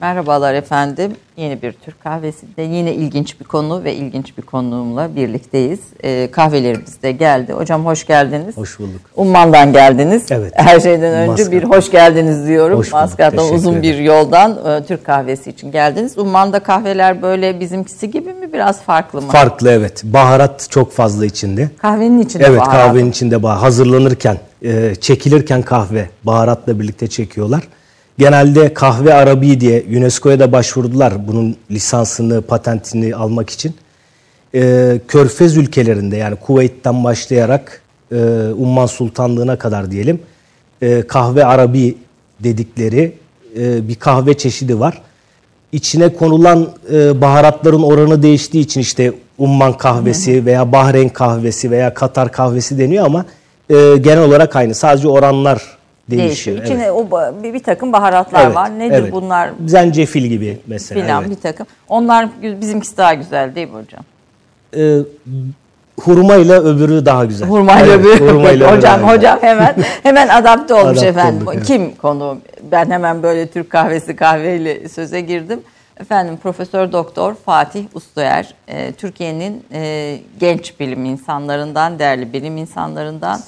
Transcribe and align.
Merhabalar 0.00 0.54
efendim. 0.54 1.12
Yeni 1.36 1.62
bir 1.62 1.72
Türk 1.72 2.00
kahvesinde 2.02 2.62
yine 2.62 2.94
ilginç 2.94 3.40
bir 3.40 3.44
konu 3.44 3.84
ve 3.84 3.94
ilginç 3.94 4.38
bir 4.38 4.42
konuğumla 4.42 5.16
birlikteyiz. 5.16 5.80
Ee, 6.04 6.28
kahvelerimiz 6.32 7.02
de 7.02 7.12
geldi. 7.12 7.52
Hocam 7.52 7.86
hoş 7.86 8.06
geldiniz. 8.06 8.56
Hoş 8.56 8.78
bulduk. 8.78 9.00
Umman'dan 9.16 9.72
geldiniz. 9.72 10.26
Evet. 10.30 10.52
Her 10.56 10.80
şeyden 10.80 11.12
önce 11.14 11.30
Maskat. 11.30 11.52
bir 11.52 11.62
hoş 11.64 11.90
geldiniz 11.90 12.46
diyorum. 12.48 12.78
Hoş 12.78 12.86
bulduk, 12.86 12.94
Maskat'tan 12.94 13.54
uzun 13.54 13.82
bir 13.82 13.98
yoldan 13.98 14.58
e, 14.66 14.84
Türk 14.84 15.04
kahvesi 15.04 15.50
için 15.50 15.72
geldiniz. 15.72 16.18
Umman'da 16.18 16.60
kahveler 16.60 17.22
böyle 17.22 17.60
bizimkisi 17.60 18.10
gibi 18.10 18.32
mi 18.32 18.52
biraz 18.52 18.82
farklı 18.82 19.22
mı? 19.22 19.28
Farklı 19.32 19.70
evet. 19.70 20.04
Baharat 20.04 20.66
çok 20.70 20.92
fazla 20.92 21.26
içinde. 21.26 21.70
Kahvenin 21.78 22.18
içinde 22.22 22.44
Evet 22.46 22.60
baharat. 22.60 22.74
kahvenin 22.74 23.10
içinde 23.10 23.42
baharat. 23.42 23.62
Hazırlanırken, 23.62 24.36
e, 24.64 24.94
çekilirken 24.94 25.62
kahve 25.62 26.08
baharatla 26.24 26.80
birlikte 26.80 27.06
çekiyorlar. 27.06 27.62
Genelde 28.18 28.74
kahve 28.74 29.14
arabi 29.14 29.60
diye 29.60 29.84
UNESCO'ya 29.96 30.40
da 30.40 30.52
başvurdular 30.52 31.28
bunun 31.28 31.56
lisansını, 31.70 32.42
patentini 32.42 33.14
almak 33.14 33.50
için. 33.50 33.74
E, 34.54 35.00
Körfez 35.08 35.56
ülkelerinde 35.56 36.16
yani 36.16 36.36
Kuveyt'ten 36.36 37.04
başlayarak 37.04 37.82
e, 38.12 38.16
Umman 38.56 38.86
Sultanlığı'na 38.86 39.58
kadar 39.58 39.90
diyelim 39.90 40.20
e, 40.82 41.02
kahve 41.02 41.44
arabi 41.44 41.96
dedikleri 42.40 43.12
e, 43.58 43.88
bir 43.88 43.94
kahve 43.94 44.38
çeşidi 44.38 44.80
var. 44.80 45.02
İçine 45.72 46.14
konulan 46.14 46.68
e, 46.92 47.20
baharatların 47.20 47.82
oranı 47.82 48.22
değiştiği 48.22 48.64
için 48.64 48.80
işte 48.80 49.12
Umman 49.38 49.72
kahvesi 49.72 50.46
veya 50.46 50.72
Bahreyn 50.72 51.08
kahvesi 51.08 51.70
veya 51.70 51.94
Katar 51.94 52.32
kahvesi 52.32 52.78
deniyor 52.78 53.06
ama 53.06 53.24
e, 53.70 53.96
genel 53.96 54.22
olarak 54.22 54.56
aynı. 54.56 54.74
Sadece 54.74 55.08
oranlar 55.08 55.62
değişiyor. 56.10 56.56
değişiyor. 56.56 56.64
İçine 56.64 56.82
evet. 56.84 57.10
o 57.12 57.42
bir, 57.42 57.54
bir 57.54 57.62
takım 57.62 57.92
baharatlar 57.92 58.46
Evet, 58.46 58.56
var. 58.56 58.78
Nedir 58.78 58.98
evet. 59.02 59.12
bunlar? 59.12 59.50
Zencefil 59.66 60.24
gibi 60.24 60.58
mesela. 60.66 61.02
Filan 61.02 61.22
evet. 61.22 61.36
bir 61.36 61.42
takım. 61.42 61.66
Onlar 61.88 62.28
bizimkisi 62.42 62.96
daha 62.96 63.14
güzel 63.14 63.54
değil 63.54 63.68
mi 63.68 63.74
hocam? 63.82 64.04
E, 64.76 64.98
hurmayla 66.00 66.60
öbürü 66.62 67.06
daha 67.06 67.24
güzel. 67.24 67.48
Hurmayla 67.48 67.94
Evet, 67.94 68.04
bir 68.04 68.20
hurmayla 68.28 68.66
öbürü 68.68 68.76
hocam 68.76 69.00
daha 69.02 69.16
güzel. 69.16 69.32
hocam 69.34 69.38
hemen 69.50 69.74
hemen 70.02 70.28
adapte 70.28 70.74
olmuş 70.74 70.88
Adapte 70.88 71.06
efendim. 71.06 71.42
olduk, 71.42 71.54
evet. 71.56 71.66
Kim 71.66 71.94
konu? 71.96 72.38
Ben 72.72 72.90
hemen 72.90 73.22
böyle 73.22 73.46
Türk 73.46 73.70
kahvesi 73.70 74.16
kahveyle 74.16 74.88
söze 74.88 75.20
girdim. 75.20 75.60
Efendim 76.00 76.36
Profesör 76.42 76.92
Doktor 76.92 77.34
Fatih 77.34 77.84
Ustoyer, 77.94 78.54
e, 78.68 78.92
Türkiye'nin 78.92 79.64
e, 79.72 80.18
genç 80.40 80.80
bilim 80.80 81.04
insanlarından, 81.04 81.98
değerli 81.98 82.32
bilim 82.32 82.56
insanlarından. 82.56 83.40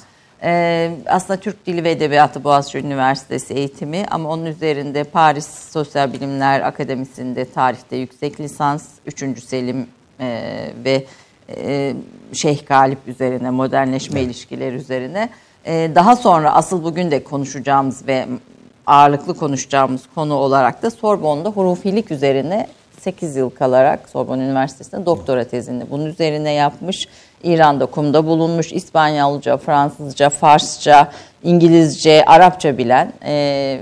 E, 0.43 0.91
aslında 1.07 1.39
Türk 1.39 1.65
Dili 1.65 1.83
ve 1.83 1.91
Edebiyatı 1.91 2.43
Boğaziçi 2.43 2.77
Üniversitesi 2.77 3.53
eğitimi 3.53 4.05
ama 4.11 4.29
onun 4.29 4.45
üzerinde 4.45 5.03
Paris 5.03 5.47
Sosyal 5.47 6.13
Bilimler 6.13 6.61
Akademisi'nde 6.61 7.51
tarihte 7.51 7.95
yüksek 7.95 8.39
lisans, 8.39 8.85
3. 9.05 9.43
Selim 9.43 9.87
e, 10.19 10.69
ve 10.85 11.05
e, 11.49 11.93
Şeyh 12.33 12.65
Galip 12.65 13.07
üzerine, 13.07 13.49
modernleşme 13.49 14.21
ilişkileri 14.21 14.75
üzerine. 14.75 15.29
E, 15.65 15.91
daha 15.95 16.15
sonra 16.15 16.53
asıl 16.53 16.83
bugün 16.83 17.11
de 17.11 17.23
konuşacağımız 17.23 18.07
ve 18.07 18.27
ağırlıklı 18.87 19.37
konuşacağımız 19.37 20.01
konu 20.15 20.33
olarak 20.33 20.83
da 20.83 20.91
Sorbonne'da 20.91 21.49
hurufilik 21.49 22.11
üzerine 22.11 22.67
8 22.99 23.35
yıl 23.35 23.49
kalarak 23.49 24.09
Sorbonne 24.09 24.43
Üniversitesi'nde 24.43 25.05
doktora 25.05 25.43
tezini 25.43 25.89
bunun 25.89 26.05
üzerine 26.05 26.51
yapmış. 26.51 27.07
İran'da 27.43 27.85
kumda 27.85 28.25
bulunmuş. 28.25 28.73
İspanyolca, 28.73 29.57
Fransızca, 29.57 30.29
Farsça, 30.29 31.11
İngilizce, 31.43 32.23
Arapça 32.25 32.77
bilen 32.77 33.13
e, 33.25 33.33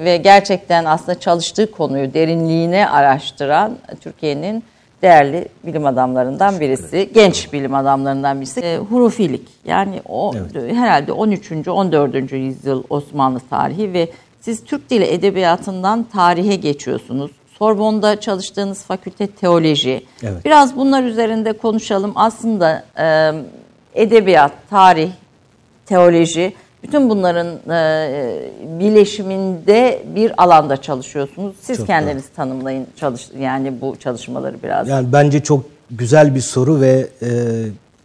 ve 0.03 0.17
gerçekten 0.17 0.85
aslında 0.85 1.19
çalıştığı 1.19 1.71
konuyu 1.71 2.13
derinliğine 2.13 2.89
araştıran 2.89 3.77
Türkiye'nin 4.01 4.63
değerli 5.01 5.47
bilim 5.63 5.85
adamlarından 5.85 6.59
birisi, 6.59 7.09
genç 7.13 7.53
bilim 7.53 7.75
adamlarından 7.75 8.41
birisi. 8.41 8.59
E, 8.59 8.77
hurufilik 8.77 9.47
yani 9.65 10.01
o 10.09 10.33
herhalde 10.69 11.11
13. 11.11 11.67
14. 11.67 12.31
yüzyıl 12.31 12.83
Osmanlı 12.89 13.39
tarihi 13.49 13.93
ve 13.93 14.09
siz 14.41 14.63
Türk 14.63 14.89
Dili 14.89 15.05
Edebiyatı'ndan 15.05 16.03
tarihe 16.03 16.55
geçiyorsunuz. 16.55 17.31
Sorbonne'da 17.59 18.19
çalıştığınız 18.19 18.83
fakülte 18.83 19.27
teoloji. 19.27 20.05
Evet. 20.23 20.45
Biraz 20.45 20.75
bunlar 20.75 21.03
üzerinde 21.03 21.53
konuşalım. 21.53 22.11
Aslında 22.15 22.83
e, 22.97 23.31
edebiyat, 23.95 24.51
tarih, 24.69 25.11
teoloji 25.85 26.53
bütün 26.83 27.09
bunların 27.09 27.47
e, 27.69 28.51
bileşiminde 28.79 30.03
bir 30.15 30.43
alanda 30.43 30.81
çalışıyorsunuz. 30.81 31.55
Siz 31.61 31.77
Çok 31.77 31.87
kendiniz 31.87 32.23
tanımlayın 32.35 32.87
çalış 32.95 33.29
yani 33.39 33.81
bu 33.81 33.95
çalışmaları 33.99 34.63
biraz. 34.63 34.87
Yani 34.87 35.13
bence 35.13 35.43
çok 35.43 35.65
güzel 35.91 36.35
bir 36.35 36.41
soru 36.41 36.81
ve 36.81 37.07
e, 37.21 37.29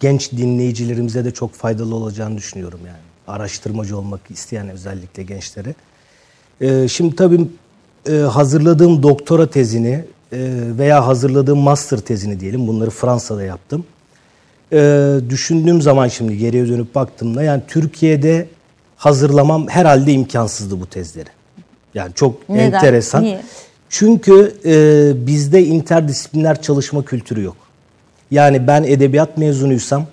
genç 0.00 0.32
dinleyicilerimize 0.32 1.24
de 1.24 1.30
çok 1.30 1.52
faydalı 1.52 1.94
olacağını 1.94 2.36
düşünüyorum 2.36 2.80
yani. 2.86 3.36
Araştırmacı 3.38 3.98
olmak 3.98 4.20
isteyen 4.30 4.68
özellikle 4.68 5.22
gençlere. 5.22 5.74
E, 6.60 6.88
şimdi 6.88 7.16
tabii 7.16 7.46
e, 8.08 8.12
hazırladığım 8.12 9.02
doktora 9.02 9.50
tezini 9.50 10.04
e, 10.32 10.38
veya 10.78 11.06
hazırladığım 11.06 11.58
master 11.58 11.98
tezini 11.98 12.40
diyelim 12.40 12.66
bunları 12.66 12.90
Fransa'da 12.90 13.42
yaptım. 13.42 13.84
E, 14.72 15.12
düşündüğüm 15.28 15.82
zaman 15.82 16.08
şimdi 16.08 16.38
geriye 16.38 16.68
dönüp 16.68 16.94
baktığımda 16.94 17.42
yani 17.42 17.62
Türkiye'de 17.68 18.48
hazırlamam 18.96 19.68
herhalde 19.68 20.12
imkansızdı 20.12 20.80
bu 20.80 20.86
tezleri. 20.86 21.28
Yani 21.94 22.12
çok 22.14 22.48
Neden? 22.48 22.72
enteresan. 22.72 23.22
Niye? 23.22 23.40
Çünkü 23.88 24.54
e, 24.64 25.26
bizde 25.26 25.64
interdisipliner 25.64 26.62
çalışma 26.62 27.04
kültürü 27.04 27.42
yok. 27.42 27.56
Yani 28.30 28.66
ben 28.66 28.82
edebiyat 28.82 29.38
mezunuysam 29.38 30.06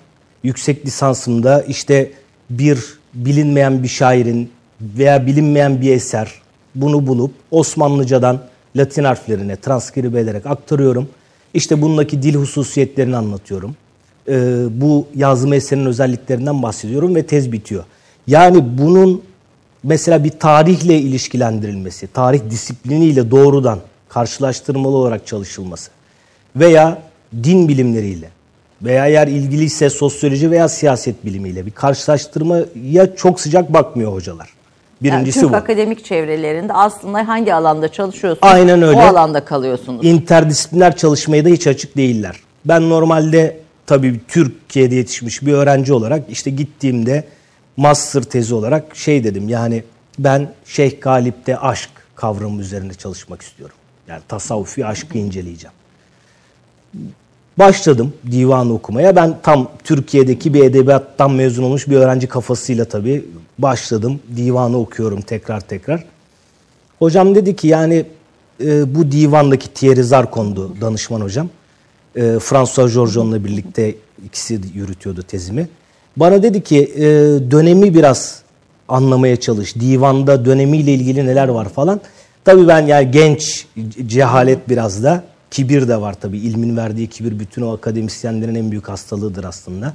yüksek 0.43 0.85
lisansımda 0.85 1.61
işte 1.61 2.11
bir 2.49 2.79
bilinmeyen 3.13 3.83
bir 3.83 3.87
şairin 3.87 4.51
veya 4.81 5.27
bilinmeyen 5.27 5.81
bir 5.81 5.91
eser 5.91 6.31
bunu 6.75 7.07
bulup 7.07 7.31
Osmanlıcadan 7.51 8.41
Latin 8.75 9.03
harflerine 9.03 9.55
transkribe 9.55 10.19
ederek 10.19 10.45
aktarıyorum. 10.45 11.09
İşte 11.53 11.81
bundaki 11.81 12.23
dil 12.23 12.35
hususiyetlerini 12.35 13.17
anlatıyorum. 13.17 13.75
E, 14.29 14.33
bu 14.81 15.07
yazma 15.15 15.55
eserinin 15.55 15.85
özelliklerinden 15.85 16.63
bahsediyorum 16.63 17.15
ve 17.15 17.25
tez 17.25 17.51
bitiyor. 17.51 17.83
Yani 18.27 18.77
bunun 18.77 19.21
mesela 19.83 20.23
bir 20.23 20.29
tarihle 20.29 20.97
ilişkilendirilmesi, 20.97 22.07
tarih 22.07 22.39
disipliniyle 22.49 23.31
doğrudan 23.31 23.79
karşılaştırmalı 24.09 24.95
olarak 24.97 25.27
çalışılması 25.27 25.91
veya 26.55 26.97
din 27.43 27.67
bilimleriyle 27.67 28.29
veya 28.81 29.07
eğer 29.07 29.27
ilgiliyse 29.27 29.89
sosyoloji 29.89 30.51
veya 30.51 30.69
siyaset 30.69 31.25
bilimiyle 31.25 31.65
bir 31.65 31.71
karşılaştırmaya 31.71 33.15
çok 33.15 33.39
sıcak 33.39 33.73
bakmıyor 33.73 34.13
hocalar. 34.13 34.49
Yani 35.01 35.13
Birincisi 35.15 35.39
Türk 35.39 35.51
bu. 35.51 35.55
akademik 35.55 36.05
çevrelerinde 36.05 36.73
aslında 36.73 37.27
hangi 37.27 37.53
alanda 37.53 37.87
çalışıyorsunuz? 37.87 38.53
Aynen 38.53 38.81
öyle. 38.81 38.97
O 38.97 39.01
alanda 39.01 39.45
kalıyorsunuz. 39.45 40.05
interdisipliner 40.05 40.97
çalışmaya 40.97 41.45
da 41.45 41.49
hiç 41.49 41.67
açık 41.67 41.97
değiller. 41.97 42.35
Ben 42.65 42.89
normalde 42.89 43.57
tabii 43.85 44.21
Türkiye'de 44.27 44.95
yetişmiş 44.95 45.41
bir 45.41 45.53
öğrenci 45.53 45.93
olarak 45.93 46.29
işte 46.29 46.49
gittiğimde 46.49 47.23
master 47.77 48.23
tezi 48.23 48.55
olarak 48.55 48.95
şey 48.95 49.23
dedim 49.23 49.49
yani 49.49 49.83
ben 50.19 50.53
Şeyh 50.65 51.01
Galip'te 51.01 51.57
aşk 51.57 51.89
kavramı 52.15 52.61
üzerinde 52.61 52.93
çalışmak 52.93 53.41
istiyorum. 53.41 53.75
Yani 54.07 54.21
tasavvufi 54.27 54.85
aşkı 54.85 55.17
inceleyeceğim. 55.17 55.73
Başladım 57.59 58.13
divan 58.31 58.69
okumaya. 58.69 59.15
Ben 59.15 59.37
tam 59.43 59.71
Türkiye'deki 59.83 60.53
bir 60.53 60.63
edebiyattan 60.63 61.31
mezun 61.31 61.63
olmuş 61.63 61.87
bir 61.87 61.95
öğrenci 61.95 62.27
kafasıyla 62.27 62.85
tabii 62.85 63.25
başladım. 63.59 64.19
Divanı 64.35 64.77
okuyorum 64.77 65.21
tekrar 65.21 65.59
tekrar. 65.59 66.03
Hocam 66.99 67.35
dedi 67.35 67.55
ki 67.55 67.67
yani 67.67 68.05
e, 68.63 68.95
bu 68.95 69.11
divandaki 69.11 69.73
Thierry 69.73 70.03
Zarkon'du 70.03 70.81
danışman 70.81 71.21
hocam. 71.21 71.49
E, 72.15 72.21
François 72.21 72.93
Georges'onla 72.93 73.43
birlikte 73.43 73.95
ikisi 74.25 74.59
yürütüyordu 74.73 75.23
tezimi. 75.23 75.67
Bana 76.17 76.43
dedi 76.43 76.63
ki 76.63 76.79
e, 76.95 77.03
dönemi 77.51 77.93
biraz 77.93 78.41
anlamaya 78.87 79.35
çalış. 79.35 79.75
Divanda 79.75 80.45
dönemiyle 80.45 80.93
ilgili 80.93 81.25
neler 81.25 81.47
var 81.47 81.69
falan. 81.69 82.01
Tabii 82.45 82.67
ben 82.67 82.81
yani 82.81 83.11
genç 83.11 83.67
cehalet 84.05 84.69
biraz 84.69 85.03
da 85.03 85.23
kibir 85.51 85.87
de 85.87 86.01
var 86.01 86.15
tabii. 86.21 86.37
İlmin 86.37 86.77
verdiği 86.77 87.07
kibir 87.07 87.39
bütün 87.39 87.61
o 87.61 87.73
akademisyenlerin 87.73 88.55
en 88.55 88.71
büyük 88.71 88.89
hastalığıdır 88.89 89.43
aslında. 89.43 89.93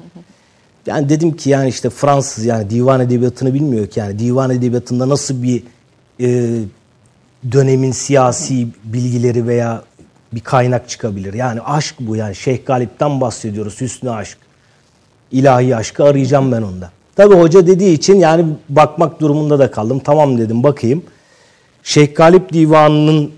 Yani 0.87 1.09
dedim 1.09 1.37
ki 1.37 1.51
yani 1.51 1.69
işte 1.69 1.91
Fransız 1.91 2.45
yani 2.45 2.71
divan 2.71 3.01
edebiyatını 3.01 3.55
bilmiyor 3.55 3.87
ki 3.87 4.01
yani 4.01 4.19
divan 4.19 4.51
edebiyatında 4.51 5.09
nasıl 5.09 5.43
bir 5.43 5.63
e, 6.21 6.61
dönemin 7.53 7.93
siyasi 7.93 8.69
bilgileri 8.85 9.47
veya 9.47 9.83
bir 10.33 10.41
kaynak 10.41 10.89
çıkabilir. 10.89 11.35
Yani 11.35 11.61
aşk 11.61 11.95
bu 12.01 12.17
yani 12.17 12.35
Şeyh 12.35 12.67
Galip'ten 12.67 13.21
bahsediyoruz 13.21 13.81
Hüsnü 13.81 14.11
aşk. 14.11 14.39
İlahi 15.33 15.77
aşkı 15.77 16.05
arayacağım 16.05 16.53
ben 16.53 16.63
onda. 16.63 16.91
Tabi 17.17 17.35
hoca 17.35 17.67
dediği 17.67 17.93
için 17.93 18.21
yani 18.21 18.47
bakmak 18.69 19.21
durumunda 19.21 19.59
da 19.59 19.71
kaldım. 19.71 20.01
Tamam 20.05 20.39
dedim 20.39 20.63
bakayım. 20.63 21.03
Şeyh 21.83 22.15
Galip 22.15 22.53
Divanı'nın 22.53 23.33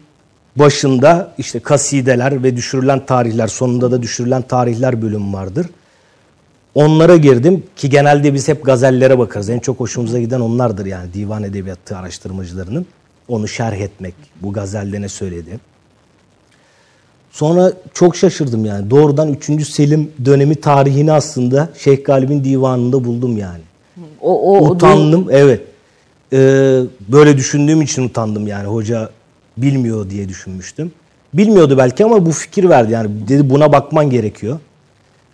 başında 0.56 1.34
işte 1.38 1.60
kasideler 1.60 2.42
ve 2.42 2.56
düşürülen 2.56 3.06
tarihler, 3.06 3.46
sonunda 3.46 3.90
da 3.90 4.02
düşürülen 4.02 4.42
tarihler 4.42 5.02
bölümü 5.02 5.32
vardır. 5.32 5.66
Onlara 6.74 7.16
girdim 7.16 7.62
ki 7.76 7.90
genelde 7.90 8.34
biz 8.34 8.48
hep 8.48 8.64
gazellere 8.64 9.18
bakarız. 9.18 9.50
En 9.50 9.58
çok 9.58 9.80
hoşumuza 9.80 10.20
giden 10.20 10.40
onlardır 10.40 10.86
yani 10.86 11.14
divan 11.14 11.42
edebiyatı 11.42 11.96
araştırmacılarının. 11.96 12.86
Onu 13.28 13.48
şerh 13.48 13.80
etmek, 13.80 14.14
bu 14.40 14.52
gazelde 14.52 15.00
ne 15.00 15.08
söyledi. 15.08 15.60
Sonra 17.30 17.72
çok 17.94 18.16
şaşırdım 18.16 18.64
yani. 18.64 18.90
Doğrudan 18.90 19.32
3. 19.32 19.68
Selim 19.68 20.12
dönemi 20.24 20.54
tarihini 20.54 21.12
aslında 21.12 21.68
Şeyh 21.78 22.04
Galip'in 22.04 22.44
divanında 22.44 23.04
buldum 23.04 23.38
yani. 23.38 23.60
O, 24.20 24.58
o, 24.58 24.70
Utandım, 24.70 25.26
o, 25.26 25.30
evet. 25.30 25.60
Ee, 26.32 26.80
böyle 27.08 27.36
düşündüğüm 27.36 27.82
için 27.82 28.08
utandım 28.08 28.46
yani. 28.46 28.66
Hoca 28.66 29.10
bilmiyor 29.56 30.10
diye 30.10 30.28
düşünmüştüm. 30.28 30.92
Bilmiyordu 31.34 31.78
belki 31.78 32.04
ama 32.04 32.26
bu 32.26 32.32
fikir 32.32 32.68
verdi 32.68 32.92
yani. 32.92 33.28
Dedi 33.28 33.50
buna 33.50 33.72
bakman 33.72 34.10
gerekiyor. 34.10 34.58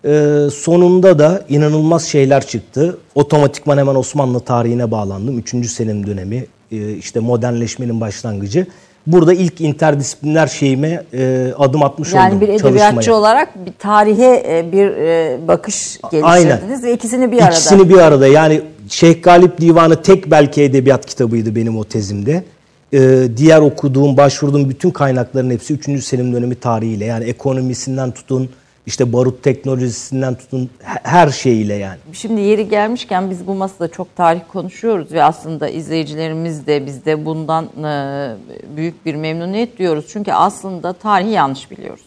Ee, 0.04 0.48
sonunda 0.52 1.18
da 1.18 1.44
inanılmaz 1.48 2.04
şeyler 2.04 2.46
çıktı. 2.46 2.98
Otomatikman 3.14 3.78
hemen 3.78 3.94
Osmanlı 3.94 4.40
tarihine 4.40 4.90
bağlandım. 4.90 5.38
3. 5.38 5.70
Selim 5.70 6.06
dönemi, 6.06 6.46
e, 6.72 6.92
işte 6.92 7.20
modernleşmenin 7.20 8.00
başlangıcı. 8.00 8.66
Burada 9.06 9.34
ilk 9.34 9.60
interdisipliner 9.60 10.46
şeyime 10.46 11.04
e, 11.12 11.52
adım 11.58 11.82
atmış 11.82 12.12
yani 12.12 12.28
oldum. 12.28 12.32
Yani 12.32 12.40
bir 12.40 12.60
edebiyatçı 12.60 12.94
çalışmaya. 12.94 13.18
olarak 13.18 13.66
bir 13.66 13.72
tarihe 13.78 14.44
e, 14.48 14.72
bir 14.72 14.86
e, 14.86 15.38
bakış 15.48 16.00
geliştirdiniz 16.10 16.84
ve 16.84 16.92
ikisini 16.92 17.32
bir 17.32 17.36
arada. 17.36 17.50
İkisini 17.50 17.88
bir 17.88 17.98
arada 17.98 18.26
yani 18.26 18.60
Şeyh 18.88 19.22
Galip 19.22 19.60
Divanı 19.60 20.02
tek 20.02 20.30
belki 20.30 20.62
edebiyat 20.62 21.06
kitabıydı 21.06 21.56
benim 21.56 21.78
o 21.78 21.84
tezimde. 21.84 22.44
Ee, 22.92 23.28
diğer 23.36 23.60
okuduğum, 23.60 24.16
başvurduğum 24.16 24.70
bütün 24.70 24.90
kaynakların 24.90 25.50
hepsi 25.50 25.74
3. 25.74 26.04
Selim 26.04 26.32
dönemi 26.32 26.54
tarihiyle 26.54 27.04
yani 27.04 27.24
ekonomisinden 27.24 28.10
tutun, 28.10 28.50
işte 28.86 29.12
barut 29.12 29.42
teknolojisinden 29.42 30.34
tutun 30.34 30.70
her 30.82 31.28
şeyiyle 31.28 31.74
yani. 31.74 31.98
Şimdi 32.12 32.40
yeri 32.40 32.68
gelmişken 32.68 33.30
biz 33.30 33.46
bu 33.46 33.54
masada 33.54 33.88
çok 33.88 34.16
tarih 34.16 34.40
konuşuyoruz 34.48 35.12
ve 35.12 35.22
aslında 35.22 35.68
izleyicilerimiz 35.68 36.66
de 36.66 36.86
biz 36.86 37.04
de 37.04 37.24
bundan 37.24 37.64
e, 37.64 38.34
büyük 38.76 39.06
bir 39.06 39.14
memnuniyet 39.14 39.78
duyuyoruz. 39.78 40.04
Çünkü 40.08 40.32
aslında 40.32 40.92
tarihi 40.92 41.30
yanlış 41.30 41.70
biliyoruz. 41.70 42.04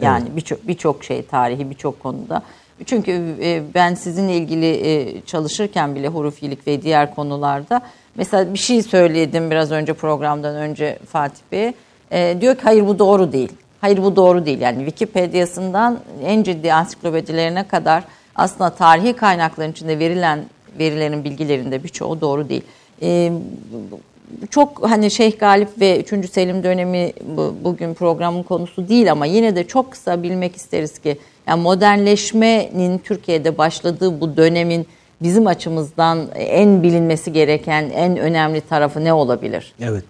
Yani 0.00 0.22
evet. 0.26 0.36
birçok 0.36 0.68
birçok 0.68 1.04
şey 1.04 1.22
tarihi 1.22 1.70
birçok 1.70 2.02
konuda. 2.02 2.42
Çünkü 2.86 3.36
e, 3.42 3.62
ben 3.74 3.94
sizinle 3.94 4.36
ilgili 4.36 4.66
e, 4.66 5.20
çalışırken 5.20 5.94
bile 5.94 6.08
hurufilik 6.08 6.66
ve 6.66 6.82
diğer 6.82 7.14
konularda 7.14 7.80
mesela 8.14 8.54
bir 8.54 8.58
şey 8.58 8.82
söyledim 8.82 9.50
biraz 9.50 9.70
önce 9.70 9.92
programdan 9.92 10.56
önce 10.56 10.98
Fatih 11.08 11.42
Bey. 11.52 11.72
Diyor 12.40 12.54
ki 12.54 12.60
hayır 12.62 12.86
bu 12.86 12.98
doğru 12.98 13.32
değil. 13.32 13.52
Hayır 13.82 14.02
bu 14.02 14.16
doğru 14.16 14.46
değil. 14.46 14.60
Yani 14.60 14.78
Wikipedia'sından 14.78 16.00
en 16.24 16.42
ciddi 16.42 16.72
ansiklopedilerine 16.72 17.68
kadar 17.68 18.04
aslında 18.34 18.70
tarihi 18.70 19.12
kaynakların 19.12 19.72
içinde 19.72 19.98
verilen 19.98 20.44
verilerin 20.78 21.24
bilgilerinde 21.24 21.84
birçoğu 21.84 22.20
doğru 22.20 22.48
değil. 22.48 22.62
Çok 24.50 24.90
hani 24.90 25.10
Şeyh 25.10 25.38
Galip 25.38 25.68
ve 25.80 26.00
3. 26.00 26.30
Selim 26.30 26.62
dönemi 26.62 27.12
bu, 27.36 27.54
bugün 27.64 27.94
programın 27.94 28.42
konusu 28.42 28.88
değil 28.88 29.12
ama 29.12 29.26
yine 29.26 29.56
de 29.56 29.66
çok 29.66 29.90
kısa 29.90 30.22
bilmek 30.22 30.56
isteriz 30.56 30.98
ki 30.98 31.18
yani 31.46 31.62
modernleşmenin 31.62 32.98
Türkiye'de 32.98 33.58
başladığı 33.58 34.20
bu 34.20 34.36
dönemin 34.36 34.86
bizim 35.22 35.46
açımızdan 35.46 36.28
en 36.34 36.82
bilinmesi 36.82 37.32
gereken 37.32 37.90
en 37.90 38.16
önemli 38.16 38.60
tarafı 38.60 39.04
ne 39.04 39.12
olabilir? 39.12 39.74
Evet. 39.80 40.04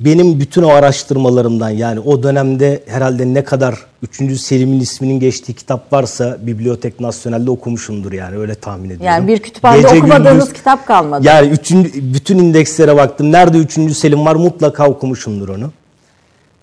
Benim 0.00 0.40
bütün 0.40 0.62
o 0.62 0.68
araştırmalarımdan 0.68 1.70
yani 1.70 2.00
o 2.00 2.22
dönemde 2.22 2.82
herhalde 2.86 3.34
ne 3.34 3.44
kadar 3.44 3.74
3. 4.02 4.40
Selim'in 4.40 4.80
isminin 4.80 5.20
geçtiği 5.20 5.54
kitap 5.54 5.92
varsa 5.92 6.38
Bibliotek 6.40 7.00
Nasyonel'de 7.00 7.50
okumuşumdur 7.50 8.12
yani 8.12 8.36
öyle 8.36 8.54
tahmin 8.54 8.84
ediyorum. 8.84 9.06
Yani 9.06 9.28
bir 9.28 9.38
kütüphanede 9.38 9.82
Gece 9.82 9.96
okumadığınız 9.96 10.44
gündüz, 10.44 10.52
kitap 10.52 10.86
kalmadı. 10.86 11.26
Yani 11.26 11.48
üçün, 11.48 11.92
bütün 12.14 12.38
indekslere 12.38 12.96
baktım. 12.96 13.32
Nerede 13.32 13.58
3. 13.58 13.96
Selim 13.96 14.26
var 14.26 14.36
mutlaka 14.36 14.86
okumuşumdur 14.86 15.48
onu. 15.48 15.72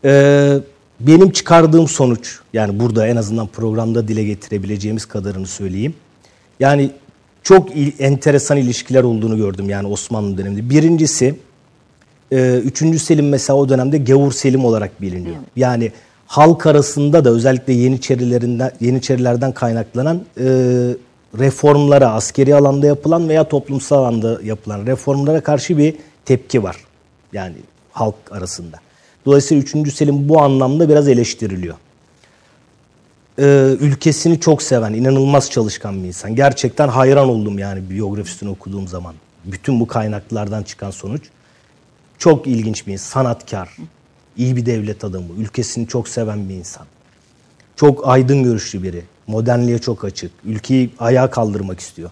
Ee, 0.06 0.58
benim 1.00 1.32
çıkardığım 1.32 1.88
sonuç 1.88 2.40
yani 2.54 2.80
burada 2.80 3.08
en 3.08 3.16
azından 3.16 3.48
programda 3.48 4.08
dile 4.08 4.24
getirebileceğimiz 4.24 5.06
kadarını 5.06 5.48
söyleyeyim. 5.48 5.94
Yani 6.60 6.92
çok 7.44 7.70
enteresan 8.00 8.58
ilişkiler 8.58 9.04
olduğunu 9.04 9.38
gördüm 9.38 9.70
yani 9.70 9.88
Osmanlı 9.88 10.38
döneminde. 10.38 10.70
Birincisi 10.70 11.36
e, 12.32 12.58
3. 12.58 13.02
Selim 13.02 13.30
mesela 13.30 13.58
o 13.58 13.70
dönemde 13.70 13.98
Gavur 13.98 14.32
Selim 14.32 14.66
olarak 14.66 15.02
biliniyor. 15.02 15.36
Evet. 15.36 15.48
Yani 15.56 15.92
halk 16.28 16.66
arasında 16.66 17.26
da 17.26 17.30
özellikle 17.30 17.74
Yeniçerilerinden 17.74 18.72
Yeniçerilerden 18.80 19.52
kaynaklanan 19.52 20.22
e, 20.40 20.46
reformlara, 21.40 22.12
askeri 22.12 22.56
alanda 22.56 22.88
yapılan 22.88 23.30
veya 23.30 23.44
toplumsal 23.44 23.98
alanda 23.98 24.40
yapılan 24.44 24.86
reformlara 24.86 25.42
karşı 25.42 25.78
bir 25.78 25.96
tepki 26.26 26.64
var. 26.64 26.78
Yani 27.34 27.56
halk 27.92 28.16
arasında. 28.32 28.78
Dolayısıyla 29.26 29.64
3. 29.64 29.94
Selim 29.94 30.30
bu 30.30 30.42
anlamda 30.42 30.90
biraz 30.90 31.08
eleştiriliyor. 31.08 31.76
Ee, 33.40 33.76
ülkesini 33.80 34.40
çok 34.40 34.62
seven, 34.64 34.94
inanılmaz 34.94 35.52
çalışkan 35.52 36.04
bir 36.04 36.08
insan. 36.08 36.36
Gerçekten 36.36 36.88
hayran 36.88 37.30
oldum 37.30 37.60
yani 37.60 37.90
biyografisini 37.90 38.50
okuduğum 38.50 38.88
zaman. 38.88 39.16
Bütün 39.46 39.80
bu 39.80 39.88
kaynaklardan 39.88 40.64
çıkan 40.64 40.92
sonuç. 40.92 41.22
Çok 42.26 42.48
ilginç 42.48 42.88
bir 42.88 42.92
insan, 42.92 43.10
sanatkar, 43.10 43.70
iyi 44.38 44.56
bir 44.56 44.66
devlet 44.66 45.04
adamı, 45.04 45.28
ülkesini 45.38 45.88
çok 45.88 46.10
seven 46.10 46.50
bir 46.50 46.54
insan. 46.54 46.86
Çok 47.76 48.08
aydın 48.08 48.44
görüşlü 48.44 48.84
biri, 48.84 49.04
modernliğe 49.28 49.80
çok 49.80 50.06
açık, 50.06 50.32
ülkeyi 50.46 50.90
ayağa 51.00 51.30
kaldırmak 51.30 51.80
istiyor. 51.80 52.10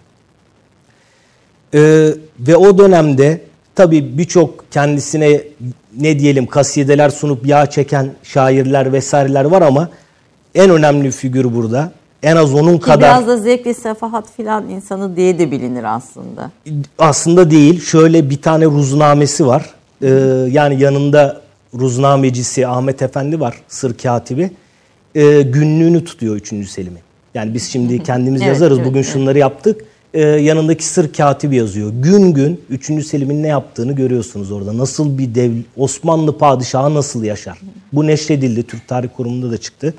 Ee, 1.74 2.10
ve 2.40 2.56
o 2.56 2.78
dönemde 2.78 3.40
tabii 3.74 4.18
birçok 4.18 4.72
kendisine 4.72 5.42
ne 5.96 6.18
diyelim 6.18 6.46
kasideler 6.46 7.10
sunup 7.10 7.46
yağ 7.46 7.70
çeken 7.70 8.10
şairler 8.22 8.92
vesaireler 8.92 9.44
var 9.44 9.62
ama 9.62 9.88
en 10.54 10.70
önemli 10.70 11.10
figür 11.10 11.54
burada. 11.54 11.92
En 12.22 12.36
az 12.36 12.54
onun 12.54 12.78
Ki 12.78 12.84
kadar... 12.84 12.98
Biraz 12.98 13.26
da 13.26 13.36
zevkli 13.36 13.74
sefahat 13.74 14.32
filan 14.36 14.68
insanı 14.68 15.16
diye 15.16 15.38
de 15.38 15.50
bilinir 15.50 15.84
aslında. 15.84 16.50
Aslında 16.98 17.50
değil. 17.50 17.80
Şöyle 17.80 18.30
bir 18.30 18.42
tane 18.42 18.66
ruznamesi 18.66 19.46
var. 19.46 19.74
Ee, 20.02 20.08
yani 20.50 20.82
yanında 20.82 21.40
ruznamecisi 21.74 22.66
Ahmet 22.66 23.02
Efendi 23.02 23.40
var, 23.40 23.54
sır 23.68 23.98
katibi. 23.98 24.50
Ee, 25.14 25.42
günlüğünü 25.42 26.04
tutuyor 26.04 26.36
3. 26.36 26.68
Selim'i. 26.68 26.98
Yani 27.34 27.54
biz 27.54 27.70
şimdi 27.70 28.02
kendimiz 28.02 28.42
evet, 28.42 28.48
yazarız. 28.48 28.78
Evet, 28.78 28.88
Bugün 28.88 29.00
evet. 29.00 29.12
şunları 29.12 29.38
yaptık. 29.38 29.84
Ee, 30.14 30.20
yanındaki 30.20 30.84
sır 30.84 31.12
katibi 31.12 31.56
yazıyor. 31.56 31.92
Gün 32.02 32.32
gün 32.32 32.60
3. 32.70 33.06
Selim'in 33.06 33.42
ne 33.42 33.48
yaptığını 33.48 33.92
görüyorsunuz 33.92 34.52
orada. 34.52 34.78
Nasıl 34.78 35.18
bir 35.18 35.34
dev 35.34 35.52
Osmanlı 35.76 36.38
padişahı 36.38 36.94
nasıl 36.94 37.24
yaşar? 37.24 37.58
Bu 37.92 38.06
neşredildi. 38.06 38.62
Türk 38.62 38.88
Tarih 38.88 39.08
Kurumu'nda 39.16 39.50
da 39.50 39.58
çıktı. 39.58 39.94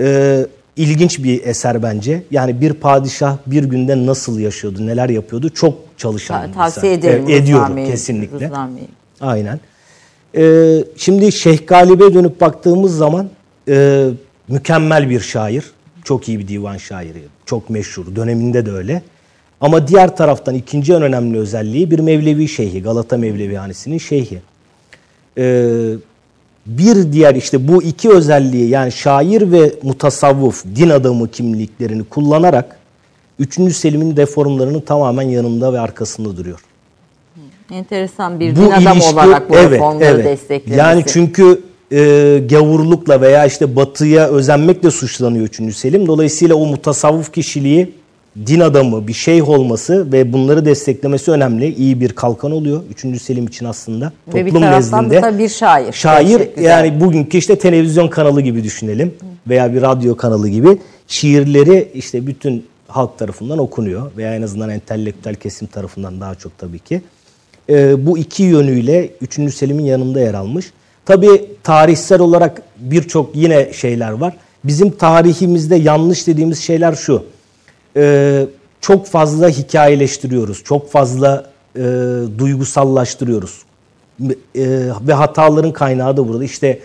Ee, 0.00 0.46
ilginç 0.76 1.24
bir 1.24 1.44
eser 1.44 1.82
bence. 1.82 2.22
Yani 2.30 2.60
bir 2.60 2.72
padişah 2.72 3.36
bir 3.46 3.64
günde 3.64 4.06
nasıl 4.06 4.38
yaşıyordu, 4.38 4.86
neler 4.86 5.08
yapıyordu 5.08 5.50
çok 5.50 5.74
çalışan. 5.98 6.52
Ta 6.52 6.52
tavsiye 6.52 6.92
ederim. 6.92 7.24
Evet, 7.28 7.42
ediyorum 7.42 7.86
kesinlikle. 7.86 8.46
Rıznami. 8.46 8.80
Aynen. 9.24 9.60
Ee, 10.36 10.84
şimdi 10.96 11.32
Şeyh 11.32 11.66
Galip'e 11.66 12.14
dönüp 12.14 12.40
baktığımız 12.40 12.96
zaman 12.96 13.28
e, 13.68 14.06
mükemmel 14.48 15.10
bir 15.10 15.20
şair. 15.20 15.64
Çok 16.04 16.28
iyi 16.28 16.38
bir 16.38 16.48
divan 16.48 16.76
şairi. 16.76 17.22
Çok 17.46 17.70
meşhur. 17.70 18.16
Döneminde 18.16 18.66
de 18.66 18.70
öyle. 18.70 19.02
Ama 19.60 19.88
diğer 19.88 20.16
taraftan 20.16 20.54
ikinci 20.54 20.92
en 20.92 21.02
önemli 21.02 21.38
özelliği 21.38 21.90
bir 21.90 21.98
Mevlevi 21.98 22.48
şeyhi. 22.48 22.82
Galata 22.82 23.16
Mevlevihanesi'nin 23.16 23.98
şeyhi. 23.98 24.42
Ee, 25.38 25.94
bir 26.66 27.12
diğer 27.12 27.34
işte 27.34 27.68
bu 27.68 27.82
iki 27.82 28.10
özelliği 28.10 28.68
yani 28.68 28.92
şair 28.92 29.52
ve 29.52 29.72
mutasavvuf, 29.82 30.64
din 30.76 30.90
adamı 30.90 31.30
kimliklerini 31.30 32.04
kullanarak 32.04 32.78
3. 33.38 33.74
Selim'in 33.74 34.16
deformlarının 34.16 34.80
tamamen 34.80 35.28
yanında 35.28 35.72
ve 35.72 35.80
arkasında 35.80 36.36
duruyor. 36.36 36.60
Enteresan 37.70 38.40
bir 38.40 38.56
bu 38.56 38.60
din 38.60 38.70
adamı 38.70 38.96
ilişki, 38.96 39.14
olarak 39.14 39.50
bu 39.50 39.56
evet, 39.56 39.70
reformları 39.70 40.08
evet. 40.08 40.24
desteklemesi. 40.24 40.80
Yani 40.80 41.04
çünkü 41.06 41.60
e, 41.92 42.42
gavurlukla 42.50 43.20
veya 43.20 43.46
işte 43.46 43.76
batıya 43.76 44.28
özenmekle 44.28 44.90
suçlanıyor 44.90 45.44
3. 45.44 45.76
Selim. 45.76 46.06
Dolayısıyla 46.06 46.54
o 46.54 46.66
mutasavvuf 46.66 47.32
kişiliği 47.32 47.94
din 48.46 48.60
adamı, 48.60 49.08
bir 49.08 49.12
şeyh 49.12 49.48
olması 49.48 50.12
ve 50.12 50.32
bunları 50.32 50.64
desteklemesi 50.64 51.30
önemli. 51.30 51.74
İyi 51.74 52.00
bir 52.00 52.12
kalkan 52.12 52.52
oluyor 52.52 52.82
3. 53.04 53.22
Selim 53.22 53.46
için 53.46 53.64
aslında. 53.64 54.12
Ve 54.28 54.30
Toplum 54.30 54.46
bir 54.46 54.52
taraftan 54.52 55.04
nezdinde. 55.04 55.22
da 55.22 55.38
bir 55.38 55.48
şair. 55.48 55.92
Şair 55.92 56.60
yani 56.60 57.00
bugünkü 57.00 57.38
işte 57.38 57.58
televizyon 57.58 58.08
kanalı 58.08 58.40
gibi 58.40 58.64
düşünelim 58.64 59.14
veya 59.48 59.74
bir 59.74 59.82
radyo 59.82 60.16
kanalı 60.16 60.48
gibi 60.48 60.78
şiirleri 61.06 61.88
işte 61.94 62.26
bütün 62.26 62.66
halk 62.88 63.18
tarafından 63.18 63.58
okunuyor 63.58 64.10
veya 64.16 64.34
en 64.34 64.42
azından 64.42 64.70
entelektüel 64.70 65.34
kesim 65.34 65.68
tarafından 65.68 66.20
daha 66.20 66.34
çok 66.34 66.58
tabii 66.58 66.78
ki. 66.78 67.02
E, 67.68 68.06
bu 68.06 68.18
iki 68.18 68.42
yönüyle 68.42 69.10
3. 69.20 69.54
Selim'in 69.54 69.84
yanında 69.84 70.20
yer 70.20 70.34
almış. 70.34 70.72
Tabii 71.06 71.44
tarihsel 71.62 72.20
olarak 72.20 72.62
birçok 72.76 73.36
yine 73.36 73.72
şeyler 73.72 74.10
var. 74.10 74.36
Bizim 74.64 74.90
tarihimizde 74.90 75.76
yanlış 75.76 76.26
dediğimiz 76.26 76.58
şeyler 76.58 76.94
şu. 76.94 77.24
Ee, 77.96 78.46
çok 78.80 79.06
fazla 79.06 79.48
hikayeleştiriyoruz. 79.48 80.64
Çok 80.64 80.90
fazla 80.90 81.50
e, 81.76 81.82
duygusallaştırıyoruz. 82.38 83.62
E, 84.20 84.28
ve 85.00 85.12
hataların 85.12 85.72
kaynağı 85.72 86.16
da 86.16 86.28
burada. 86.28 86.44
İşte 86.44 86.78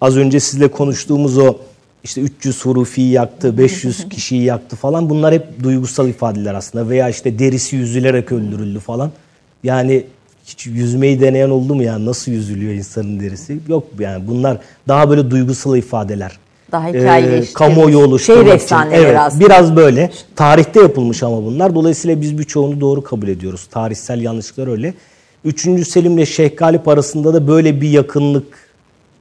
az 0.00 0.16
önce 0.16 0.40
sizle 0.40 0.68
konuştuğumuz 0.68 1.38
o 1.38 1.56
işte 2.04 2.20
300 2.20 2.64
hurufi 2.64 3.02
yaktı, 3.02 3.58
500 3.58 4.08
kişiyi 4.10 4.44
yaktı 4.44 4.76
falan 4.76 5.10
bunlar 5.10 5.34
hep 5.34 5.62
duygusal 5.62 6.08
ifadeler 6.08 6.54
aslında. 6.54 6.88
Veya 6.88 7.08
işte 7.08 7.38
derisi 7.38 7.76
yüzülerek 7.76 8.32
öldürüldü 8.32 8.78
falan. 8.78 9.10
Yani 9.62 10.04
hiç 10.46 10.66
yüzmeyi 10.66 11.20
deneyen 11.20 11.50
oldu 11.50 11.74
mu 11.74 11.82
yani 11.82 12.06
nasıl 12.06 12.32
yüzülüyor 12.32 12.72
insanın 12.72 13.20
derisi? 13.20 13.58
Yok 13.68 13.84
yani 13.98 14.26
bunlar 14.26 14.58
daha 14.88 15.10
böyle 15.10 15.30
duygusal 15.30 15.76
ifadeler. 15.76 16.38
Daha 16.72 16.88
hikayeleştirilmiş. 16.88 17.50
E, 17.50 17.52
kamuoyu 17.52 17.98
oluşturmak 17.98 18.46
Şehir 18.46 18.64
için. 18.64 18.76
Evet, 18.92 19.16
aslında. 19.18 19.44
Biraz 19.44 19.76
böyle. 19.76 20.10
Tarihte 20.36 20.80
yapılmış 20.80 21.22
ama 21.22 21.44
bunlar. 21.44 21.74
Dolayısıyla 21.74 22.20
biz 22.20 22.38
birçoğunu 22.38 22.80
doğru 22.80 23.02
kabul 23.02 23.28
ediyoruz. 23.28 23.66
Tarihsel 23.70 24.20
yanlışlıklar 24.20 24.66
öyle. 24.66 24.94
Üçüncü 25.44 25.84
Selim 25.84 26.18
ile 26.18 26.26
Şeyh 26.26 26.56
Galip 26.56 26.88
arasında 26.88 27.34
da 27.34 27.48
böyle 27.48 27.80
bir 27.80 27.90
yakınlık 27.90 28.46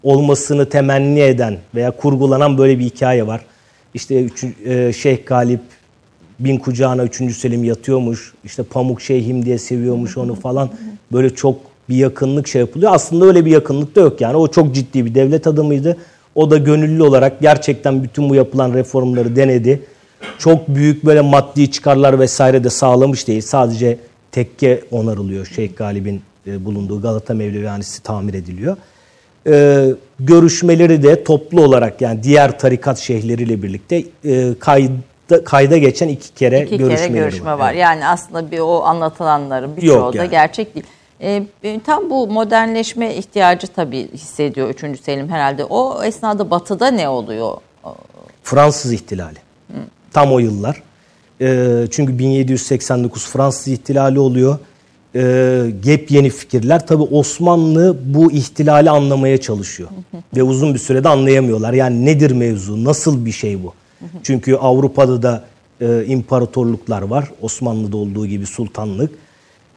olmasını 0.03 0.70
temenni 0.70 1.20
eden 1.20 1.58
veya 1.75 1.91
kurgulanan 1.91 2.58
böyle 2.58 2.79
bir 2.79 2.86
hikaye 2.86 3.27
var. 3.27 3.41
İşte 3.94 4.24
üç, 4.24 4.44
e, 4.65 4.94
Şeyh 4.94 5.25
Galip 5.25 5.62
bin 6.39 6.58
kucağına 6.58 7.03
3. 7.03 7.38
Selim 7.38 7.63
yatıyormuş. 7.63 8.34
İşte 8.44 8.63
Pamuk 8.63 9.01
Şeyhim 9.01 9.46
diye 9.46 9.58
seviyormuş 9.58 10.17
onu 10.17 10.36
falan. 10.36 10.70
Böyle 11.12 11.36
çok 11.36 11.56
bir 11.90 11.96
yakınlık 11.96 12.48
şey 12.48 12.62
yapılıyor. 12.62 12.92
Aslında 12.94 13.26
öyle 13.26 13.46
bir 13.46 13.52
yakınlık 13.52 13.96
da 13.96 14.02
yok 14.02 14.22
yani. 14.22 14.38
O 14.38 14.48
çok 14.48 14.76
ciddi 14.76 15.06
bir 15.06 15.16
devlet 15.16 15.48
adamıydı. 15.48 15.98
O 16.36 16.52
da 16.52 16.58
gönüllü 16.58 17.04
olarak 17.04 17.40
gerçekten 17.42 18.04
bütün 18.04 18.30
bu 18.30 18.36
yapılan 18.36 18.74
reformları 18.74 19.36
denedi. 19.36 19.82
Çok 20.40 20.68
büyük 20.68 21.06
böyle 21.06 21.22
maddi 21.22 21.72
çıkarlar 21.72 22.20
vesaire 22.20 22.64
de 22.64 22.70
sağlamış 22.70 23.28
değil. 23.28 23.42
Sadece 23.42 23.98
tekke 24.32 24.82
onarılıyor. 24.92 25.46
Şeyh 25.46 25.76
Galip'in 25.76 26.22
e, 26.48 26.66
bulunduğu 26.66 27.02
Galata 27.02 27.34
Mevlevihanesi 27.34 28.04
tamir 28.04 28.34
ediliyor. 28.34 28.78
Ee, 29.48 29.86
görüşmeleri 30.20 31.04
de 31.04 31.24
toplu 31.24 31.64
olarak 31.64 32.02
yani 32.02 32.24
diğer 32.24 32.60
tarikat 32.60 32.98
şeyhleriyle 32.98 33.64
birlikte 33.64 34.04
e, 34.26 34.60
kayda, 34.60 35.44
kayda 35.46 35.78
geçen 35.78 36.08
iki 36.08 36.34
kere 36.34 36.62
iki 36.62 36.78
görüşmeleri 36.78 37.14
kere 37.14 37.20
görüşme 37.20 37.52
var. 37.52 37.60
var. 37.60 37.72
Evet. 37.72 37.82
Yani 37.82 38.08
aslında 38.08 38.52
bir 38.52 38.60
o 38.60 38.84
anlatılanların 38.84 39.78
birçoğu 39.78 39.98
Yok 39.98 40.14
da 40.14 40.18
yani. 40.18 40.30
gerçek 40.30 40.76
değil. 40.76 40.86
E, 41.22 41.45
tam 41.86 42.10
bu 42.10 42.27
modernleşme 42.27 43.15
ihtiyacı 43.15 43.67
tabii 43.67 44.12
hissediyor 44.13 44.69
3. 44.69 45.00
Selim 45.00 45.29
herhalde. 45.29 45.65
O 45.65 46.03
esnada 46.03 46.50
batıda 46.50 46.88
ne 46.88 47.10
oluyor? 47.10 47.57
Fransız 48.43 48.93
ihtilali. 48.93 49.38
Tam 50.13 50.34
o 50.34 50.39
yıllar. 50.39 50.84
E, 51.41 51.88
çünkü 51.91 52.19
1789 52.19 53.25
Fransız 53.25 53.67
ihtilali 53.67 54.19
oluyor. 54.19 54.60
E, 55.15 55.22
yepyeni 55.86 56.29
fikirler. 56.29 56.88
Tabii 56.88 57.03
Osmanlı 57.03 57.98
bu 58.05 58.31
ihtilali 58.31 58.89
anlamaya 58.89 59.41
çalışıyor. 59.41 59.89
Ve 60.36 60.43
uzun 60.43 60.74
bir 60.74 60.79
sürede 60.79 61.10
anlayamıyorlar. 61.10 61.74
Yani 61.74 62.05
nedir 62.05 62.31
mevzu? 62.31 62.84
Nasıl 62.84 63.25
bir 63.25 63.31
şey 63.31 63.63
bu? 63.63 63.74
Çünkü 64.24 64.55
Avrupa'da 64.55 65.24
da 65.24 65.43
e, 65.81 66.05
imparatorluklar 66.05 67.01
var. 67.01 67.31
Osmanlı'da 67.41 67.98
olduğu 67.98 68.27
gibi 68.27 68.45
sultanlık. 68.45 69.12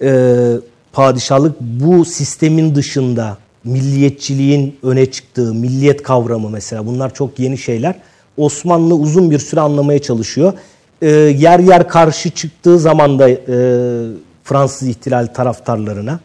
E, 0.02 0.34
padişahlık 0.92 1.60
bu 1.60 2.04
sistemin 2.04 2.74
dışında 2.74 3.36
milliyetçiliğin 3.64 4.78
öne 4.82 5.06
çıktığı, 5.06 5.54
milliyet 5.54 6.02
kavramı 6.02 6.50
mesela 6.50 6.86
bunlar 6.86 7.14
çok 7.14 7.38
yeni 7.38 7.58
şeyler. 7.58 7.94
Osmanlı 8.36 8.94
uzun 8.94 9.30
bir 9.30 9.38
süre 9.38 9.60
anlamaya 9.60 9.98
çalışıyor. 9.98 10.52
E, 11.02 11.08
yer 11.10 11.58
yer 11.58 11.88
karşı 11.88 12.30
çıktığı 12.30 12.78
zaman 12.78 13.18
da 13.18 13.28
e, 13.30 13.36
Fransız 14.44 14.88
ihtilal 14.88 15.26
taraftarlarına 15.26 16.20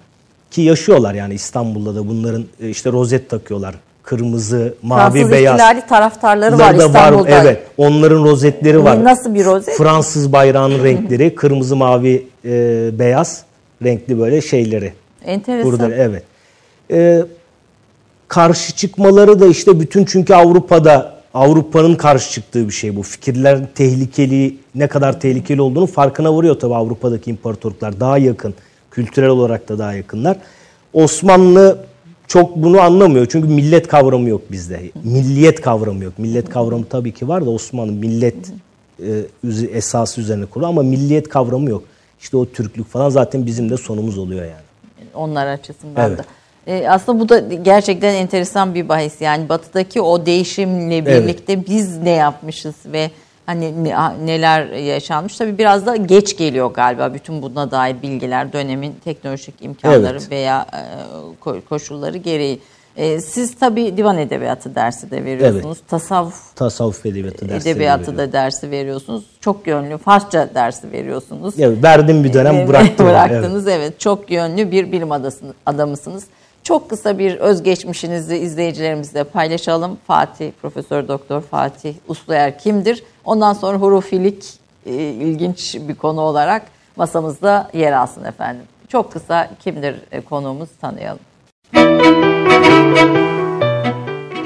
ki 0.51 0.61
yaşıyorlar 0.61 1.13
yani 1.13 1.33
İstanbul'da 1.33 1.95
da 1.95 2.07
bunların 2.07 2.45
e, 2.61 2.69
işte 2.69 2.91
rozet 2.91 3.29
takıyorlar. 3.29 3.75
Kırmızı, 4.03 4.75
mavi, 4.81 4.99
Fransız 4.99 5.31
beyaz. 5.31 5.55
ihtilali 5.55 5.87
taraftarları 5.89 6.59
var 6.59 6.79
da 6.79 6.85
İstanbul'da. 6.85 7.29
evet. 7.29 7.63
Onların 7.77 8.23
rozetleri 8.23 8.83
var. 8.83 9.03
Nasıl 9.03 9.33
bir 9.35 9.45
rozet? 9.45 9.77
Fransız 9.77 10.33
bayrağının 10.33 10.83
renkleri 10.83 11.35
kırmızı, 11.35 11.75
mavi, 11.75 12.27
e, 12.45 12.89
beyaz 12.99 13.43
renkli 13.83 14.19
böyle 14.19 14.41
şeyleri. 14.41 14.93
Enteresan. 15.25 15.71
Burada 15.71 15.95
evet. 15.95 16.23
E, 16.91 17.23
karşı 18.27 18.75
çıkmaları 18.75 19.39
da 19.39 19.47
işte 19.47 19.79
bütün 19.79 20.05
çünkü 20.05 20.33
Avrupa'da 20.33 21.13
Avrupa'nın 21.33 21.95
karşı 21.95 22.31
çıktığı 22.31 22.67
bir 22.67 22.73
şey 22.73 22.95
bu. 22.95 23.03
Fikirler 23.03 23.73
tehlikeli, 23.75 24.57
ne 24.75 24.87
kadar 24.87 25.19
tehlikeli 25.19 25.61
olduğunu 25.61 25.85
farkına 25.85 26.35
varıyor 26.35 26.59
tabii 26.59 26.75
Avrupa'daki 26.75 27.29
imparatorluklar. 27.29 27.99
Daha 27.99 28.17
yakın, 28.17 28.53
kültürel 28.91 29.29
olarak 29.29 29.69
da 29.69 29.79
daha 29.79 29.93
yakınlar. 29.93 30.37
Osmanlı 30.93 31.85
çok 32.27 32.55
bunu 32.55 32.81
anlamıyor. 32.81 33.27
Çünkü 33.31 33.47
millet 33.47 33.87
kavramı 33.87 34.29
yok 34.29 34.41
bizde. 34.51 34.81
Milliyet 35.03 35.61
kavramı 35.61 36.03
yok. 36.03 36.19
Millet 36.19 36.49
kavramı 36.49 36.85
tabii 36.85 37.11
ki 37.11 37.27
var 37.27 37.45
da 37.45 37.49
Osmanlı 37.49 37.91
millet 37.91 38.35
e, 38.99 39.25
esası 39.71 40.21
üzerine 40.21 40.45
kurulu 40.45 40.67
ama 40.67 40.83
milliyet 40.83 41.29
kavramı 41.29 41.69
yok. 41.69 41.83
İşte 42.23 42.37
o 42.37 42.45
Türklük 42.45 42.87
falan 42.87 43.09
zaten 43.09 43.45
bizim 43.45 43.69
de 43.69 43.77
sonumuz 43.77 44.17
oluyor 44.17 44.41
yani. 44.45 45.09
Onlar 45.13 45.47
açısından 45.47 46.07
Evet. 46.09 46.19
da. 46.19 46.23
E, 46.67 46.89
aslında 46.89 47.19
bu 47.19 47.29
da 47.29 47.39
gerçekten 47.39 48.13
enteresan 48.13 48.75
bir 48.75 48.89
bahis. 48.89 49.21
Yani 49.21 49.49
batıdaki 49.49 50.01
o 50.01 50.25
değişimle 50.25 50.97
Evet. 50.97 51.23
birlikte 51.23 51.67
biz 51.67 51.97
ne 51.97 52.09
yapmışız 52.09 52.75
ve 52.85 53.11
hani 53.45 53.83
ne- 53.83 54.25
neler 54.25 54.65
yaşanmış. 54.67 55.37
Tabii 55.37 55.57
biraz 55.57 55.85
da 55.85 55.95
geç 55.95 56.37
geliyor 56.37 56.73
galiba 56.73 57.13
bütün 57.13 57.41
buna 57.41 57.71
dair 57.71 58.01
bilgiler 58.01 58.53
dönemin 58.53 58.95
teknolojik 59.03 59.55
imkanları 59.61 60.17
Evet. 60.19 60.31
veya 60.31 60.65
e, 60.73 60.79
ko- 61.45 61.61
koşulları 61.61 62.17
gereği. 62.17 62.59
E, 62.97 63.21
siz 63.21 63.55
tabii 63.55 63.97
divan 63.97 64.17
edebiyatı 64.17 64.75
dersi 64.75 65.11
de 65.11 65.25
veriyorsunuz. 65.25 65.77
Tasavvuf 65.87 66.55
Tasavvuf 66.55 67.05
edebiyatı 67.05 67.49
dersleri 67.49 67.71
edebiyatı 67.73 68.01
veriyorum. 68.01 68.17
da 68.17 68.33
dersi 68.33 68.71
veriyorsunuz. 68.71 69.23
Çok 69.41 69.67
yönlü 69.67 69.97
Farsça 69.97 70.49
dersi 70.55 70.91
veriyorsunuz. 70.91 71.59
Evet, 71.59 71.83
verdim 71.83 72.23
bir 72.23 72.33
dönem 72.33 72.67
bıraktım. 72.67 73.07
Evet. 73.07 73.15
Bıraktınız 73.15 73.67
evet. 73.67 73.99
Çok 73.99 74.31
yönlü 74.31 74.71
bir 74.71 74.91
bilim 74.91 75.09
adamısınız. 75.65 76.23
Çok 76.63 76.89
kısa 76.89 77.19
bir 77.19 77.35
özgeçmişinizi 77.35 78.37
izleyicilerimizle 78.37 79.23
paylaşalım. 79.23 79.97
Fatih, 80.07 80.51
Profesör 80.61 81.07
Doktor 81.07 81.41
Fatih 81.41 81.93
Usluer 82.07 82.59
kimdir? 82.59 83.03
Ondan 83.25 83.53
sonra 83.53 83.77
hurufilik 83.77 84.53
e, 84.85 84.93
ilginç 84.95 85.75
bir 85.75 85.95
konu 85.95 86.21
olarak 86.21 86.61
masamızda 86.95 87.69
yer 87.73 87.91
alsın 87.91 88.23
efendim. 88.23 88.63
Çok 88.87 89.11
kısa 89.11 89.49
kimdir 89.63 89.95
e, 90.11 90.21
konuğumuz 90.21 90.69
tanıyalım. 90.81 91.19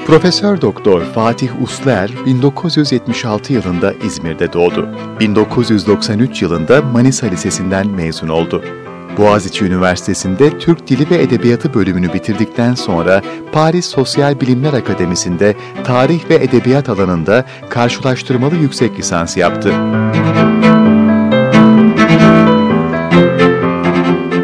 Profesör 0.06 0.60
Doktor 0.60 1.02
Fatih 1.02 1.62
Usler 1.62 2.10
1976 2.26 3.52
yılında 3.52 3.92
İzmir'de 3.92 4.52
doğdu. 4.52 4.88
1993 5.20 6.42
yılında 6.42 6.82
Manisa 6.82 7.26
Lisesi'nden 7.26 7.86
mezun 7.90 8.28
oldu. 8.28 8.64
Boğaziçi 9.18 9.64
Üniversitesi'nde 9.64 10.58
Türk 10.58 10.88
Dili 10.88 11.10
ve 11.10 11.22
Edebiyatı 11.22 11.74
bölümünü 11.74 12.12
bitirdikten 12.12 12.74
sonra 12.74 13.22
Paris 13.52 13.86
Sosyal 13.86 14.40
Bilimler 14.40 14.72
Akademisi'nde 14.72 15.56
tarih 15.84 16.30
ve 16.30 16.34
edebiyat 16.34 16.88
alanında 16.88 17.44
karşılaştırmalı 17.70 18.54
yüksek 18.54 18.98
lisans 18.98 19.36
yaptı. 19.36 19.72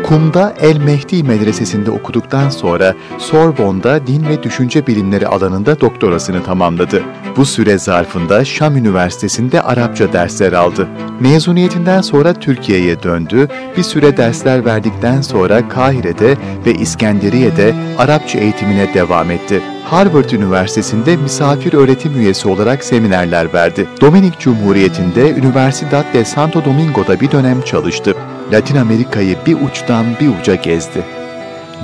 Kum'da 0.08 0.54
El 0.60 0.76
Mehdi 0.76 1.22
Medresesi'nde 1.22 1.90
okuduktan 1.90 2.50
sonra 2.50 2.94
Sorbonne'da 3.18 4.06
din 4.06 4.28
ve 4.28 4.42
düşünce 4.42 4.86
bilimleri 4.86 5.28
alanında 5.28 5.80
doktorasını 5.80 6.44
tamamladı. 6.44 7.02
Bu 7.36 7.44
süre 7.44 7.78
zarfında 7.78 8.44
Şam 8.44 8.76
Üniversitesi'nde 8.76 9.62
Arapça 9.62 10.12
dersler 10.12 10.52
aldı. 10.52 10.88
Mezuniyetinden 11.20 12.00
sonra 12.00 12.34
Türkiye'ye 12.34 13.02
döndü, 13.02 13.48
bir 13.76 13.82
süre 13.82 14.16
dersler 14.16 14.64
verdikten 14.64 15.20
sonra 15.20 15.68
Kahire'de 15.68 16.36
ve 16.66 16.74
İskenderiye'de 16.74 17.74
Arapça 17.98 18.38
eğitimine 18.38 18.94
devam 18.94 19.30
etti. 19.30 19.62
Harvard 19.84 20.30
Üniversitesi'nde 20.30 21.16
misafir 21.16 21.72
öğretim 21.72 22.16
üyesi 22.16 22.48
olarak 22.48 22.84
seminerler 22.84 23.52
verdi. 23.54 23.86
Dominik 24.00 24.40
Cumhuriyeti'nde 24.40 25.24
Universidad 25.24 26.14
de 26.14 26.24
Santo 26.24 26.64
Domingo'da 26.64 27.20
bir 27.20 27.30
dönem 27.30 27.62
çalıştı. 27.62 28.14
Latin 28.52 28.76
Amerika'yı 28.76 29.36
bir 29.46 29.56
uçtan 29.62 30.06
bir 30.20 30.40
uca 30.40 30.54
gezdi. 30.54 31.02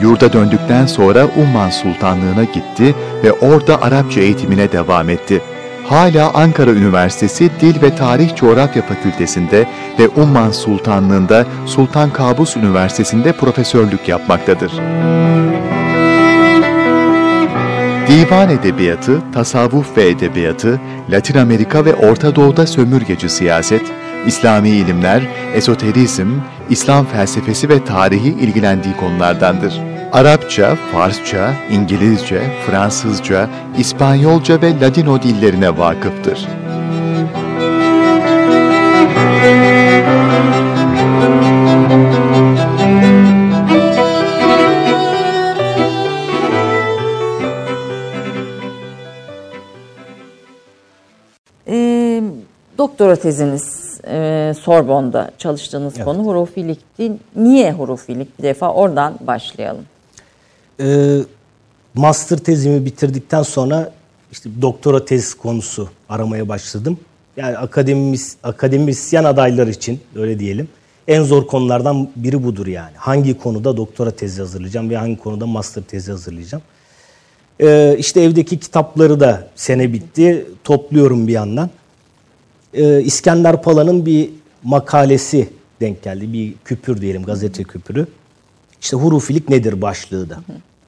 Yurda 0.02 0.32
döndükten 0.32 0.86
sonra 0.86 1.26
Umman 1.36 1.70
Sultanlığı'na 1.70 2.44
gitti 2.44 2.94
ve 3.24 3.32
orada 3.32 3.82
Arapça 3.82 4.20
eğitimine 4.20 4.72
devam 4.72 5.08
etti. 5.08 5.42
Hala 5.86 6.34
Ankara 6.34 6.70
Üniversitesi 6.70 7.50
Dil 7.60 7.82
ve 7.82 7.96
Tarih 7.96 8.36
Coğrafya 8.36 8.82
Fakültesinde 8.82 9.66
ve 9.98 10.08
Umman 10.08 10.50
Sultanlığı'nda 10.50 11.46
Sultan 11.66 12.10
Kabus 12.10 12.56
Üniversitesi'nde 12.56 13.32
profesörlük 13.32 14.08
yapmaktadır. 14.08 14.72
Divan 18.08 18.50
edebiyatı, 18.50 19.20
tasavvuf 19.34 19.96
ve 19.96 20.08
edebiyatı, 20.08 20.80
Latin 21.10 21.38
Amerika 21.38 21.84
ve 21.84 21.94
Orta 21.94 22.36
Doğu'da 22.36 22.66
sömürgeci 22.66 23.28
siyaset, 23.28 23.82
İslami 24.26 24.68
ilimler, 24.68 25.22
esoterizm, 25.54 26.28
İslam 26.70 27.06
felsefesi 27.06 27.68
ve 27.68 27.84
tarihi 27.84 28.28
ilgilendiği 28.28 28.96
konulardandır. 28.96 29.80
Arapça, 30.12 30.76
Farsça, 30.92 31.54
İngilizce, 31.70 32.42
Fransızca, 32.66 33.48
İspanyolca 33.78 34.62
ve 34.62 34.80
Ladino 34.80 35.22
dillerine 35.22 35.78
vakıftır. 35.78 36.48
Doktora 52.78 53.16
teziniz 53.16 53.89
e, 54.08 54.54
Sorbonne'da 54.60 55.30
çalıştığınız 55.38 56.04
konu 56.04 56.26
hurufilikti. 56.26 57.12
Niye 57.36 57.72
hurufilik? 57.72 58.38
Bir 58.38 58.42
defa 58.42 58.72
oradan 58.72 59.14
başlayalım. 59.20 59.84
Ee, 60.80 61.18
master 61.94 62.38
tezimi 62.38 62.84
bitirdikten 62.84 63.42
sonra 63.42 63.92
işte 64.32 64.50
doktora 64.62 65.04
tez 65.04 65.34
konusu 65.34 65.88
aramaya 66.08 66.48
başladım. 66.48 66.98
Yani 67.36 67.58
akademis, 67.58 68.36
akademisyen 68.42 69.24
adaylar 69.24 69.66
için 69.66 70.00
öyle 70.16 70.38
diyelim. 70.38 70.68
En 71.08 71.22
zor 71.22 71.46
konulardan 71.46 72.08
biri 72.16 72.44
budur 72.44 72.66
yani. 72.66 72.92
Hangi 72.96 73.38
konuda 73.38 73.76
doktora 73.76 74.10
tezi 74.10 74.40
hazırlayacağım 74.40 74.90
ve 74.90 74.96
hangi 74.96 75.18
konuda 75.18 75.46
master 75.46 75.82
tezi 75.82 76.10
hazırlayacağım. 76.10 76.62
Ee, 77.60 77.96
işte 77.98 78.22
evdeki 78.22 78.58
kitapları 78.58 79.20
da 79.20 79.48
sene 79.56 79.92
bitti. 79.92 80.46
Topluyorum 80.64 81.26
bir 81.26 81.32
yandan. 81.32 81.70
Ee, 82.74 83.00
İskender 83.02 83.62
Pala'nın 83.62 84.06
bir 84.06 84.30
makalesi 84.62 85.48
denk 85.80 86.02
geldi. 86.02 86.32
Bir 86.32 86.54
küpür 86.64 87.00
diyelim 87.00 87.22
gazete 87.22 87.62
küpürü. 87.64 88.06
İşte 88.80 88.96
hurufilik 88.96 89.48
nedir 89.48 89.82
başlığı 89.82 90.30
da. 90.30 90.38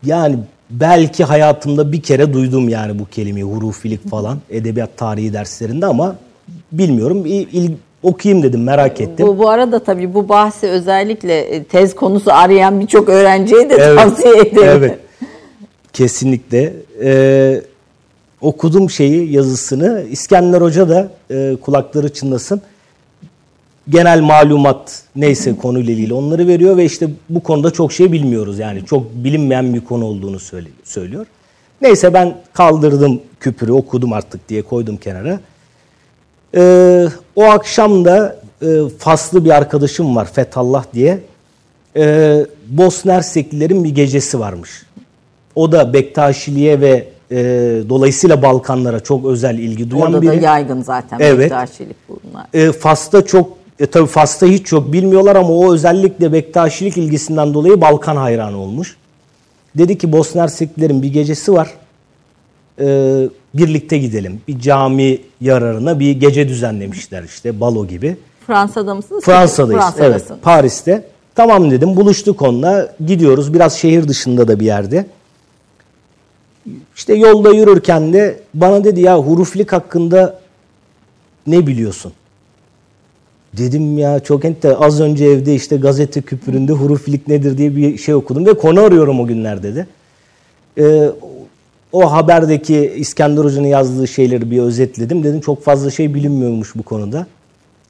Yani 0.04 0.38
belki 0.70 1.24
hayatımda 1.24 1.92
bir 1.92 2.02
kere 2.02 2.32
duydum 2.32 2.68
yani 2.68 2.98
bu 2.98 3.06
kelimeyi 3.06 3.44
hurufilik 3.44 4.10
falan 4.10 4.38
edebiyat 4.50 4.96
tarihi 4.96 5.32
derslerinde 5.32 5.86
ama 5.86 6.16
bilmiyorum. 6.72 7.26
İl, 7.26 7.46
il- 7.52 7.74
okuyayım 8.02 8.42
dedim 8.42 8.62
merak 8.62 9.00
ettim. 9.00 9.26
Bu, 9.26 9.38
bu 9.38 9.50
arada 9.50 9.78
tabii 9.78 10.14
bu 10.14 10.28
bahsi 10.28 10.66
özellikle 10.68 11.40
e, 11.40 11.64
tez 11.64 11.94
konusu 11.94 12.32
arayan 12.32 12.80
birçok 12.80 13.08
öğrenciye 13.08 13.70
de 13.70 13.74
Evet, 13.74 13.98
tavsiye 13.98 14.34
ederim. 14.34 14.68
Evet. 14.68 14.98
Kesinlikle. 15.92 16.72
Ee, 17.02 17.62
okudum 18.42 18.90
şeyi 18.90 19.32
yazısını. 19.32 20.04
İskender 20.10 20.60
Hoca 20.60 20.88
da 20.88 21.10
e, 21.30 21.56
kulakları 21.62 22.12
çınlasın. 22.12 22.62
Genel 23.88 24.20
malumat 24.20 25.02
neyse 25.16 25.56
konuyla 25.56 25.92
ilgili 25.92 26.14
onları 26.14 26.46
veriyor 26.46 26.76
ve 26.76 26.84
işte 26.84 27.08
bu 27.28 27.42
konuda 27.42 27.70
çok 27.70 27.92
şey 27.92 28.12
bilmiyoruz. 28.12 28.58
Yani 28.58 28.86
çok 28.86 29.14
bilinmeyen 29.14 29.74
bir 29.74 29.80
konu 29.80 30.04
olduğunu 30.04 30.38
söylüyor. 30.84 31.26
Neyse 31.80 32.14
ben 32.14 32.36
kaldırdım 32.52 33.20
küpürü 33.40 33.72
okudum 33.72 34.12
artık 34.12 34.48
diye 34.48 34.62
koydum 34.62 34.96
kenara. 34.96 35.40
Ee, 36.56 37.06
o 37.36 37.44
akşam 37.44 38.04
da 38.04 38.36
e, 38.62 38.66
Faslı 38.98 39.44
bir 39.44 39.50
arkadaşım 39.50 40.16
var 40.16 40.32
Fethallah 40.32 40.84
diye. 40.94 41.20
Ee, 41.96 42.46
Bosna 42.68 43.12
Herseklilerin 43.12 43.84
bir 43.84 43.94
gecesi 43.94 44.40
varmış. 44.40 44.70
O 45.54 45.72
da 45.72 45.92
Bektaşiliğe 45.92 46.80
ve 46.80 47.08
e, 47.32 47.38
dolayısıyla 47.88 48.42
Balkanlara 48.42 49.00
çok 49.00 49.26
özel 49.26 49.58
ilgi 49.58 49.90
duyan 49.90 50.06
Orada 50.06 50.16
da 50.16 50.22
biri. 50.32 50.44
yaygın 50.44 50.82
zaten 50.82 51.18
Evet. 51.20 51.38
Bektaşilik 51.40 51.96
bunlar. 52.08 52.46
E, 52.54 52.72
Fas'ta 52.72 53.26
çok 53.26 53.50
e, 53.80 53.86
tabii 53.86 54.06
Fas'ta 54.06 54.46
hiç 54.46 54.66
çok 54.66 54.92
bilmiyorlar 54.92 55.36
ama 55.36 55.48
o 55.48 55.74
özellikle 55.74 56.32
Bektaşilik 56.32 56.96
ilgisinden 56.96 57.54
dolayı 57.54 57.80
Balkan 57.80 58.16
hayranı 58.16 58.56
olmuş. 58.58 58.96
Dedi 59.78 59.98
ki 59.98 60.12
Bosna 60.12 60.42
Herseklilerin 60.42 61.02
bir 61.02 61.12
gecesi 61.12 61.52
var. 61.52 61.70
E, 62.80 63.18
birlikte 63.54 63.98
gidelim. 63.98 64.40
Bir 64.48 64.60
cami 64.60 65.18
yararına 65.40 66.00
bir 66.00 66.12
gece 66.12 66.48
düzenlemişler 66.48 67.22
işte 67.22 67.60
balo 67.60 67.86
gibi. 67.86 68.16
Fransa'da 68.46 68.94
mısınız? 68.94 69.24
Fransa'dayız. 69.24 69.84
Evet, 69.84 69.96
Fransa'dasın. 69.98 70.38
Paris'te. 70.42 71.04
Tamam 71.34 71.70
dedim. 71.70 71.96
Buluştuk 71.96 72.42
onunla. 72.42 72.92
Gidiyoruz. 73.06 73.54
Biraz 73.54 73.74
şehir 73.74 74.08
dışında 74.08 74.48
da 74.48 74.60
bir 74.60 74.66
yerde. 74.66 75.06
İşte 76.96 77.14
yolda 77.14 77.50
yürürken 77.50 78.12
de 78.12 78.40
bana 78.54 78.84
dedi 78.84 79.00
ya 79.00 79.18
huruflik 79.18 79.72
hakkında 79.72 80.40
ne 81.46 81.66
biliyorsun? 81.66 82.12
Dedim 83.58 83.98
ya 83.98 84.20
çok 84.20 84.44
ente 84.44 84.76
az 84.76 85.00
önce 85.00 85.24
evde 85.24 85.54
işte 85.54 85.76
gazete 85.76 86.20
küpüründe 86.20 86.72
huruflik 86.72 87.28
nedir 87.28 87.58
diye 87.58 87.76
bir 87.76 87.98
şey 87.98 88.14
okudum 88.14 88.46
ve 88.46 88.54
konu 88.54 88.80
arıyorum 88.80 89.20
o 89.20 89.26
günlerde 89.26 89.74
de. 89.74 89.86
Ee, 90.78 91.10
o 91.92 92.12
haberdeki 92.12 92.92
İskender 92.96 93.44
Hoca'nın 93.44 93.66
yazdığı 93.66 94.08
şeyleri 94.08 94.50
bir 94.50 94.58
özetledim. 94.58 95.24
Dedim 95.24 95.40
çok 95.40 95.62
fazla 95.62 95.90
şey 95.90 96.14
bilinmiyormuş 96.14 96.76
bu 96.76 96.82
konuda. 96.82 97.26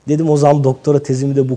Dedim 0.08 0.30
o 0.30 0.36
zaman 0.36 0.64
doktora 0.64 0.98
tezimi 0.98 1.36
de 1.36 1.48
bu 1.48 1.56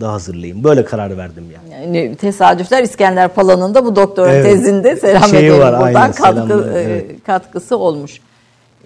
konuda 0.00 0.12
hazırlayayım. 0.12 0.64
Böyle 0.64 0.84
karar 0.84 1.16
verdim 1.16 1.44
yani. 1.54 1.96
Yani 1.96 2.16
tesadüfler 2.16 2.82
İskender 2.82 3.28
Pala'nın 3.28 3.74
da 3.74 3.84
bu 3.84 3.96
doktora 3.96 4.32
Evet. 4.32 4.44
tezinde 4.44 4.96
selam 4.96 5.22
Şeyi 5.22 5.44
edelim 5.46 5.58
var, 5.60 5.72
buradan 5.80 5.82
aynen, 5.94 6.12
katkı, 6.12 6.22
selamlar, 6.48 6.74
e, 6.74 6.80
evet. 6.82 7.24
katkısı 7.26 7.76
olmuş. 7.76 8.20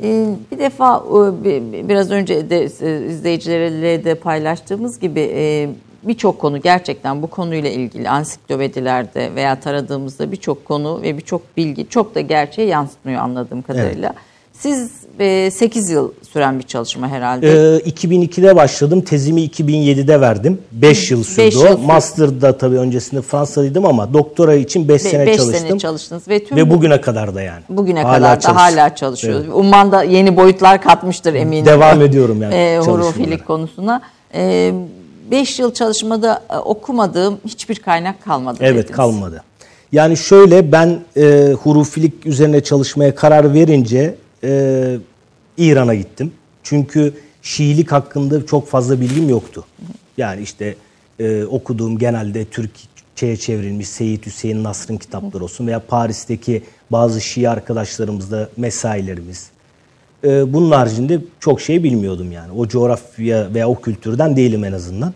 Ee, 0.03 0.27
Bir 0.53 0.59
defa 0.59 0.97
e, 1.09 1.45
bi- 1.45 1.89
biraz 1.89 2.11
önce 2.11 2.51
de 2.51 2.63
e, 2.65 3.07
izleyicilerle 3.07 4.05
de 4.05 4.15
paylaştığımız 4.15 5.01
gibi 5.01 5.31
e, 5.35 5.69
birçok 6.03 6.39
konu 6.39 6.61
gerçekten 6.61 7.23
bu 7.23 7.27
konuyla 7.27 7.71
ilgili 7.71 8.09
ansiklopedilerde 8.09 9.31
veya 9.35 9.61
taradığımızda 9.61 10.33
birçok 10.33 10.65
konu 10.65 11.03
ve 11.03 11.17
birçok 11.17 11.57
bilgi 11.57 11.89
çok 11.89 12.15
da 12.15 12.21
gerçeğe 12.21 12.69
yansıtmıyor 12.69 13.21
anladığım 13.21 13.63
kadarıyla. 13.63 14.15
Siz 14.53 14.91
8 15.19 15.91
yıl 15.91 16.13
süren 16.33 16.59
bir 16.59 16.63
çalışma 16.65 17.09
herhalde. 17.09 17.49
Ee, 17.77 17.79
2002'de 17.79 18.57
başladım. 18.57 19.01
Tezimi 19.01 19.41
2007'de 19.45 20.21
verdim. 20.21 20.59
5 20.73 21.11
yıl 21.11 21.25
sürdü 21.25 21.39
Beş 21.47 21.57
o. 21.57 21.79
Master'da 21.79 22.59
tabii 22.59 22.79
öncesinde 22.79 23.23
Fransa'daydım 23.23 23.87
ama 23.87 24.13
doktora 24.15 24.55
için 24.55 24.89
5 24.89 25.05
Be- 25.05 25.09
sene 25.09 25.27
beş 25.27 25.37
çalıştım. 25.37 25.69
sene 25.69 25.79
çalıştınız 25.79 26.29
ve 26.29 26.45
tüm 26.45 26.57
Ve 26.57 26.71
bugüne 26.71 27.01
kadar 27.01 27.35
da 27.35 27.43
yani. 27.43 27.63
Bugüne 27.69 28.03
Hala 28.03 28.15
kadar 28.17 28.37
da 28.37 28.41
çalışıyorum. 28.41 28.77
hala 28.77 28.95
çalışıyoruz. 28.95 29.47
Umman 29.55 29.93
da 29.93 30.03
yeni 30.03 30.37
boyutlar 30.37 30.83
katmıştır 30.83 31.35
eminim. 31.35 31.67
Devam 31.67 32.03
ediyorum 32.03 32.43
yani 32.43 32.55
e, 32.59 32.75
çalışmalara. 32.75 33.03
hurufilik 33.03 33.47
konusuna. 33.47 34.03
5 35.31 35.59
yıl 35.59 35.73
çalışmada 35.75 36.43
e, 36.51 36.57
okumadığım 36.57 37.39
hiçbir 37.47 37.75
kaynak 37.77 38.25
kalmadı 38.25 38.59
Evet 38.61 38.77
dediniz. 38.77 38.97
kalmadı. 38.97 39.43
Yani 39.93 40.17
şöyle 40.17 40.73
ben 40.73 40.99
e, 41.17 41.53
hurufilik 41.63 42.27
üzerine 42.27 42.61
çalışmaya 42.61 43.15
karar 43.15 43.55
verince 43.55 44.15
e, 44.45 44.97
İran'a 45.59 45.95
gittim. 45.95 46.33
Çünkü 46.63 47.15
Şiilik 47.43 47.93
hakkında 47.93 48.47
çok 48.47 48.69
fazla 48.69 49.01
bilgim 49.01 49.29
yoktu. 49.29 49.65
Yani 50.17 50.43
işte 50.43 50.75
e, 51.19 51.45
okuduğum 51.45 51.99
genelde 51.99 52.45
Türkçe'ye 52.45 53.37
çevrilmiş 53.37 53.89
Seyyid 53.89 54.27
Hüseyin 54.27 54.65
Nasr'ın 54.65 54.97
kitapları 54.97 55.45
olsun 55.45 55.67
veya 55.67 55.81
Paris'teki 55.81 56.63
bazı 56.91 57.21
Şii 57.21 57.49
arkadaşlarımızda 57.49 58.49
mesailerimiz. 58.57 59.51
E, 60.25 60.53
bunun 60.53 60.71
haricinde 60.71 61.21
çok 61.41 61.61
şey 61.61 61.83
bilmiyordum 61.83 62.33
yani. 62.33 62.53
O 62.53 62.69
coğrafya 62.69 63.55
veya 63.55 63.69
o 63.69 63.81
kültürden 63.81 64.37
değilim 64.37 64.65
en 64.65 64.73
azından. 64.73 65.15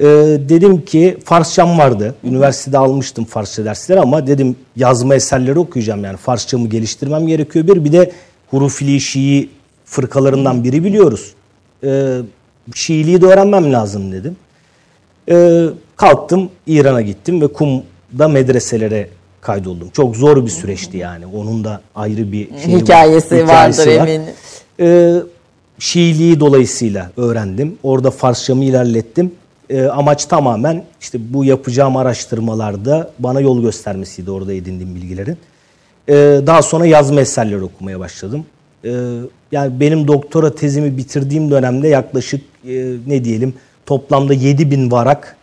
Ee, 0.00 0.06
dedim 0.48 0.84
ki 0.84 1.18
Farsçam 1.24 1.78
vardı. 1.78 2.14
Üniversitede 2.24 2.78
almıştım 2.78 3.24
Farsça 3.24 3.64
dersleri 3.64 4.00
ama 4.00 4.26
dedim 4.26 4.56
yazma 4.76 5.14
eserleri 5.14 5.58
okuyacağım 5.58 6.04
yani 6.04 6.16
Farsçamı 6.16 6.68
geliştirmem 6.68 7.26
gerekiyor 7.26 7.66
bir. 7.66 7.84
Bir 7.84 7.92
de 7.92 8.12
hurufili 8.50 9.00
Şii 9.00 9.48
fırkalarından 9.84 10.64
biri 10.64 10.84
biliyoruz. 10.84 11.34
Ee, 11.84 12.18
Şiiliği 12.74 13.22
de 13.22 13.26
öğrenmem 13.26 13.72
lazım 13.72 14.12
dedim. 14.12 14.36
Ee, 15.30 15.64
kalktım 15.96 16.50
İran'a 16.66 17.00
gittim 17.00 17.40
ve 17.40 17.48
Kum'da 17.48 18.28
medreselere 18.28 19.08
kaydoldum. 19.40 19.88
Çok 19.92 20.16
zor 20.16 20.44
bir 20.44 20.50
süreçti 20.50 20.96
yani. 20.96 21.26
Onun 21.26 21.64
da 21.64 21.80
ayrı 21.94 22.32
bir 22.32 22.48
şeyi 22.64 22.74
var, 22.74 22.80
Hikayesi 22.82 23.48
vardır 23.48 23.86
var. 23.86 24.08
eminim. 24.08 24.32
Ee, 24.80 25.14
Şiiliği 25.78 26.40
dolayısıyla 26.40 27.10
öğrendim. 27.16 27.78
Orada 27.82 28.10
Farsçamı 28.10 28.64
ilerlettim. 28.64 29.32
Ee, 29.70 29.84
amaç 29.84 30.24
tamamen 30.24 30.84
işte 31.00 31.18
bu 31.34 31.44
yapacağım 31.44 31.96
araştırmalarda 31.96 33.10
bana 33.18 33.40
yol 33.40 33.62
göstermesiydi 33.62 34.30
orada 34.30 34.52
edindiğim 34.52 34.94
bilgilerin. 34.94 35.38
Ee, 36.08 36.40
daha 36.46 36.62
sonra 36.62 36.86
yazma 36.86 37.20
eserleri 37.20 37.62
okumaya 37.62 38.00
başladım. 38.00 38.46
Ee, 38.84 38.90
yani 39.52 39.80
benim 39.80 40.08
doktora 40.08 40.54
tezimi 40.54 40.96
bitirdiğim 40.96 41.50
dönemde 41.50 41.88
yaklaşık 41.88 42.40
e, 42.68 42.96
ne 43.06 43.24
diyelim 43.24 43.54
toplamda 43.86 44.34
7000 44.34 44.90
varak 44.90 45.36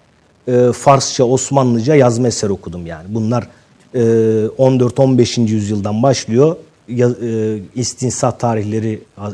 e, 0.47 0.71
Farsça, 0.73 1.23
Osmanlıca 1.23 1.95
yazma 1.95 2.27
eser 2.27 2.49
okudum 2.49 2.85
yani. 2.85 3.05
Bunlar 3.09 3.47
e, 3.93 3.99
14-15. 3.99 5.41
yüzyıldan 5.41 6.03
başlıyor. 6.03 6.55
ya, 6.89 7.09
e, 7.21 7.59
istinsah 7.75 8.31
tarihleri 8.31 9.01
hı 9.15 9.25
hı. 9.25 9.33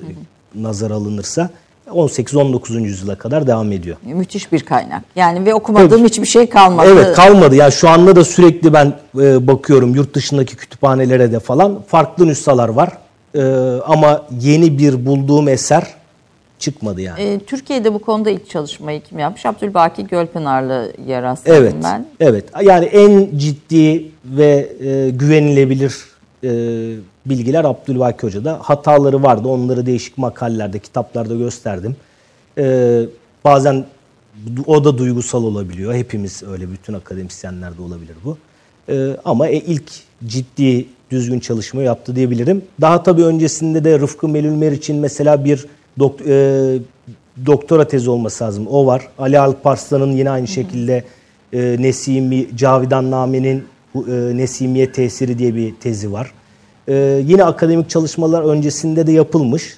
nazar 0.55 0.91
alınırsa 0.91 1.49
18-19. 1.93 2.81
yüzyıla 2.81 3.15
kadar 3.15 3.47
devam 3.47 3.71
ediyor. 3.71 3.97
Müthiş 4.03 4.51
bir 4.51 4.59
kaynak. 4.59 5.03
Yani 5.15 5.45
ve 5.45 5.53
okumadığım 5.53 5.89
Tabii. 5.89 6.09
hiçbir 6.09 6.25
şey 6.25 6.49
kalmadı. 6.49 6.89
Evet 6.93 7.15
kalmadı. 7.15 7.55
Yani 7.55 7.71
şu 7.71 7.89
anda 7.89 8.15
da 8.15 8.25
sürekli 8.25 8.73
ben 8.73 8.93
e, 9.19 9.47
bakıyorum 9.47 9.95
yurt 9.95 10.13
dışındaki 10.13 10.55
kütüphanelere 10.55 11.31
de 11.31 11.39
falan 11.39 11.81
farklı 11.87 12.27
nüshalar 12.27 12.69
var. 12.69 12.89
E, 13.35 13.41
ama 13.85 14.25
yeni 14.39 14.77
bir 14.77 15.05
bulduğum 15.05 15.47
eser 15.47 15.87
çıkmadı 16.59 17.01
yani. 17.01 17.21
E, 17.21 17.39
Türkiye'de 17.39 17.93
bu 17.93 17.99
konuda 17.99 18.29
ilk 18.29 18.49
çalışmayı 18.49 19.01
kim 19.01 19.19
yapmış? 19.19 19.45
Abdülbaki 19.45 20.07
Gölpınarlı 20.07 20.93
yarası 21.07 21.43
evet, 21.45 21.73
ben. 21.83 22.05
Evet. 22.19 22.45
Yani 22.61 22.85
en 22.85 23.37
ciddi 23.37 24.11
ve 24.25 24.69
e, 24.79 25.09
güvenilebilir 25.09 25.95
e, 26.43 26.49
bilgiler 27.25 27.63
Abdülbaki 27.63 28.27
Hoca'da. 28.27 28.59
Hataları 28.61 29.23
vardı. 29.23 29.47
Onları 29.47 29.85
değişik 29.85 30.17
makalelerde, 30.17 30.79
kitaplarda 30.79 31.35
gösterdim. 31.35 31.95
E, 32.57 32.99
bazen 33.45 33.85
o 34.65 34.83
da 34.83 34.97
duygusal 34.97 35.43
olabiliyor. 35.43 35.93
Hepimiz 35.93 36.43
öyle 36.43 36.71
bütün 36.71 36.93
akademisyenlerde 36.93 37.81
olabilir 37.81 38.15
bu. 38.25 38.37
E, 38.89 39.17
ama 39.25 39.47
e, 39.47 39.57
ilk 39.57 39.91
ciddi 40.25 40.85
düzgün 41.11 41.39
çalışma 41.39 41.81
yaptı 41.81 42.15
diyebilirim. 42.15 42.61
Daha 42.81 43.03
tabii 43.03 43.23
öncesinde 43.23 43.83
de 43.83 43.99
Rıfkı 43.99 44.27
Melül 44.27 44.55
Meriç'in 44.55 44.95
mesela 44.95 45.45
bir 45.45 45.65
dok, 45.99 46.21
e, 46.27 46.77
doktora 47.45 47.87
tezi 47.87 48.09
olması 48.09 48.43
lazım. 48.43 48.67
O 48.67 48.85
var. 48.85 49.07
Ali 49.17 49.39
Alparslan'ın 49.39 50.11
yine 50.11 50.29
aynı 50.29 50.47
şekilde 50.47 51.03
e, 51.53 51.75
Nesimi, 51.79 52.57
Cavidan 52.57 53.11
Nami'nin 53.11 53.63
e, 53.95 54.01
Nesimiye 54.37 54.91
tesiri 54.91 55.39
diye 55.39 55.55
bir 55.55 55.75
tezi 55.75 56.11
var. 56.11 56.31
E, 56.87 57.21
yine 57.25 57.43
akademik 57.43 57.89
çalışmalar 57.89 58.43
öncesinde 58.43 59.07
de 59.07 59.11
yapılmış. 59.11 59.77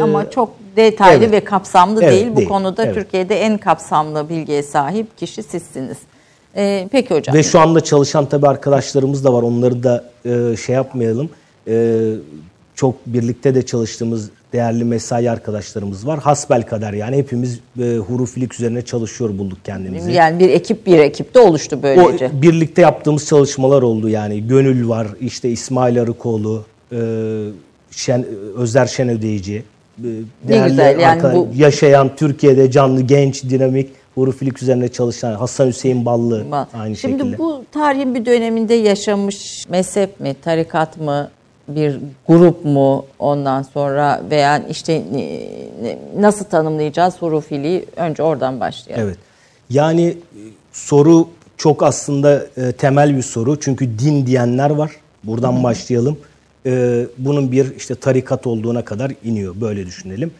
Ama 0.00 0.22
ee, 0.22 0.30
çok 0.30 0.50
detaylı 0.76 1.24
evet. 1.24 1.32
ve 1.32 1.44
kapsamlı 1.44 2.02
evet, 2.02 2.12
değil. 2.12 2.28
Bu 2.32 2.36
değil. 2.36 2.48
konuda 2.48 2.84
evet. 2.84 2.94
Türkiye'de 2.94 3.40
en 3.40 3.58
kapsamlı 3.58 4.28
bilgiye 4.28 4.62
sahip 4.62 5.18
kişi 5.18 5.42
sizsiniz. 5.42 5.96
Ee, 6.56 6.88
peki 6.92 7.14
hocam. 7.14 7.36
Ve 7.36 7.42
şu 7.42 7.60
anda 7.60 7.80
çalışan 7.80 8.26
tabii 8.26 8.48
arkadaşlarımız 8.48 9.24
da 9.24 9.32
var. 9.32 9.42
Onları 9.42 9.82
da 9.82 10.04
e, 10.24 10.56
şey 10.56 10.74
yapmayalım. 10.74 11.30
E, 11.68 12.04
çok 12.74 12.94
birlikte 13.06 13.54
de 13.54 13.66
çalıştığımız 13.66 14.30
değerli 14.52 14.84
mesai 14.84 15.30
arkadaşlarımız 15.30 16.06
var. 16.06 16.18
Hasbel 16.18 16.62
kadar 16.62 16.92
yani 16.92 17.16
hepimiz 17.16 17.60
e, 17.82 17.96
hurufilik 17.96 18.54
üzerine 18.54 18.82
çalışıyor 18.82 19.38
bulduk 19.38 19.58
kendimizi. 19.64 20.12
Yani 20.12 20.40
bir 20.40 20.48
ekip 20.48 20.86
bir 20.86 20.98
ekip 20.98 21.34
de 21.34 21.40
oluştu 21.40 21.78
böylece. 21.82 22.30
O, 22.38 22.42
birlikte 22.42 22.82
yaptığımız 22.82 23.26
çalışmalar 23.26 23.82
oldu 23.82 24.08
yani. 24.08 24.46
Gönül 24.46 24.88
var, 24.88 25.06
işte 25.20 25.50
İsmail 25.50 26.02
Arıkoğlu, 26.02 26.64
e, 26.92 26.98
Şen, 27.90 28.24
Özer 28.56 28.86
Şen 28.86 29.08
Ödeyici. 29.08 29.62
E, 30.04 30.08
ne 30.48 30.68
güzel 30.68 30.98
yani 30.98 31.22
bu... 31.22 31.48
Yaşayan 31.56 32.16
Türkiye'de 32.16 32.70
canlı, 32.70 33.00
genç, 33.00 33.44
dinamik 33.44 33.90
hurufilik 34.14 34.62
üzerine 34.62 34.88
çalışan 34.88 35.34
Hasan 35.34 35.66
Hüseyin 35.66 36.06
Ballı 36.06 36.44
aynı 36.74 36.96
Şimdi 36.96 36.96
şekilde. 36.96 37.22
Şimdi 37.22 37.38
bu 37.38 37.64
tarihin 37.72 38.14
bir 38.14 38.24
döneminde 38.24 38.74
yaşamış 38.74 39.68
mezhep 39.68 40.20
mi, 40.20 40.36
tarikat 40.42 40.96
mı, 40.96 41.30
bir 41.74 41.98
grup 42.28 42.64
mu 42.64 43.06
ondan 43.18 43.62
sonra 43.62 44.22
veya 44.30 44.58
işte 44.58 45.02
nasıl 46.18 46.44
tanımlayacağız 46.44 47.14
hurufiliği 47.20 47.84
önce 47.96 48.22
oradan 48.22 48.60
başlayalım. 48.60 49.06
Evet. 49.06 49.18
Yani 49.70 50.06
e, 50.06 50.16
soru 50.72 51.28
çok 51.56 51.82
aslında 51.82 52.46
e, 52.56 52.72
temel 52.72 53.16
bir 53.16 53.22
soru. 53.22 53.60
Çünkü 53.60 53.98
din 53.98 54.26
diyenler 54.26 54.70
var. 54.70 54.90
Buradan 55.24 55.52
Hı-hı. 55.52 55.62
başlayalım. 55.62 56.18
E, 56.66 57.04
bunun 57.18 57.52
bir 57.52 57.76
işte 57.76 57.94
tarikat 57.94 58.46
olduğuna 58.46 58.84
kadar 58.84 59.12
iniyor. 59.24 59.54
Böyle 59.60 59.86
düşünelim. 59.86 60.30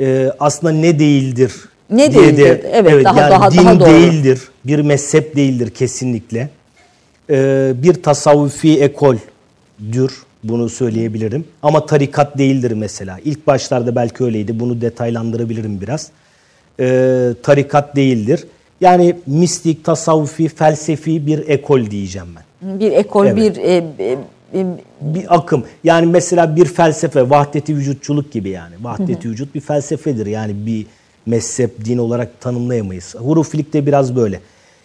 E, 0.00 0.32
aslında 0.40 0.72
ne 0.72 0.98
değildir? 0.98 1.52
Ne 1.90 2.14
değildir? 2.14 2.38
De, 2.38 2.70
evet, 2.72 2.92
evet 2.92 3.04
daha 3.04 3.20
yani 3.20 3.30
daha 3.30 3.50
din 3.50 3.58
daha 3.58 3.80
doğru. 3.80 3.88
değildir. 3.88 4.40
Bir 4.64 4.78
mezhep 4.78 5.36
değildir 5.36 5.70
kesinlikle. 5.70 6.48
E, 7.30 7.72
bir 7.76 8.02
tasavvufi 8.02 8.80
ekoldür 8.80 10.25
bunu 10.48 10.68
söyleyebilirim. 10.68 11.44
Ama 11.62 11.86
tarikat 11.86 12.38
değildir 12.38 12.70
mesela. 12.70 13.18
İlk 13.24 13.46
başlarda 13.46 13.96
belki 13.96 14.24
öyleydi. 14.24 14.60
Bunu 14.60 14.80
detaylandırabilirim 14.80 15.80
biraz. 15.80 16.10
Ee, 16.80 17.28
tarikat 17.42 17.96
değildir. 17.96 18.44
Yani 18.80 19.16
mistik, 19.26 19.84
tasavvufi, 19.84 20.48
felsefi 20.48 21.26
bir 21.26 21.48
ekol 21.48 21.90
diyeceğim 21.90 22.28
ben. 22.36 22.80
Bir 22.80 22.92
ekol, 22.92 23.26
evet. 23.26 23.36
bir... 23.36 23.56
E, 23.56 23.84
e, 23.98 24.18
e, 24.54 24.66
bir 25.00 25.36
akım. 25.36 25.64
Yani 25.84 26.06
mesela 26.06 26.56
bir 26.56 26.64
felsefe, 26.64 27.30
vahdeti 27.30 27.76
vücutçuluk 27.76 28.32
gibi 28.32 28.48
yani. 28.48 28.74
Vahdeti 28.82 29.30
vücut 29.30 29.54
bir 29.54 29.60
felsefedir. 29.60 30.26
Yani 30.26 30.66
bir 30.66 30.86
mezhep, 31.26 31.84
din 31.84 31.98
olarak 31.98 32.40
tanımlayamayız. 32.40 33.14
Hurufilik 33.18 33.72
de 33.72 33.86
biraz 33.86 34.16
böyle. 34.16 34.40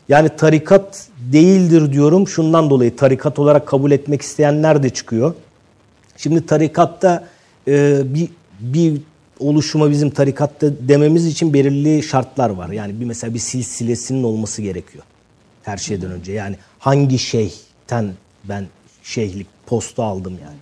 Yani 0.10 0.30
tarikat 0.38 1.08
değildir 1.34 1.94
diyorum. 1.94 2.28
Şundan 2.28 2.70
dolayı 2.70 2.96
tarikat 2.96 3.40
olarak 3.40 3.68
kabul 3.68 3.92
etmek 3.92 4.22
isteyenler 4.22 4.84
de 4.84 4.90
çıkıyor. 4.90 5.34
Şimdi 6.24 6.46
tarikatta 6.46 7.28
e, 7.68 8.02
bir 8.06 8.30
bir 8.60 9.02
oluşuma 9.40 9.92
bizim 9.92 10.10
tarikatta 10.10 10.68
dememiz 10.88 11.26
için 11.26 11.54
belirli 11.54 12.04
şartlar 12.04 12.50
var. 12.50 12.70
Yani 12.70 13.00
bir 13.00 13.06
mesela 13.06 13.34
bir 13.34 13.40
silsilesinin 13.40 14.24
olması 14.24 14.62
gerekiyor. 14.62 15.04
Her 15.64 15.78
şeyden 15.78 16.12
önce. 16.12 16.32
Yani 16.32 16.56
hangi 16.80 17.20
şeyhten 17.20 18.14
ben 18.44 18.68
şeyhlik 19.04 19.48
postu 19.66 20.04
aldım 20.04 20.34
yani. 20.44 20.58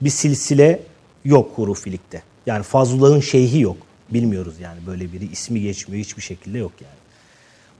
Bir 0.00 0.10
silsile 0.10 0.80
yok 1.24 1.50
hurufilikte. 1.54 2.22
Yani 2.46 2.62
Fazlullah'ın 2.62 3.20
şeyhi 3.20 3.60
yok. 3.60 3.76
Bilmiyoruz 4.10 4.54
yani 4.60 4.78
böyle 4.86 5.12
biri 5.12 5.32
ismi 5.32 5.60
geçmiyor 5.60 6.04
hiçbir 6.04 6.22
şekilde 6.22 6.58
yok 6.58 6.72
yani. 6.80 7.02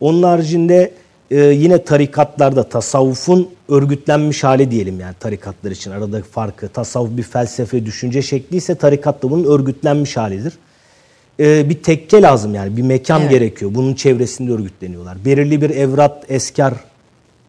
Onun 0.00 0.22
haricinde 0.22 0.92
e, 1.32 1.40
yine 1.40 1.84
tarikatlarda 1.84 2.62
tasavvufun 2.62 3.48
örgütlenmiş 3.68 4.44
hali 4.44 4.70
diyelim 4.70 5.00
yani 5.00 5.14
tarikatlar 5.20 5.70
için 5.70 5.90
aradaki 5.90 6.28
farkı. 6.28 6.68
Tasavvuf 6.68 7.16
bir 7.16 7.22
felsefe, 7.22 7.86
düşünce 7.86 8.22
şekli 8.22 8.56
ise 8.56 8.74
tarikat 8.74 9.22
da 9.22 9.30
bunun 9.30 9.44
örgütlenmiş 9.44 10.16
halidir. 10.16 10.52
E, 11.40 11.70
bir 11.70 11.82
tekke 11.82 12.22
lazım 12.22 12.54
yani 12.54 12.76
bir 12.76 12.82
mekan 12.82 13.20
evet. 13.20 13.30
gerekiyor. 13.30 13.74
Bunun 13.74 13.94
çevresinde 13.94 14.52
örgütleniyorlar. 14.52 15.24
Belirli 15.24 15.62
bir 15.62 15.70
evrat, 15.70 16.24
eskar 16.28 16.74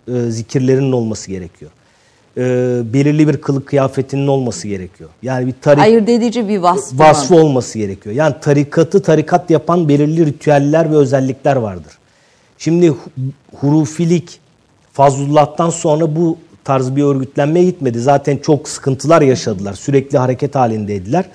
e, 0.07 0.31
zikirlerinin 0.31 0.91
olması 0.91 1.31
gerekiyor. 1.31 1.71
E, 2.37 2.41
belirli 2.93 3.27
bir 3.27 3.41
kılık 3.41 3.67
kıyafetinin 3.67 4.27
olması 4.27 4.67
gerekiyor. 4.67 5.09
Yani 5.21 5.47
bir 5.47 5.55
tarik 5.61 5.83
ayırt 5.83 6.09
edici 6.09 6.47
bir 6.47 6.57
vasfı, 6.57 6.99
vasfı 6.99 7.35
olması 7.35 7.77
gerekiyor. 7.77 8.15
Yani 8.15 8.35
tarikatı 8.41 9.01
tarikat 9.01 9.49
yapan 9.49 9.89
belirli 9.89 10.25
ritüeller 10.25 10.91
ve 10.91 10.95
özellikler 10.95 11.55
vardır. 11.55 11.93
Şimdi 12.63 12.93
hurufilik 13.55 14.39
Fazlullah'tan 14.93 15.69
sonra 15.69 16.15
bu 16.15 16.37
tarz 16.63 16.95
bir 16.95 17.03
örgütlenmeye 17.03 17.65
gitmedi. 17.65 17.99
Zaten 17.99 18.37
çok 18.37 18.69
sıkıntılar 18.69 19.21
yaşadılar. 19.21 19.73
Sürekli 19.73 20.17
hareket 20.17 20.55
halindeydiler. 20.55 21.25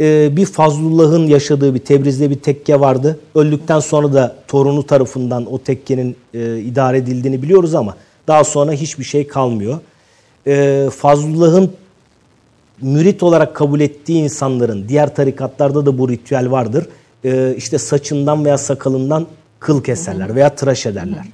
Ee, 0.00 0.36
bir 0.36 0.46
Fazlullah'ın 0.46 1.26
yaşadığı 1.26 1.74
bir 1.74 1.78
Tebriz'de 1.78 2.30
bir 2.30 2.38
tekke 2.38 2.80
vardı. 2.80 3.18
Öldükten 3.34 3.80
sonra 3.80 4.12
da 4.12 4.36
torunu 4.48 4.86
tarafından 4.86 5.52
o 5.52 5.58
tekkenin 5.58 6.16
e, 6.34 6.58
idare 6.58 6.98
edildiğini 6.98 7.42
biliyoruz 7.42 7.74
ama 7.74 7.96
daha 8.26 8.44
sonra 8.44 8.72
hiçbir 8.72 9.04
şey 9.04 9.26
kalmıyor. 9.26 9.78
Ee, 10.46 10.88
Fazlullah'ın 10.96 11.72
mürit 12.82 13.22
olarak 13.22 13.56
kabul 13.56 13.80
ettiği 13.80 14.22
insanların 14.22 14.88
diğer 14.88 15.14
tarikatlarda 15.14 15.86
da 15.86 15.98
bu 15.98 16.08
ritüel 16.08 16.50
vardır. 16.50 16.86
Ee, 17.24 17.54
işte 17.56 17.78
saçından 17.78 18.44
veya 18.44 18.58
sakalından 18.58 19.26
kıl 19.60 19.82
keserler 19.82 20.34
veya 20.34 20.54
tıraş 20.54 20.86
ederler. 20.86 21.24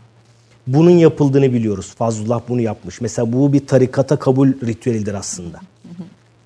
Bunun 0.67 0.91
yapıldığını 0.91 1.53
biliyoruz. 1.53 1.95
Fazlullah 1.99 2.41
bunu 2.49 2.61
yapmış. 2.61 3.01
Mesela 3.01 3.33
bu 3.33 3.53
bir 3.53 3.67
tarikata 3.67 4.17
kabul 4.17 4.49
ritüelidir 4.67 5.15
aslında. 5.15 5.61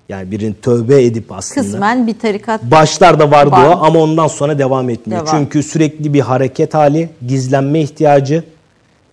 Yani 0.09 0.31
birinin 0.31 0.57
tövbe 0.61 1.03
edip 1.03 1.31
aslında. 1.31 1.61
Kısmen 1.67 2.07
bir 2.07 2.19
tarikat. 2.19 2.63
Başlarda 2.63 3.31
vardı 3.31 3.51
var. 3.51 3.65
o 3.65 3.71
ama 3.71 3.99
ondan 3.99 4.27
sonra 4.27 4.59
devam 4.59 4.89
etmiyor. 4.89 5.25
Devam. 5.25 5.37
Çünkü 5.37 5.63
sürekli 5.63 6.13
bir 6.13 6.19
hareket 6.19 6.73
hali, 6.73 7.09
gizlenme 7.27 7.81
ihtiyacı 7.81 8.43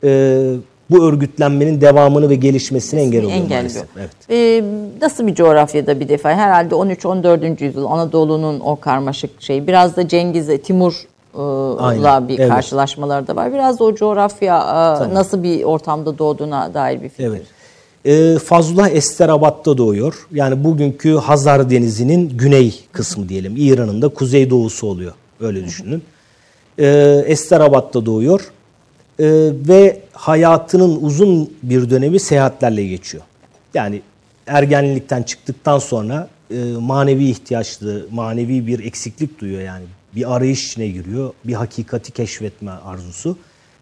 e, 0.05 0.53
bu 0.91 1.05
örgütlenmenin 1.05 1.81
devamını 1.81 2.31
ve 2.31 2.35
gelişmesini 2.35 3.01
engel 3.01 3.25
oluyor 3.25 3.39
engelliyor. 3.39 3.61
maalesef. 3.61 3.85
Evet. 3.97 4.11
Ee, 4.31 4.65
nasıl 5.01 5.27
bir 5.27 5.35
coğrafyada 5.35 6.01
bir 6.01 6.09
defa? 6.09 6.31
Herhalde 6.31 6.75
13-14. 6.75 7.65
yüzyıl 7.65 7.85
Anadolu'nun 7.85 8.61
o 8.61 8.77
karmaşık 8.77 9.43
şeyi. 9.43 9.67
Biraz 9.67 9.97
da 9.97 10.09
Cengiz'e, 10.09 10.61
Timur 10.61 11.07
la 12.03 12.29
bir 12.29 12.39
evet. 12.39 12.49
karşılaşmaları 12.49 13.27
da 13.27 13.37
var. 13.37 13.53
Biraz 13.53 13.79
da 13.79 13.85
o 13.85 13.95
coğrafya 13.95 14.61
tamam. 14.99 15.15
nasıl 15.15 15.43
bir 15.43 15.65
ortamda 15.65 16.19
doğduğuna 16.19 16.75
dair 16.75 17.03
bir 17.03 17.09
fikir. 17.09 17.25
Evet. 17.25 17.43
E, 18.05 18.39
Fazlullah 18.39 18.91
Esterabat'ta 18.91 19.79
doğuyor. 19.79 20.27
Yani 20.33 20.65
bugünkü 20.65 21.15
Hazar 21.15 21.71
Denizi'nin 21.71 22.29
güney 22.29 22.85
kısmı 22.93 23.29
diyelim. 23.29 23.55
İran'ın 23.57 24.03
da 24.03 24.09
kuzey 24.09 24.51
doğusu 24.51 24.87
oluyor. 24.87 25.13
Öyle 25.41 25.65
düşünün. 25.65 26.03
E, 26.79 26.87
Esterabat'ta 27.27 28.07
doğuyor. 28.07 28.41
E, 29.19 29.27
ve 29.69 30.01
hayatının 30.13 30.99
uzun 31.03 31.51
bir 31.63 31.91
dönemi 31.91 32.21
seyahatlerle 32.21 32.87
geçiyor. 32.87 33.25
Yani 33.75 34.03
ergenlikten 34.47 35.23
çıktıktan 35.23 35.79
sonra 35.79 36.29
e, 36.51 36.57
manevi 36.81 37.25
ihtiyaçlı, 37.25 38.07
manevi 38.11 38.67
bir 38.67 38.85
eksiklik 38.85 39.41
duyuyor 39.41 39.63
yani. 39.63 39.85
Bir 40.17 40.37
arayış 40.37 40.67
içine 40.67 40.89
giriyor, 40.89 41.33
bir 41.45 41.53
hakikati 41.53 42.13
keşfetme 42.13 42.71
arzusu 42.71 43.39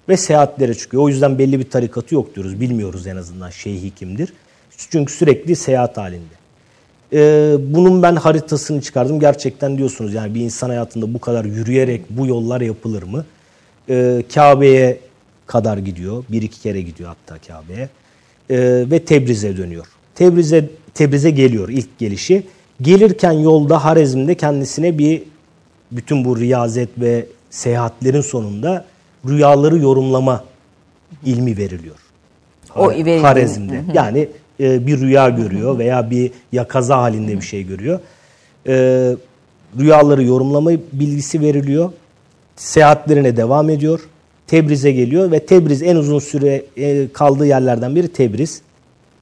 ve 0.09 0.17
seyahatlere 0.17 0.75
çıkıyor. 0.75 1.03
O 1.03 1.09
yüzden 1.09 1.39
belli 1.39 1.59
bir 1.59 1.71
tarikatı 1.71 2.15
yok 2.15 2.35
diyoruz. 2.35 2.61
Bilmiyoruz 2.61 3.07
en 3.07 3.17
azından 3.17 3.51
şeyhi 3.51 3.91
kimdir. 3.91 4.33
Çünkü 4.91 5.13
sürekli 5.13 5.57
seyahat 5.57 5.97
halinde. 5.97 6.35
Ee, 7.13 7.57
bunun 7.61 8.03
ben 8.03 8.17
haritasını 8.17 8.81
çıkardım. 8.81 9.21
Gerçekten 9.21 9.79
diyorsunuz 9.79 10.15
yani 10.15 10.35
bir 10.35 10.41
insan 10.41 10.69
hayatında 10.69 11.15
bu 11.15 11.19
kadar 11.19 11.45
yürüyerek 11.45 12.03
bu 12.11 12.27
yollar 12.27 12.61
yapılır 12.61 13.03
mı? 13.03 13.25
Ee, 13.89 14.23
Kabe'ye 14.35 15.01
kadar 15.47 15.79
gidiyor. 15.79 16.25
Bir 16.29 16.43
iki 16.43 16.61
kere 16.61 16.81
gidiyor 16.81 17.09
hatta 17.09 17.39
Kabe'ye. 17.47 17.89
Ee, 18.51 18.85
ve 18.91 19.05
Tebriz'e 19.05 19.57
dönüyor. 19.57 19.87
Tebriz'e 20.15 20.69
Tebriz'e 20.95 21.31
geliyor 21.31 21.69
ilk 21.69 21.99
gelişi. 21.99 22.47
Gelirken 22.83 23.33
yolda 23.33 23.85
Harezm'de 23.85 24.35
kendisine 24.35 24.99
bir 24.99 25.23
bütün 25.97 26.25
bu 26.25 26.39
riyazet 26.39 26.89
ve 26.99 27.27
seyahatlerin 27.51 28.21
sonunda 28.21 28.85
rüyaları 29.29 29.79
yorumlama 29.79 30.45
ilmi 31.25 31.57
veriliyor. 31.57 31.97
O 32.77 32.93
Harezm'de. 33.23 33.85
Yani 33.95 34.29
e, 34.61 34.87
bir 34.87 35.01
rüya 35.01 35.29
görüyor 35.29 35.79
veya 35.79 36.11
bir 36.11 36.31
yakaza 36.53 36.99
halinde 36.99 37.37
bir 37.37 37.43
şey 37.43 37.67
görüyor. 37.67 38.01
E, 38.67 38.75
rüyaları 39.79 40.23
yorumlama 40.23 40.71
bilgisi 40.93 41.41
veriliyor. 41.41 41.93
Seyahatlerine 42.57 43.37
devam 43.37 43.71
ediyor. 43.71 44.01
Tebriz'e 44.47 44.93
geliyor 44.93 45.31
ve 45.31 45.47
Tebriz 45.47 45.83
en 45.83 45.97
uzun 45.97 46.19
süre 46.19 46.65
e, 46.77 47.09
kaldığı 47.13 47.47
yerlerden 47.47 47.97
biri 47.97 48.09
Tebriz. 48.09 48.63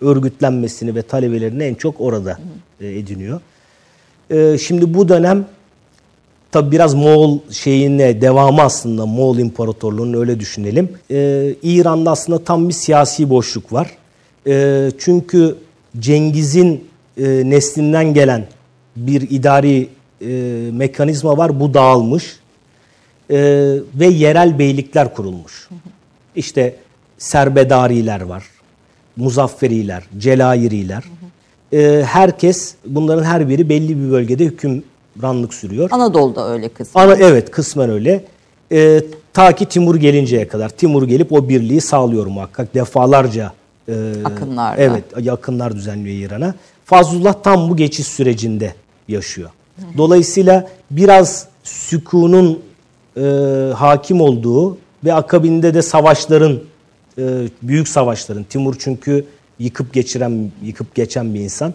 Örgütlenmesini 0.00 0.94
ve 0.94 1.02
talebelerini 1.02 1.62
en 1.62 1.74
çok 1.74 2.00
orada 2.00 2.38
e, 2.80 2.98
ediniyor. 2.98 3.40
E, 4.30 4.58
şimdi 4.58 4.94
bu 4.94 5.08
dönem 5.08 5.46
Tabi 6.52 6.72
biraz 6.72 6.94
Moğol 6.94 7.38
şeyine 7.50 8.20
devamı 8.20 8.62
aslında 8.62 9.06
Moğol 9.06 9.38
İmparatorluğu'nun 9.38 10.20
öyle 10.20 10.40
düşünelim. 10.40 10.92
Ee, 11.10 11.54
İran'da 11.62 12.10
aslında 12.10 12.44
tam 12.44 12.68
bir 12.68 12.74
siyasi 12.74 13.30
boşluk 13.30 13.72
var. 13.72 13.90
Ee, 14.46 14.90
çünkü 14.98 15.56
Cengiz'in 15.98 16.84
e, 17.18 17.50
neslinden 17.50 18.14
gelen 18.14 18.46
bir 18.96 19.30
idari 19.30 19.88
e, 20.20 20.26
mekanizma 20.72 21.36
var. 21.36 21.60
Bu 21.60 21.74
dağılmış. 21.74 22.36
Ee, 23.30 23.36
ve 23.94 24.06
yerel 24.06 24.58
beylikler 24.58 25.14
kurulmuş. 25.14 25.68
İşte 26.36 26.76
Serbedariler 27.18 28.20
var. 28.20 28.44
Muzafferiler, 29.16 30.02
Celayiriler. 30.18 31.04
Ee, 31.72 32.02
herkes, 32.06 32.74
bunların 32.86 33.24
her 33.24 33.48
biri 33.48 33.68
belli 33.68 34.04
bir 34.04 34.10
bölgede 34.10 34.44
hükümranlık 35.16 35.54
sürüyor. 35.54 35.88
Anadolu'da 35.90 36.48
öyle 36.48 36.68
kısmı. 36.68 37.00
Ana 37.00 37.14
evet 37.14 37.50
kısmen 37.50 37.90
öyle. 37.90 38.24
Ee, 38.72 39.02
ta 39.32 39.52
ki 39.54 39.66
Timur 39.66 39.96
gelinceye 39.96 40.48
kadar. 40.48 40.68
Timur 40.68 41.02
gelip 41.08 41.32
o 41.32 41.48
birliği 41.48 41.80
sağlıyor 41.80 42.26
muhakkak. 42.26 42.74
Defalarca 42.74 43.52
e, 43.88 43.94
Akınlarda. 44.24 44.82
Evet 44.82 45.04
yakınlar 45.20 45.76
düzenliyor 45.76 46.28
İran'a. 46.28 46.54
Fazlullah 46.84 47.34
tam 47.42 47.70
bu 47.70 47.76
geçiş 47.76 48.06
sürecinde 48.06 48.74
yaşıyor. 49.08 49.50
Dolayısıyla 49.96 50.68
biraz 50.90 51.46
sükunun 51.64 52.60
e, 53.16 53.22
hakim 53.76 54.20
olduğu 54.20 54.78
ve 55.04 55.14
akabinde 55.14 55.74
de 55.74 55.82
savaşların 55.82 56.60
e, 57.18 57.22
büyük 57.62 57.88
savaşların 57.88 58.44
Timur 58.44 58.74
çünkü 58.78 59.24
yıkıp 59.58 59.92
geçiren 59.92 60.50
yıkıp 60.62 60.94
geçen 60.94 61.34
bir 61.34 61.40
insan. 61.40 61.74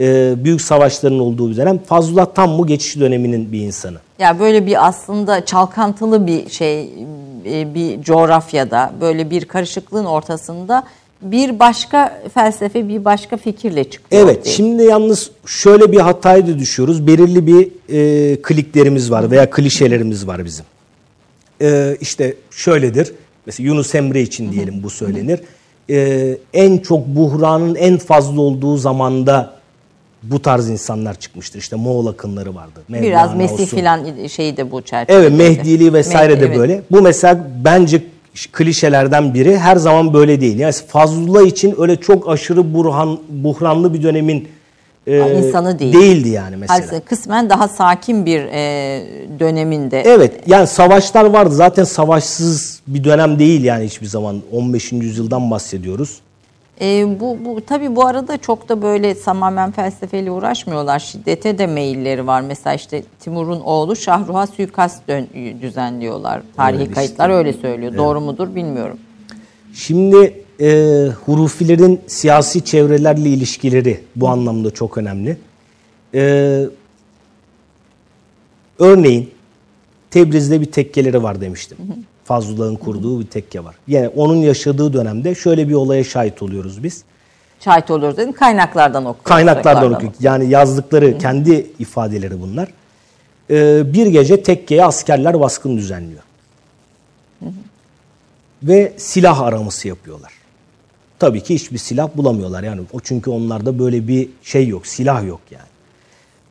E, 0.00 0.34
büyük 0.44 0.62
savaşların 0.62 1.18
olduğu 1.18 1.50
bir 1.50 1.56
dönem. 1.56 1.78
Fazlullah 1.78 2.26
tam 2.34 2.58
bu 2.58 2.66
geçiş 2.66 3.00
döneminin 3.00 3.52
bir 3.52 3.60
insanı. 3.60 3.98
Ya 4.18 4.38
böyle 4.38 4.66
bir 4.66 4.86
aslında 4.88 5.44
çalkantılı 5.44 6.26
bir 6.26 6.50
şey 6.50 6.90
e, 7.46 7.74
bir 7.74 8.02
coğrafyada 8.02 8.92
böyle 9.00 9.30
bir 9.30 9.44
karışıklığın 9.44 10.04
ortasında 10.04 10.84
bir 11.22 11.58
başka 11.58 12.22
felsefe 12.34 12.88
bir 12.88 13.04
başka 13.04 13.36
fikirle 13.36 13.84
çıkıyor. 13.84 14.22
Evet, 14.22 14.38
ortaya. 14.38 14.50
şimdi 14.50 14.82
yalnız 14.82 15.30
şöyle 15.46 15.92
bir 15.92 16.00
hataya 16.00 16.46
da 16.46 16.58
düşüyoruz. 16.58 17.06
Belirli 17.06 17.46
bir 17.46 17.68
e, 17.88 18.42
kliklerimiz 18.42 19.10
var 19.10 19.30
veya 19.30 19.50
klişelerimiz 19.50 20.26
var 20.26 20.44
bizim. 20.44 20.64
E, 21.62 21.96
işte 22.00 22.34
şöyledir, 22.50 23.12
mesela 23.46 23.66
Yunus 23.66 23.94
Emre 23.94 24.22
için 24.22 24.52
diyelim 24.52 24.82
bu 24.82 24.90
söylenir. 24.90 25.40
E, 25.90 26.38
en 26.54 26.78
çok 26.78 27.06
buhranın 27.06 27.74
en 27.74 27.98
fazla 27.98 28.40
olduğu 28.40 28.76
zamanda 28.76 29.59
bu 30.22 30.42
tarz 30.42 30.70
insanlar 30.70 31.14
çıkmıştır. 31.14 31.58
İşte 31.58 31.76
Moğol 31.76 32.06
akınları 32.06 32.54
vardı. 32.54 32.80
biraz 32.88 33.02
Mevlana 33.02 33.34
Mesih 33.34 33.54
olsun. 33.54 33.76
filan 33.76 34.26
şeyi 34.26 34.56
de 34.56 34.70
bu 34.70 34.82
çerçevede. 34.82 35.26
Evet 35.26 35.38
Mehdiliği 35.38 35.92
vesaire 35.92 36.32
Mehdi, 36.32 36.42
de 36.42 36.46
evet. 36.46 36.58
böyle. 36.58 36.82
Bu 36.90 37.02
mesela 37.02 37.46
bence 37.64 38.02
klişelerden 38.52 39.34
biri 39.34 39.58
her 39.58 39.76
zaman 39.76 40.14
böyle 40.14 40.40
değil. 40.40 40.58
Yani 40.58 40.72
Fazlullah 40.72 41.46
için 41.46 41.74
öyle 41.78 41.96
çok 41.96 42.28
aşırı 42.28 42.74
burhan, 42.74 43.18
buhranlı 43.28 43.94
bir 43.94 44.02
dönemin 44.02 44.48
e, 45.06 45.38
insanı 45.38 45.78
değil. 45.78 45.92
Değildi 45.92 46.28
yani 46.28 46.56
mesela. 46.56 46.80
Halbuki 46.80 47.06
kısmen 47.06 47.50
daha 47.50 47.68
sakin 47.68 48.26
bir 48.26 48.40
e, 48.40 48.60
döneminde. 49.40 50.02
Evet 50.06 50.32
yani 50.46 50.66
savaşlar 50.66 51.24
vardı. 51.24 51.54
Zaten 51.54 51.84
savaşsız 51.84 52.80
bir 52.86 53.04
dönem 53.04 53.38
değil 53.38 53.64
yani 53.64 53.84
hiçbir 53.84 54.06
zaman. 54.06 54.42
15. 54.52 54.92
yüzyıldan 54.92 55.50
bahsediyoruz. 55.50 56.18
E, 56.80 57.20
bu, 57.20 57.38
bu 57.44 57.60
tabii 57.66 57.96
bu 57.96 58.06
arada 58.06 58.36
çok 58.38 58.68
da 58.68 58.82
böyle 58.82 59.20
tamamen 59.20 59.70
felsefeyle 59.70 60.30
uğraşmıyorlar. 60.30 60.98
Şiddete 60.98 61.58
de 61.58 61.66
meyilleri 61.66 62.26
var. 62.26 62.40
Mesela 62.40 62.74
işte 62.74 63.02
Timur'un 63.20 63.60
oğlu 63.60 63.96
Şahruh'a 63.96 64.46
suikast 64.46 65.08
dön- 65.08 65.28
düzenliyorlar. 65.62 66.42
Tarihi 66.56 66.80
Öyle 66.80 66.92
kayıtlar 66.92 67.28
işte. 67.28 67.36
öyle 67.38 67.52
söylüyor. 67.52 67.96
Doğru 67.96 68.20
mudur 68.20 68.54
bilmiyorum. 68.54 68.98
Şimdi 69.74 70.44
e, 70.60 71.06
hurufilerin 71.26 72.00
siyasi 72.06 72.64
çevrelerle 72.64 73.28
ilişkileri 73.28 74.00
bu 74.16 74.28
anlamda 74.28 74.70
çok 74.70 74.98
önemli. 74.98 75.36
E, 76.14 76.64
örneğin 78.78 79.30
Tebriz'de 80.10 80.60
bir 80.60 80.72
tekkeleri 80.72 81.22
var 81.22 81.40
demiştim. 81.40 81.76
Fazlullah'ın 82.30 82.76
kurduğu 82.76 83.20
bir 83.20 83.26
tekke 83.26 83.64
var. 83.64 83.74
Yani 83.88 84.08
onun 84.08 84.36
yaşadığı 84.36 84.92
dönemde 84.92 85.34
şöyle 85.34 85.68
bir 85.68 85.74
olaya 85.74 86.04
şahit 86.04 86.42
oluyoruz 86.42 86.84
biz. 86.84 87.02
Şahit 87.60 87.90
oluyoruz 87.90 88.16
dedim. 88.16 88.32
Kaynaklardan 88.32 89.04
okuyoruz. 89.04 89.24
Kaynaklardan 89.24 89.92
okuyor. 89.92 90.12
Yani 90.20 90.50
yazdıkları 90.50 91.18
kendi 91.18 91.66
ifadeleri 91.78 92.40
bunlar. 92.40 92.68
Ee, 93.50 93.92
bir 93.94 94.06
gece 94.06 94.42
tekkeye 94.42 94.84
askerler 94.84 95.40
baskın 95.40 95.76
düzenliyor. 95.76 96.22
Ve 98.62 98.92
silah 98.96 99.40
araması 99.40 99.88
yapıyorlar. 99.88 100.32
Tabii 101.18 101.42
ki 101.42 101.54
hiçbir 101.54 101.78
silah 101.78 102.08
bulamıyorlar. 102.16 102.62
Yani 102.62 102.80
o 102.92 103.00
çünkü 103.00 103.30
onlarda 103.30 103.78
böyle 103.78 104.08
bir 104.08 104.28
şey 104.42 104.68
yok, 104.68 104.86
silah 104.86 105.26
yok 105.26 105.40
yani. 105.50 105.70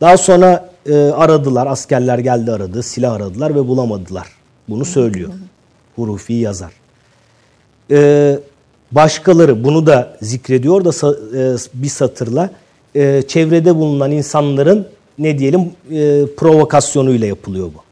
Daha 0.00 0.16
sonra 0.16 0.70
e, 0.86 0.94
aradılar, 0.94 1.66
askerler 1.66 2.18
geldi 2.18 2.52
aradı, 2.52 2.82
silah 2.82 3.12
aradılar 3.12 3.54
ve 3.54 3.68
bulamadılar. 3.68 4.26
Bunu 4.68 4.84
söylüyor. 4.84 5.30
Hurufi 6.00 6.32
yazar. 6.32 6.72
Ee, 7.90 8.38
başkaları 8.92 9.64
bunu 9.64 9.86
da 9.86 10.16
zikrediyor 10.22 10.84
da 10.84 11.16
e, 11.36 11.56
bir 11.74 11.88
satırla 11.88 12.50
e, 12.94 13.22
çevrede 13.28 13.76
bulunan 13.76 14.10
insanların 14.10 14.88
ne 15.18 15.38
diyelim 15.38 15.60
e, 15.60 16.26
provokasyonuyla 16.36 17.26
yapılıyor 17.26 17.66
bu. 17.66 17.82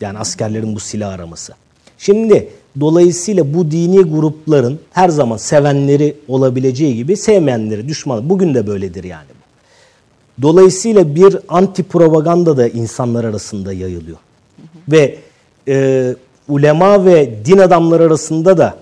Yani 0.00 0.18
askerlerin 0.18 0.74
bu 0.74 0.80
silah 0.80 1.12
araması. 1.12 1.54
Şimdi 1.98 2.48
dolayısıyla 2.80 3.54
bu 3.54 3.70
dini 3.70 4.02
grupların 4.02 4.78
her 4.92 5.08
zaman 5.08 5.36
sevenleri 5.36 6.16
olabileceği 6.28 6.96
gibi 6.96 7.16
sevmeyenleri, 7.16 7.88
düşman. 7.88 8.28
Bugün 8.28 8.54
de 8.54 8.66
böyledir 8.66 9.04
yani 9.04 9.28
bu. 9.30 9.38
Dolayısıyla 10.42 11.14
bir 11.14 11.36
anti 11.48 11.82
propaganda 11.82 12.56
da 12.56 12.68
insanlar 12.68 13.24
arasında 13.24 13.72
yayılıyor. 13.72 14.18
Ve 14.88 15.18
e, 15.68 16.14
ulema 16.48 17.04
ve 17.04 17.34
din 17.44 17.58
adamları 17.58 18.02
arasında 18.04 18.58
da 18.58 18.76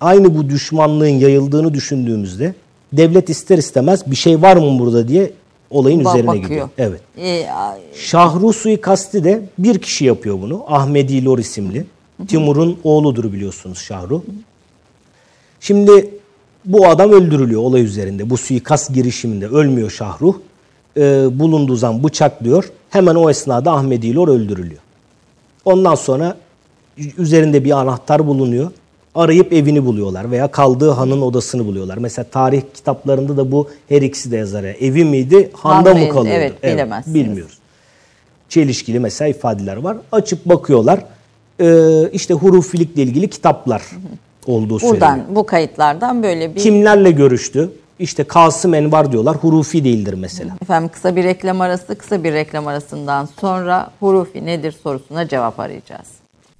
aynı 0.00 0.36
bu 0.38 0.48
düşmanlığın 0.48 1.06
yayıldığını 1.06 1.74
düşündüğümüzde 1.74 2.54
devlet 2.92 3.30
ister 3.30 3.58
istemez 3.58 4.10
bir 4.10 4.16
şey 4.16 4.42
var 4.42 4.56
mı 4.56 4.78
burada 4.78 5.08
diye 5.08 5.32
olayın 5.70 6.00
Ba- 6.04 6.08
üzerine 6.10 6.26
bakıyor. 6.26 6.44
gidiyor. 6.44 6.68
Evet. 6.78 7.00
E, 7.18 7.50
a- 7.50 7.78
Şahru 7.94 8.52
suikasti 8.52 9.24
de 9.24 9.42
bir 9.58 9.78
kişi 9.78 10.04
yapıyor 10.04 10.38
bunu. 10.42 10.64
Ahmedi 10.68 11.24
Lor 11.24 11.38
isimli. 11.38 11.84
Timur'un 12.28 12.78
oğludur 12.84 13.32
biliyorsunuz 13.32 13.78
Şahru. 13.78 14.22
Şimdi 15.60 16.10
bu 16.64 16.86
adam 16.88 17.12
öldürülüyor 17.12 17.60
olay 17.62 17.82
üzerinde. 17.82 18.30
Bu 18.30 18.36
suikast 18.36 18.94
girişiminde 18.94 19.46
ölmüyor 19.46 19.90
Şahruh. 19.90 20.34
Ee, 20.96 21.26
bulunduğu 21.38 21.76
zaman 21.76 22.04
bıçaklıyor. 22.04 22.70
Hemen 22.90 23.14
o 23.14 23.30
esnada 23.30 23.72
Ahmedi 23.72 24.14
Lor 24.14 24.28
öldürülüyor. 24.28 24.80
Ondan 25.64 25.94
sonra 25.94 26.36
üzerinde 27.18 27.64
bir 27.64 27.70
anahtar 27.70 28.26
bulunuyor. 28.26 28.70
arayıp 29.14 29.52
evini 29.52 29.84
buluyorlar 29.84 30.30
veya 30.30 30.50
kaldığı 30.50 30.90
hanın 30.90 31.22
odasını 31.22 31.66
buluyorlar. 31.66 31.98
Mesela 31.98 32.26
tarih 32.30 32.62
kitaplarında 32.74 33.36
da 33.36 33.52
bu 33.52 33.68
her 33.88 34.02
ikisi 34.02 34.30
de 34.30 34.36
yazar. 34.36 34.64
ya. 34.64 34.72
Evi 34.72 35.04
miydi, 35.04 35.50
handa 35.52 35.90
Han 35.90 35.98
mı 35.98 36.08
kalıyordu? 36.08 36.38
Evet, 36.38 36.62
bilemezsiniz. 36.62 37.14
bilmiyoruz. 37.14 37.58
Çelişkili 38.48 38.98
mesela 39.00 39.28
ifadeler 39.28 39.76
var. 39.76 39.96
Açıp 40.12 40.44
bakıyorlar. 40.46 41.04
Ee, 41.60 42.08
işte 42.12 42.34
hurufilikle 42.34 43.02
ilgili 43.02 43.30
kitaplar 43.30 43.82
olduğu 44.46 44.78
söyleniyor. 44.78 45.00
Buradan 45.00 45.36
bu 45.36 45.46
kayıtlardan 45.46 46.22
böyle 46.22 46.54
bir 46.54 46.60
Kimlerle 46.60 47.10
görüştü? 47.10 47.70
İşte 47.98 48.24
Kasım 48.24 48.74
Envar 48.74 49.12
diyorlar. 49.12 49.36
Hurufi 49.36 49.84
değildir 49.84 50.14
mesela. 50.14 50.54
efendim 50.62 50.90
kısa 50.92 51.16
bir 51.16 51.24
reklam 51.24 51.60
arası 51.60 51.98
kısa 51.98 52.24
bir 52.24 52.32
reklam 52.32 52.66
arasından 52.66 53.28
sonra 53.40 53.90
hurufi 54.00 54.46
nedir 54.46 54.76
sorusuna 54.82 55.28
cevap 55.28 55.60
arayacağız. 55.60 56.21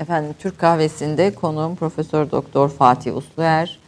Efendim 0.00 0.34
Türk 0.38 0.58
kahvesinde 0.58 1.34
konuğum 1.34 1.76
Profesör 1.76 2.30
Doktor 2.30 2.68
Fatih 2.68 3.16
Usluer, 3.16 3.78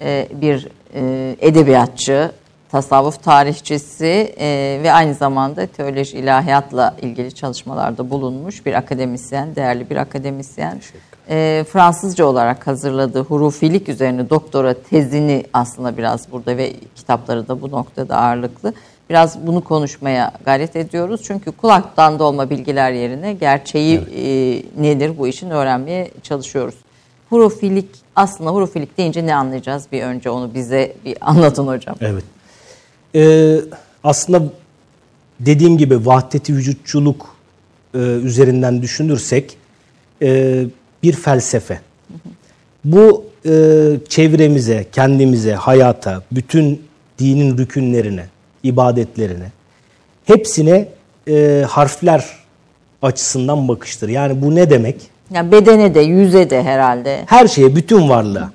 e, 0.00 0.28
bir 0.40 0.68
e, 0.94 1.36
edebiyatçı, 1.40 2.32
tasavvuf 2.70 3.22
tarihçisi 3.22 4.34
e, 4.38 4.80
ve 4.82 4.92
aynı 4.92 5.14
zamanda 5.14 5.66
teoloji 5.66 6.18
ilahiyatla 6.18 6.96
ilgili 7.02 7.34
çalışmalarda 7.34 8.10
bulunmuş 8.10 8.66
bir 8.66 8.74
akademisyen, 8.74 9.56
değerli 9.56 9.90
bir 9.90 9.96
akademisyen. 9.96 10.80
E, 11.28 11.64
Fransızca 11.72 12.24
olarak 12.24 12.66
hazırladığı 12.66 13.24
hurufilik 13.24 13.88
üzerine 13.88 14.30
doktora 14.30 14.74
tezini 14.74 15.44
aslında 15.52 15.96
biraz 15.96 16.32
burada 16.32 16.56
ve 16.56 16.72
kitapları 16.96 17.48
da 17.48 17.62
bu 17.62 17.70
noktada 17.70 18.16
ağırlıklı. 18.16 18.72
Biraz 19.10 19.46
bunu 19.46 19.64
konuşmaya 19.64 20.32
gayret 20.44 20.76
ediyoruz. 20.76 21.20
Çünkü 21.24 21.52
kulaktan 21.52 22.18
dolma 22.18 22.50
bilgiler 22.50 22.92
yerine 22.92 23.32
gerçeği 23.32 23.98
e, 23.98 24.62
nedir 24.82 25.18
bu 25.18 25.28
işin 25.28 25.50
öğrenmeye 25.50 26.10
çalışıyoruz. 26.22 26.74
Hurufilik 27.30 27.88
aslında 28.16 28.50
hurufilik 28.50 28.98
deyince 28.98 29.26
ne 29.26 29.34
anlayacağız? 29.34 29.86
Bir 29.92 30.02
önce 30.02 30.30
onu 30.30 30.54
bize 30.54 30.96
bir 31.04 31.16
anlatın 31.20 31.66
hocam. 31.66 31.96
Evet. 32.00 32.24
Ee, 33.14 33.56
aslında 34.04 34.42
dediğim 35.40 35.78
gibi 35.78 36.06
vahdeti 36.06 36.54
vücutçuluk 36.54 37.36
e, 37.94 37.98
üzerinden 37.98 38.82
düşünürsek 38.82 39.56
e, 40.22 40.64
bir 41.02 41.12
felsefe. 41.12 41.80
Bu 42.84 43.24
e, 43.44 43.50
çevremize, 44.08 44.86
kendimize, 44.92 45.54
hayata, 45.54 46.22
bütün 46.32 46.82
dinin 47.18 47.58
rükünlerine, 47.58 48.26
ibadetlerine 48.68 49.52
hepsine 50.24 50.88
e, 51.28 51.64
harfler 51.68 52.24
açısından 53.02 53.68
bakıştır. 53.68 54.08
Yani 54.08 54.42
bu 54.42 54.54
ne 54.54 54.70
demek? 54.70 54.96
Yani 55.30 55.52
bedene 55.52 55.94
de, 55.94 56.00
yüze 56.00 56.50
de 56.50 56.62
herhalde. 56.62 57.22
Her 57.26 57.48
şeye, 57.48 57.76
bütün 57.76 58.08
varlığa. 58.08 58.52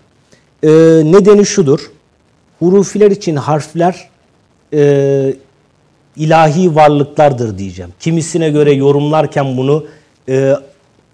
Ee, 0.63 0.69
nedeni 1.06 1.45
şudur. 1.45 1.80
Hurufiler 2.60 3.12
için 3.12 3.36
harfler 3.36 4.10
e, 4.73 5.34
ilahi 6.15 6.76
varlıklardır 6.76 7.58
diyeceğim. 7.58 7.93
Kimisine 7.99 8.49
göre 8.49 8.73
yorumlarken 8.73 9.58
bunu 9.58 9.86
e, 10.30 10.56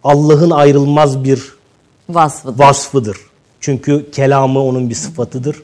Allah'ın 0.03 0.49
ayrılmaz 0.49 1.23
bir 1.23 1.43
Vasfıdır. 2.09 2.59
vasfıdır. 2.59 3.17
Çünkü 3.59 4.11
kelamı 4.11 4.63
onun 4.63 4.89
bir 4.89 4.95
sıfatıdır. 4.95 5.55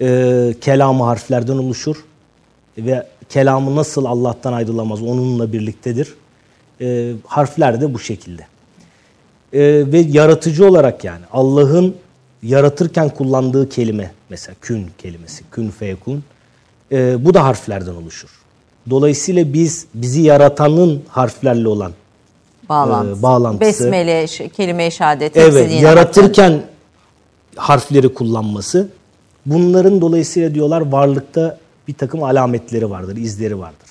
Ee, 0.00 0.54
kelamı 0.60 1.04
harflerden 1.04 1.58
oluşur. 1.58 1.96
Ve 2.78 3.06
kelamı 3.28 3.76
nasıl 3.76 4.04
Allah'tan 4.04 4.52
ayrılamaz 4.52 5.02
onunla 5.02 5.52
birliktedir. 5.52 6.14
Ee, 6.80 7.12
harfler 7.26 7.80
de 7.80 7.94
bu 7.94 7.98
şekilde. 7.98 8.42
Ee, 9.52 9.58
ve 9.92 9.98
yaratıcı 9.98 10.68
olarak 10.68 11.04
yani 11.04 11.24
Allah'ın 11.32 11.96
yaratırken 12.42 13.08
kullandığı 13.08 13.68
kelime 13.68 14.12
mesela 14.28 14.56
kün 14.60 14.86
kelimesi, 14.98 15.44
kün 15.50 15.70
feyekun 15.70 16.24
ee, 16.92 17.24
bu 17.24 17.34
da 17.34 17.44
harflerden 17.44 17.94
oluşur. 17.94 18.28
Dolayısıyla 18.90 19.52
biz 19.52 19.86
bizi 19.94 20.22
yaratanın 20.22 21.02
harflerle 21.08 21.68
olan 21.68 21.92
bağlantısı. 22.68 23.18
e, 23.18 23.22
bağlantısı. 23.22 23.60
Besmele, 23.60 24.26
kelime-i 24.48 24.92
şehadet. 24.92 25.36
Evet, 25.36 25.82
yaratırken 25.82 26.62
harfleri 27.56 28.14
kullanması. 28.14 28.88
Bunların 29.46 30.00
dolayısıyla 30.00 30.54
diyorlar 30.54 30.80
varlıkta 30.80 31.58
bir 31.88 31.94
takım 31.94 32.22
alametleri 32.22 32.90
vardır, 32.90 33.16
izleri 33.16 33.58
vardır. 33.58 33.88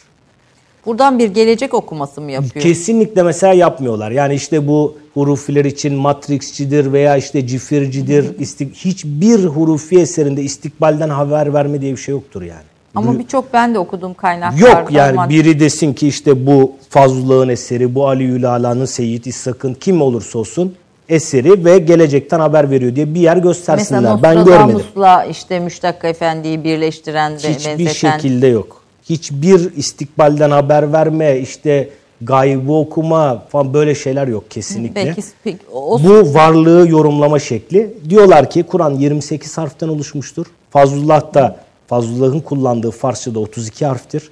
Buradan 0.85 1.19
bir 1.19 1.27
gelecek 1.27 1.73
okuması 1.73 2.21
mı 2.21 2.31
yapıyor? 2.31 2.63
Kesinlikle 2.63 3.23
mesela 3.23 3.53
yapmıyorlar. 3.53 4.11
Yani 4.11 4.35
işte 4.35 4.67
bu 4.67 4.95
hurufiler 5.13 5.65
için 5.65 5.93
matrixçidir 5.93 6.93
veya 6.93 7.17
işte 7.17 7.47
cifircidir. 7.47 8.39
istik- 8.39 8.75
hiçbir 8.75 9.45
hurufi 9.45 9.99
eserinde 9.99 10.43
istikbalden 10.43 11.09
haber 11.09 11.53
verme 11.53 11.81
diye 11.81 11.91
bir 11.91 11.97
şey 11.97 12.11
yoktur 12.11 12.41
yani. 12.41 12.63
Ama 12.95 13.19
birçok 13.19 13.53
ben 13.53 13.73
de 13.73 13.79
okuduğum 13.79 14.13
kaynaklarda. 14.13 14.79
Yok 14.79 14.91
yani 14.91 15.17
var. 15.17 15.29
biri 15.29 15.59
desin 15.59 15.93
ki 15.93 16.07
işte 16.07 16.45
bu 16.47 16.71
Fazlullah'ın 16.89 17.49
eseri, 17.49 17.95
bu 17.95 18.07
Ali 18.07 18.23
Yülâlâ'nın 18.23 18.85
Seyyid 18.85 19.25
İshak'ın 19.25 19.73
kim 19.73 20.01
olursa 20.01 20.39
olsun 20.39 20.75
eseri 21.09 21.65
ve 21.65 21.77
gelecekten 21.77 22.39
haber 22.39 22.71
veriyor 22.71 22.95
diye 22.95 23.15
bir 23.15 23.19
yer 23.19 23.37
göstersinler. 23.37 24.01
Mesela 24.01 24.23
ben 24.23 24.35
görmedim. 24.35 24.75
Nostradamus'la 24.75 25.25
işte 25.25 25.59
Müştak 25.59 26.05
Efendi'yi 26.05 26.63
birleştiren 26.63 27.33
ve 27.33 27.37
Hiçbir 27.37 27.69
benzeten. 27.79 28.11
şekilde 28.17 28.47
yok. 28.47 28.81
Hiçbir 29.09 29.75
istikbalden 29.75 30.51
haber 30.51 30.93
verme, 30.93 31.39
işte 31.39 31.89
gaybı 32.21 32.73
okuma 32.73 33.45
falan 33.49 33.73
böyle 33.73 33.95
şeyler 33.95 34.27
yok 34.27 34.51
kesinlikle. 34.51 34.95
Belki 35.05 35.57
o, 35.73 36.03
Bu 36.03 36.33
varlığı 36.33 36.89
yorumlama 36.89 37.39
şekli. 37.39 37.93
Diyorlar 38.09 38.49
ki 38.49 38.63
Kur'an 38.63 38.91
28 38.93 39.57
harften 39.57 39.87
oluşmuştur. 39.87 40.45
Fazlullah 40.69 41.33
da 41.33 41.57
Fazlullah'ın 41.87 42.39
kullandığı 42.39 42.91
Farsçada 42.91 43.39
32 43.39 43.85
harftir. 43.85 44.29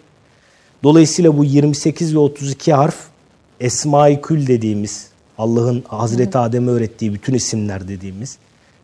Dolayısıyla 0.83 1.37
bu 1.37 1.43
28 1.43 2.15
ve 2.15 2.19
32 2.19 2.73
harf 2.73 2.95
Esma-i 3.59 4.21
Kül 4.21 4.47
dediğimiz 4.47 5.12
Allah'ın 5.37 5.83
Hazreti 5.87 6.37
Adem'e 6.37 6.71
öğrettiği 6.71 7.13
bütün 7.13 7.33
isimler 7.33 7.87
dediğimiz 7.87 8.37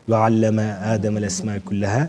ve 0.08 0.16
alleme 0.16 0.78
Adem'el 0.86 1.22
esma-i 1.22 1.60
külleha 1.60 2.08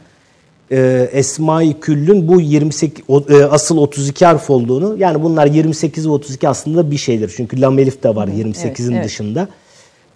e, 0.72 1.10
Esma-i 1.12 1.80
Küll'ün 1.80 2.28
bu 2.28 2.42
28 2.42 3.06
o- 3.08 3.24
e, 3.30 3.44
asıl 3.44 3.78
32 3.78 4.26
harf 4.26 4.50
olduğunu 4.50 4.96
yani 4.98 5.24
bunlar 5.24 5.46
28 5.46 6.08
ve 6.08 6.12
32 6.12 6.50
aslında 6.50 6.92
bir 6.92 6.98
şeydir. 6.98 7.34
Çünkü 7.38 7.62
lam 7.62 7.80
elif 7.80 8.04
de 8.04 8.16
var 8.16 8.28
28'in 8.28 8.94
evet. 8.94 9.06
dışında. 9.06 9.48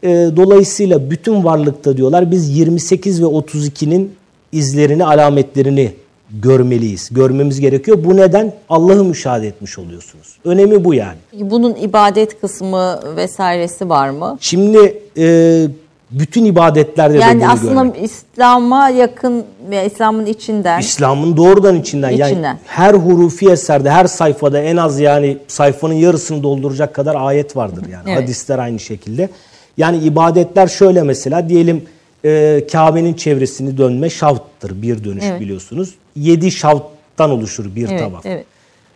E, 0.04 0.10
dolayısıyla 0.36 1.12
bütün 1.12 1.44
varlıkta 1.44 1.98
diyorlar 1.98 2.32
biz 2.32 2.58
28 2.58 3.22
ve 3.22 3.26
32'nin 3.26 4.12
izlerini, 4.52 5.06
alametlerini 5.06 5.92
görmeliyiz. 6.30 7.10
Görmemiz 7.12 7.60
gerekiyor. 7.60 7.98
Bu 8.04 8.18
neden? 8.18 8.54
Allah'ı 8.70 9.04
müşahede 9.04 9.48
etmiş 9.48 9.80
oluyorsunuz. 9.80 10.38
Önemi 10.46 10.84
bu 10.84 10.94
yani. 10.94 11.18
bunun 11.34 11.76
ibadet 11.76 12.42
kısmı 12.42 13.00
vesairesi 13.16 13.90
var 13.90 14.10
mı? 14.10 14.38
Şimdi 14.42 15.02
e, 15.18 15.68
bütün 16.12 16.46
ibadetlerde 16.46 17.14
de 17.14 17.20
Yani 17.20 17.42
bunu 17.42 17.52
aslında 17.52 17.84
görmek. 17.84 18.04
İslam'a 18.04 18.90
yakın 18.90 19.46
İslam'ın 19.86 20.26
içinden 20.26 20.80
İslam'ın 20.80 21.38
doğrudan 21.38 21.76
içinden, 21.76 22.10
yani 22.10 22.32
İçinden. 22.32 22.60
her 22.66 22.94
hurufi 22.94 23.50
eserde 23.50 23.92
her 23.92 24.06
sayfada 24.06 24.62
en 24.62 24.78
az 24.78 25.00
yani 25.00 25.38
sayfanın 25.48 25.94
yarısını 25.94 26.44
dolduracak 26.44 26.94
kadar 26.94 27.16
ayet 27.16 27.56
vardır 27.56 27.84
yani. 27.92 28.10
Evet. 28.12 28.24
Hadisler 28.24 28.60
aynı 28.60 28.80
şekilde. 28.80 29.30
Yani 29.78 29.98
ibadetler 29.98 30.68
şöyle 30.68 31.04
mesela 31.04 31.50
diyelim 31.50 31.84
e, 32.26 32.62
Kabe'nin 32.72 33.14
çevresini 33.14 33.78
dönme 33.78 34.10
şavttır. 34.10 34.82
Bir 34.82 35.04
dönüş 35.04 35.24
Evet. 35.28 35.42
biliyorsunuz. 35.42 35.96
Yedi 36.16 36.52
şavttan 36.52 37.30
oluşur 37.32 37.76
bir 37.76 37.90
Evet, 37.90 38.00
tavaf. 38.00 38.26
evet. 38.26 38.46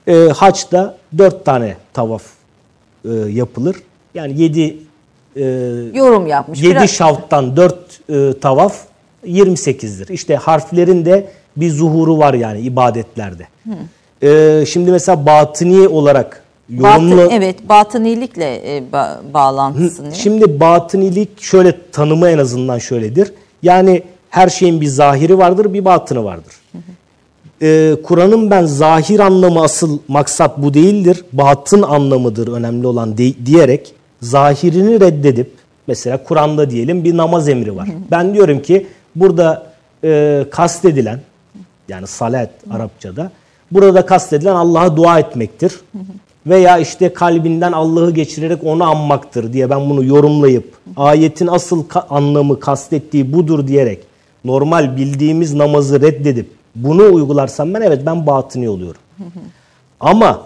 E, 0.08 0.14
haçta 0.34 0.98
dört 1.18 1.46
tane 1.46 1.76
tavaf 1.94 2.24
e, 3.06 3.10
yapılır. 3.14 3.76
Yani 4.14 4.42
yedi 4.42 4.78
e, 5.36 5.42
Yorum 5.94 6.28
yapmış. 6.28 6.62
7 6.62 6.72
Biraz- 6.72 6.90
şavttan 6.90 7.58
4 7.58 7.76
e, 8.10 8.40
tavaf 8.40 8.78
28'dir. 9.26 10.08
İşte 10.08 10.36
harflerin 10.36 11.06
de 11.06 11.32
bir 11.58 11.70
zuhuru 11.72 12.18
var 12.18 12.34
yani 12.34 12.60
ibadetlerde. 12.60 13.48
E, 14.24 14.66
şimdi 14.66 14.92
mesela 14.92 15.26
batıni 15.26 15.88
olarak 15.88 16.44
yorumlu... 16.70 17.18
Batın, 17.18 17.30
evet, 17.30 17.70
batınilikle 17.70 18.56
e, 18.78 18.84
ba- 18.94 19.34
bağlantısı 19.34 20.10
ne? 20.10 20.14
Şimdi 20.16 20.60
batınilik 20.60 21.42
şöyle 21.42 21.76
tanımı 21.92 22.30
en 22.30 22.38
azından 22.38 22.78
şöyledir. 22.78 23.34
Yani 23.64 24.04
her 24.30 24.50
şeyin 24.50 24.82
bir 24.82 24.88
zahiri 24.88 25.38
vardır, 25.38 25.74
bir 25.74 25.86
batını 25.86 26.24
vardır. 26.24 26.54
Ee, 27.62 27.96
Kur'an'ın 28.04 28.52
ben 28.52 28.66
zahir 28.66 29.20
anlamı 29.20 29.62
asıl 29.64 30.00
maksat 30.08 30.58
bu 30.58 30.74
değildir. 30.74 31.24
Batın 31.34 31.82
anlamıdır 31.82 32.48
önemli 32.48 32.88
olan 32.88 33.18
de- 33.18 33.46
diyerek 33.46 33.94
zahirini 34.22 35.00
reddedip 35.00 35.52
mesela 35.88 36.24
Kur'an'da 36.24 36.70
diyelim 36.70 37.04
bir 37.04 37.18
namaz 37.18 37.50
emri 37.50 37.76
var. 37.76 37.90
Ben 38.12 38.34
diyorum 38.34 38.62
ki 38.62 38.88
burada 39.16 39.68
e, 40.04 40.46
kastedilen 40.52 41.20
yani 41.90 42.08
salat 42.08 42.50
Arapçada 42.72 43.32
burada 43.72 44.06
kastedilen 44.06 44.56
Allah'a 44.56 44.98
dua 44.98 45.20
etmektir. 45.20 45.74
Veya 46.48 46.78
işte 46.78 47.14
kalbinden 47.14 47.72
Allah'ı 47.72 48.12
geçirerek 48.12 48.64
onu 48.64 48.84
anmaktır 48.84 49.54
diye 49.54 49.70
ben 49.70 49.90
bunu 49.90 50.04
yorumlayıp 50.04 50.74
ayetin 50.98 51.48
asıl 51.48 51.84
ka- 51.88 52.08
anlamı 52.10 52.60
kastettiği 52.60 53.34
budur 53.34 53.68
diyerek 53.68 54.00
normal 54.46 54.98
bildiğimiz 54.98 55.54
namazı 55.54 56.02
reddedip 56.02 56.59
bunu 56.76 57.14
uygularsam 57.14 57.74
ben 57.74 57.82
evet 57.82 58.02
ben 58.06 58.28
batıni 58.28 58.70
oluyorum. 58.70 59.02
Ama 60.00 60.42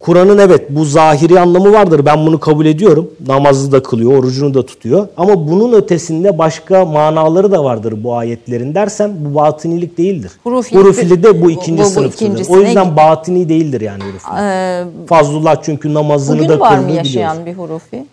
Kur'an'ın 0.00 0.38
evet 0.38 0.66
bu 0.70 0.84
zahiri 0.84 1.40
anlamı 1.40 1.72
vardır. 1.72 2.06
Ben 2.06 2.26
bunu 2.26 2.40
kabul 2.40 2.66
ediyorum. 2.66 3.10
Namazı 3.26 3.72
da 3.72 3.82
kılıyor, 3.82 4.18
orucunu 4.18 4.54
da 4.54 4.66
tutuyor. 4.66 5.08
Ama 5.16 5.48
bunun 5.48 5.72
ötesinde 5.72 6.38
başka 6.38 6.84
manaları 6.84 7.52
da 7.52 7.64
vardır 7.64 7.94
bu 8.04 8.14
ayetlerin 8.16 8.74
dersem 8.74 9.12
bu 9.20 9.34
batınilik 9.34 9.98
değildir. 9.98 10.32
Hurufilik- 10.44 10.74
Hurufili 10.78 11.22
de 11.22 11.42
bu 11.42 11.50
ikinci 11.50 11.82
bu- 11.82 11.86
bu 11.86 11.90
sınıftadır. 11.90 12.46
O 12.48 12.60
yüzden 12.60 12.96
batini 12.96 13.48
değildir 13.48 13.80
yani 13.80 14.02
hurufili. 14.04 14.34
Ee, 14.40 14.84
Fazlullah 15.06 15.56
çünkü 15.62 15.94
namazını 15.94 16.36
bugün 16.38 16.48
da 16.48 16.60
var 16.60 16.68
kıldığını 16.70 16.82
mı 16.82 16.88
biliyoruz. 16.88 17.14
yaşayan 17.14 17.46
bir 17.46 17.54
hurufi? 17.54 18.04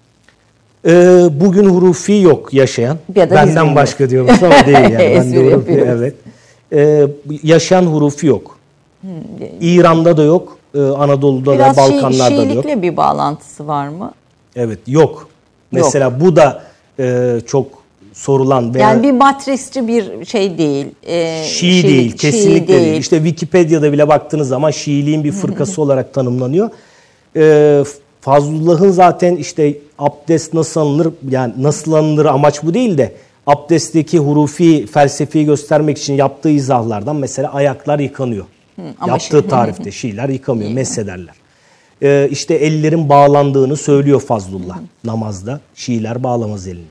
Ee, 0.88 1.28
bugün 1.42 1.70
hurufi 1.70 2.14
yok 2.14 2.54
yaşayan. 2.54 2.98
Ya 3.16 3.32
Benden 3.32 3.76
başka 3.76 4.10
diyormuş 4.10 4.44
ama 4.44 4.66
değil 4.66 4.78
yani. 4.78 5.16
Ben 5.20 5.34
de 5.34 5.52
hurufi, 5.52 5.72
evet. 5.72 6.16
Ee, 6.76 7.08
yaşayan 7.44 7.84
hurufi 7.86 8.28
yok. 8.28 8.58
İran'da 9.62 10.18
da 10.18 10.24
yok. 10.24 10.58
Ee, 10.76 10.80
Anadolu'da 10.82 11.52
Hmm, 11.52 11.60
Biraz 11.60 11.78
da 11.78 11.82
Şii- 11.82 11.94
Balkanlar'da 11.94 12.38
da 12.38 12.42
yok. 12.44 12.52
Şiilikle 12.52 12.82
bir 12.82 12.98
bağlantısı 12.98 13.68
var 13.68 13.88
mı? 13.88 14.12
Evet 14.56 14.80
yok. 14.88 15.28
Mesela 15.72 16.20
bu 16.20 16.36
da 16.36 16.64
e, 17.00 17.38
çok 17.48 17.68
sorulan 18.14 18.74
veya 18.74 18.90
Yani 18.90 19.04
bir 19.04 19.12
matrisçi 19.12 19.88
bir 19.88 20.26
şey 20.26 20.58
değil. 20.58 20.86
Ee, 21.08 21.44
Şii 21.46 21.72
Şiilik- 21.72 21.84
değil, 21.88 22.10
Şii 22.10 22.18
kesinlikle 22.18 22.82
değil. 22.82 23.00
İşte 23.00 23.18
Wikipedia'da 23.18 23.92
bile 23.92 24.08
baktığınız 24.08 24.48
zaman 24.48 24.72
Şiiliğin 24.72 25.24
bir 25.24 25.32
fırkası 25.32 25.82
olarak 25.82 26.14
tanımlanıyor. 26.14 26.70
Ee, 27.36 27.84
Fazlullah'ın 28.22 28.92
zaten 28.92 29.36
işte 29.36 29.78
abdest 30.00 30.54
nasıl 30.54 30.82
alınır, 30.82 31.08
yani 31.30 31.54
nasıl 31.58 31.94
alınır 31.94 32.26
amaç 32.26 32.64
bu 32.64 32.74
değil 32.74 32.98
de 32.98 33.16
abdestteki 33.48 34.20
hurufi 34.20 34.86
felsefeyi 34.88 35.46
göstermek 35.46 35.98
için 35.98 36.14
yaptığı 36.14 36.50
izahlardan 36.50 37.16
mesela 37.16 37.54
ayaklar 37.54 38.00
yıkanıyor. 38.00 38.46
ama 39.00 39.12
Yaptığı 39.12 39.38
Şii- 39.38 39.48
tarifte 39.48 39.92
Şiiler 40.02 40.30
yıkamıyor, 40.30 40.72
mesederler. 40.72 41.36
Ee, 42.02 42.28
işte 42.32 42.54
ellerin 42.54 43.10
bağlandığını 43.10 43.78
söylüyor 43.78 44.22
Fazlullah 44.22 44.78
namazda. 45.04 45.60
Şiiler 45.76 46.24
bağlamaz 46.24 46.68
elini. 46.68 46.86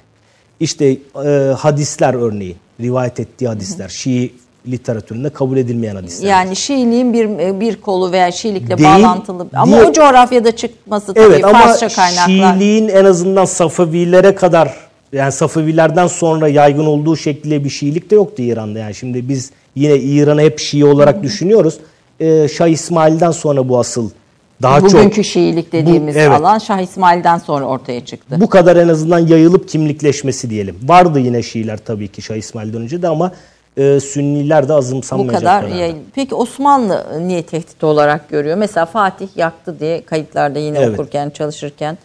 İşte 0.61 0.97
e, 1.25 1.29
hadisler 1.59 2.15
örneğin, 2.15 2.57
rivayet 2.81 3.21
ettiği 3.21 3.49
hadisler, 3.49 3.89
Şii 3.89 4.35
literatüründe 4.69 5.31
kabul 5.31 5.57
edilmeyen 5.57 5.95
hadisler. 5.97 6.29
Yani 6.29 6.57
Şiiliğin 6.57 7.13
bir 7.13 7.29
bir 7.61 7.81
kolu 7.81 8.13
veya 8.13 8.33
Şiilikle 8.33 8.79
Değil, 8.79 8.89
bağlantılı. 8.89 9.47
Ama 9.55 9.77
o 9.77 9.93
coğrafyada 9.93 10.57
çıkması 10.57 11.15
tabii 11.15 11.25
Evet 11.25 11.45
ama 11.45 11.59
Farsça 11.59 11.89
kaynaklar. 11.89 12.27
Şiiliğin 12.27 12.89
en 12.89 13.05
azından 13.05 13.45
Safevilere 13.45 14.35
kadar 14.35 14.75
yani 15.15 15.33
Safevilerden 15.33 16.07
sonra 16.07 16.49
yaygın 16.49 16.87
olduğu 16.87 17.17
şekilde 17.17 17.65
bir 17.65 17.71
Şiilik 17.71 18.11
de 18.11 18.15
yoktu 18.15 18.43
İran'da. 18.43 18.79
Yani 18.79 18.95
şimdi 18.95 19.29
biz 19.29 19.51
yine 19.75 19.97
İran'ı 19.99 20.41
hep 20.41 20.59
Şii 20.59 20.85
olarak 20.85 21.23
düşünüyoruz. 21.23 21.79
Ee, 22.21 22.49
Şah 22.49 22.67
İsmail'den 22.67 23.31
sonra 23.31 23.69
bu 23.69 23.79
asıl 23.79 24.11
daha 24.62 24.83
Bugünkü 24.83 25.17
çok 25.17 25.25
Şiilik 25.25 25.73
dediğimiz 25.73 26.15
Bu- 26.15 26.19
evet. 26.19 26.31
alan 26.41 26.59
Şah 26.59 26.81
İsmail'den 26.81 27.39
sonra 27.39 27.65
ortaya 27.65 28.05
çıktı. 28.05 28.37
bu 28.41 28.49
kadar 28.49 28.77
en 28.77 28.89
azından 28.89 29.19
yayılıp 29.19 29.69
kimlikleşmesi 29.69 30.51
diyelim. 30.51 30.77
Vardı 30.85 31.19
yine 31.21 31.43
Şiiler 31.43 31.77
tabii 31.85 32.09
ki 32.09 32.23
Şah 32.23 32.37
İsmail'den 32.37 32.83
önce 32.83 33.03
de 33.03 33.09
ama 33.09 33.33
e, 33.77 34.01
Sünniler 34.01 34.65
de 34.65 34.69
bu 34.69 34.75
azımsanmayacak 34.75 35.41
kadar 35.41 35.61
kadarda. 35.62 35.77
yayın. 35.81 35.99
Peki 36.15 36.35
Osmanlı 36.35 37.05
niye 37.29 37.43
tehdit 37.43 37.85
olarak 37.85 38.29
görüyor? 38.29 38.57
Mesela 38.57 38.87
Fatih 38.87 39.29
yaktı 39.37 39.77
diye 39.81 40.03
kayıtlarda 40.05 40.59
yine 40.59 40.79
Evet. 40.79 40.89
okurken 40.95 41.31
çalışırken 41.31 41.99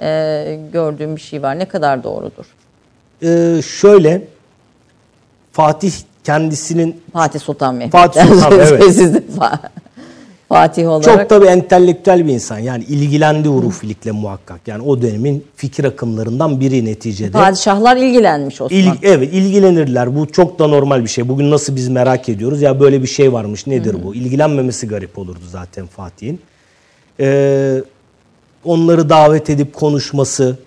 e, 0.00 0.58
gördüğüm 0.72 1.16
bir 1.16 1.20
şey 1.20 1.42
var. 1.42 1.58
Ne 1.58 1.64
kadar 1.64 2.04
doğrudur? 2.04 2.44
Ee, 3.22 3.60
şöyle 3.80 4.22
Fatih 5.52 5.92
kendisinin 6.24 7.00
Fatih 7.12 7.40
Sultan 7.40 7.74
Mehmet. 7.74 7.92
Fatih 7.92 8.26
Sultan, 8.26 8.52
evet. 8.58 9.22
Fatih 10.48 10.88
olarak. 10.88 11.04
Çok 11.04 11.28
tabii 11.28 11.46
entelektüel 11.46 12.26
bir 12.26 12.32
insan. 12.32 12.58
Yani 12.58 12.84
ilgilendi 12.84 13.48
hurufilikle 13.48 14.10
muhakkak. 14.10 14.60
Yani 14.68 14.82
o 14.82 15.02
dönemin 15.02 15.44
fikir 15.56 15.84
akımlarından 15.84 16.60
biri 16.60 16.84
neticede. 16.84 17.30
Padişahlar 17.30 17.96
ilgilenmiş 17.96 18.60
Osman. 18.60 18.80
İl, 18.80 18.88
evet 19.02 19.34
ilgilenirler. 19.34 20.16
Bu 20.16 20.32
çok 20.32 20.58
da 20.58 20.66
normal 20.66 21.02
bir 21.02 21.08
şey. 21.08 21.28
Bugün 21.28 21.50
nasıl 21.50 21.76
biz 21.76 21.88
merak 21.88 22.28
ediyoruz. 22.28 22.62
Ya 22.62 22.80
böyle 22.80 23.02
bir 23.02 23.06
şey 23.06 23.32
varmış 23.32 23.66
nedir 23.66 23.96
bu? 24.04 24.14
İlgilenmemesi 24.14 24.88
garip 24.88 25.18
olurdu 25.18 25.44
zaten 25.50 25.86
Fatih'in. 25.86 26.40
Ee, 27.20 27.82
onları 28.64 29.08
davet 29.08 29.50
edip 29.50 29.74
konuşması, 29.74 30.58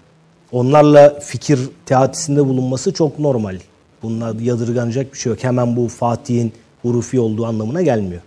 onlarla 0.51 1.19
fikir 1.19 1.59
teatisinde 1.85 2.45
bulunması 2.45 2.93
çok 2.93 3.19
normal. 3.19 3.59
Bunlar 4.03 4.35
yadırganacak 4.35 5.13
bir 5.13 5.17
şey 5.17 5.29
yok. 5.29 5.43
Hemen 5.43 5.75
bu 5.75 5.87
Fatih'in 5.87 6.53
hurufi 6.81 7.19
olduğu 7.19 7.45
anlamına 7.45 7.81
gelmiyor. 7.81 8.21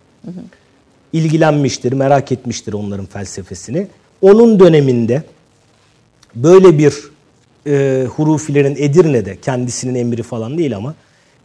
İlgilenmiştir, 1.12 1.92
merak 1.92 2.32
etmiştir 2.32 2.72
onların 2.72 3.06
felsefesini. 3.06 3.86
Onun 4.22 4.60
döneminde 4.60 5.22
böyle 6.34 6.78
bir 6.78 6.94
e, 7.66 8.06
hurufilerin 8.16 8.76
Edirne'de 8.78 9.36
kendisinin 9.40 9.94
emri 9.94 10.22
falan 10.22 10.58
değil 10.58 10.76
ama 10.76 10.94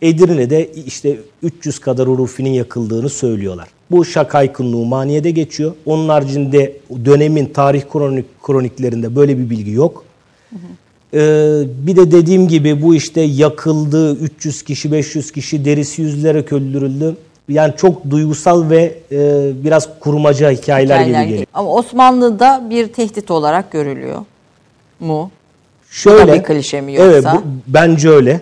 Edirne'de 0.01 0.71
işte 0.85 1.17
300 1.43 1.79
kadar 1.79 2.07
hurufinin 2.07 2.49
yakıldığını 2.49 3.09
söylüyorlar. 3.09 3.67
Bu 3.91 4.05
Şakayk-ı 4.05 4.71
Numaniye'de 4.71 5.31
geçiyor. 5.31 5.73
Onun 5.85 6.09
haricinde 6.09 6.77
dönemin 7.05 7.45
tarih 7.45 7.83
kronik, 7.91 8.25
kroniklerinde 8.43 9.15
böyle 9.15 9.37
bir 9.37 9.49
bilgi 9.49 9.71
yok. 9.71 10.06
Ee, 11.13 11.63
bir 11.87 11.95
de 11.95 12.11
dediğim 12.11 12.47
gibi 12.47 12.81
bu 12.81 12.95
işte 12.95 13.21
yakıldı, 13.21 14.15
300 14.15 14.63
kişi, 14.63 14.91
500 14.91 15.31
kişi 15.31 15.65
derisi 15.65 16.01
yüzlere 16.01 16.37
öldürüldü. 16.37 17.15
Yani 17.49 17.73
çok 17.77 18.09
duygusal 18.09 18.69
ve 18.69 18.95
e, 19.11 19.51
biraz 19.63 19.99
kurmaca 19.99 20.51
hikayeler, 20.51 20.95
Hikayeler 20.95 21.21
gibi 21.21 21.29
geliyor. 21.29 21.47
Ama 21.53 21.69
Osmanlı'da 21.69 22.67
bir 22.69 22.87
tehdit 22.87 23.31
olarak 23.31 23.71
görülüyor 23.71 24.21
mu? 24.99 25.31
Şöyle, 25.89 26.33
bir 26.33 26.43
klişe 26.43 26.81
mi 26.81 26.93
yoksa? 26.93 27.11
Evet, 27.11 27.25
bu- 27.25 27.43
bence 27.67 28.09
öyle. 28.09 28.41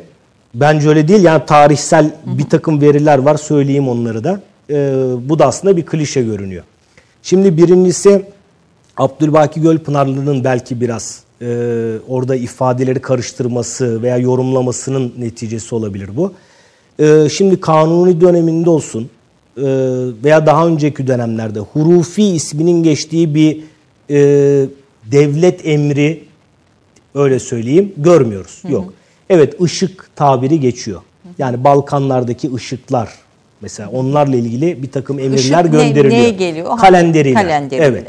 Bence 0.54 0.90
öyle 0.90 1.08
değil. 1.08 1.24
Yani 1.24 1.46
tarihsel 1.46 2.12
bir 2.26 2.50
takım 2.50 2.82
veriler 2.82 3.18
var. 3.18 3.36
Söyleyeyim 3.38 3.90
onları 3.90 4.24
da. 4.24 4.42
Ee, 4.70 4.94
bu 5.30 5.40
da 5.40 5.46
aslında 5.46 5.78
bir 5.78 5.86
klişe 5.86 6.24
görünüyor. 6.24 6.64
Şimdi 7.24 7.58
birincisi 7.58 8.26
Abdülbaki 8.98 9.62
Gölpınarlı'nın 9.62 10.44
belki 10.44 10.82
biraz 10.82 11.25
e, 11.42 11.46
orada 12.08 12.36
ifadeleri 12.36 13.00
karıştırması 13.00 14.02
veya 14.02 14.18
yorumlamasının 14.18 15.14
neticesi 15.18 15.76
olabilir 15.76 16.10
bu. 16.18 16.34
E, 17.00 17.30
şimdi 17.30 17.60
Kanuni 17.60 18.22
döneminde 18.22 18.70
olsun 18.70 19.10
e, 19.58 19.64
veya 20.24 20.46
daha 20.46 20.68
önceki 20.68 21.08
dönemlerde 21.08 21.60
hurufi 21.60 22.24
isminin 22.24 22.84
geçtiği 22.84 23.36
bir 23.36 23.60
e, 24.10 24.18
devlet 25.12 25.68
emri 25.68 26.24
öyle 27.16 27.40
söyleyeyim 27.40 27.94
görmüyoruz. 27.98 28.62
Yok. 28.70 28.94
Evet 29.30 29.62
ışık 29.62 30.10
tabiri 30.16 30.60
geçiyor. 30.60 31.02
Yani 31.38 31.64
Balkanlardaki 31.64 32.54
ışıklar 32.54 33.10
mesela 33.62 33.90
onlarla 33.90 34.36
ilgili 34.36 34.84
bir 34.84 34.92
takım 34.92 35.20
emirler 35.20 35.38
Işık 35.38 35.56
ne- 35.56 35.62
gönderiliyor. 35.62 36.10
neye 36.10 36.30
geliyor? 36.30 36.78
Kalenderiler. 36.78 37.42
Kalenderiler. 37.44 37.86
Evet. 37.90 38.08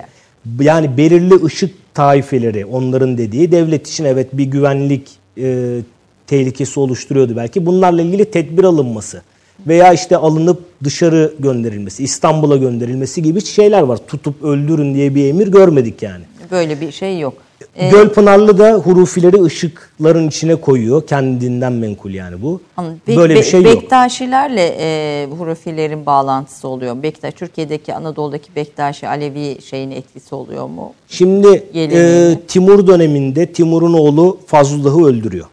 Yani 0.61 0.97
belirli 0.97 1.45
ışık 1.45 1.95
taifeleri 1.95 2.67
onların 2.67 3.19
dediği 3.19 3.53
devlet 3.53 3.89
için 3.89 4.05
evet 4.05 4.29
bir 4.33 4.45
güvenlik 4.45 5.11
e, 5.39 5.79
tehlikesi 6.27 6.81
oluşturuyordu 6.81 7.37
belki. 7.37 7.67
Bunlarla 7.67 8.03
ilgili 8.03 8.25
tedbir 8.25 8.65
alınması. 8.65 9.23
veya 9.67 9.93
işte 9.93 10.17
alınıp 10.17 10.63
dışarı 10.85 11.35
gönderilmesi, 11.39 12.05
İstanbul'a 12.05 12.57
gönderilmesi 12.57 13.23
gibi 13.23 13.45
şeyler 13.45 13.83
var. 13.83 13.99
Tutup 14.09 14.43
öldürün 14.43 14.95
diye 14.95 15.15
bir 15.15 15.25
emir 15.29 15.49
görmedik 15.49 16.03
yani. 16.03 16.25
Böyle 16.51 16.81
bir 16.81 16.93
şey 16.93 17.19
yok. 17.19 17.35
Ee, 17.79 17.91
Gölpınarlı 17.91 18.59
da 18.59 18.73
hurufileri 18.73 19.43
ışıkların 19.43 20.29
içine 20.29 20.57
koyuyor. 20.57 21.07
Kendinden 21.07 21.73
menkul 21.73 22.11
yani 22.11 22.43
bu. 22.43 22.61
Anladım. 22.77 23.01
Be- 23.09 23.17
Böyle 23.17 23.35
bir 23.35 23.39
Be- 23.39 23.45
şey 23.45 23.63
yok. 23.63 23.83
Bektaşilerle 23.83 24.77
e, 24.81 25.27
Hurufilerin 25.39 26.07
bağlantısı 26.07 26.69
oluyor. 26.69 27.03
Bektaş 27.03 27.35
Türkiye'deki 27.35 27.95
Anadolu'daki 27.95 28.57
Bektaşi 28.57 29.09
Alevi 29.09 29.59
şeyin 29.63 29.91
etkisi 29.91 30.35
oluyor 30.35 30.67
mu? 30.67 30.93
Şimdi 31.09 31.49
e, 31.75 32.39
Timur 32.49 32.87
döneminde 32.87 33.53
Timur'un 33.53 33.93
oğlu 33.93 34.39
Fazlullah'ı 34.47 35.07
öldürüyor. 35.07 35.47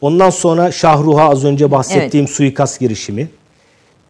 Ondan 0.00 0.30
sonra 0.30 0.72
Şahruha 0.72 1.30
az 1.30 1.44
önce 1.44 1.70
bahsettiğim 1.70 2.28
suikast 2.28 2.80
girişimi. 2.80 3.28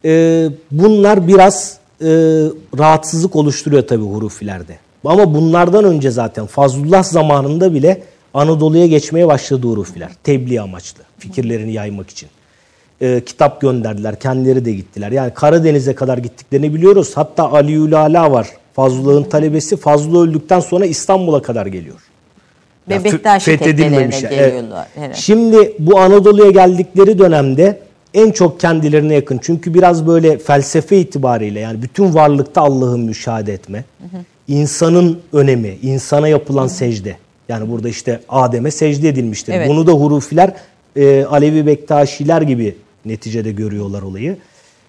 E, 0.05 0.45
bunlar 0.71 1.29
biraz 1.29 1.79
e, 2.01 2.07
rahatsızlık 2.79 3.37
oluşturuyor 3.37 3.87
tabii 3.87 4.05
hurufilerde. 4.05 4.79
Ama 5.09 5.35
bunlardan 5.35 5.85
önce 5.85 6.11
zaten 6.11 6.47
Fazlullah 6.47 7.03
zamanında 7.03 7.75
bile 7.75 8.03
Anadolu'ya 8.35 8.87
geçmeye 8.87 9.27
başladı 9.27 9.67
hurufiler. 9.67 10.11
Tebliğ 10.25 10.61
amaçlı 10.61 11.03
fikirlerini 11.19 11.73
yaymak 11.73 12.11
için. 12.11 12.29
E, 13.01 13.21
kitap 13.27 13.61
gönderdiler. 13.61 14.21
Kendileri 14.21 14.65
de 14.65 14.73
gittiler. 14.73 15.11
Yani 15.13 15.35
Karadeniz'e 15.35 15.95
kadar 15.95 16.19
gittiklerini 16.19 16.75
biliyoruz. 16.75 17.13
Hatta 17.15 17.53
Ali 17.53 17.97
Ala 17.97 18.33
var. 18.33 18.49
Fazlullah'ın 18.73 19.25
talebesi. 19.25 19.77
Fazlullah 19.77 20.29
öldükten 20.29 20.61
sonra 20.61 20.87
İstanbul'a 20.87 21.43
kadar 21.43 21.67
geliyor. 21.67 21.97
Ve 22.89 22.95
Ya, 22.95 23.05
Bektaşi 23.05 23.45
fethedilmemiş. 23.45 24.21
geliyorlar. 24.21 24.87
Evet. 24.99 25.17
Şimdi 25.17 25.73
bu 25.79 25.99
Anadolu'ya 25.99 26.51
geldikleri 26.51 27.19
dönemde 27.19 27.81
en 28.15 28.31
çok 28.31 28.61
kendilerine 28.61 29.15
yakın. 29.15 29.39
Çünkü 29.43 29.75
biraz 29.75 30.07
böyle 30.07 30.39
felsefe 30.39 30.99
itibariyle 30.99 31.61
yani 31.61 31.83
bütün 31.83 32.15
varlıkta 32.15 32.61
Allah'ı 32.63 32.99
müşahede 32.99 33.53
etme. 33.53 33.85
İnsanın 34.49 35.21
önemi, 35.33 35.79
insana 35.83 36.29
yapılan 36.29 36.67
secde. 36.67 37.17
Yani 37.49 37.71
burada 37.71 37.89
işte 37.89 38.21
Adem'e 38.29 38.71
secde 38.71 39.09
edilmiştir. 39.09 39.53
Evet. 39.53 39.69
Bunu 39.69 39.87
da 39.87 39.93
hurufiler 39.93 40.55
e, 40.97 41.25
Alevi 41.25 41.67
Bektaşiler 41.67 42.43
gibi 42.43 42.77
neticede 43.05 43.53
görüyorlar 43.53 44.03
olayı. 44.03 44.37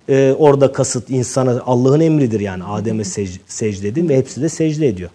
E, 0.10 0.36
orada 0.38 0.72
kasıt 0.72 1.10
insana 1.10 1.62
Allah'ın 1.66 2.00
emridir 2.00 2.40
yani 2.40 2.64
Adem'e 2.64 3.04
sec- 3.04 3.40
secde 3.48 3.88
edin 3.88 4.10
ve 4.10 4.18
hepsi 4.18 4.42
de 4.42 4.50
secde 4.50 4.88
ediyor. 4.88 5.10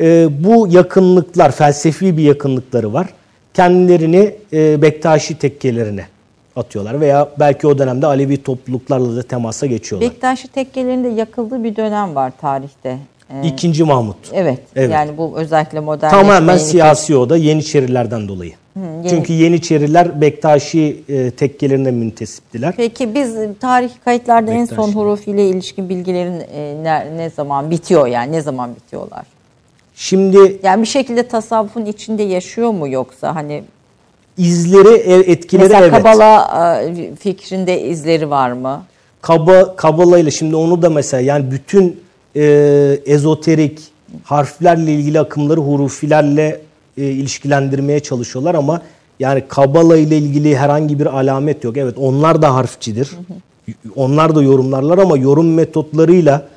E, 0.00 0.28
bu 0.44 0.68
yakınlıklar, 0.70 1.52
felsefi 1.52 2.16
bir 2.16 2.22
yakınlıkları 2.22 2.92
var. 2.92 3.08
Kendilerini 3.54 4.34
e, 4.52 4.82
Bektaşi 4.82 5.38
tekkelerine 5.38 6.06
atıyorlar 6.56 7.00
veya 7.00 7.28
belki 7.38 7.66
o 7.66 7.78
dönemde 7.78 8.06
Alevi 8.06 8.42
topluluklarla 8.42 9.16
da 9.16 9.22
temasa 9.22 9.66
geçiyorlar. 9.66 10.10
Bektaşi 10.10 10.48
tekkelerinde 10.48 11.08
yakıldığı 11.08 11.64
bir 11.64 11.76
dönem 11.76 12.14
var 12.14 12.32
tarihte. 12.40 12.98
Ee, 13.34 13.46
İkinci 13.46 13.84
Mahmut. 13.84 14.16
evet, 14.32 14.58
Evet. 14.76 14.90
Yani 14.92 15.16
bu 15.18 15.32
özellikle 15.36 15.80
modern 15.80 16.10
Tamamen 16.10 16.56
siyasi 16.58 17.16
o 17.16 17.30
da 17.30 17.36
Yeniçerilerden 17.36 18.28
dolayı. 18.28 18.52
yeni- 18.76 19.08
Çünkü 19.08 19.32
Yeniçeriler 19.32 20.20
Bektaşi 20.20 21.02
e, 21.08 21.30
tekkelerine 21.30 21.90
müntesiptiler. 21.90 22.74
Peki 22.76 23.14
biz 23.14 23.34
tarih 23.60 23.90
kayıtlarda 24.04 24.50
en 24.52 24.64
son 24.64 24.78
Bektaşi. 24.78 24.98
Hurufi 24.98 25.30
ile 25.30 25.48
ilişkin 25.48 25.88
bilgilerin 25.88 26.40
e, 26.54 26.74
ne, 26.82 27.16
ne 27.16 27.30
zaman 27.30 27.70
bitiyor 27.70 28.06
yani 28.06 28.32
ne 28.32 28.40
zaman 28.40 28.74
bitiyorlar? 28.76 29.22
Şimdi 29.94 30.58
Yani 30.62 30.82
bir 30.82 30.86
şekilde 30.88 31.28
tasavvufun 31.28 31.84
içinde 31.84 32.22
yaşıyor 32.22 32.70
mu 32.70 32.88
yoksa 32.88 33.34
hani 33.34 33.62
izleri, 34.38 34.94
e, 34.96 35.14
etkileri 35.14 35.62
mesela 35.68 35.86
evet. 35.86 35.92
Kabala 36.02 36.52
e, 36.82 37.14
fikrinde 37.14 37.80
izleri 37.82 38.30
var 38.30 38.52
mı? 38.52 38.82
Kaba, 39.22 39.76
kabalayla 39.76 40.30
şimdi 40.30 40.56
onu 40.56 40.82
da 40.82 40.90
mesela 40.90 41.20
yani 41.20 41.50
bütün 41.50 42.00
e, 42.36 42.42
ezoterik 43.06 43.80
harflerle 44.24 44.94
ilgili 44.94 45.20
akımları 45.20 45.60
hurufilerle 45.60 46.60
e, 46.98 47.02
ilişkilendirmeye 47.04 48.00
çalışıyorlar 48.00 48.54
ama 48.54 48.82
yani 49.20 49.42
kabala 49.48 49.96
ile 49.96 50.18
ilgili 50.18 50.56
herhangi 50.56 50.98
bir 50.98 51.06
alamet 51.06 51.64
yok. 51.64 51.76
Evet 51.76 51.94
onlar 51.98 52.42
da 52.42 52.54
harfçidir. 52.54 53.10
Onlar 53.96 54.34
da 54.34 54.42
yorumlarlar 54.42 54.98
ama 54.98 55.16
yorum 55.16 55.54
metotlarıyla 55.54 56.48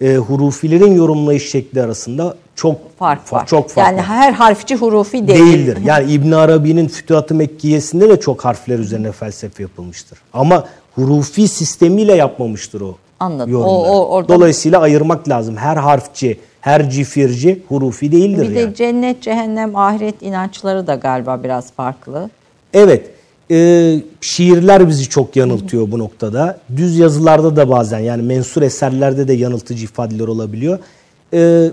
e, 0.00 0.14
hurufilerin 0.16 0.94
yorumlayış 0.94 1.50
şekli 1.50 1.82
arasında 1.82 2.36
çok 2.54 2.98
Fark 2.98 3.28
fa- 3.28 3.32
var. 3.32 3.46
Çok 3.46 3.70
fark 3.70 3.86
yani 3.86 3.96
var 3.98 4.04
her 4.06 4.32
harfçi 4.32 4.76
hurufi 4.76 5.28
değil. 5.28 5.38
değildir. 5.40 5.78
Yani 5.84 6.12
İbn 6.12 6.32
Arabi'nin 6.32 6.88
Fütuhat-ı 6.88 7.34
Mekkiyesinde 7.34 8.08
de 8.08 8.20
çok 8.20 8.44
harfler 8.44 8.78
üzerine 8.78 9.12
felsefe 9.12 9.62
yapılmıştır. 9.62 10.18
Ama 10.32 10.64
hurufi 10.94 11.48
sistemiyle 11.48 12.14
yapmamıştır 12.14 12.80
o 12.80 12.96
Anladım. 13.20 13.54
O- 13.54 13.60
o- 13.64 14.08
orada- 14.08 14.28
Dolayısıyla 14.34 14.80
ayırmak 14.80 15.28
lazım. 15.28 15.56
Her 15.56 15.76
harfçi, 15.76 16.38
her 16.60 16.90
cifirci 16.90 17.62
hurufi 17.68 18.12
değildir 18.12 18.48
Bir 18.50 18.56
yani. 18.56 18.70
de 18.70 18.74
cennet, 18.74 19.22
cehennem, 19.22 19.76
ahiret 19.76 20.22
inançları 20.22 20.86
da 20.86 20.94
galiba 20.94 21.42
biraz 21.44 21.72
farklı. 21.72 22.30
Evet. 22.74 23.10
e, 23.50 23.96
şiirler 24.20 24.88
bizi 24.88 25.08
çok 25.08 25.36
yanıltıyor 25.36 25.90
bu 25.90 25.98
noktada. 25.98 26.58
Düz 26.76 26.98
yazılarda 26.98 27.56
da 27.56 27.70
bazen 27.70 27.98
yani 27.98 28.22
mensur 28.22 28.62
eserlerde 28.62 29.28
de 29.28 29.32
yanıltıcı 29.32 29.84
ifadeler 29.84 30.28
olabiliyor. 30.28 30.78
E, 31.34 31.70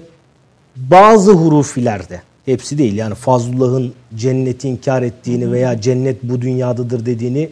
bazı 0.76 1.32
hurufilerde, 1.32 2.22
hepsi 2.46 2.78
değil 2.78 2.94
yani 2.96 3.16
Fazlullah'ın 3.16 3.94
cenneti 4.16 4.70
inkar 4.70 5.02
ettiğini 5.02 5.52
veya 5.52 5.82
cennet 5.82 6.24
bu 6.24 6.42
dünyadadır 6.42 7.06
dediğini 7.06 7.50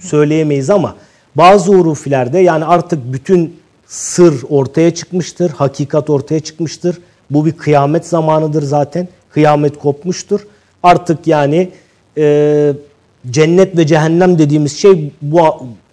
söyleyemeyiz 0.00 0.70
ama 0.70 0.94
bazı 1.38 1.72
hurufilerde 1.72 2.38
yani 2.38 2.64
artık 2.64 3.12
bütün 3.12 3.56
sır 3.86 4.42
ortaya 4.48 4.94
çıkmıştır, 4.94 5.50
hakikat 5.50 6.10
ortaya 6.10 6.40
çıkmıştır. 6.40 6.98
Bu 7.30 7.46
bir 7.46 7.52
kıyamet 7.52 8.06
zamanıdır 8.06 8.62
zaten. 8.62 9.08
Kıyamet 9.30 9.78
kopmuştur. 9.78 10.40
Artık 10.82 11.26
yani 11.26 11.70
e, 12.18 12.72
cennet 13.30 13.76
ve 13.76 13.86
cehennem 13.86 14.38
dediğimiz 14.38 14.78
şey 14.78 15.12
bu 15.22 15.40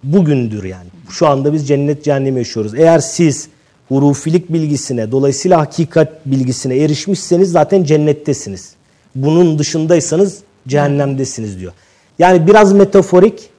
bugündür 0.02 0.64
yani. 0.64 0.88
Şu 1.10 1.26
anda 1.26 1.52
biz 1.52 1.68
cennet 1.68 2.04
cehennemi 2.04 2.38
yaşıyoruz. 2.38 2.74
Eğer 2.74 2.98
siz 2.98 3.48
hurufilik 3.88 4.52
bilgisine, 4.52 5.10
dolayısıyla 5.10 5.60
hakikat 5.60 6.26
bilgisine 6.26 6.76
erişmişseniz 6.76 7.50
zaten 7.50 7.84
cennettesiniz. 7.84 8.74
Bunun 9.14 9.58
dışındaysanız 9.58 10.38
cehennemdesiniz 10.68 11.60
diyor. 11.60 11.72
Yani 12.18 12.46
biraz 12.46 12.72
metaforik. 12.72 13.50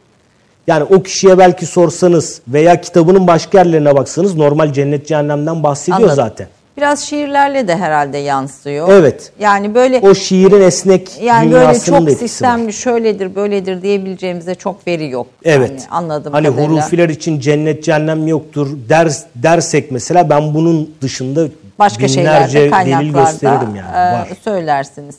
Yani 0.68 0.84
o 0.84 1.04
kişiye 1.04 1.38
belki 1.38 1.66
sorsanız 1.66 2.42
veya 2.48 2.82
kitabının 2.82 3.28
başka 3.28 3.58
yerlerine 3.58 3.96
baksanız 3.96 4.36
normal 4.36 4.74
cennet 4.74 5.08
cehennemden 5.08 5.64
bahsediyor 5.64 5.98
Anladım. 5.98 6.16
zaten. 6.16 6.48
Biraz 6.78 7.00
şiirlerle 7.06 7.68
de 7.68 7.76
herhalde 7.78 8.18
yansıyor. 8.18 8.88
Evet. 8.92 9.32
Yani 9.40 9.76
böyle 9.76 10.00
O 10.00 10.14
şiirin 10.16 10.62
esnek 10.62 11.22
yani 11.22 11.52
böyle 11.52 11.80
çok 11.80 12.02
etkisi 12.02 12.14
var. 12.16 12.28
sistemli 12.28 12.74
şöyledir 12.74 13.36
böyledir 13.36 13.82
diyebileceğimize 13.82 14.56
çok 14.56 14.88
veri 14.88 15.10
yok. 15.10 15.28
Evet. 15.44 15.70
Yani 15.70 15.82
anladım 15.92 16.34
Hani 16.34 16.48
kadarıyla. 16.48 16.72
hurufiler 16.72 17.10
için 17.10 17.40
cennet 17.40 17.84
cehennem 17.84 18.28
yoktur 18.28 18.68
ders 18.90 19.24
dersek 19.36 19.92
mesela 19.92 20.30
ben 20.30 20.54
bunun 20.54 20.92
dışında 21.02 21.48
başka 21.80 22.08
binlerce 22.08 22.52
şeylerde 22.70 22.92
delil 23.00 23.14
gösteririm 23.14 23.76
yani. 23.76 23.92
e, 23.96 24.14
Var. 24.14 24.28
söylersiniz. 24.44 25.16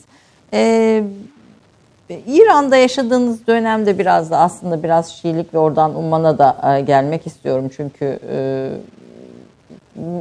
E, 0.53 1.03
İran'da 2.27 2.77
yaşadığınız 2.77 3.47
dönemde 3.47 3.99
biraz 3.99 4.31
da 4.31 4.37
aslında 4.37 4.83
biraz 4.83 5.09
Şiilik 5.11 5.53
ve 5.53 5.57
oradan 5.57 5.95
Umman'a 5.95 6.37
da 6.37 6.77
e, 6.77 6.81
gelmek 6.81 7.27
istiyorum 7.27 7.69
çünkü 7.75 8.19
e, 8.29 8.69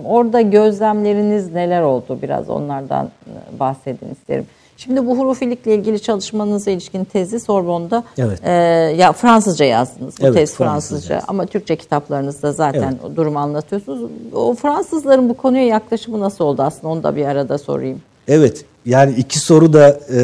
orada 0.04 0.40
gözlemleriniz 0.40 1.52
neler 1.52 1.82
oldu 1.82 2.18
biraz 2.22 2.50
onlardan 2.50 3.06
e, 3.06 3.58
bahsedin 3.60 4.10
isterim. 4.12 4.46
Şimdi 4.76 5.06
bu 5.06 5.18
hurufilikle 5.18 5.74
ilgili 5.74 6.00
çalışmanıza 6.02 6.70
ilişkin 6.70 7.04
tezi 7.04 7.40
Sorbonne'da 7.40 8.04
Evet. 8.18 8.40
e, 8.44 8.50
ya 8.96 9.12
Fransızca 9.12 9.64
yazdınız. 9.64 10.14
Bu 10.20 10.24
Evet, 10.24 10.34
tez 10.34 10.54
Fransızca 10.54 11.14
yazdım. 11.14 11.30
ama 11.30 11.46
Türkçe 11.46 11.76
kitaplarınızda 11.76 12.52
zaten 12.52 12.98
o 13.06 13.16
durumu 13.16 13.38
anlatıyorsunuz. 13.38 14.10
O 14.34 14.54
Fransızların 14.54 15.28
bu 15.28 15.34
konuya 15.34 15.66
yaklaşımı 15.66 16.20
nasıl 16.20 16.44
oldu 16.44 16.62
aslında 16.62 16.88
onu 16.88 17.02
da 17.02 17.16
bir 17.16 17.24
arada 17.24 17.58
sorayım. 17.58 18.02
Evet 18.28 18.64
yani 18.86 19.14
iki 19.16 19.38
soru 19.38 19.72
da 19.72 19.88
e, 20.14 20.18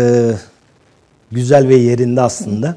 güzel 1.33 1.69
ve 1.69 1.75
yerinde 1.75 2.21
aslında. 2.21 2.77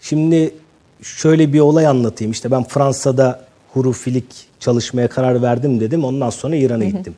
Şimdi 0.00 0.54
şöyle 1.02 1.52
bir 1.52 1.60
olay 1.60 1.86
anlatayım. 1.86 2.32
İşte 2.32 2.50
ben 2.50 2.64
Fransa'da 2.64 3.46
hurufilik 3.74 4.24
çalışmaya 4.60 5.08
karar 5.08 5.42
verdim 5.42 5.80
dedim. 5.80 6.04
Ondan 6.04 6.30
sonra 6.30 6.56
İran'a 6.56 6.84
gittim. 6.84 7.14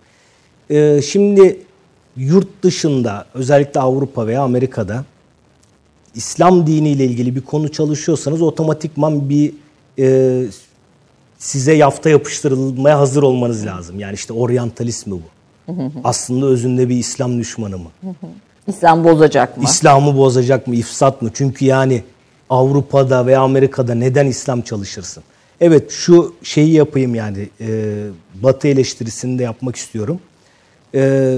E, 0.71 1.03
şimdi 1.03 1.61
yurt 2.17 2.63
dışında 2.63 3.27
özellikle 3.35 3.81
Avrupa 3.81 4.27
veya 4.27 4.43
Amerika'da 4.43 5.05
İslam 6.15 6.67
diniyle 6.67 7.05
ilgili 7.05 7.37
bir 7.37 7.41
konu 7.41 7.73
çalışıyorsanız 7.73 8.43
otomatikman 8.43 9.31
bir 9.31 9.53
e, 9.99 10.47
size 11.39 11.73
yafta 11.75 12.11
yapıştırılmaya 12.11 12.99
hazır 12.99 13.23
olmanız 13.23 13.67
lazım. 13.67 14.01
Yani 14.01 14.15
işte 14.15 14.33
oryantalizm 14.33 15.11
mi 15.11 15.17
bu? 15.17 15.73
Aslında 16.05 16.47
özünde 16.47 16.89
bir 16.89 16.97
İslam 16.97 17.39
düşmanı 17.39 17.79
mı? 17.79 17.91
İslam 18.67 19.05
bozacak 19.05 19.57
mı? 19.57 19.65
İslam'ı 19.65 20.17
bozacak 20.17 20.67
mı, 20.67 20.75
ifsat 20.75 21.23
mı? 21.23 21.31
Çünkü 21.35 21.65
yani 21.65 22.03
Avrupa'da 22.51 23.27
veya 23.27 23.41
Amerika'da 23.41 23.95
neden 23.95 24.27
İslam 24.27 24.63
çalışırsın? 24.63 25.23
Evet 25.61 25.91
şu 25.91 26.35
şeyi 26.43 26.73
yapayım 26.73 27.15
yani 27.15 27.49
e, 27.61 27.69
Batı 28.35 28.69
eleştirisini 28.69 29.39
de 29.39 29.43
yapmak 29.43 29.77
istiyorum. 29.77 30.21
E, 30.95 31.37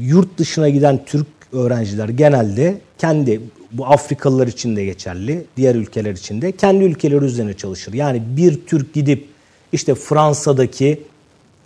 yurt 0.00 0.38
dışına 0.38 0.68
giden 0.68 1.04
Türk 1.06 1.26
öğrenciler 1.52 2.08
genelde 2.08 2.80
kendi 2.98 3.40
bu 3.72 3.86
Afrikalılar 3.86 4.46
için 4.46 4.76
de 4.76 4.84
geçerli, 4.84 5.44
diğer 5.56 5.74
ülkeler 5.74 6.12
için 6.12 6.42
de 6.42 6.52
kendi 6.52 6.84
ülkeleri 6.84 7.24
üzerine 7.24 7.54
çalışır. 7.54 7.92
Yani 7.92 8.22
bir 8.36 8.66
Türk 8.66 8.94
gidip 8.94 9.28
işte 9.72 9.94
Fransa'daki 9.94 11.02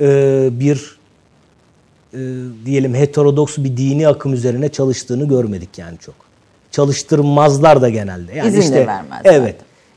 e, 0.00 0.48
bir 0.52 0.95
e, 2.16 2.66
diyelim 2.66 2.94
heterodoks 2.94 3.58
bir 3.58 3.76
dini 3.76 4.08
akım 4.08 4.32
üzerine 4.32 4.68
çalıştığını 4.68 5.28
görmedik 5.28 5.78
yani 5.78 5.98
çok. 5.98 6.14
Çalıştırmazlar 6.70 7.82
da 7.82 7.88
genelde. 7.88 8.34
Yani 8.34 8.48
İzin 8.48 8.60
de 8.60 8.64
işte, 8.64 8.86
vermezler. 8.86 9.34
Evet. 9.34 9.56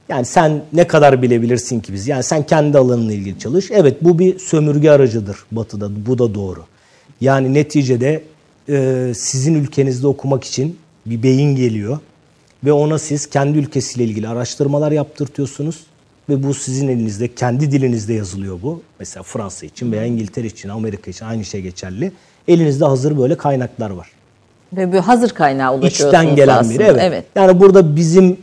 Yani 0.09 0.25
sen 0.25 0.61
ne 0.73 0.87
kadar 0.87 1.21
bilebilirsin 1.21 1.79
ki 1.79 1.93
biz? 1.93 2.07
Yani 2.07 2.23
sen 2.23 2.45
kendi 2.45 2.77
alanınla 2.77 3.13
ilgili 3.13 3.39
çalış. 3.39 3.71
Evet 3.71 3.97
bu 4.01 4.19
bir 4.19 4.39
sömürge 4.39 4.91
aracıdır 4.91 5.37
batıda. 5.51 6.05
Bu 6.05 6.17
da 6.17 6.33
doğru. 6.33 6.63
Yani 7.21 7.53
neticede 7.53 8.23
e, 8.69 9.11
sizin 9.15 9.55
ülkenizde 9.55 10.07
okumak 10.07 10.43
için 10.43 10.77
bir 11.05 11.23
beyin 11.23 11.55
geliyor. 11.55 11.99
Ve 12.63 12.71
ona 12.71 12.99
siz 12.99 13.25
kendi 13.25 13.57
ülkesiyle 13.57 14.03
ilgili 14.03 14.27
araştırmalar 14.27 14.91
yaptırtıyorsunuz. 14.91 15.83
Ve 16.29 16.43
bu 16.43 16.53
sizin 16.53 16.87
elinizde, 16.87 17.35
kendi 17.35 17.71
dilinizde 17.71 18.13
yazılıyor 18.13 18.59
bu. 18.63 18.81
Mesela 18.99 19.23
Fransa 19.23 19.65
için 19.65 19.91
veya 19.91 20.05
İngiltere 20.05 20.47
için, 20.47 20.69
Amerika 20.69 21.11
için 21.11 21.25
aynı 21.25 21.45
şey 21.45 21.61
geçerli. 21.61 22.11
Elinizde 22.47 22.85
hazır 22.85 23.17
böyle 23.17 23.37
kaynaklar 23.37 23.89
var. 23.89 24.11
Ve 24.73 24.93
bir 24.93 24.97
hazır 24.97 25.29
kaynağa 25.29 25.73
ulaşıyorsunuz 25.73 26.13
İçten 26.13 26.35
gelen 26.35 26.57
aslında. 26.57 26.79
biri. 26.79 26.83
Evet. 26.83 27.01
evet. 27.03 27.25
Yani 27.35 27.59
burada 27.59 27.95
bizim 27.95 28.37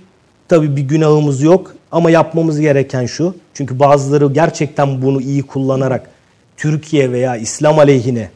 tabii 0.49 0.77
bir 0.77 0.83
günahımız 0.83 1.43
yok 1.43 1.75
ama 1.93 2.11
yapmamız 2.11 2.61
gereken 2.61 3.07
şu. 3.07 3.35
Çünkü 3.55 3.79
bazıları 3.79 4.33
gerçekten 4.33 5.03
bunu 5.03 5.21
iyi 5.21 5.43
kullanarak 5.43 6.11
Türkiye 6.57 7.13
veya 7.13 7.37
İslam 7.37 7.79
aleyhine 7.79 8.31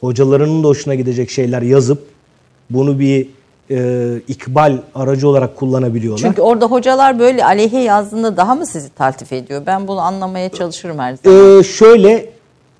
hocalarının 0.00 0.64
da 0.64 0.68
hoşuna 0.68 0.94
gidecek 0.94 1.30
şeyler 1.30 1.62
yazıp 1.62 2.06
bunu 2.70 2.98
bir 2.98 3.28
e, 3.70 4.20
ikbal 4.28 4.78
aracı 4.94 5.28
olarak 5.28 5.56
kullanabiliyorlar. 5.56 6.22
Çünkü 6.22 6.42
orada 6.42 6.66
hocalar 6.66 7.18
böyle 7.18 7.44
aleyhe 7.44 7.78
yazdığında 7.80 8.36
daha 8.36 8.54
mı 8.54 8.66
sizi 8.66 8.88
taltif 8.88 9.32
ediyor? 9.32 9.62
Ben 9.66 9.88
bunu 9.88 10.00
anlamaya 10.00 10.48
çalışırım 10.48 10.98
her 10.98 11.16
zaman. 11.24 11.58
Ee, 11.58 11.62
şöyle 11.62 12.30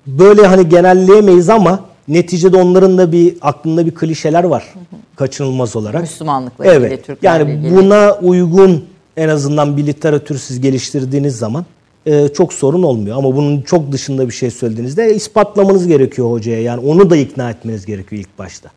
böyle 0.07 0.47
hani 0.47 0.69
genelleyemeyiz 0.69 1.49
ama 1.49 1.79
neticede 2.07 2.57
onların 2.57 2.97
da 2.97 3.11
bir 3.11 3.37
aklında 3.41 3.85
bir 3.85 3.95
klişeler 3.95 4.43
var 4.43 4.73
kaçınılmaz 5.15 5.75
olarak. 5.75 6.01
Müslümanlıkla 6.01 6.65
ilgili, 6.65 6.87
evet. 6.87 7.05
Türklerle 7.05 7.51
Yani 7.51 7.59
ilgili. 7.59 7.77
buna 7.77 8.13
uygun 8.21 8.85
en 9.17 9.29
azından 9.29 9.77
bir 9.77 9.87
literatür 9.87 10.37
siz 10.37 10.61
geliştirdiğiniz 10.61 11.37
zaman 11.37 11.65
e, 12.05 12.27
çok 12.27 12.53
sorun 12.53 12.83
olmuyor. 12.83 13.17
Ama 13.17 13.35
bunun 13.35 13.61
çok 13.61 13.91
dışında 13.91 14.27
bir 14.27 14.33
şey 14.33 14.51
söylediğinizde 14.51 15.15
ispatlamanız 15.15 15.87
gerekiyor 15.87 16.31
hocaya. 16.31 16.61
Yani 16.61 16.87
onu 16.87 17.09
da 17.09 17.15
ikna 17.15 17.49
etmeniz 17.49 17.85
gerekiyor 17.85 18.21
ilk 18.21 18.39
başta. 18.39 18.69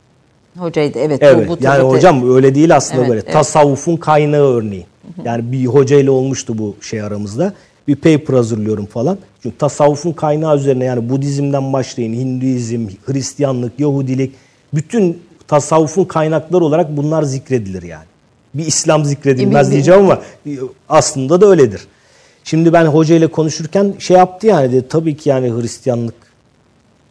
Hocaydı 0.59 0.99
evet. 0.99 1.19
Evet. 1.23 1.49
bu, 1.49 1.53
bu 1.61 1.65
yani 1.65 1.77
tabii- 1.77 1.89
hocam 1.89 2.35
öyle 2.35 2.55
değil 2.55 2.77
aslında 2.77 3.01
Evet, 3.01 3.11
böyle. 3.11 3.21
evet. 3.21 3.33
Tasavvufun 3.33 3.97
kaynağı 3.97 4.47
örneği. 4.47 4.87
Yani 5.25 5.53
bir 5.53 5.67
hocayla 5.67 6.13
olmuştu 6.13 6.59
bu 6.59 6.77
şey 6.81 7.03
aramızda. 7.03 7.53
Bir 7.89 7.97
paper 7.97 8.35
hazırlıyorum 8.35 8.87
falan. 8.87 9.19
Çünkü 9.43 9.59
tasavvufun 9.59 10.13
kaynağı 10.13 10.57
üzerine 10.57 10.85
yani 10.85 11.09
Budizm'den 11.09 11.73
başlayın 11.73 12.13
Hinduizm, 12.13 12.87
Hristiyanlık, 13.07 13.81
Yahudilik 13.81 14.33
bütün 14.75 15.23
tasavvufun 15.49 16.05
kaynakları 16.05 16.65
olarak 16.65 16.97
bunlar 16.97 17.23
zikredilir 17.23 17.83
yani. 17.83 18.05
Bir 18.55 18.67
İslam 18.67 19.05
zikredilmez 19.05 19.67
bir- 19.69 19.73
diyeceğim 19.73 20.01
ama 20.01 20.21
aslında 20.89 21.41
da 21.41 21.47
öyledir. 21.47 21.81
Şimdi 22.45 22.73
ben 22.73 22.85
hocayla 22.87 23.29
konuşurken 23.29 23.95
şey 23.99 24.17
yaptı 24.17 24.47
yani 24.47 24.73
dedi, 24.73 24.89
tabii 24.89 25.17
ki 25.17 25.29
yani 25.29 25.51
Hristiyanlık 25.63 26.15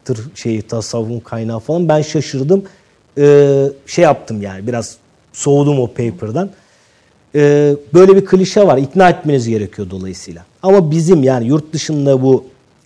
tır 0.05 0.19
şeyi 0.35 0.61
tasavvufun 0.61 1.19
kaynağı 1.19 1.59
falan 1.59 1.89
ben 1.89 2.01
şaşırdım. 2.01 2.63
Ee, 3.17 3.65
şey 3.85 4.03
yaptım 4.03 4.41
yani 4.41 4.67
biraz 4.67 4.97
soğudum 5.33 5.79
o 5.79 5.87
paper'dan. 5.87 6.49
Ee, 7.35 7.75
böyle 7.93 8.15
bir 8.15 8.25
klişe 8.25 8.67
var. 8.67 8.77
ikna 8.77 9.09
etmeniz 9.09 9.47
gerekiyor 9.47 9.89
dolayısıyla. 9.89 10.45
Ama 10.63 10.91
bizim 10.91 11.23
yani 11.23 11.47
yurt 11.47 11.73
dışında 11.73 12.21
bu 12.21 12.45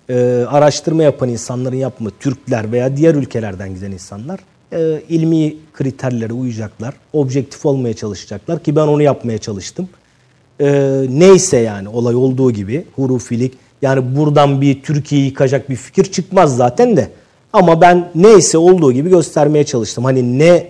e, 0.10 0.46
araştırma 0.50 1.04
yapan 1.04 1.30
insanların 1.30 1.76
yapma 1.76 2.10
Türkler 2.20 2.72
veya 2.72 2.98
diğer 2.98 3.16
ülkelerden 3.16 3.76
giden 3.76 3.92
insanlar 3.92 4.40
e, 4.74 5.02
ilmi 5.10 5.56
kriterlere 5.74 6.34
uyacaklar. 6.34 6.94
Objektif 7.14 7.66
olmaya 7.66 7.94
çalışacaklar 7.94 8.64
ki 8.64 8.76
ben 8.76 8.88
onu 8.88 9.02
yapmaya 9.02 9.38
çalıştım. 9.38 9.90
Ee, 10.62 11.06
neyse 11.10 11.58
yani 11.58 11.90
olay 11.90 12.16
olduğu 12.16 12.52
gibi 12.52 12.86
hurufilik 12.96 13.54
yani 13.82 14.16
buradan 14.16 14.62
bir 14.62 14.84
Türkiye'yi 14.84 15.28
yıkacak 15.28 15.70
bir 15.70 15.76
fikir 15.76 16.12
çıkmaz 16.12 16.58
zaten 16.58 16.98
de. 16.98 17.10
Ama 17.58 17.82
ben 17.82 18.10
neyse 18.16 18.58
olduğu 18.58 18.92
gibi 18.92 19.10
göstermeye 19.10 19.64
çalıştım. 19.64 20.04
Hani 20.06 20.40
ne 20.40 20.68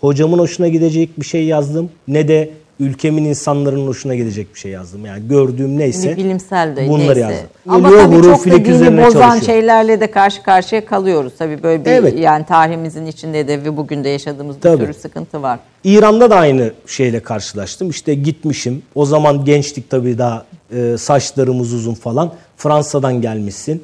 hocamın 0.00 0.38
hoşuna 0.38 0.68
gidecek 0.68 1.20
bir 1.20 1.26
şey 1.26 1.44
yazdım 1.44 1.90
ne 2.08 2.28
de 2.28 2.50
ülkemin 2.80 3.24
insanların 3.24 3.86
hoşuna 3.86 4.14
gidecek 4.14 4.54
bir 4.54 4.58
şey 4.60 4.72
yazdım. 4.72 5.06
Yani 5.06 5.28
gördüğüm 5.28 5.78
neyse 5.78 6.10
Bir 6.10 6.16
bilimsel 6.16 6.76
de 6.76 6.88
bunları 6.88 7.06
neyse. 7.06 7.20
yazdım. 7.20 7.48
Ama 7.68 7.88
Geliyor, 7.90 8.04
tabii 8.04 8.22
çok 8.22 8.46
da 8.46 8.64
dini 8.64 9.06
bozan 9.06 9.20
çalışıyor. 9.20 9.42
şeylerle 9.46 10.00
de 10.00 10.10
karşı 10.10 10.42
karşıya 10.42 10.84
kalıyoruz. 10.84 11.32
Tabii 11.38 11.62
böyle 11.62 11.84
bir 11.84 11.90
Evet. 11.90 12.18
yani 12.18 12.46
tarihimizin 12.46 13.06
içinde 13.06 13.48
de 13.48 13.64
ve 13.64 13.76
bugün 13.76 14.04
de 14.04 14.08
yaşadığımız 14.08 14.56
bir 14.56 14.60
Tabii. 14.60 14.82
sürü 14.82 14.94
sıkıntı 14.94 15.42
var. 15.42 15.58
İran'da 15.84 16.30
da 16.30 16.36
aynı 16.36 16.72
şeyle 16.86 17.20
karşılaştım. 17.20 17.90
İşte 17.90 18.14
gitmişim. 18.14 18.82
O 18.94 19.04
zaman 19.06 19.44
gençlik 19.44 19.90
tabii 19.90 20.18
daha 20.18 20.44
e, 20.76 20.96
saçlarımız 20.98 21.72
uzun 21.72 21.94
falan. 21.94 22.32
Fransa'dan 22.56 23.20
gelmişsin. 23.20 23.82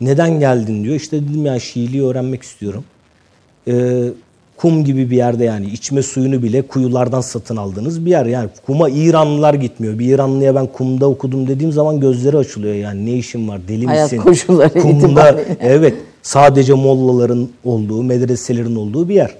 Neden 0.00 0.40
geldin 0.40 0.84
diyor. 0.84 0.94
İşte 0.94 1.28
dedim 1.28 1.46
ya 1.46 1.60
Şiiliği 1.60 2.04
öğrenmek 2.04 2.42
istiyorum. 2.42 2.84
E, 3.68 4.04
kum 4.56 4.84
gibi 4.84 5.10
bir 5.10 5.16
yerde 5.16 5.44
yani 5.44 5.66
içme 5.66 6.02
suyunu 6.02 6.42
bile 6.42 6.62
kuyulardan 6.62 7.20
satın 7.20 7.56
aldığınız 7.56 8.04
bir 8.06 8.10
yer. 8.10 8.26
Yani 8.26 8.48
kuma 8.66 8.88
İranlılar 8.88 9.54
gitmiyor. 9.54 9.98
Bir 9.98 10.14
İranlıya 10.14 10.54
ben 10.54 10.66
kumda 10.66 11.10
okudum 11.10 11.48
dediğim 11.48 11.72
zaman 11.72 12.00
gözleri 12.00 12.36
açılıyor. 12.36 12.74
Yani 12.74 13.06
ne 13.06 13.12
işin 13.12 13.48
var 13.48 13.60
deli 13.68 13.86
Hayat 13.86 14.12
misin? 14.12 14.22
koşulları 14.24 14.72
Kumda 14.72 15.06
itibariyle. 15.06 15.56
evet 15.60 15.94
sadece 16.22 16.74
mollaların 16.74 17.48
olduğu, 17.64 18.02
medreselerin 18.02 18.76
olduğu 18.76 19.08
bir 19.08 19.14
yer. 19.14 19.34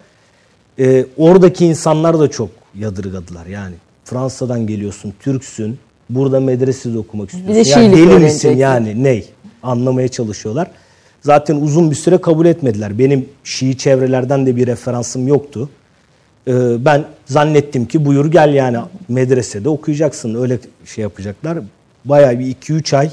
Ee, 0.78 1.06
oradaki 1.16 1.66
insanlar 1.66 2.18
da 2.18 2.30
çok 2.30 2.48
yadırgadılar 2.78 3.46
yani. 3.46 3.74
Fransa'dan 4.04 4.66
geliyorsun, 4.66 5.12
Türksün, 5.20 5.78
burada 6.10 6.40
medresede 6.40 6.98
okumak 6.98 7.30
istiyorsun. 7.30 7.64
de 7.64 7.80
yani 7.80 7.96
deli 7.96 8.18
misin 8.18 8.56
yani 8.56 9.04
ney? 9.04 9.26
Anlamaya 9.64 10.08
çalışıyorlar. 10.08 10.70
Zaten 11.22 11.56
uzun 11.56 11.90
bir 11.90 11.96
süre 11.96 12.18
kabul 12.18 12.46
etmediler. 12.46 12.98
Benim 12.98 13.28
Şii 13.44 13.78
çevrelerden 13.78 14.46
de 14.46 14.56
bir 14.56 14.66
referansım 14.66 15.28
yoktu. 15.28 15.68
Ee, 16.48 16.52
ben 16.84 17.04
zannettim 17.26 17.86
ki 17.86 18.04
buyur 18.04 18.26
gel 18.32 18.54
yani 18.54 18.78
medresede 19.08 19.68
okuyacaksın. 19.68 20.34
Öyle 20.42 20.58
şey 20.84 21.02
yapacaklar. 21.02 21.58
Bayağı 22.04 22.38
bir 22.38 22.54
2-3 22.54 22.96
ay 22.96 23.10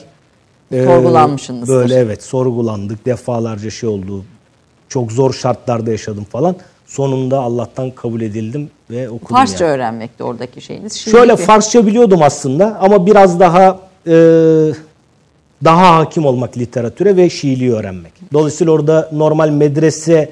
e, 0.71 0.85
Sorgulanmışsınızdır. 0.85 1.75
Böyle 1.75 1.95
evet 1.95 2.23
sorgulandık. 2.23 3.05
Defalarca 3.05 3.69
şey 3.69 3.89
oldu. 3.89 4.25
Çok 4.89 5.11
zor 5.11 5.33
şartlarda 5.33 5.91
yaşadım 5.91 6.23
falan. 6.23 6.55
Sonunda 6.87 7.39
Allah'tan 7.39 7.91
kabul 7.91 8.21
edildim 8.21 8.69
ve 8.89 9.09
okudum 9.09 9.35
Farsça 9.37 9.65
yani. 9.65 9.73
öğrenmekte 9.73 10.23
oradaki 10.23 10.61
şeyiniz. 10.61 10.93
Şimdi 10.93 11.17
Şöyle 11.17 11.31
bir- 11.37 11.37
Farsça 11.43 11.87
biliyordum 11.87 12.19
aslında 12.23 12.77
ama 12.81 13.05
biraz 13.05 13.39
daha 13.39 13.79
e, 14.07 14.13
daha 15.63 15.97
hakim 15.97 16.25
olmak 16.25 16.57
literatüre 16.57 17.17
ve 17.17 17.29
Şiiliği 17.29 17.73
öğrenmek. 17.73 18.13
Dolayısıyla 18.33 18.73
orada 18.73 19.09
normal 19.13 19.49
medrese 19.49 20.29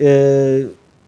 e, 0.00 0.62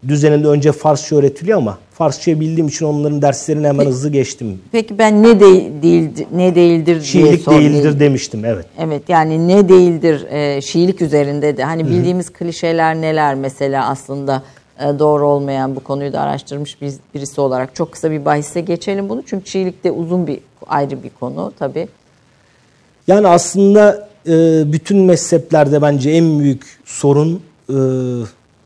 düzeninde 0.08 0.48
önce 0.48 0.72
Farsça 0.72 1.16
öğretiliyor 1.16 1.58
ama 1.58 1.78
Farsça 1.92 2.40
bildiğim 2.40 2.68
için 2.68 2.86
onların 2.86 3.22
derslerini 3.22 3.66
hemen 3.66 3.86
hızlı 3.86 4.08
geçtim. 4.08 4.60
Peki 4.72 4.98
ben 4.98 5.22
ne 5.22 5.40
de, 5.40 5.82
değildir, 5.82 6.26
ne 6.34 6.54
değildir 6.54 6.94
diye 6.94 7.02
Şiilik 7.02 7.40
sorayım. 7.40 7.74
değildir 7.74 8.00
demiştim 8.00 8.44
evet. 8.44 8.66
Evet 8.78 9.02
yani 9.08 9.48
ne 9.48 9.68
değildir 9.68 10.26
e, 10.30 10.60
Şiilik 10.60 11.02
üzerinde 11.02 11.56
de 11.56 11.64
hani 11.64 11.86
bildiğimiz 11.86 12.30
klişeler 12.30 12.94
neler 12.94 13.34
mesela 13.34 13.88
aslında 13.88 14.42
e, 14.80 14.98
doğru 14.98 15.26
olmayan 15.26 15.76
bu 15.76 15.80
konuyu 15.80 16.12
da 16.12 16.20
araştırmış 16.20 16.82
bir, 16.82 16.92
birisi 17.14 17.40
olarak 17.40 17.74
çok 17.74 17.92
kısa 17.92 18.10
bir 18.10 18.24
bahise 18.24 18.60
geçelim 18.60 19.08
bunu 19.08 19.22
çünkü 19.26 19.50
Şiilik 19.50 19.84
de 19.84 19.90
uzun 19.90 20.26
bir 20.26 20.38
ayrı 20.66 21.02
bir 21.02 21.10
konu 21.20 21.52
tabi. 21.58 21.88
Yani 23.08 23.28
aslında 23.28 24.08
e, 24.26 24.62
bütün 24.72 24.98
mezheplerde 24.98 25.82
bence 25.82 26.10
en 26.10 26.40
büyük 26.40 26.78
sorun 26.84 27.42
e, 27.68 27.74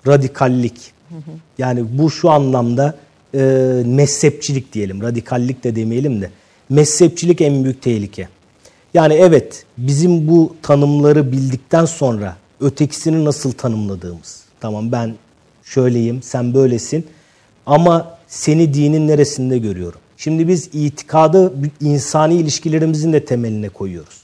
radikallik. 0.07 0.93
Yani 1.59 1.85
bu 1.99 2.11
şu 2.11 2.31
anlamda 2.31 2.95
e, 3.35 3.39
mezhepçilik 3.87 4.73
diyelim. 4.73 5.03
Radikallik 5.03 5.65
de 5.65 5.77
demeyelim 5.77 6.21
de. 6.21 6.31
Mezhepçilik 6.69 7.41
en 7.41 7.65
büyük 7.65 7.83
tehlike. 7.83 8.29
Yani 8.95 9.15
evet 9.15 9.65
bizim 9.79 10.29
bu 10.29 10.57
tanımları 10.63 11.33
bildikten 11.33 11.85
sonra 11.85 12.37
ötekisini 12.61 13.25
nasıl 13.25 13.53
tanımladığımız. 13.53 14.43
Tamam 14.61 14.93
ben 14.93 15.15
şöyleyim, 15.65 16.23
sen 16.23 16.55
böylesin 16.55 17.07
ama 17.67 18.19
seni 18.27 18.75
dinin 18.75 19.09
neresinde 19.09 19.59
görüyorum? 19.59 20.01
Şimdi 20.17 20.49
biz 20.49 20.69
itikadı 20.73 21.53
insani 21.81 22.35
ilişkilerimizin 22.35 23.13
de 23.13 23.25
temeline 23.25 23.69
koyuyoruz. 23.69 24.22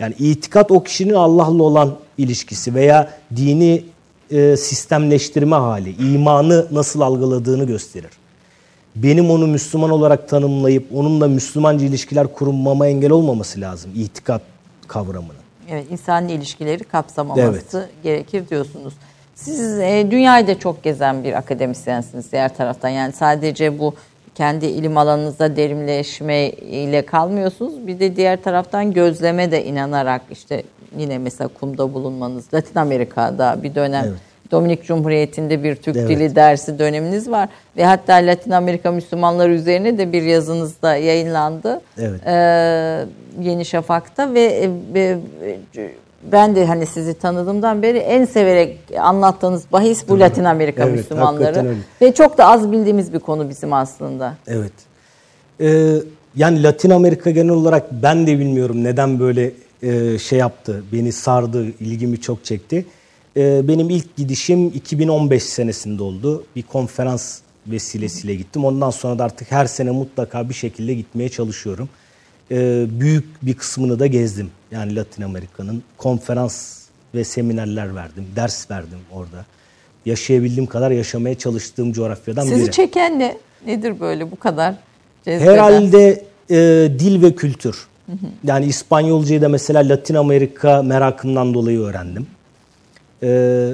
Yani 0.00 0.14
itikat 0.18 0.70
o 0.70 0.82
kişinin 0.82 1.14
Allah'la 1.14 1.62
olan 1.62 1.96
ilişkisi 2.18 2.74
veya 2.74 3.10
dini 3.36 3.84
e, 4.30 4.56
sistemleştirme 4.56 5.56
hali, 5.56 6.14
imanı 6.14 6.66
nasıl 6.70 7.00
algıladığını 7.00 7.64
gösterir. 7.64 8.10
Benim 8.96 9.30
onu 9.30 9.46
Müslüman 9.46 9.90
olarak 9.90 10.28
tanımlayıp 10.28 10.86
onunla 10.94 11.28
Müslümanca 11.28 11.86
ilişkiler 11.86 12.32
kurmama 12.32 12.86
engel 12.86 13.10
olmaması 13.10 13.60
lazım 13.60 13.90
itikat 13.94 14.42
kavramının. 14.88 15.40
Evet, 15.68 15.86
insani 15.90 16.32
ilişkileri 16.32 16.84
kapsamaması 16.84 17.78
evet. 17.78 17.90
gerekir 18.02 18.48
diyorsunuz. 18.48 18.94
Siz 19.34 19.78
e, 19.78 20.06
dünyayı 20.10 20.46
da 20.46 20.58
çok 20.58 20.82
gezen 20.82 21.24
bir 21.24 21.32
akademisyensiniz 21.32 22.32
diğer 22.32 22.56
taraftan. 22.56 22.88
Yani 22.88 23.12
sadece 23.12 23.78
bu 23.78 23.94
kendi 24.34 24.66
ilim 24.66 24.96
alanınızda 24.96 25.56
derinleşme 25.56 26.48
ile 26.50 27.06
kalmıyorsunuz. 27.06 27.86
Bir 27.86 28.00
de 28.00 28.16
diğer 28.16 28.42
taraftan 28.42 28.92
gözleme 28.92 29.50
de 29.50 29.64
inanarak 29.64 30.22
işte 30.30 30.62
yine 30.98 31.18
mesela 31.18 31.48
kumda 31.48 31.94
bulunmanız. 31.94 32.54
Latin 32.54 32.78
Amerika'da 32.78 33.62
bir 33.62 33.74
dönem 33.74 34.04
evet. 34.08 34.18
Dominik 34.50 34.84
Cumhuriyeti'nde 34.84 35.62
bir 35.62 35.76
Türk 35.76 35.96
evet. 35.96 36.08
dili 36.08 36.36
dersi 36.36 36.78
döneminiz 36.78 37.30
var. 37.30 37.48
Ve 37.76 37.84
hatta 37.84 38.14
Latin 38.14 38.50
Amerika 38.50 38.92
Müslümanları 38.92 39.52
üzerine 39.52 39.98
de 39.98 40.12
bir 40.12 40.22
yazınız 40.22 40.82
da 40.82 40.96
yayınlandı. 40.96 41.80
Evet. 41.98 42.20
Ee, 42.26 43.04
Yeni 43.40 43.64
Şafak'ta 43.64 44.34
ve, 44.34 44.70
ve 44.94 45.18
ben 46.22 46.56
de 46.56 46.66
hani 46.66 46.86
sizi 46.86 47.14
tanıdığımdan 47.14 47.82
beri 47.82 47.98
en 47.98 48.24
severek 48.24 48.78
anlattığınız 49.00 49.64
bahis 49.72 50.08
bu 50.08 50.20
Latin 50.20 50.44
Amerika 50.44 50.84
evet, 50.84 50.96
Müslümanları. 50.96 51.74
Ve 52.00 52.14
çok 52.14 52.38
da 52.38 52.46
az 52.46 52.72
bildiğimiz 52.72 53.12
bir 53.12 53.18
konu 53.18 53.48
bizim 53.48 53.72
aslında. 53.72 54.34
Evet. 54.46 54.72
Ee, 55.60 55.94
yani 56.36 56.62
Latin 56.62 56.90
Amerika 56.90 57.30
genel 57.30 57.52
olarak 57.52 57.92
ben 58.02 58.26
de 58.26 58.38
bilmiyorum 58.38 58.84
neden 58.84 59.20
böyle 59.20 59.52
e, 59.82 60.18
şey 60.18 60.38
yaptı. 60.38 60.84
Beni 60.92 61.12
sardı, 61.12 61.66
ilgimi 61.66 62.20
çok 62.20 62.44
çekti. 62.44 62.86
E, 63.36 63.68
benim 63.68 63.90
ilk 63.90 64.16
gidişim 64.16 64.66
2015 64.66 65.42
senesinde 65.42 66.02
oldu. 66.02 66.44
Bir 66.56 66.62
konferans 66.62 67.38
vesilesiyle 67.66 68.34
gittim. 68.34 68.64
Ondan 68.64 68.90
sonra 68.90 69.18
da 69.18 69.24
artık 69.24 69.52
her 69.52 69.66
sene 69.66 69.90
mutlaka 69.90 70.48
bir 70.48 70.54
şekilde 70.54 70.94
gitmeye 70.94 71.28
çalışıyorum. 71.28 71.88
E, 72.50 72.86
büyük 73.00 73.24
bir 73.42 73.54
kısmını 73.54 73.98
da 73.98 74.06
gezdim. 74.06 74.50
Yani 74.72 74.96
Latin 74.96 75.22
Amerika'nın 75.22 75.82
konferans 75.96 76.80
ve 77.14 77.24
seminerler 77.24 77.94
verdim, 77.94 78.26
ders 78.36 78.70
verdim 78.70 78.98
orada. 79.12 79.44
Yaşayabildiğim 80.06 80.66
kadar 80.66 80.90
yaşamaya 80.90 81.38
çalıştığım 81.38 81.92
coğrafyadan 81.92 82.42
Sizi 82.42 82.54
biri. 82.54 82.60
Sizi 82.60 82.72
çeken 82.72 83.18
ne? 83.18 83.36
Nedir 83.66 84.00
böyle 84.00 84.30
bu 84.30 84.38
kadar 84.38 84.74
cezbeden? 85.24 85.52
Herhalde 85.52 86.24
e, 86.50 86.56
dil 86.98 87.22
ve 87.22 87.34
kültür. 87.34 87.90
Yani 88.44 88.66
İspanyolcayı 88.66 89.42
da 89.42 89.48
mesela 89.48 89.88
Latin 89.88 90.14
Amerika 90.14 90.82
merakımdan 90.82 91.54
dolayı 91.54 91.80
öğrendim. 91.80 92.26
Ee, 93.22 93.72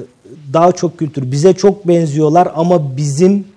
daha 0.53 0.71
çok 0.71 0.99
kültür. 0.99 1.31
Bize 1.31 1.53
çok 1.53 1.87
benziyorlar 1.87 2.51
ama 2.55 2.97
bizim 2.97 3.47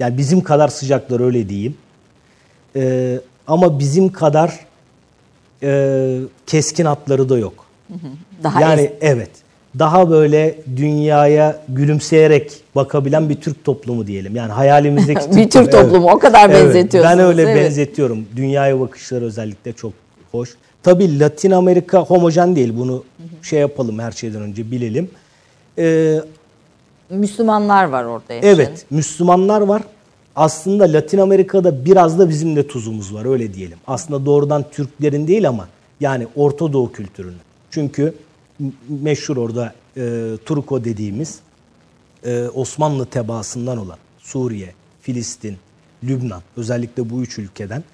yani 0.00 0.18
bizim 0.18 0.40
kadar 0.40 0.68
sıcaklar 0.68 1.20
öyle 1.20 1.48
diyeyim. 1.48 1.76
Ee, 2.76 3.20
ama 3.46 3.78
bizim 3.78 4.12
kadar 4.12 4.60
e, 5.62 6.18
keskin 6.46 6.84
hatları 6.84 7.28
da 7.28 7.38
yok. 7.38 7.66
Daha 8.42 8.60
yani 8.60 8.82
es- 8.82 8.92
evet. 9.00 9.30
Daha 9.78 10.10
böyle 10.10 10.58
dünyaya 10.76 11.60
gülümseyerek 11.68 12.52
bakabilen 12.74 13.28
bir 13.28 13.34
Türk 13.34 13.64
toplumu 13.64 14.06
diyelim. 14.06 14.36
Yani 14.36 14.52
hayalimizdeki 14.52 15.30
bir 15.36 15.50
Türk 15.50 15.72
toplumu 15.72 16.06
evet. 16.06 16.14
o 16.14 16.18
kadar 16.18 16.50
evet. 16.50 16.64
benzetiyorsunuz. 16.64 17.18
Ben 17.18 17.26
öyle 17.26 17.42
evet. 17.42 17.56
benzetiyorum. 17.56 18.26
Dünyaya 18.36 18.80
bakışları 18.80 19.24
özellikle 19.24 19.72
çok 19.72 19.92
hoş. 20.32 20.50
Tabii 20.82 21.20
Latin 21.20 21.50
Amerika 21.50 21.98
homojen 21.98 22.56
değil. 22.56 22.72
Bunu 22.76 23.04
şey 23.42 23.60
yapalım 23.60 23.98
her 23.98 24.12
şeyden 24.12 24.42
önce 24.42 24.70
bilelim. 24.70 25.10
Ee, 25.78 26.20
Müslümanlar 27.10 27.84
var 27.84 28.04
orada 28.04 28.32
yaşayan. 28.32 28.54
Evet, 28.54 28.86
Müslümanlar 28.90 29.60
var. 29.60 29.82
Aslında 30.36 30.92
Latin 30.92 31.18
Amerika'da 31.18 31.84
biraz 31.84 32.18
da 32.18 32.28
bizim 32.28 32.56
de 32.56 32.66
tuzumuz 32.66 33.14
var 33.14 33.24
öyle 33.24 33.54
diyelim. 33.54 33.78
Aslında 33.86 34.26
doğrudan 34.26 34.64
Türklerin 34.70 35.26
değil 35.26 35.48
ama 35.48 35.68
yani 36.00 36.26
Orta 36.36 36.72
Doğu 36.72 36.92
kültürünün. 36.92 37.40
Çünkü 37.70 38.14
meşhur 38.88 39.36
orada 39.36 39.74
e, 39.96 40.30
Turko 40.46 40.84
dediğimiz 40.84 41.38
e, 42.24 42.48
Osmanlı 42.54 43.06
tebaasından 43.06 43.78
olan 43.78 43.98
Suriye, 44.18 44.74
Filistin, 45.00 45.56
Lübnan 46.04 46.42
özellikle 46.56 47.10
bu 47.10 47.22
üç 47.22 47.38
ülkeden 47.38 47.84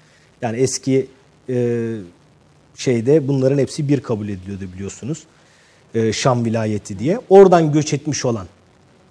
yani 0.41 0.57
eski 0.57 1.07
e, 1.49 1.95
şeyde 2.75 3.27
bunların 3.27 3.57
hepsi 3.57 3.89
bir 3.89 4.01
kabul 4.01 4.29
ediliyordu 4.29 4.63
biliyorsunuz. 4.73 5.23
E, 5.95 6.13
Şam 6.13 6.45
vilayeti 6.45 6.99
diye. 6.99 7.19
Oradan 7.29 7.71
göç 7.71 7.93
etmiş 7.93 8.25
olan 8.25 8.47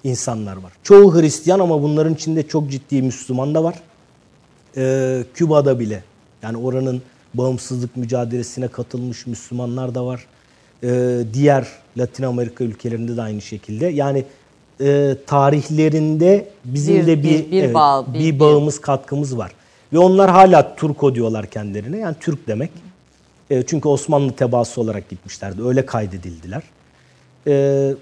insanlar 0.04 0.56
var. 0.56 0.72
Çoğu 0.82 1.14
Hristiyan 1.14 1.60
ama 1.60 1.82
bunların 1.82 2.14
içinde 2.14 2.48
çok 2.48 2.70
ciddi 2.70 3.02
Müslüman 3.02 3.54
da 3.54 3.64
var. 3.64 3.74
E, 4.76 5.24
Küba'da 5.34 5.80
bile 5.80 6.02
yani 6.42 6.56
oranın 6.56 7.02
bağımsızlık 7.34 7.96
mücadelesine 7.96 8.68
katılmış 8.68 9.26
Müslümanlar 9.26 9.94
da 9.94 10.06
var. 10.06 10.26
E, 10.82 11.18
diğer 11.32 11.66
Latin 11.96 12.24
Amerika 12.24 12.64
ülkelerinde 12.64 13.16
de 13.16 13.22
aynı 13.22 13.40
şekilde. 13.40 13.86
Yani 13.86 14.24
e, 14.80 15.16
tarihlerinde 15.26 16.48
bizim 16.64 16.96
bir, 16.96 17.06
de 17.06 17.22
bir 17.22 17.22
bir, 17.22 17.50
bir, 17.50 17.62
evet, 17.62 17.74
bağ, 17.74 18.06
bir, 18.14 18.18
bir 18.18 18.40
bağımız, 18.40 18.76
bir. 18.76 18.82
katkımız 18.82 19.38
var. 19.38 19.52
Ve 19.92 19.98
onlar 19.98 20.30
hala 20.30 20.76
Turko 20.76 21.14
diyorlar 21.14 21.46
kendilerine. 21.46 21.98
Yani 21.98 22.16
Türk 22.20 22.48
demek. 22.48 22.70
E, 23.50 23.62
çünkü 23.62 23.88
Osmanlı 23.88 24.32
tebaası 24.32 24.80
olarak 24.80 25.08
gitmişlerdi. 25.08 25.62
Öyle 25.62 25.86
kaydedildiler. 25.86 26.62
E, 27.46 27.94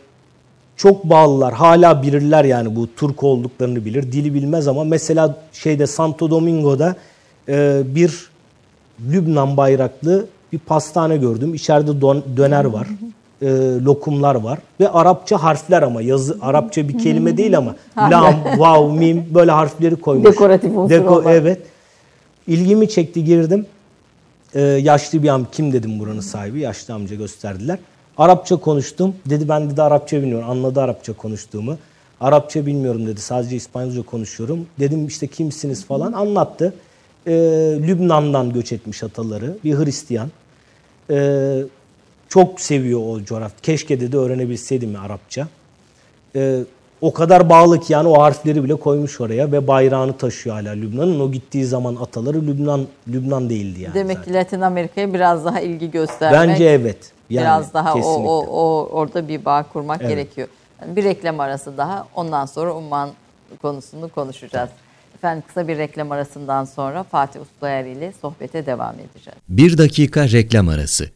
çok 0.77 1.05
bağlılar. 1.05 1.55
Hala 1.55 2.03
bilirler 2.03 2.45
yani 2.45 2.77
bu 2.77 2.89
Türk 2.97 3.23
olduklarını 3.23 3.85
bilir. 3.85 4.13
Dili 4.13 4.35
bilmez 4.35 4.69
ama 4.69 4.85
mesela 4.85 5.37
şeyde 5.53 5.87
Santo 5.87 6.31
Domingo'da 6.31 6.97
e, 7.49 7.83
bir 7.85 8.31
Lübnan 9.11 9.57
bayraklı 9.57 10.27
bir 10.53 10.59
pastane 10.59 11.17
gördüm. 11.17 11.55
İçeride 11.55 12.01
don, 12.01 12.25
döner 12.37 12.65
var. 12.65 12.89
E, 13.43 13.47
lokumlar 13.85 14.35
var 14.35 14.59
ve 14.81 14.89
Arapça 14.89 15.43
harfler 15.43 15.83
ama 15.83 16.03
yazı 16.03 16.39
Arapça 16.41 16.89
bir 16.89 16.99
kelime 16.99 17.37
değil 17.37 17.59
ama 17.59 17.77
lam, 17.99 18.35
vav, 18.57 18.91
mim 18.91 19.25
böyle 19.35 19.51
harfleri 19.51 19.97
koymuş. 19.97 20.27
Dekoratif 20.27 20.77
unsur 20.77 20.91
Deko, 20.91 21.23
Evet. 21.29 21.63
İlgimi 22.47 22.89
çekti 22.89 23.25
girdim. 23.25 23.67
Ee, 24.55 24.61
yaşlı 24.61 25.23
bir 25.23 25.29
am 25.29 25.47
kim 25.53 25.73
dedim 25.73 25.99
buranın 25.99 26.21
sahibi. 26.21 26.61
Yaşlı 26.61 26.95
amca 26.95 27.17
gösterdiler. 27.17 27.79
Arapça 28.19 28.57
konuştum. 28.57 29.15
Dedi 29.27 29.49
ben 29.49 29.71
dedi 29.71 29.83
Arapça 29.83 30.17
bilmiyorum. 30.23 30.51
Anladı 30.51 30.81
Arapça 30.81 31.13
konuştuğumu. 31.13 31.79
Arapça 32.21 32.67
bilmiyorum 32.67 33.07
dedi. 33.07 33.21
Sadece 33.21 33.57
İspanyolca 33.57 34.03
konuşuyorum. 34.03 34.67
Dedim 34.81 35.07
işte 35.07 35.27
kimsiniz 35.27 35.85
falan. 35.85 36.13
Anlattı. 36.13 36.75
Ee, 37.27 37.33
Lübnan'dan 37.87 38.53
göç 38.53 38.73
etmiş 38.73 39.03
ataları. 39.03 39.59
Bir 39.65 39.79
Hristiyan. 39.79 40.31
Ee, 41.11 41.63
çok 42.29 42.61
seviyor 42.61 43.01
o 43.01 43.25
coğrafya. 43.25 43.59
Keşke 43.63 44.01
dedi 44.01 44.17
öğrenebilseydim 44.17 44.97
Arapça. 44.97 45.49
Ee, 46.37 46.61
o 47.01 47.13
kadar 47.13 47.49
bağlı 47.49 47.81
ki 47.81 47.93
yani 47.93 48.09
o 48.09 48.23
harfleri 48.23 48.65
bile 48.65 48.75
koymuş 48.75 49.21
oraya 49.21 49.53
ve 49.53 49.67
bayrağını 49.67 50.17
taşıyor 50.17 50.57
hala 50.57 50.71
Lübnan'ın. 50.71 51.21
O 51.21 51.33
gittiği 51.33 51.65
zaman 51.65 51.97
ataları 51.97 52.47
Lübnan 52.47 52.87
Lübnan 53.09 53.51
değildi 53.51 53.81
yani. 53.81 53.95
Demek 53.95 54.17
zaten. 54.17 54.33
ki 54.33 54.39
Latin 54.39 54.61
Amerika'ya 54.61 55.15
biraz 55.15 55.45
daha 55.45 55.61
ilgi 55.61 55.91
göstermek. 55.91 56.49
Bence 56.49 56.65
evet. 56.65 57.16
Yani 57.31 57.45
biraz 57.45 57.75
daha 57.75 57.95
o, 57.95 57.99
o, 58.01 58.47
o 58.47 58.89
orada 58.93 59.29
bir 59.29 59.45
bağ 59.45 59.63
kurmak 59.63 60.01
evet. 60.01 60.11
gerekiyor. 60.11 60.49
bir 60.87 61.05
reklam 61.05 61.41
arası 61.41 61.77
daha 61.77 62.07
ondan 62.15 62.47
sonra 62.47 62.75
Umman 62.75 63.11
konusunu 63.63 64.09
konuşacağız. 64.09 64.71
Efendim 65.15 65.45
kısa 65.47 65.69
bir 65.69 65.79
reklam 65.79 66.13
arasından 66.13 66.65
sonra 66.65 67.03
Fatih 67.03 67.41
Ustayer 67.41 67.85
ile 67.85 68.13
sohbete 68.21 68.67
devam 68.67 68.95
edeceğiz. 68.95 69.39
Bir 69.49 69.79
dakika 69.79 70.29
reklam 70.29 70.69
arası. 70.69 71.16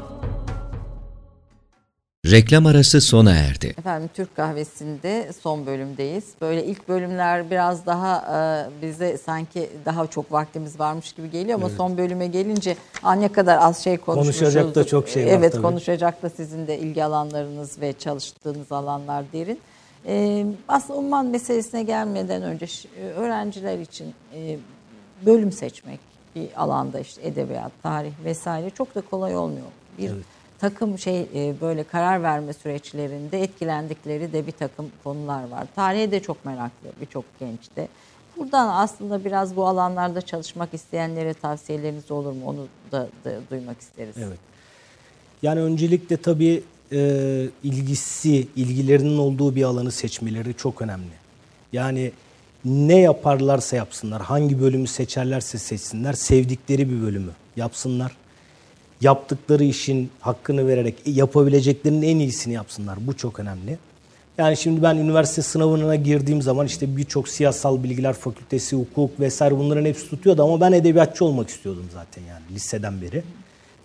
Reklam 2.25 2.65
arası 2.65 3.01
sona 3.01 3.31
erdi. 3.31 3.67
Efendim 3.67 4.09
Türk 4.13 4.35
Kahvesi'nde 4.35 5.31
son 5.41 5.65
bölümdeyiz. 5.65 6.23
Böyle 6.41 6.65
ilk 6.65 6.89
bölümler 6.89 7.51
biraz 7.51 7.85
daha 7.85 8.17
e, 8.17 8.81
bize 8.81 9.17
sanki 9.17 9.69
daha 9.85 10.07
çok 10.07 10.31
vaktimiz 10.31 10.79
varmış 10.79 11.13
gibi 11.13 11.31
geliyor 11.31 11.59
ama 11.59 11.69
son 11.69 11.97
bölüme 11.97 12.27
gelince 12.27 12.77
ah 13.03 13.15
ne 13.15 13.27
kadar 13.27 13.57
az 13.57 13.83
şey 13.83 13.97
konuşmuşuz. 13.97 14.39
Konuşacak 14.39 14.75
da 14.75 14.83
çok 14.83 15.09
şey 15.09 15.25
var 15.25 15.31
Evet 15.31 15.51
tabii. 15.51 15.61
konuşacak 15.61 16.23
da 16.23 16.29
sizin 16.29 16.67
de 16.67 16.79
ilgi 16.79 17.03
alanlarınız 17.03 17.81
ve 17.81 17.93
çalıştığınız 17.93 18.71
alanlar 18.71 19.25
derin. 19.33 19.59
E, 20.07 20.45
aslında 20.67 20.99
umman 20.99 21.25
meselesine 21.25 21.83
gelmeden 21.83 22.41
önce 22.41 22.65
e, 22.99 23.03
öğrenciler 23.05 23.79
için 23.79 24.13
e, 24.35 24.57
bölüm 25.25 25.51
seçmek 25.51 25.99
bir 26.35 26.47
alanda 26.55 26.99
işte 26.99 27.27
edebiyat, 27.27 27.71
tarih 27.83 28.11
vesaire 28.25 28.69
çok 28.69 28.95
da 28.95 29.01
kolay 29.01 29.37
olmuyor. 29.37 29.67
Bir 29.97 30.11
takım 30.61 30.99
şey 30.99 31.21
e, 31.21 31.55
böyle 31.61 31.83
karar 31.83 32.23
verme 32.23 32.53
süreçlerinde 32.53 33.43
etkilendikleri 33.43 34.33
de 34.33 34.47
bir 34.47 34.51
takım 34.51 34.91
konular 35.03 35.47
var. 35.47 35.67
Tarihe 35.75 36.11
de 36.11 36.19
çok 36.19 36.45
meraklı 36.45 36.87
birçok 37.01 37.25
genç 37.39 37.59
de. 37.75 37.87
Buradan 38.37 38.69
aslında 38.69 39.25
biraz 39.25 39.55
bu 39.55 39.67
alanlarda 39.67 40.21
çalışmak 40.21 40.73
isteyenlere 40.73 41.33
tavsiyeleriniz 41.33 42.11
olur 42.11 42.31
mu? 42.31 42.41
Onu 42.45 42.67
da, 42.91 43.07
da 43.25 43.31
duymak 43.51 43.81
isteriz. 43.81 44.15
Evet. 44.17 44.37
Yani 45.41 45.61
öncelikle 45.61 46.17
tabii 46.17 46.63
e, 46.91 46.99
ilgisi, 47.63 48.47
ilgilerinin 48.55 49.17
olduğu 49.17 49.55
bir 49.55 49.63
alanı 49.63 49.91
seçmeleri 49.91 50.53
çok 50.53 50.81
önemli. 50.81 51.21
Yani 51.73 52.11
ne 52.65 52.99
yaparlarsa 52.99 53.75
yapsınlar, 53.75 54.21
hangi 54.21 54.61
bölümü 54.61 54.87
seçerlerse 54.87 55.57
seçsinler, 55.57 56.13
sevdikleri 56.13 56.89
bir 56.89 57.01
bölümü 57.01 57.31
yapsınlar. 57.55 58.20
Yaptıkları 59.01 59.63
işin 59.63 60.09
hakkını 60.19 60.67
vererek 60.67 60.95
yapabileceklerinin 61.05 62.01
en 62.01 62.19
iyisini 62.19 62.53
yapsınlar. 62.53 62.97
Bu 63.07 63.17
çok 63.17 63.39
önemli. 63.39 63.77
Yani 64.37 64.57
şimdi 64.57 64.83
ben 64.83 64.97
üniversite 64.97 65.41
sınavına 65.41 65.95
girdiğim 65.95 66.41
zaman 66.41 66.65
işte 66.65 66.97
birçok 66.97 67.29
siyasal 67.29 67.83
bilgiler 67.83 68.13
fakültesi, 68.13 68.75
hukuk 68.75 69.19
vesaire 69.19 69.57
bunların 69.57 69.85
hepsi 69.85 70.09
tutuyordu 70.09 70.43
ama 70.43 70.61
ben 70.61 70.71
edebiyatçı 70.71 71.25
olmak 71.25 71.49
istiyordum 71.49 71.85
zaten 71.93 72.23
yani 72.29 72.41
liseden 72.55 73.01
beri. 73.01 73.23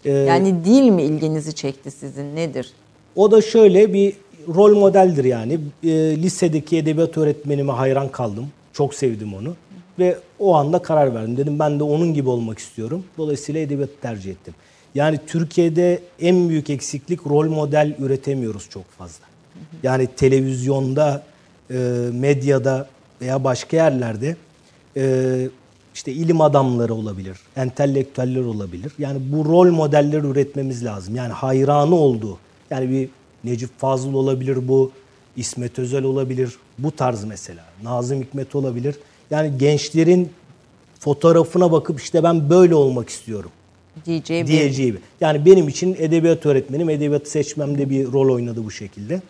Ee, 0.04 0.10
Yani 0.12 0.64
dil 0.64 0.82
mi 0.88 1.02
ilginizi 1.02 1.54
çekti 1.54 1.90
sizin 1.90 2.36
nedir? 2.36 2.72
o 3.16 3.30
da 3.30 3.42
şöyle 3.42 3.92
bir 3.92 4.12
rol 4.54 4.76
modeldir 4.78 5.24
yani. 5.24 5.58
E, 5.84 5.88
lisedeki 6.22 6.76
edebiyat 6.78 7.18
öğretmenime 7.18 7.72
hayran 7.72 8.08
kaldım. 8.08 8.46
Çok 8.72 8.94
sevdim 8.94 9.34
onu. 9.34 9.56
Ve 9.98 10.18
o 10.38 10.54
anda 10.54 10.78
karar 10.78 11.14
verdim. 11.14 11.36
Dedim 11.36 11.58
ben 11.58 11.78
de 11.78 11.82
onun 11.84 12.14
gibi 12.14 12.28
olmak 12.28 12.58
istiyorum. 12.58 13.04
Dolayısıyla 13.18 13.60
edebiyatı 13.60 14.00
tercih 14.02 14.30
ettim. 14.30 14.54
Yani 14.95 15.18
Türkiye'de 15.26 16.03
en 16.20 16.49
büyük 16.49 16.70
eksiklik 16.70 17.26
rol 17.26 17.49
model 17.49 17.97
üretemiyoruz 17.99 18.70
çok 18.70 18.91
fazla. 18.91 19.24
Yani 19.82 20.07
televizyonda, 20.16 21.22
e, 21.70 21.74
medyada 22.12 22.89
veya 23.20 23.45
başka 23.45 23.76
yerlerde 23.76 24.37
e, 24.97 25.49
işte 25.95 26.12
ilim 26.12 26.41
adamları 26.41 26.95
olabilir, 26.95 27.39
entelektüeller 27.57 28.41
olabilir. 28.41 28.93
Yani 28.99 29.18
bu 29.32 29.45
rol 29.45 29.70
modelleri 29.70 30.26
üretmemiz 30.26 30.84
lazım. 30.84 31.16
Yani 31.16 31.32
hayranı 31.32 31.95
olduğu, 31.95 32.39
yani 32.70 32.91
bir 32.91 33.09
Necip 33.45 33.78
Fazıl 33.78 34.14
olabilir 34.14 34.68
bu, 34.68 34.93
İsmet 35.37 35.78
Özel 35.78 36.05
olabilir, 36.05 36.59
bu 36.78 36.91
tarz 36.91 37.24
mesela. 37.24 37.64
Nazım 37.82 38.22
Hikmet 38.22 38.55
olabilir. 38.55 38.97
Yani 39.30 39.59
gençlerin 39.59 40.30
fotoğrafına 40.99 41.72
bakıp 41.72 42.01
işte 42.01 42.22
ben 42.22 42.51
böyle 42.51 42.74
olmak 42.74 43.09
istiyorum 43.09 43.51
Diyeceği 44.05 44.47
diyeceği 44.47 44.94
bir. 44.94 45.01
Yani 45.20 45.47
benim 45.47 45.68
için 45.68 45.97
edebiyat 45.99 46.47
öğretmenim 46.47 46.90
edebiyatı 46.90 47.30
seçmemde 47.30 47.90
bir 47.90 48.12
rol 48.12 48.34
oynadı 48.34 48.64
bu 48.64 48.70
şekilde. 48.70 49.22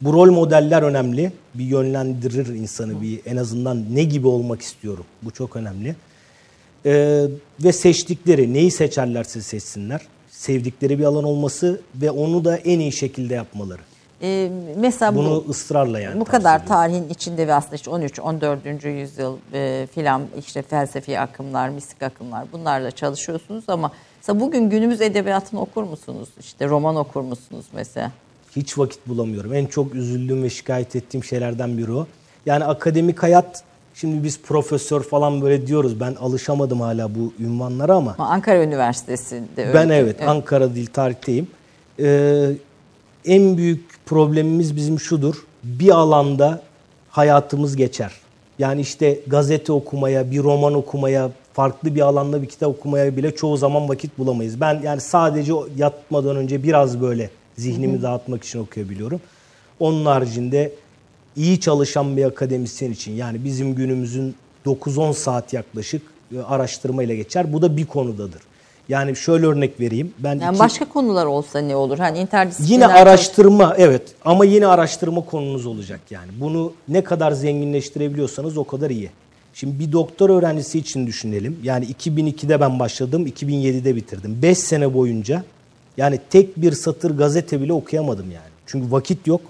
Bu 0.00 0.12
rol 0.12 0.30
modeller 0.30 0.82
önemli. 0.82 1.32
Bir 1.54 1.64
yönlendirir 1.64 2.46
insanı 2.46 3.02
bir 3.02 3.20
en 3.26 3.36
azından 3.36 3.84
ne 3.94 4.04
gibi 4.04 4.26
olmak 4.26 4.62
istiyorum. 4.62 5.04
Bu 5.22 5.30
çok 5.30 5.56
önemli. 5.56 5.96
Ee, 6.86 7.24
ve 7.64 7.72
seçtikleri 7.72 8.54
neyi 8.54 8.70
seçerlerse 8.70 9.42
seçsinler. 9.42 10.00
Sevdikleri 10.30 10.98
bir 10.98 11.04
alan 11.04 11.24
olması 11.24 11.80
ve 11.94 12.10
onu 12.10 12.44
da 12.44 12.56
en 12.56 12.78
iyi 12.78 12.92
şekilde 12.92 13.34
yapmaları. 13.34 13.80
Ee, 14.22 14.50
mesela 14.76 15.14
bu, 15.14 15.18
Bunu 15.18 15.44
ısrarla 15.48 16.00
yani. 16.00 16.20
bu 16.20 16.24
kadar 16.24 16.66
tarihin 16.66 17.08
içinde 17.08 17.46
ve 17.46 17.54
aslında 17.54 17.76
işte 17.76 17.90
13 17.90 18.20
14. 18.20 18.84
yüzyıl 18.84 19.36
e, 19.52 19.86
filan 19.94 20.22
işte 20.38 20.62
felsefi 20.62 21.20
akımlar, 21.20 21.68
mistik 21.68 22.02
akımlar 22.02 22.44
bunlarla 22.52 22.90
çalışıyorsunuz 22.90 23.64
ama 23.68 23.92
mesela 24.16 24.40
bugün 24.40 24.70
günümüz 24.70 25.00
edebiyatını 25.00 25.60
okur 25.60 25.82
musunuz? 25.82 26.28
İşte 26.40 26.68
roman 26.68 26.96
okur 26.96 27.20
musunuz 27.20 27.66
mesela? 27.72 28.12
Hiç 28.56 28.78
vakit 28.78 29.08
bulamıyorum. 29.08 29.54
En 29.54 29.66
çok 29.66 29.94
üzüldüğüm 29.94 30.42
ve 30.42 30.50
şikayet 30.50 30.96
ettiğim 30.96 31.24
şeylerden 31.24 31.78
biri 31.78 31.92
o. 31.92 32.06
Yani 32.46 32.64
akademik 32.64 33.22
hayat, 33.22 33.62
şimdi 33.94 34.24
biz 34.24 34.40
profesör 34.42 35.02
falan 35.02 35.42
böyle 35.42 35.66
diyoruz. 35.66 36.00
Ben 36.00 36.14
alışamadım 36.14 36.80
hala 36.80 37.14
bu 37.14 37.32
ünvanlara 37.40 37.94
ama. 37.94 38.14
Ankara 38.18 38.62
Üniversitesi'nde 38.62 39.66
öyle. 39.66 39.74
Ben 39.74 39.88
evet, 39.88 40.22
Ankara 40.28 40.74
Dil 40.74 40.86
Tarih'teyim. 40.86 41.48
Ee, 42.00 42.50
en 43.24 43.56
büyük 43.56 44.06
problemimiz 44.06 44.76
bizim 44.76 45.00
şudur. 45.00 45.34
Bir 45.64 45.90
alanda 45.90 46.62
hayatımız 47.10 47.76
geçer. 47.76 48.12
Yani 48.58 48.80
işte 48.80 49.20
gazete 49.26 49.72
okumaya, 49.72 50.30
bir 50.30 50.42
roman 50.42 50.74
okumaya, 50.74 51.30
farklı 51.52 51.94
bir 51.94 52.00
alanda 52.00 52.42
bir 52.42 52.46
kitap 52.46 52.68
okumaya 52.68 53.16
bile 53.16 53.36
çoğu 53.36 53.56
zaman 53.56 53.88
vakit 53.88 54.18
bulamayız. 54.18 54.60
Ben 54.60 54.80
yani 54.84 55.00
sadece 55.00 55.52
yatmadan 55.76 56.36
önce 56.36 56.62
biraz 56.62 57.00
böyle 57.00 57.30
zihnimi 57.56 58.02
dağıtmak 58.02 58.44
için 58.44 58.58
okuyabiliyorum. 58.58 59.20
Onun 59.80 60.06
haricinde 60.06 60.72
iyi 61.36 61.60
çalışan 61.60 62.16
bir 62.16 62.24
akademisyen 62.24 62.92
için 62.92 63.12
yani 63.12 63.44
bizim 63.44 63.74
günümüzün 63.74 64.34
9-10 64.66 65.12
saat 65.12 65.52
yaklaşık 65.52 66.02
e, 66.36 66.40
araştırmayla 66.40 67.14
geçer. 67.14 67.52
Bu 67.52 67.62
da 67.62 67.76
bir 67.76 67.86
konudadır. 67.86 68.42
Yani 68.88 69.16
şöyle 69.16 69.46
örnek 69.46 69.80
vereyim. 69.80 70.12
Ben 70.18 70.38
Yani 70.38 70.50
iki- 70.50 70.58
başka 70.58 70.84
konular 70.88 71.26
olsa 71.26 71.58
ne 71.58 71.76
olur? 71.76 71.98
Hani 71.98 72.18
interdisipliner 72.18 72.72
Yine 72.74 72.86
araştırma 72.86 73.74
evet 73.78 74.02
ama 74.24 74.44
yine 74.44 74.66
araştırma 74.66 75.20
konunuz 75.24 75.66
olacak 75.66 76.00
yani. 76.10 76.30
Bunu 76.40 76.72
ne 76.88 77.04
kadar 77.04 77.32
zenginleştirebiliyorsanız 77.32 78.56
o 78.58 78.64
kadar 78.64 78.90
iyi. 78.90 79.10
Şimdi 79.54 79.78
bir 79.78 79.92
doktor 79.92 80.30
öğrencisi 80.30 80.78
için 80.78 81.06
düşünelim. 81.06 81.58
Yani 81.62 81.84
2002'de 81.86 82.60
ben 82.60 82.78
başladım, 82.78 83.26
2007'de 83.26 83.96
bitirdim. 83.96 84.38
5 84.42 84.58
sene 84.58 84.94
boyunca 84.94 85.44
yani 85.96 86.20
tek 86.30 86.56
bir 86.56 86.72
satır 86.72 87.10
gazete 87.18 87.60
bile 87.60 87.72
okuyamadım 87.72 88.30
yani. 88.30 88.48
Çünkü 88.66 88.92
vakit 88.92 89.26
yok. 89.26 89.40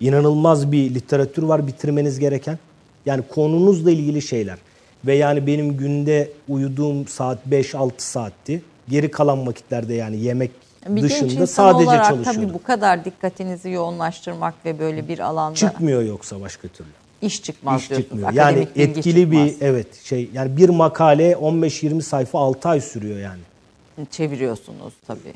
İnanılmaz 0.00 0.72
bir 0.72 0.94
literatür 0.94 1.42
var 1.42 1.66
bitirmeniz 1.66 2.18
gereken. 2.18 2.58
Yani 3.06 3.22
konunuzla 3.28 3.90
ilgili 3.90 4.22
şeyler. 4.22 4.58
Ve 5.06 5.14
yani 5.14 5.46
benim 5.46 5.76
günde 5.76 6.30
uyuduğum 6.48 7.08
saat 7.08 7.38
5-6 7.50 7.90
saatti. 7.98 8.62
Geri 8.88 9.10
kalan 9.10 9.46
vakitlerde 9.46 9.94
yani 9.94 10.16
yemek 10.16 10.50
bir 10.88 11.02
dışında 11.02 11.46
sadece 11.46 11.84
olarak 11.90 12.04
çalışıyordum. 12.04 12.42
tabii 12.42 12.54
bu 12.54 12.62
kadar 12.62 13.04
dikkatinizi 13.04 13.70
yoğunlaştırmak 13.70 14.54
ve 14.64 14.78
böyle 14.78 15.08
bir 15.08 15.18
alanda 15.18 15.54
Çıkmıyor 15.54 16.02
yoksa 16.02 16.40
başka 16.40 16.68
türlü. 16.68 16.88
iş 17.22 17.42
çıkmaz 17.42 17.82
İş 17.82 17.88
diyorsunuz. 17.90 18.08
çıkmıyor. 18.10 18.32
Yani 18.32 18.60
Akademik 18.60 18.76
etkili 18.96 19.30
bir 19.30 19.48
çıkmaz. 19.48 19.62
evet 19.70 19.94
şey 20.04 20.30
yani 20.34 20.56
bir 20.56 20.68
makale 20.68 21.32
15-20 21.32 22.02
sayfa 22.02 22.38
6 22.38 22.68
ay 22.68 22.80
sürüyor 22.80 23.18
yani. 23.18 24.06
çeviriyorsunuz 24.10 24.92
tabii. 25.06 25.34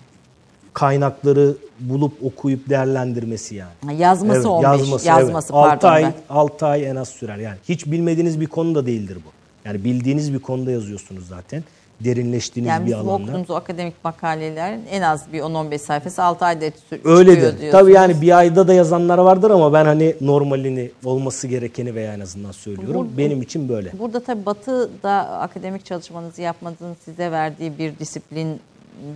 Kaynakları 0.73 1.55
bulup 1.81 2.12
okuyup 2.23 2.69
değerlendirmesi 2.69 3.55
yani. 3.55 4.01
Yazması 4.01 4.35
Evet, 4.37 4.47
15, 4.47 5.05
yazması, 5.07 5.47
evet. 5.47 5.62
pardon. 5.62 5.75
6 5.77 5.89
ay 5.89 6.03
ben. 6.03 6.12
6 6.31 6.66
ay 6.66 6.87
en 6.89 6.97
az 6.97 7.09
sürer. 7.09 7.37
Yani 7.37 7.57
hiç 7.69 7.87
bilmediğiniz 7.87 8.41
bir 8.41 8.47
konu 8.47 8.75
da 8.75 8.87
değildir 8.87 9.19
bu. 9.27 9.38
Yani 9.69 9.85
bildiğiniz 9.85 10.35
bir 10.35 10.39
konuda 10.39 10.71
yazıyorsunuz 10.71 11.29
zaten. 11.29 11.64
Derinleştiğiniz 12.01 12.69
Yani 12.69 12.87
bir 12.87 12.93
alanda. 12.93 13.12
okuduğumuz 13.12 13.51
o 13.51 13.55
akademik 13.55 14.05
makalelerin 14.05 14.83
en 14.91 15.03
az 15.03 15.33
bir 15.33 15.41
10-15 15.41 15.79
sayfası 15.79 16.23
6 16.23 16.45
ayda 16.45 16.64
Öyledir. 17.05 17.41
diyorsunuz. 17.43 17.71
Tabii 17.73 17.93
yani 17.93 18.21
bir 18.21 18.39
ayda 18.39 18.69
da 18.69 18.75
yazanlar 18.75 19.19
vardır 19.19 19.51
ama 19.51 19.73
ben 19.73 19.85
hani 19.85 20.14
normalini 20.21 20.91
olması 21.05 21.47
gerekeni 21.49 21.95
veya 21.95 22.14
en 22.14 22.21
azından 22.21 22.53
söylüyorum. 22.53 23.09
Bu- 23.14 23.19
Benim 23.19 23.43
için 23.43 23.69
böyle. 23.69 23.93
Burada 23.99 24.21
tabii 24.21 24.47
Batı'da 24.47 25.11
akademik 25.41 25.85
çalışmanızı 25.85 26.43
yapmanızın 26.43 26.97
size 27.05 27.31
verdiği 27.33 27.79
bir 27.79 27.99
disiplin, 27.99 28.61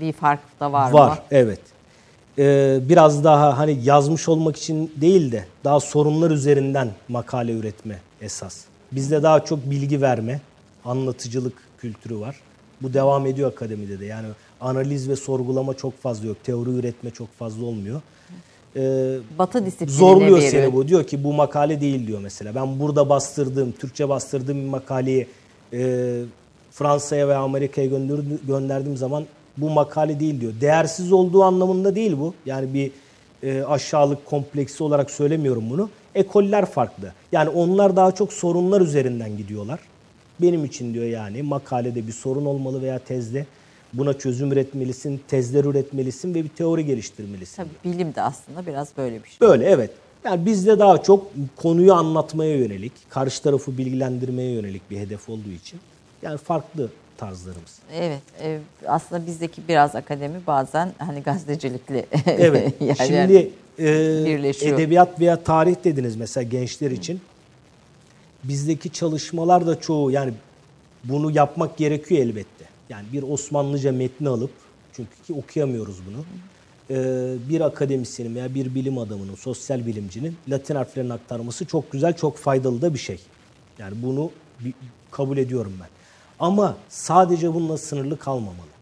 bir 0.00 0.12
fark 0.12 0.40
da 0.61 0.72
var, 0.72 0.90
Var, 0.90 1.09
mı? 1.09 1.16
evet. 1.30 1.61
Ee, 2.38 2.78
biraz 2.88 3.24
daha 3.24 3.59
hani 3.59 3.78
yazmış 3.84 4.28
olmak 4.28 4.57
için 4.57 4.92
değil 4.96 5.32
de 5.32 5.44
daha 5.64 5.80
sorunlar 5.80 6.30
üzerinden 6.30 6.88
makale 7.09 7.53
üretme 7.53 7.98
esas. 8.20 8.61
Bizde 8.93 9.22
daha 9.22 9.45
çok 9.45 9.70
bilgi 9.70 10.01
verme, 10.03 10.40
anlatıcılık 10.84 11.53
kültürü 11.78 12.20
var. 12.20 12.36
Bu 12.82 12.95
devam 12.95 13.26
ediyor 13.26 13.51
akademide 13.53 14.01
de. 14.01 14.05
Yani 14.07 14.26
analiz 14.61 15.09
ve 15.09 15.16
sorgulama 15.16 15.74
çok 15.74 16.03
fazla 16.03 16.26
yok. 16.28 16.36
Teori 16.45 16.70
üretme 16.70 17.11
çok 17.11 17.32
fazla 17.38 17.64
olmuyor. 17.66 18.01
Ee, 18.76 19.16
Batı 19.38 19.66
disiplinine 19.66 19.97
zorluyor 19.99 20.38
bir- 20.38 20.49
seni 20.49 20.72
bu. 20.72 20.88
Diyor 20.88 21.05
ki 21.07 21.24
bu 21.24 21.32
makale 21.32 21.80
değil 21.80 22.07
diyor 22.07 22.20
mesela. 22.22 22.55
Ben 22.55 22.80
burada 22.80 23.09
bastırdığım, 23.09 23.72
Türkçe 23.72 24.09
bastırdığım 24.09 24.59
bir 24.64 24.68
makaleyi 24.68 25.26
e, 25.72 26.20
Fransa'ya 26.70 27.28
veya 27.28 27.38
Amerika'ya 27.40 27.86
gönderdi- 27.86 28.47
gönderdiğim 28.47 28.97
zaman 28.97 29.24
bu 29.57 29.70
makale 29.70 30.20
değil 30.20 30.40
diyor. 30.40 30.53
Değersiz 30.61 31.12
olduğu 31.12 31.43
anlamında 31.43 31.95
değil 31.95 32.16
bu. 32.18 32.34
Yani 32.47 32.74
bir 32.74 32.90
e, 33.43 33.62
aşağılık 33.62 34.26
kompleksi 34.26 34.84
olarak 34.84 35.11
söylemiyorum 35.11 35.64
bunu. 35.70 35.90
Ekoller 36.14 36.66
farklı. 36.66 37.12
Yani 37.32 37.48
onlar 37.48 37.96
daha 37.96 38.12
çok 38.12 38.32
sorunlar 38.32 38.80
üzerinden 38.80 39.36
gidiyorlar. 39.36 39.80
Benim 40.40 40.64
için 40.64 40.94
diyor 40.94 41.04
yani 41.04 41.42
makalede 41.42 42.06
bir 42.06 42.12
sorun 42.12 42.44
olmalı 42.44 42.82
veya 42.82 42.98
tezde 42.98 43.46
buna 43.92 44.18
çözüm 44.18 44.52
üretmelisin, 44.52 45.20
tezler 45.28 45.64
üretmelisin 45.64 46.34
ve 46.34 46.44
bir 46.44 46.48
teori 46.48 46.86
geliştirmelisin. 46.86 47.56
Tabii 47.56 47.92
bilim 47.92 48.14
de 48.14 48.22
aslında 48.22 48.66
biraz 48.66 48.88
böyle 48.96 49.24
bir 49.24 49.28
şey. 49.28 49.40
Böyle 49.40 49.64
evet. 49.64 49.90
Yani 50.24 50.46
bizde 50.46 50.78
daha 50.78 51.02
çok 51.02 51.26
konuyu 51.56 51.94
anlatmaya 51.94 52.56
yönelik, 52.56 52.92
karşı 53.08 53.42
tarafı 53.42 53.78
bilgilendirmeye 53.78 54.50
yönelik 54.50 54.90
bir 54.90 54.98
hedef 54.98 55.28
olduğu 55.28 55.50
için 55.50 55.80
yani 56.22 56.38
farklı 56.38 56.90
tarzlarımız. 57.26 57.78
Evet, 57.94 58.22
e, 58.40 58.58
aslında 58.86 59.26
bizdeki 59.26 59.62
biraz 59.68 59.94
akademi 59.96 60.40
bazen 60.46 60.92
hani 60.98 61.20
gazetecilikle 61.22 62.06
Evet. 62.26 62.74
yer- 62.80 62.94
Şimdi 62.94 63.50
e, 63.78 63.84
birleşiyor. 64.26 64.74
edebiyat 64.78 65.20
veya 65.20 65.42
tarih 65.44 65.74
dediniz 65.84 66.16
mesela 66.16 66.44
gençler 66.44 66.90
için. 66.90 67.20
Bizdeki 68.44 68.90
çalışmalar 68.90 69.66
da 69.66 69.80
çoğu 69.80 70.10
yani 70.10 70.32
bunu 71.04 71.30
yapmak 71.30 71.76
gerekiyor 71.76 72.22
elbette. 72.22 72.64
Yani 72.88 73.06
bir 73.12 73.22
Osmanlıca 73.22 73.92
metni 73.92 74.28
alıp 74.28 74.50
çünkü 74.92 75.22
ki 75.26 75.32
okuyamıyoruz 75.34 75.96
bunu. 76.06 76.24
e, 76.90 76.96
bir 77.48 77.60
akademisyenin 77.60 78.34
veya 78.34 78.54
bir 78.54 78.74
bilim 78.74 78.98
adamının, 78.98 79.34
sosyal 79.34 79.86
bilimcinin 79.86 80.36
Latin 80.48 80.74
harflerini 80.74 81.12
aktarması 81.12 81.64
çok 81.66 81.92
güzel, 81.92 82.12
çok 82.16 82.36
faydalı 82.36 82.82
da 82.82 82.94
bir 82.94 82.98
şey. 82.98 83.18
Yani 83.78 83.94
bunu 84.02 84.30
kabul 85.10 85.38
ediyorum 85.38 85.72
ben. 85.80 85.88
Ama 86.43 86.76
sadece 86.88 87.55
bununla 87.55 87.78
sınırlı 87.78 88.18
kalmamalı. 88.18 88.72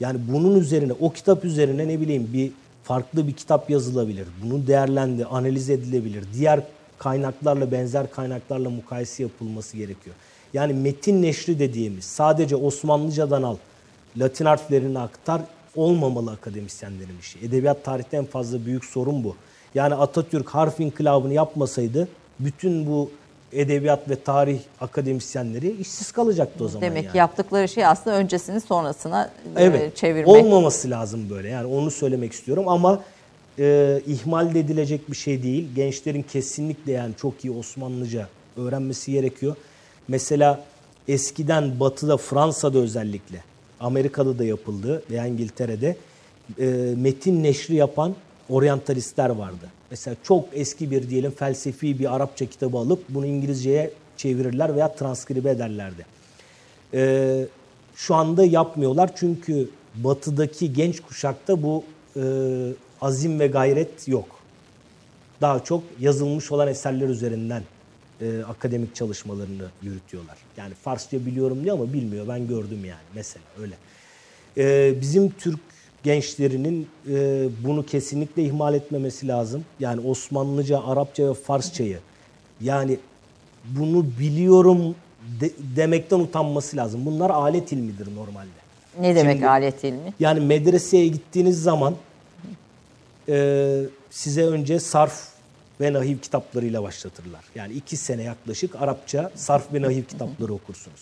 Yani 0.00 0.20
bunun 0.28 0.60
üzerine, 0.60 0.92
o 1.00 1.12
kitap 1.12 1.44
üzerine 1.44 1.88
ne 1.88 2.00
bileyim 2.00 2.30
bir 2.32 2.52
farklı 2.84 3.28
bir 3.28 3.32
kitap 3.32 3.70
yazılabilir. 3.70 4.26
Bunu 4.42 4.66
değerlendi, 4.66 5.26
analiz 5.26 5.70
edilebilir. 5.70 6.24
Diğer 6.34 6.62
kaynaklarla, 6.98 7.72
benzer 7.72 8.10
kaynaklarla 8.10 8.70
mukayese 8.70 9.22
yapılması 9.22 9.76
gerekiyor. 9.76 10.16
Yani 10.54 10.72
metin 10.72 11.22
neşri 11.22 11.58
dediğimiz 11.58 12.04
sadece 12.04 12.56
Osmanlıcadan 12.56 13.42
al, 13.42 13.56
Latin 14.16 14.44
harflerini 14.44 14.98
aktar 14.98 15.42
olmamalı 15.76 16.30
akademisyenlerin 16.30 17.18
işi. 17.20 17.38
Edebiyat 17.38 17.84
tarihte 17.84 18.16
en 18.16 18.24
fazla 18.24 18.66
büyük 18.66 18.84
sorun 18.84 19.24
bu. 19.24 19.36
Yani 19.74 19.94
Atatürk 19.94 20.48
harf 20.48 20.80
inkılabını 20.80 21.34
yapmasaydı 21.34 22.08
bütün 22.40 22.86
bu 22.86 23.10
edebiyat 23.52 24.10
ve 24.10 24.16
tarih 24.22 24.60
akademisyenleri 24.80 25.70
işsiz 25.80 26.12
kalacaktı 26.12 26.64
o 26.64 26.68
zaman 26.68 26.82
Demek 26.82 27.04
yani. 27.04 27.12
ki 27.12 27.18
yaptıkları 27.18 27.68
şey 27.68 27.86
aslında 27.86 28.16
öncesini 28.16 28.60
sonrasına 28.60 29.30
e, 29.56 29.64
Evet. 29.64 29.96
çevirmek. 29.96 30.28
Olmaması 30.28 30.90
lazım 30.90 31.30
böyle. 31.30 31.48
Yani 31.48 31.66
onu 31.66 31.90
söylemek 31.90 32.32
istiyorum 32.32 32.68
ama 32.68 33.02
e, 33.58 34.00
ihmal 34.06 34.56
edilecek 34.56 35.10
bir 35.10 35.16
şey 35.16 35.42
değil. 35.42 35.68
Gençlerin 35.74 36.22
kesinlikle 36.22 36.92
yani 36.92 37.14
çok 37.16 37.44
iyi 37.44 37.50
Osmanlıca 37.50 38.28
öğrenmesi 38.56 39.12
gerekiyor. 39.12 39.56
Mesela 40.08 40.60
eskiden 41.08 41.80
Batı'da, 41.80 42.16
Fransa'da 42.16 42.78
özellikle, 42.78 43.44
Amerika'da 43.80 44.38
da 44.38 44.44
yapıldı 44.44 45.02
veya 45.10 45.26
İngiltere'de 45.26 45.96
e, 46.60 46.66
metin 46.96 47.42
neşri 47.42 47.74
yapan 47.74 48.14
oryantalistler 48.48 49.30
vardı. 49.30 49.66
Mesela 49.92 50.16
çok 50.22 50.48
eski 50.52 50.90
bir 50.90 51.10
diyelim 51.10 51.30
felsefi 51.30 51.98
bir 51.98 52.14
Arapça 52.14 52.46
kitabı 52.46 52.78
alıp 52.78 53.04
bunu 53.08 53.26
İngilizceye 53.26 53.90
çevirirler 54.16 54.76
veya 54.76 54.94
transkribe 54.94 55.50
ederlerdi. 55.50 56.06
Ee, 56.94 57.46
şu 57.96 58.14
anda 58.14 58.44
yapmıyorlar 58.44 59.10
çünkü 59.16 59.68
batıdaki 59.94 60.72
genç 60.72 61.00
kuşakta 61.00 61.62
bu 61.62 61.84
e, 62.16 62.22
azim 63.00 63.40
ve 63.40 63.46
gayret 63.46 64.08
yok. 64.08 64.26
Daha 65.40 65.64
çok 65.64 65.82
yazılmış 66.00 66.52
olan 66.52 66.68
eserler 66.68 67.08
üzerinden 67.08 67.62
e, 68.20 68.42
akademik 68.42 68.94
çalışmalarını 68.94 69.68
yürütüyorlar. 69.82 70.38
Yani 70.56 70.74
Farsça 70.74 71.26
biliyorum 71.26 71.64
diyor 71.64 71.76
ama 71.76 71.92
bilmiyor. 71.92 72.28
Ben 72.28 72.48
gördüm 72.48 72.84
yani 72.84 73.06
mesela 73.14 73.44
öyle. 73.60 73.74
Ee, 74.56 74.94
bizim 75.00 75.30
Türk 75.30 75.60
gençlerinin 76.02 76.88
e, 77.10 77.48
bunu 77.64 77.86
kesinlikle 77.86 78.44
ihmal 78.44 78.74
etmemesi 78.74 79.28
lazım. 79.28 79.64
Yani 79.80 80.00
Osmanlıca, 80.00 80.82
Arapça 80.84 81.28
ve 81.30 81.34
Farsçayı 81.34 81.98
yani 82.60 82.98
bunu 83.64 84.04
biliyorum 84.20 84.94
de- 85.40 85.50
demekten 85.76 86.18
utanması 86.18 86.76
lazım. 86.76 87.06
Bunlar 87.06 87.30
alet 87.30 87.72
ilmidir 87.72 88.08
normalde. 88.16 88.48
Ne 89.00 89.16
demek 89.16 89.32
Şimdi- 89.34 89.48
alet 89.48 89.84
ilmi? 89.84 90.14
Yani 90.20 90.40
medreseye 90.40 91.08
gittiğiniz 91.08 91.62
zaman 91.62 91.94
e, 93.28 93.78
size 94.10 94.44
önce 94.46 94.80
sarf 94.80 95.28
ve 95.80 95.92
nahiv 95.92 96.18
kitaplarıyla 96.18 96.82
başlatırlar. 96.82 97.44
Yani 97.54 97.72
iki 97.74 97.96
sene 97.96 98.22
yaklaşık 98.22 98.76
Arapça 98.82 99.30
sarf 99.34 99.72
ve 99.74 99.82
nahiv 99.82 100.02
kitapları 100.04 100.54
okursunuz. 100.54 101.00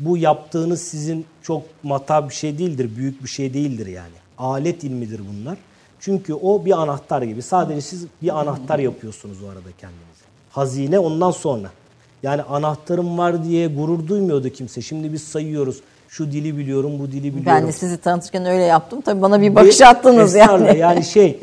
Bu 0.00 0.16
yaptığınız 0.16 0.82
sizin 0.82 1.26
çok 1.42 1.62
mata 1.82 2.28
bir 2.28 2.34
şey 2.34 2.58
değildir, 2.58 2.90
büyük 2.96 3.24
bir 3.24 3.28
şey 3.28 3.54
değildir 3.54 3.86
yani. 3.86 4.14
Alet 4.38 4.84
ilmidir 4.84 5.20
bunlar. 5.32 5.58
Çünkü 6.00 6.34
o 6.34 6.64
bir 6.64 6.82
anahtar 6.82 7.22
gibi. 7.22 7.42
Sadece 7.42 7.80
siz 7.80 8.06
bir 8.22 8.40
anahtar 8.40 8.78
yapıyorsunuz 8.78 9.42
o 9.42 9.46
arada 9.48 9.68
kendinize. 9.78 10.24
Hazine 10.50 10.98
ondan 10.98 11.30
sonra. 11.30 11.70
Yani 12.22 12.42
anahtarım 12.42 13.18
var 13.18 13.44
diye 13.44 13.66
gurur 13.66 14.08
duymuyordu 14.08 14.48
kimse. 14.48 14.82
Şimdi 14.82 15.12
biz 15.12 15.22
sayıyoruz. 15.22 15.80
Şu 16.08 16.32
dili 16.32 16.56
biliyorum, 16.58 16.98
bu 16.98 17.06
dili 17.06 17.22
biliyorum. 17.22 17.44
Ben 17.46 17.66
de 17.66 17.72
sizi 17.72 17.96
tanıtırken 17.96 18.46
öyle 18.46 18.62
yaptım. 18.62 19.00
Tabii 19.00 19.22
bana 19.22 19.40
bir 19.40 19.54
bakış 19.54 19.80
attınız 19.82 20.36
Estağfurullah. 20.36 20.66
yani. 20.68 20.78
Yani 20.78 21.04
şey 21.04 21.40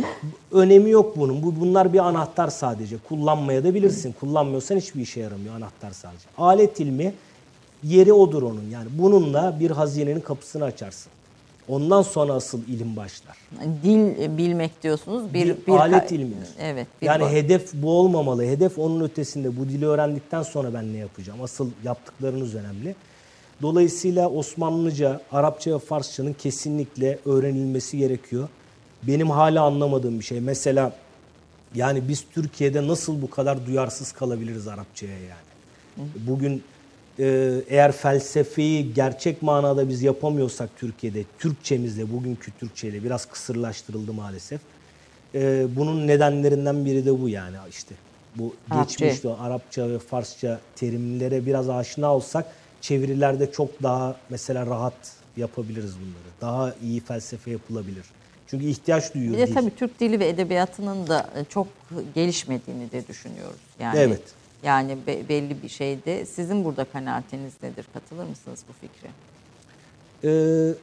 önemi 0.52 0.90
yok 0.90 1.18
bunun. 1.18 1.44
Bu 1.44 1.60
bunlar 1.60 1.94
bir 1.94 2.00
anahtar 2.00 2.48
sadece. 2.48 2.98
Kullanmaya 3.10 3.64
da 3.64 3.74
bilirsin. 3.74 4.16
Kullanmıyorsan 4.20 4.76
hiçbir 4.78 5.02
işe 5.02 5.20
yaramıyor 5.20 5.56
anahtar 5.56 5.92
sadece. 5.92 6.24
Alet 6.38 6.80
ilmi 6.80 7.14
yeri 7.84 8.14
odur 8.14 8.44
onun. 8.44 8.70
Yani 8.72 8.88
bununla 8.92 9.60
bir 9.60 9.72
hazinenin 9.72 10.20
kapısını 10.22 10.64
açarsın. 10.64 11.12
Ondan 11.68 12.02
sonra 12.02 12.34
asıl 12.34 12.62
ilim 12.68 12.96
başlar. 12.96 13.38
Dil 13.84 14.38
bilmek 14.38 14.84
diyorsunuz. 14.84 15.34
Bir, 15.34 15.48
Bir 15.48 15.68
bir 15.68 15.72
alet 15.72 16.12
ilmidir. 16.12 16.48
Evet. 16.60 16.88
bir 17.02 17.06
Yani 17.08 17.24
bak- 17.24 17.32
hedef 17.32 17.74
bu 17.74 17.92
olmamalı. 18.00 18.44
Hedef 18.44 18.80
onun 18.80 19.02
ötesinde. 19.04 19.58
Bu 19.60 19.70
dili 19.70 19.86
öğrendikten 19.88 20.42
sonra 20.44 20.74
ben 20.74 20.94
ne 20.94 20.98
yapacağım? 20.98 21.42
Asıl 21.42 21.70
yaptıklarınız 21.84 22.56
önemli. 22.56 22.96
Dolayısıyla 23.62 24.30
Osmanlıca, 24.30 25.22
Arapça 25.32 25.76
ve 25.76 25.80
Farsçanın 25.80 26.34
kesinlikle 26.34 27.20
öğrenilmesi 27.26 27.98
gerekiyor. 27.98 28.48
Benim 29.04 29.30
hala 29.30 29.64
anlamadığım 29.64 30.20
bir 30.20 30.24
şey. 30.26 30.40
Mesela 30.40 30.94
yani 31.76 32.08
biz 32.08 32.24
Türkiye'de 32.34 32.88
nasıl 32.88 33.22
bu 33.22 33.30
kadar 33.30 33.66
duyarsız 33.66 34.12
kalabiliriz 34.12 34.68
Arapçaya 34.68 35.12
yani? 35.20 36.08
Bugün 36.28 36.64
eğer 37.20 37.92
felsefeyi 37.92 38.94
gerçek 38.94 39.42
manada 39.42 39.90
biz 39.90 40.02
yapamıyorsak 40.02 40.70
Türkiye'de, 40.78 41.24
Türkçemizle, 41.40 42.14
bugünkü 42.14 42.52
Türkçeyle 42.52 43.04
biraz 43.04 43.26
kısırlaştırıldı 43.26 44.14
maalesef. 44.14 44.62
E, 45.36 45.66
bunun 45.76 46.08
nedenlerinden 46.08 46.86
biri 46.86 47.06
de 47.06 47.22
bu 47.22 47.30
yani 47.30 47.56
işte. 47.70 47.96
Bu 48.36 48.54
Arapça. 48.72 49.06
geçmişte 49.06 49.28
o 49.28 49.38
Arapça 49.40 49.90
ve 49.90 50.00
Farsça 50.00 50.60
terimlere 50.76 51.46
biraz 51.46 51.70
aşina 51.70 52.16
olsak 52.16 52.46
çevirilerde 52.82 53.52
çok 53.52 53.84
daha 53.84 54.16
mesela 54.30 54.66
rahat 54.66 54.94
yapabiliriz 55.38 55.96
bunları. 55.96 56.34
Daha 56.42 56.76
iyi 56.84 57.00
felsefe 57.00 57.52
yapılabilir. 57.52 58.06
Çünkü 58.48 58.66
ihtiyaç 58.66 59.14
duyuyor 59.14 59.34
Bir 59.34 59.48
de 59.48 59.54
tabii 59.54 59.76
Türk 59.76 60.00
dili 60.00 60.20
ve 60.20 60.28
edebiyatının 60.28 61.08
da 61.08 61.30
e, 61.36 61.46
çok 61.46 61.68
gelişmediğini 62.16 62.92
de 62.92 63.08
düşünüyoruz. 63.08 63.60
Yani 63.80 64.00
Evet. 64.00 64.22
Yani 64.64 64.98
be- 65.08 65.30
belli 65.30 65.64
bir 65.64 65.70
şeyde. 65.70 66.26
Sizin 66.26 66.66
burada 66.66 66.84
kanaatiniz 66.84 67.54
nedir? 67.64 67.86
Katılır 67.94 68.26
mısınız 68.26 68.60
bu 68.70 68.74
fikre? 68.88 69.10
Ee, 70.24 70.74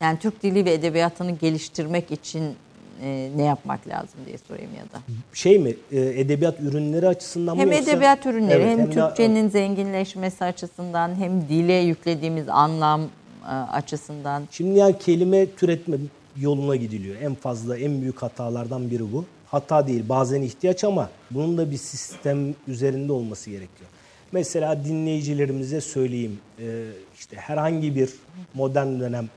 Yani 0.00 0.18
Türk 0.18 0.42
dili 0.42 0.64
ve 0.64 0.72
edebiyatını 0.72 1.30
geliştirmek 1.30 2.10
için 2.12 2.54
e, 3.02 3.30
ne 3.36 3.42
yapmak 3.42 3.88
lazım 3.88 4.20
diye 4.26 4.38
sorayım 4.38 4.70
ya 4.78 4.82
da. 4.84 5.02
şey 5.32 5.58
mi 5.58 5.76
e, 5.92 6.00
edebiyat 6.20 6.60
ürünleri 6.60 7.08
açısından 7.08 7.56
mı 7.56 7.62
Hem 7.62 7.72
yoksa- 7.72 7.90
edebiyat 7.90 8.26
ürünleri 8.26 8.62
Evet, 8.62 8.78
hem 8.78 8.86
de- 8.86 8.90
Türkçenin 8.90 9.48
zenginleşmesi 9.48 10.44
açısından 10.44 11.14
hem 11.14 11.48
dile 11.48 11.72
yüklediğimiz 11.72 12.48
anlam 12.48 13.00
e, 13.44 13.46
açısından. 13.52 14.42
Şimdi 14.50 14.78
yani 14.78 14.98
kelime 14.98 15.46
türetme 15.50 15.96
yoluna 16.36 16.76
gidiliyor. 16.76 17.16
En 17.22 17.34
fazla 17.34 17.78
en 17.78 18.02
büyük 18.02 18.22
hatalardan 18.22 18.90
biri 18.90 19.12
bu. 19.12 19.24
Hata 19.50 19.86
değil 19.86 20.04
bazen 20.08 20.42
ihtiyaç 20.42 20.84
ama 20.84 21.10
bunun 21.30 21.58
da 21.58 21.70
bir 21.70 21.76
sistem 21.76 22.54
üzerinde 22.68 23.12
olması 23.12 23.50
gerekiyor. 23.50 23.90
Mesela 24.32 24.84
dinleyicilerimize 24.84 25.80
söyleyeyim 25.80 26.38
e, 26.58 26.86
işte 27.18 27.36
herhangi 27.36 27.96
bir 27.96 28.10
modern 28.54 29.00
dönem 29.00 29.28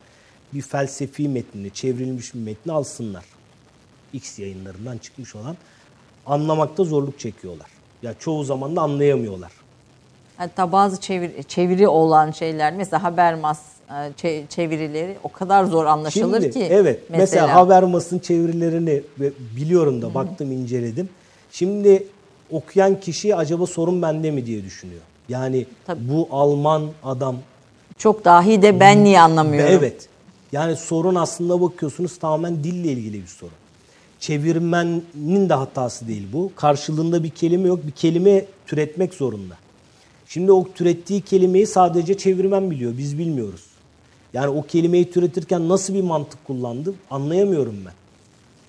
bir 0.53 0.61
felsefi 0.61 1.29
metnini, 1.29 1.71
çevrilmiş 1.71 2.33
bir 2.33 2.39
metni 2.39 2.71
alsınlar. 2.71 3.25
X 4.13 4.39
yayınlarından 4.39 4.97
çıkmış 4.97 5.35
olan 5.35 5.57
anlamakta 6.25 6.83
zorluk 6.83 7.19
çekiyorlar. 7.19 7.67
Ya 8.01 8.13
çoğu 8.19 8.43
zaman 8.43 8.75
da 8.75 8.81
anlayamıyorlar. 8.81 9.51
Hatta 10.37 10.71
bazı 10.71 11.01
çeviri, 11.01 11.43
çeviri 11.43 11.87
olan 11.87 12.31
şeyler 12.31 12.73
mesela 12.73 13.03
Habermas 13.03 13.61
çevirileri 14.49 15.17
o 15.23 15.31
kadar 15.31 15.63
zor 15.63 15.85
anlaşılır 15.85 16.41
Şimdi, 16.41 16.53
ki. 16.53 16.67
Evet. 16.71 16.99
Mesela, 17.09 17.55
Habermas'ın 17.55 18.19
çevirilerini 18.19 19.01
biliyorum 19.57 20.01
da 20.01 20.13
baktım 20.13 20.51
inceledim. 20.51 21.09
Şimdi 21.51 22.07
okuyan 22.51 22.99
kişi 22.99 23.35
acaba 23.35 23.65
sorun 23.65 24.01
bende 24.01 24.31
mi 24.31 24.45
diye 24.45 24.63
düşünüyor. 24.63 25.01
Yani 25.29 25.65
Tabii. 25.85 26.09
bu 26.09 26.27
Alman 26.31 26.83
adam 27.03 27.35
çok 27.97 28.25
dahi 28.25 28.61
de 28.61 28.79
ben 28.79 29.03
niye 29.03 29.21
anlamıyorum? 29.21 29.73
Evet. 29.79 30.09
Yani 30.51 30.75
sorun 30.75 31.15
aslında 31.15 31.61
bakıyorsunuz 31.61 32.17
tamamen 32.17 32.63
dille 32.63 32.91
ilgili 32.91 33.21
bir 33.21 33.27
sorun. 33.27 33.53
Çevirmenin 34.19 35.49
de 35.49 35.53
hatası 35.53 36.07
değil 36.07 36.27
bu. 36.33 36.51
Karşılığında 36.55 37.23
bir 37.23 37.29
kelime 37.29 37.67
yok. 37.67 37.79
Bir 37.87 37.91
kelime 37.91 38.45
türetmek 38.67 39.13
zorunda. 39.13 39.55
Şimdi 40.27 40.51
o 40.51 40.71
türettiği 40.75 41.21
kelimeyi 41.21 41.67
sadece 41.67 42.17
çevirmen 42.17 42.71
biliyor. 42.71 42.97
Biz 42.97 43.17
bilmiyoruz. 43.17 43.63
Yani 44.33 44.47
o 44.47 44.61
kelimeyi 44.61 45.11
türetirken 45.11 45.69
nasıl 45.69 45.93
bir 45.93 46.01
mantık 46.01 46.47
kullandı 46.47 46.93
anlayamıyorum 47.11 47.75
ben. 47.85 47.93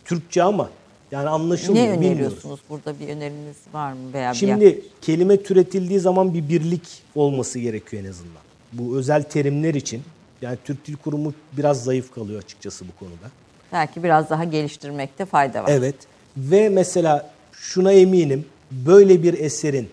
Türkçe 0.05 0.43
ama 0.43 0.71
yani 1.13 1.29
anlaşılmıyor. 1.29 1.87
Ne 1.87 1.93
bilmiyoruz. 1.93 2.17
öneriyorsunuz? 2.21 2.61
Burada 2.71 3.01
bir 3.01 3.09
öneriniz 3.09 3.57
var 3.73 3.93
mı? 3.93 4.13
Veya 4.13 4.33
bir 4.33 4.37
Şimdi 4.37 4.83
kelime 5.01 5.43
türetildiği 5.43 6.01
zaman 6.01 6.35
bir 6.35 6.49
birlik 6.49 7.03
olması 7.15 7.59
gerekiyor 7.59 8.05
en 8.05 8.09
azından. 8.11 8.43
Bu 8.73 8.99
özel 8.99 9.23
terimler 9.23 9.75
için 9.75 10.03
yani 10.43 10.59
Türk 10.65 10.87
Dil 10.87 10.97
Kurumu 10.97 11.35
biraz 11.53 11.85
zayıf 11.85 12.15
kalıyor 12.15 12.43
açıkçası 12.43 12.85
bu 12.89 12.99
konuda. 12.99 13.31
belki 13.73 14.03
biraz 14.03 14.31
daha 14.31 14.45
geliştirmekte 14.45 15.25
fayda 15.25 15.65
var. 15.65 15.69
Evet 15.73 15.95
ve 16.37 16.69
mesela 16.69 17.31
şuna 17.53 17.93
eminim 17.93 18.45
böyle 18.71 19.23
bir 19.23 19.39
eserin 19.39 19.89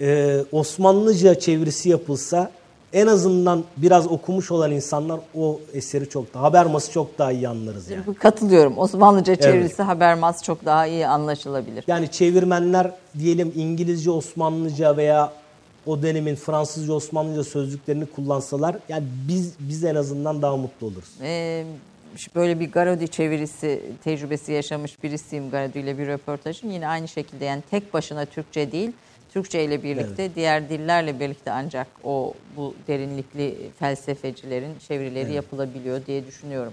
e, 0.00 0.38
Osmanlıca 0.52 1.38
çevirisi 1.38 1.88
yapılsa 1.88 2.52
en 2.94 3.06
azından 3.06 3.64
biraz 3.76 4.06
okumuş 4.06 4.50
olan 4.50 4.70
insanlar 4.70 5.20
o 5.34 5.60
eseri 5.72 6.08
çok 6.08 6.34
daha, 6.34 6.42
Habermas'ı 6.42 6.92
çok 6.92 7.18
daha 7.18 7.32
iyi 7.32 7.48
anlarız 7.48 7.90
yani. 7.90 8.14
Katılıyorum. 8.14 8.78
Osmanlıca 8.78 9.36
çevirisi 9.36 9.82
Habermas 9.82 10.42
çok 10.42 10.64
daha 10.64 10.86
iyi 10.86 11.06
anlaşılabilir. 11.06 11.84
Yani 11.86 12.10
çevirmenler 12.10 12.90
diyelim 13.18 13.52
İngilizce, 13.56 14.10
Osmanlıca 14.10 14.96
veya 14.96 15.32
o 15.86 16.02
dönemin 16.02 16.34
Fransızca, 16.34 16.92
Osmanlıca 16.92 17.44
sözlüklerini 17.44 18.06
kullansalar 18.06 18.76
yani 18.88 19.04
biz 19.28 19.52
biz 19.58 19.84
en 19.84 19.94
azından 19.94 20.42
daha 20.42 20.56
mutlu 20.56 20.86
oluruz. 20.86 21.10
Ee, 21.22 21.64
böyle 22.34 22.60
bir 22.60 22.72
Garodi 22.72 23.08
çevirisi 23.08 23.82
tecrübesi 24.04 24.52
yaşamış 24.52 25.02
birisiyim 25.02 25.50
Garodi 25.50 25.78
ile 25.78 25.98
bir 25.98 26.06
röportajım. 26.06 26.70
Yine 26.70 26.88
aynı 26.88 27.08
şekilde 27.08 27.44
yani 27.44 27.62
tek 27.70 27.94
başına 27.94 28.24
Türkçe 28.24 28.72
değil, 28.72 28.92
Türkçe 29.34 29.64
ile 29.64 29.82
birlikte 29.82 30.34
diğer 30.34 30.68
dillerle 30.68 31.20
birlikte 31.20 31.52
ancak 31.52 31.86
o 32.04 32.34
bu 32.56 32.74
derinlikli 32.88 33.70
felsefecilerin 33.78 34.78
çevirileri 34.88 35.32
yapılabiliyor 35.32 36.06
diye 36.06 36.26
düşünüyorum. 36.26 36.72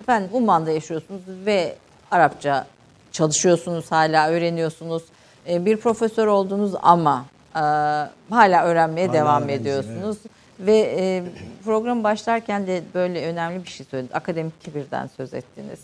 Efendim 0.00 0.30
Umman'da 0.32 0.70
yaşıyorsunuz 0.70 1.22
ve 1.28 1.76
Arapça 2.10 2.66
çalışıyorsunuz, 3.12 3.92
hala 3.92 4.28
öğreniyorsunuz. 4.28 5.02
Ee, 5.48 5.64
bir 5.64 5.76
profesör 5.76 6.26
oldunuz 6.26 6.72
ama 6.82 7.24
e, 7.54 7.60
hala 8.30 8.64
öğrenmeye 8.64 9.06
Hala 9.06 9.16
devam 9.16 9.48
ediyorsunuz. 9.48 10.18
Ve 10.60 10.94
e, 10.98 11.24
program 11.64 12.04
başlarken 12.04 12.66
de 12.66 12.82
böyle 12.94 13.26
önemli 13.26 13.64
bir 13.64 13.68
şey 13.68 13.86
söylediniz. 13.86 14.16
Akademik 14.16 14.64
kibirden 14.64 15.10
söz 15.16 15.34
ettiniz. 15.34 15.80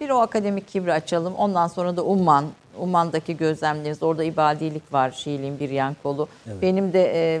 Bir 0.00 0.10
o 0.10 0.18
akademik 0.18 0.68
kibri 0.68 0.92
açalım. 0.92 1.34
Ondan 1.34 1.66
sonra 1.66 1.96
da 1.96 2.04
Umman, 2.04 2.44
Umman'daki 2.78 3.36
gözlemleriniz. 3.36 4.02
Orada 4.02 4.24
ibadilik 4.24 4.92
var, 4.92 5.10
Şiiliğin 5.10 5.60
bir 5.60 5.70
yan 5.70 5.96
kolu. 6.02 6.28
Benim 6.62 6.92
de 6.92 7.12
e, 7.14 7.40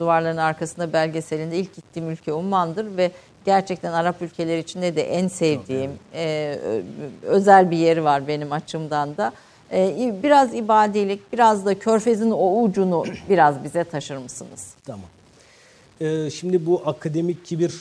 duvarların 0.00 0.36
arkasında 0.36 0.92
belgeselinde 0.92 1.58
ilk 1.58 1.74
gittiğim 1.76 2.10
ülke 2.10 2.32
Umman'dır 2.32 2.96
ve 2.96 3.10
gerçekten 3.44 3.92
Arap 3.92 4.22
ülkeleri 4.22 4.60
içinde 4.60 4.96
de 4.96 5.02
en 5.02 5.28
sevdiğim 5.28 5.90
e, 6.14 6.58
ö- 6.64 6.82
özel 7.22 7.70
bir 7.70 7.76
yeri 7.76 8.04
var 8.04 8.28
benim 8.28 8.52
açımdan 8.52 9.16
da. 9.16 9.32
E, 9.72 10.14
biraz 10.22 10.54
ibadilik, 10.54 11.32
biraz 11.32 11.66
da 11.66 11.78
körfezin 11.78 12.30
o 12.30 12.62
ucunu 12.62 13.04
biraz 13.28 13.64
bize 13.64 13.84
taşır 13.84 14.16
mısınız? 14.16 14.70
Tamam. 14.86 15.06
Ee, 16.00 16.30
şimdi 16.30 16.66
bu 16.66 16.82
akademik 16.86 17.44
kibir 17.46 17.74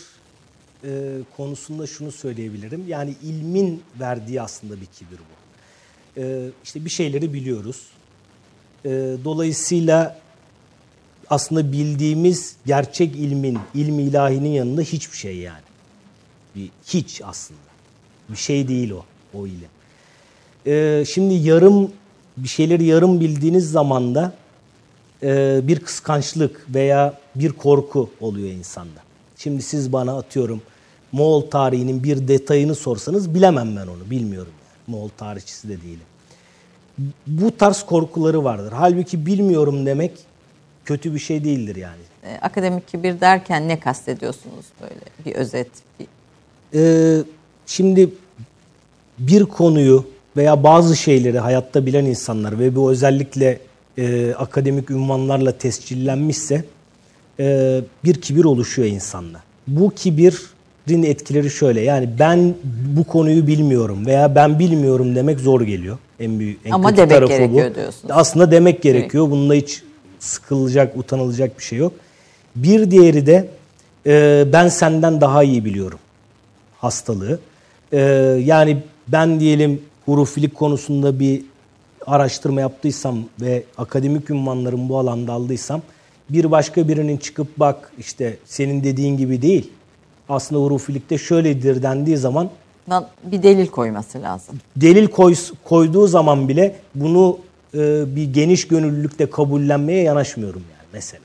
e, 0.83 0.89
konusunda 1.37 1.87
şunu 1.87 2.11
söyleyebilirim. 2.11 2.85
Yani 2.87 3.15
ilmin 3.23 3.83
verdiği 3.99 4.41
aslında 4.41 4.81
bir 4.81 4.85
kibir 4.85 5.17
bu. 5.17 5.40
Ee, 6.17 6.49
işte 6.63 6.85
bir 6.85 6.89
şeyleri 6.89 7.33
biliyoruz. 7.33 7.87
Ee, 8.85 8.89
dolayısıyla 9.23 10.19
aslında 11.29 11.71
bildiğimiz 11.71 12.55
gerçek 12.65 13.15
ilmin, 13.15 13.59
ilmi 13.73 14.03
ilahinin 14.03 14.49
yanında 14.49 14.81
hiçbir 14.81 15.17
şey 15.17 15.37
yani. 15.37 15.63
Bir 16.55 16.69
hiç 16.87 17.21
aslında. 17.25 17.59
Bir 18.29 18.37
şey 18.37 18.67
değil 18.67 18.91
o, 18.91 19.05
o 19.33 19.47
ilim. 19.47 19.69
Ee, 20.67 21.03
şimdi 21.13 21.33
yarım 21.33 21.91
bir 22.37 22.47
şeyleri 22.47 22.83
yarım 22.83 23.19
bildiğiniz 23.19 23.71
zaman 23.71 24.15
da 24.15 24.33
e, 25.23 25.59
bir 25.63 25.79
kıskançlık 25.79 26.65
veya 26.73 27.19
bir 27.35 27.51
korku 27.51 28.09
oluyor 28.19 28.49
insanda. 28.49 28.99
Şimdi 29.37 29.61
siz 29.61 29.93
bana 29.93 30.17
atıyorum 30.17 30.61
Moğol 31.11 31.41
tarihinin 31.41 32.03
bir 32.03 32.27
detayını 32.27 32.75
sorsanız 32.75 33.35
bilemem 33.35 33.75
ben 33.75 33.87
onu, 33.87 34.09
bilmiyorum. 34.09 34.51
Moğol 34.91 35.09
tarihçisi 35.09 35.69
de 35.69 35.81
değilim. 35.81 36.05
Bu 37.27 37.57
tarz 37.57 37.83
korkuları 37.83 38.43
vardır. 38.43 38.73
Halbuki 38.75 39.25
bilmiyorum 39.25 39.85
demek 39.85 40.11
kötü 40.85 41.13
bir 41.13 41.19
şey 41.19 41.43
değildir 41.43 41.75
yani. 41.75 42.01
E, 42.23 42.37
akademik 42.41 42.87
kibir 42.87 43.21
derken 43.21 43.67
ne 43.67 43.79
kastediyorsunuz 43.79 44.65
böyle 44.81 45.01
bir 45.25 45.35
özet? 45.35 45.67
Bir... 45.99 46.07
Ee, 46.73 47.23
şimdi 47.65 48.09
bir 49.19 49.45
konuyu 49.45 50.05
veya 50.37 50.63
bazı 50.63 50.97
şeyleri 50.97 51.39
hayatta 51.39 51.85
bilen 51.85 52.05
insanlar 52.05 52.59
ve 52.59 52.75
bu 52.75 52.91
özellikle 52.91 53.59
e, 53.97 54.33
akademik 54.33 54.91
ünvanlarla 54.91 55.57
tescillenmişse 55.57 56.65
e, 57.39 57.81
bir 58.03 58.21
kibir 58.21 58.43
oluşuyor 58.43 58.87
insanda. 58.87 59.39
Bu 59.67 59.89
kibirin 60.87 61.03
etkileri 61.03 61.49
şöyle 61.49 61.81
yani 61.81 62.09
ben 62.19 62.53
bu 62.97 63.03
konuyu 63.03 63.47
bilmiyorum 63.47 64.05
veya 64.05 64.35
ben 64.35 64.59
bilmiyorum 64.59 65.15
demek 65.15 65.39
zor 65.39 65.61
geliyor. 65.61 65.97
En 66.19 66.39
büyük 66.39 66.59
en 66.65 66.71
Ama 66.71 66.89
kötü 66.89 66.97
demek 66.97 67.11
tarafı 67.11 67.33
gerekiyor 67.33 67.71
bu. 67.71 67.75
diyorsunuz. 67.75 68.13
Aslında 68.15 68.51
demek 68.51 68.81
gerekiyor. 68.81 69.31
Bunda 69.31 69.53
hiç 69.53 69.83
sıkılacak, 70.19 70.97
utanılacak 70.97 71.59
bir 71.59 71.63
şey 71.63 71.79
yok. 71.79 71.93
Bir 72.55 72.91
diğeri 72.91 73.25
de 73.25 73.47
e, 74.05 74.45
ben 74.53 74.67
senden 74.67 75.21
daha 75.21 75.43
iyi 75.43 75.65
biliyorum 75.65 75.99
hastalığı. 76.81 77.39
Ee, 77.93 77.99
yani 78.45 78.77
ben 79.07 79.39
diyelim 79.39 79.81
hurufilik 80.05 80.55
konusunda 80.55 81.19
bir 81.19 81.41
araştırma 82.05 82.61
yaptıysam 82.61 83.19
ve 83.41 83.63
akademik 83.77 84.29
ünvanlarımı 84.29 84.89
bu 84.89 84.99
alanda 84.99 85.33
aldıysam 85.33 85.81
bir 86.29 86.51
başka 86.51 86.87
birinin 86.87 87.17
çıkıp 87.17 87.47
bak 87.57 87.91
işte 87.99 88.37
senin 88.45 88.83
dediğin 88.83 89.17
gibi 89.17 89.41
değil. 89.41 89.71
Aslında 90.31 90.61
hurufilikte 90.61 91.17
şöyledir 91.17 91.83
dendiği 91.83 92.17
zaman 92.17 92.49
Bir 93.23 93.43
delil 93.43 93.67
koyması 93.67 94.21
lazım. 94.21 94.55
delil 94.75 95.07
koy, 95.07 95.35
koyduğu 95.63 96.07
zaman 96.07 96.49
bile 96.49 96.75
bunu 96.95 97.37
e, 97.73 98.15
bir 98.15 98.33
geniş 98.33 98.67
gönüllülükle 98.67 99.29
kabullenmeye 99.29 100.03
yanaşmıyorum 100.03 100.63
yani 100.77 100.87
mesela. 100.93 101.23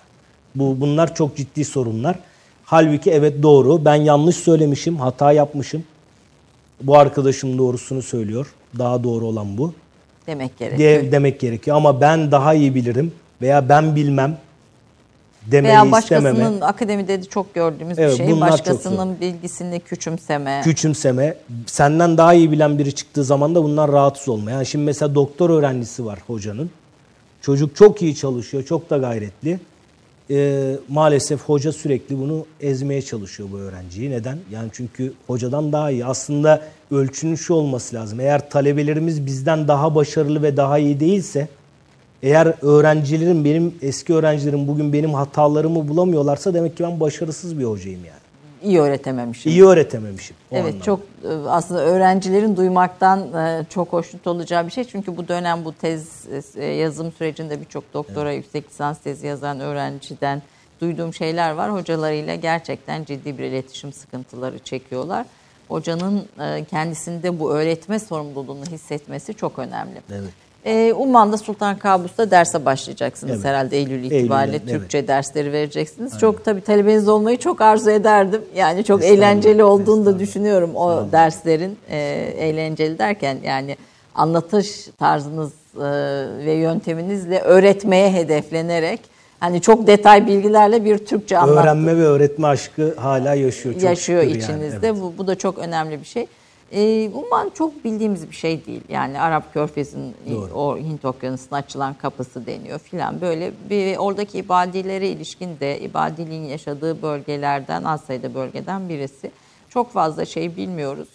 Bu 0.54 0.80
bunlar 0.80 1.14
çok 1.14 1.36
ciddi 1.36 1.64
sorunlar. 1.64 2.18
Halbuki 2.64 3.10
evet 3.10 3.42
doğru. 3.42 3.84
Ben 3.84 3.94
yanlış 3.94 4.36
söylemişim, 4.36 4.96
hata 4.96 5.32
yapmışım. 5.32 5.84
Bu 6.82 6.98
arkadaşım 6.98 7.58
doğrusunu 7.58 8.02
söylüyor. 8.02 8.54
Daha 8.78 9.04
doğru 9.04 9.26
olan 9.26 9.58
bu. 9.58 9.72
Demek 10.26 10.58
gerekiyor. 10.58 10.78
Diye 10.78 11.12
demek 11.12 11.40
gerekiyor 11.40 11.76
ama 11.76 12.00
ben 12.00 12.30
daha 12.30 12.54
iyi 12.54 12.74
bilirim 12.74 13.12
veya 13.42 13.68
ben 13.68 13.96
bilmem 13.96 14.38
demeyi 15.50 15.72
Veya 15.72 15.98
istememe. 15.98 16.30
başkasının 16.32 16.60
akademide 16.60 17.20
de 17.22 17.24
çok 17.24 17.54
gördüğümüz 17.54 17.98
Evet, 17.98 18.12
bir 18.12 18.16
şey. 18.16 18.30
bunlar 18.30 18.50
Başkasının 18.52 19.20
bilgisini 19.20 19.80
küçümseme. 19.80 20.60
küçümseme, 20.64 21.36
senden 21.66 22.18
daha 22.18 22.34
iyi 22.34 22.52
bilen 22.52 22.78
biri 22.78 22.94
çıktığı 22.94 23.24
zaman 23.24 23.54
da 23.54 23.62
bundan 23.64 23.92
rahatsız 23.92 24.28
olma. 24.28 24.50
Yani 24.50 24.66
şimdi 24.66 24.84
mesela 24.84 25.14
doktor 25.14 25.50
öğrencisi 25.50 26.04
var 26.06 26.18
hocanın. 26.26 26.70
Çocuk 27.42 27.76
çok 27.76 28.02
iyi 28.02 28.14
çalışıyor, 28.14 28.62
çok 28.64 28.90
da 28.90 28.96
gayretli. 28.96 29.60
Ee, 30.30 30.72
maalesef 30.88 31.40
hoca 31.42 31.72
sürekli 31.72 32.18
bunu 32.18 32.46
ezmeye 32.60 33.02
çalışıyor 33.02 33.48
bu 33.52 33.58
öğrenciyi. 33.58 34.10
Neden? 34.10 34.38
Yani 34.52 34.68
çünkü 34.72 35.12
hocadan 35.26 35.72
daha 35.72 35.90
iyi. 35.90 36.04
Aslında 36.06 36.62
ölçünün 36.90 37.34
şu 37.34 37.54
olması 37.54 37.96
lazım. 37.96 38.20
Eğer 38.20 38.50
talebelerimiz 38.50 39.26
bizden 39.26 39.68
daha 39.68 39.94
başarılı 39.94 40.42
ve 40.42 40.56
daha 40.56 40.78
iyi 40.78 41.00
değilse, 41.00 41.48
eğer 42.26 42.54
öğrencilerim, 42.62 43.44
benim 43.44 43.74
eski 43.82 44.14
öğrencilerim 44.14 44.68
bugün 44.68 44.92
benim 44.92 45.14
hatalarımı 45.14 45.88
bulamıyorlarsa 45.88 46.54
demek 46.54 46.76
ki 46.76 46.82
ben 46.84 47.00
başarısız 47.00 47.58
bir 47.58 47.64
hocayım 47.64 48.00
yani. 48.04 48.18
iyi 48.62 48.80
öğretememişim. 48.80 49.52
İyi 49.52 49.64
öğretememişim. 49.64 50.36
o 50.50 50.56
Evet 50.56 50.66
anlamda. 50.66 50.84
çok 50.84 51.00
e, 51.24 51.28
aslında 51.48 51.80
öğrencilerin 51.80 52.56
duymaktan 52.56 53.32
e, 53.34 53.64
çok 53.70 53.92
hoşnut 53.92 54.26
olacağı 54.26 54.66
bir 54.66 54.70
şey. 54.72 54.84
Çünkü 54.84 55.16
bu 55.16 55.28
dönem 55.28 55.64
bu 55.64 55.72
tez 55.72 56.08
e, 56.56 56.64
yazım 56.64 57.12
sürecinde 57.12 57.60
birçok 57.60 57.94
doktora 57.94 58.32
yüksek 58.32 58.68
lisans 58.70 58.98
tezi 58.98 59.26
yazan 59.26 59.60
öğrenciden 59.60 60.42
duyduğum 60.80 61.14
şeyler 61.14 61.50
var. 61.50 61.72
Hocalarıyla 61.72 62.34
gerçekten 62.34 63.04
ciddi 63.04 63.38
bir 63.38 63.44
iletişim 63.44 63.92
sıkıntıları 63.92 64.58
çekiyorlar. 64.58 65.26
Hocanın 65.68 66.24
kendisinde 66.70 67.40
bu 67.40 67.52
öğretme 67.54 67.98
sorumluluğunu 67.98 68.64
hissetmesi 68.64 69.34
çok 69.34 69.58
önemli. 69.58 70.00
Evet. 70.10 70.45
E, 70.66 70.92
Umman'da 70.92 71.38
Sultan 71.38 71.78
Kabus'ta 71.78 72.30
derse 72.30 72.64
başlayacaksınız 72.64 73.34
Evet. 73.34 73.44
herhalde 73.44 73.76
Eylül 73.76 74.04
itibariyle 74.04 74.56
Eylül'de, 74.56 74.70
evet. 74.70 74.80
Türkçe 74.80 75.08
dersleri 75.08 75.52
vereceksiniz. 75.52 76.18
Çok 76.18 76.44
tabii 76.44 76.60
talebeniz 76.60 77.08
olmayı 77.08 77.38
çok 77.38 77.60
arzu 77.60 77.90
ederdim. 77.90 78.42
Yani 78.56 78.84
çok 78.84 79.04
eğlenceli 79.04 79.64
olduğunu 79.64 80.06
da 80.06 80.18
düşünüyorum 80.18 80.76
o 80.76 81.12
derslerin. 81.12 81.78
E, 81.90 81.98
eğlenceli 82.38 82.98
derken 82.98 83.38
yani 83.44 83.76
anlatış 84.14 84.88
tarzınız 84.98 85.52
e, 85.76 85.80
ve 86.46 86.52
yönteminizle 86.52 87.40
öğretmeye 87.40 88.12
hedeflenerek 88.12 89.00
hani 89.40 89.60
çok 89.60 89.86
detay 89.86 90.26
bilgilerle 90.26 90.84
bir 90.84 90.98
Türkçe 90.98 91.38
anlat 91.38 91.64
Öğrenme 91.64 91.96
ve 91.96 92.02
öğretme 92.02 92.46
aşkı 92.46 92.94
hala 92.96 93.34
yaşıyor. 93.34 93.74
Çok 93.74 93.82
yaşıyor 93.82 94.22
şükür 94.22 94.34
yani, 94.34 94.44
içinizde. 94.44 94.88
evet. 94.88 95.00
Bu, 95.02 95.14
bu 95.18 95.26
da 95.26 95.34
çok 95.34 95.58
önemli 95.58 96.00
bir 96.00 96.06
şey. 96.06 96.26
Ee, 96.72 97.10
Umman 97.14 97.50
çok 97.54 97.84
bildiğimiz 97.84 98.30
bir 98.30 98.34
şey 98.34 98.66
değil. 98.66 98.80
Yani 98.88 99.20
Arap 99.20 99.52
Körfezi'nin 99.54 100.14
o 100.54 100.78
Hint 100.78 101.04
Okyanusu'na 101.04 101.58
açılan 101.58 101.94
kapısı 101.94 102.46
deniyor 102.46 102.78
filan. 102.78 103.20
Böyle 103.20 103.52
bir 103.70 103.96
oradaki 103.96 104.38
ibadilere 104.38 105.08
ilişkin 105.08 105.60
de 105.60 105.80
ibadiliğin 105.80 106.44
yaşadığı 106.44 107.02
bölgelerden 107.02 107.84
az 107.84 108.00
sayıda 108.00 108.34
bölgeden 108.34 108.88
birisi. 108.88 109.30
Çok 109.68 109.92
fazla 109.92 110.24
şey 110.24 110.56
bilmiyoruz. 110.56 111.08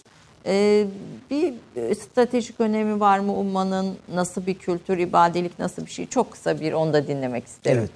Ee, 0.46 0.86
bir 1.30 1.54
stratejik 1.94 2.60
önemi 2.60 3.00
var 3.00 3.18
mı 3.18 3.34
Umman'ın? 3.34 3.96
Nasıl 4.14 4.46
bir 4.46 4.54
kültür, 4.54 4.98
ibadilik 4.98 5.58
nasıl 5.58 5.86
bir 5.86 5.90
şey? 5.90 6.06
Çok 6.06 6.30
kısa 6.30 6.60
bir 6.60 6.72
onu 6.72 6.92
da 6.92 7.06
dinlemek 7.06 7.46
isterim. 7.46 7.78
Evet. 7.78 7.90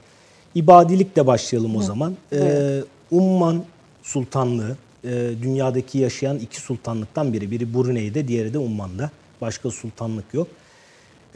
İbadilikle 0.54 1.26
başlayalım 1.26 1.76
o 1.76 1.82
zaman. 1.82 2.16
Ee, 2.32 2.80
Umman 3.10 3.64
Sultanlığı 4.02 4.76
e, 5.04 5.30
dünyadaki 5.42 5.98
yaşayan 5.98 6.38
iki 6.38 6.60
sultanlıktan 6.60 7.32
biri. 7.32 7.50
Biri 7.50 7.74
Brunei'de, 7.74 8.28
diğeri 8.28 8.54
de 8.54 8.58
Umman'da. 8.58 9.10
Başka 9.40 9.70
sultanlık 9.70 10.34
yok. 10.34 10.48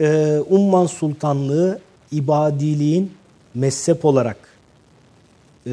Ee, 0.01 0.39
Umman 0.49 0.85
Sultanlığı 0.85 1.79
ibadiliğin 2.11 3.11
mezhep 3.55 4.05
olarak 4.05 4.37
e, 5.67 5.71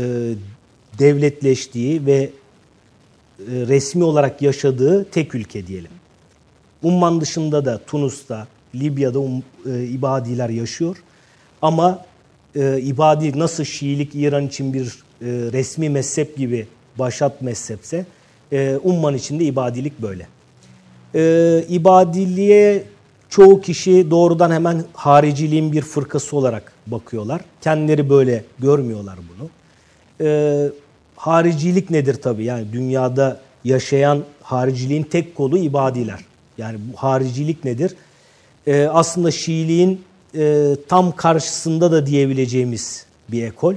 devletleştiği 0.98 2.06
ve 2.06 2.16
e, 2.16 2.30
resmi 3.46 4.04
olarak 4.04 4.42
yaşadığı 4.42 5.04
tek 5.04 5.34
ülke 5.34 5.66
diyelim. 5.66 5.90
Umman 6.82 7.20
dışında 7.20 7.64
da 7.64 7.78
Tunus'ta, 7.78 8.48
Libya'da 8.74 9.18
um, 9.18 9.42
e, 9.66 9.84
ibadiler 9.84 10.48
yaşıyor. 10.48 10.96
Ama 11.62 12.04
e, 12.54 12.80
ibadi 12.80 13.38
nasıl 13.38 13.64
Şiilik 13.64 14.14
İran 14.14 14.46
için 14.46 14.74
bir 14.74 14.86
e, 14.86 14.92
resmi 15.52 15.88
mezhep 15.88 16.36
gibi 16.36 16.66
başat 16.98 17.42
mezhepse 17.42 18.06
e, 18.52 18.78
Umman 18.84 19.14
için 19.14 19.40
de 19.40 19.44
ibadilik 19.44 20.02
böyle. 20.02 20.26
E, 21.14 21.64
ibadiliğe 21.68 22.84
çoğu 23.28 23.60
kişi 23.60 24.10
doğrudan 24.10 24.50
hemen 24.50 24.84
hariciliğin 24.92 25.72
bir 25.72 25.82
fırkası 25.82 26.36
olarak 26.36 26.72
bakıyorlar. 26.86 27.40
Kendileri 27.60 28.10
böyle 28.10 28.44
görmüyorlar 28.58 29.18
bunu. 29.28 29.50
E, 30.28 30.68
haricilik 31.16 31.90
nedir 31.90 32.22
tabii? 32.22 32.44
Yani 32.44 32.72
dünyada 32.72 33.40
yaşayan 33.64 34.24
hariciliğin 34.42 35.02
tek 35.02 35.36
kolu 35.36 35.58
ibadiler. 35.58 36.20
Yani 36.58 36.78
bu 36.92 36.96
haricilik 36.96 37.64
nedir? 37.64 37.94
E, 38.66 38.86
aslında 38.86 39.30
Şiiliğin 39.30 40.02
e, 40.34 40.76
tam 40.88 41.16
karşısında 41.16 41.92
da 41.92 42.06
diyebileceğimiz 42.06 43.06
bir 43.28 43.42
ekol. 43.42 43.74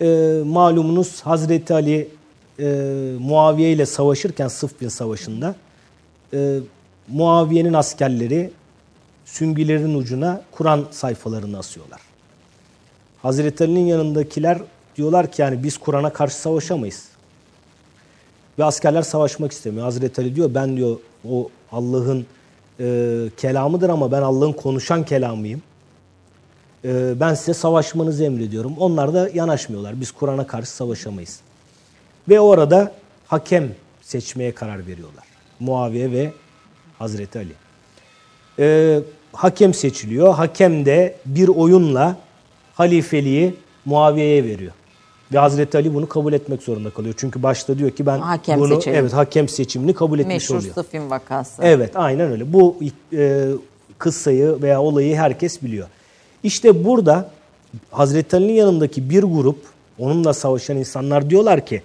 E, 0.00 0.40
malumunuz 0.46 1.20
Hazreti 1.20 1.74
Ali 1.74 2.08
e, 2.58 2.64
Muaviye 3.20 3.72
ile 3.72 3.86
savaşırken 3.86 4.48
Sıffin 4.48 4.88
Savaşı'nda 4.88 5.54
e, 6.32 6.58
Muaviye'nin 7.08 7.72
askerleri 7.72 8.50
süngülerin 9.24 9.94
ucuna 9.94 10.42
Kur'an 10.50 10.84
sayfalarını 10.90 11.58
asıyorlar. 11.58 12.00
Hazreti 13.22 13.64
Ali'nin 13.64 13.86
yanındakiler 13.86 14.58
diyorlar 14.96 15.32
ki 15.32 15.42
yani 15.42 15.62
biz 15.62 15.78
Kur'an'a 15.78 16.12
karşı 16.12 16.36
savaşamayız. 16.36 17.08
Ve 18.58 18.64
askerler 18.64 19.02
savaşmak 19.02 19.52
istemiyor. 19.52 19.84
Hazreti 19.84 20.20
Ali 20.20 20.36
diyor 20.36 20.54
ben 20.54 20.76
diyor 20.76 20.96
o 21.30 21.48
Allah'ın 21.72 22.26
e, 22.80 23.28
kelamıdır 23.36 23.88
ama 23.88 24.12
ben 24.12 24.22
Allah'ın 24.22 24.52
konuşan 24.52 25.04
kelamıyım. 25.04 25.62
E, 26.84 27.20
ben 27.20 27.34
size 27.34 27.54
savaşmanızı 27.54 28.24
emrediyorum. 28.24 28.74
Onlar 28.78 29.14
da 29.14 29.30
yanaşmıyorlar. 29.34 30.00
Biz 30.00 30.10
Kur'an'a 30.10 30.46
karşı 30.46 30.70
savaşamayız. 30.70 31.40
Ve 32.28 32.40
orada 32.40 32.92
hakem 33.26 33.68
seçmeye 34.02 34.54
karar 34.54 34.86
veriyorlar. 34.86 35.24
Muaviye 35.60 36.12
ve 36.12 36.32
Hazreti 36.98 37.38
Ali. 37.38 37.52
E, 38.58 38.98
hakem 39.32 39.74
seçiliyor. 39.74 40.34
Hakem 40.34 40.84
de 40.86 41.16
bir 41.26 41.48
oyunla 41.48 42.16
halifeliği 42.74 43.54
Muaviye'ye 43.84 44.44
veriyor. 44.44 44.72
Ve 45.32 45.38
Hazreti 45.38 45.78
Ali 45.78 45.94
bunu 45.94 46.08
kabul 46.08 46.32
etmek 46.32 46.62
zorunda 46.62 46.90
kalıyor. 46.90 47.14
Çünkü 47.18 47.42
başta 47.42 47.78
diyor 47.78 47.90
ki 47.90 48.06
ben 48.06 48.18
Hakem 48.18 48.60
bunu 48.60 48.74
seçelim. 48.74 48.98
evet 48.98 49.12
hakem 49.12 49.48
seçimini 49.48 49.94
kabul 49.94 50.18
etmiş 50.18 50.34
Meşhur 50.34 50.56
oluyor. 50.56 50.74
Sıfin 50.74 51.10
vakası. 51.10 51.62
Evet 51.64 51.96
aynen 51.96 52.30
öyle. 52.30 52.52
Bu 52.52 52.76
e, 53.12 53.46
kıssayı 53.98 54.62
veya 54.62 54.82
olayı 54.82 55.16
herkes 55.16 55.62
biliyor. 55.62 55.88
İşte 56.44 56.84
burada 56.84 57.30
Hazreti 57.90 58.36
Ali'nin 58.36 58.52
yanındaki 58.52 59.10
bir 59.10 59.22
grup 59.22 59.58
onunla 59.98 60.34
savaşan 60.34 60.76
insanlar 60.76 61.30
diyorlar 61.30 61.66
ki 61.66 61.82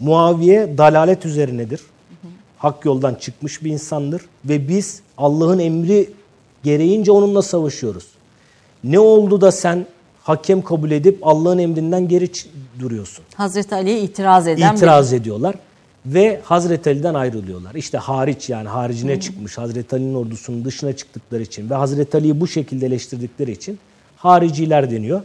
Muaviye 0.00 0.78
dalalet 0.78 1.26
üzerinedir. 1.26 1.80
Hak 2.58 2.84
yoldan 2.84 3.14
çıkmış 3.14 3.64
bir 3.64 3.70
insandır 3.70 4.22
ve 4.44 4.68
biz 4.68 5.00
Allah'ın 5.18 5.58
emri 5.58 6.10
gereğince 6.62 7.12
onunla 7.12 7.42
savaşıyoruz. 7.42 8.06
Ne 8.84 8.98
oldu 8.98 9.40
da 9.40 9.52
sen 9.52 9.86
hakem 10.22 10.62
kabul 10.62 10.90
edip 10.90 11.18
Allah'ın 11.22 11.58
emrinden 11.58 12.08
geri 12.08 12.30
duruyorsun? 12.80 13.24
Hazreti 13.34 13.74
Ali'ye 13.74 14.00
itiraz 14.00 14.48
eden 14.48 14.76
itiraz 14.76 15.12
ediyorlar 15.12 15.54
ve 16.06 16.40
Hazreti 16.44 16.90
Ali'den 16.90 17.14
ayrılıyorlar. 17.14 17.74
İşte 17.74 17.98
hariç 17.98 18.48
yani 18.48 18.68
haricine 18.68 19.20
çıkmış 19.20 19.58
Hazreti 19.58 19.96
Ali'nin 19.96 20.14
ordusunun 20.14 20.64
dışına 20.64 20.92
çıktıkları 20.96 21.42
için 21.42 21.70
ve 21.70 21.74
Hazreti 21.74 22.16
Ali'yi 22.16 22.40
bu 22.40 22.48
şekilde 22.48 22.86
eleştirdikleri 22.86 23.52
için 23.52 23.78
hariciler 24.16 24.90
deniyor. 24.90 25.22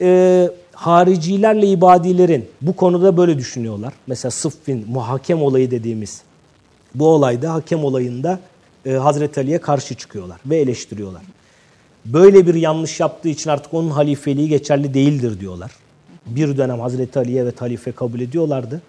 Ee, 0.00 0.50
haricilerle 0.72 1.66
ibadilerin 1.66 2.48
bu 2.62 2.76
konuda 2.76 3.16
böyle 3.16 3.38
düşünüyorlar. 3.38 3.92
Mesela 4.06 4.30
Sıffin 4.30 4.84
muhakem 4.88 5.42
olayı 5.42 5.70
dediğimiz 5.70 6.22
bu 6.94 7.08
olayda 7.08 7.54
hakem 7.54 7.84
olayında 7.84 8.40
e, 8.86 8.92
Hazreti 8.92 9.40
Ali'ye 9.40 9.58
karşı 9.58 9.94
çıkıyorlar 9.94 10.40
ve 10.46 10.56
eleştiriyorlar. 10.56 11.22
Böyle 12.04 12.46
bir 12.46 12.54
yanlış 12.54 13.00
yaptığı 13.00 13.28
için 13.28 13.50
artık 13.50 13.74
onun 13.74 13.90
halifeliği 13.90 14.48
geçerli 14.48 14.94
değildir 14.94 15.40
diyorlar. 15.40 15.70
Bir 16.26 16.56
dönem 16.56 16.80
Hazreti 16.80 17.18
Ali'ye 17.18 17.42
evet 17.42 17.60
halife 17.60 17.92
kabul 17.92 18.20
ediyorlardı. 18.20 18.82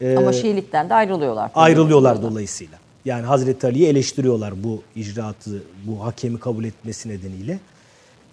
Bir 0.00 0.16
ama 0.16 0.32
Şiilikten 0.32 0.90
de 0.90 0.94
ayrılıyorlar. 0.94 1.50
Ayrılıyorlar 1.54 2.22
dolayısıyla. 2.22 2.78
Yani 3.04 3.26
Hazreti 3.26 3.66
Ali'yi 3.66 3.86
eleştiriyorlar 3.86 4.64
bu 4.64 4.82
icraatı, 4.96 5.62
bu 5.86 6.04
hakemi 6.04 6.40
kabul 6.40 6.64
etmesi 6.64 7.08
nedeniyle. 7.08 7.58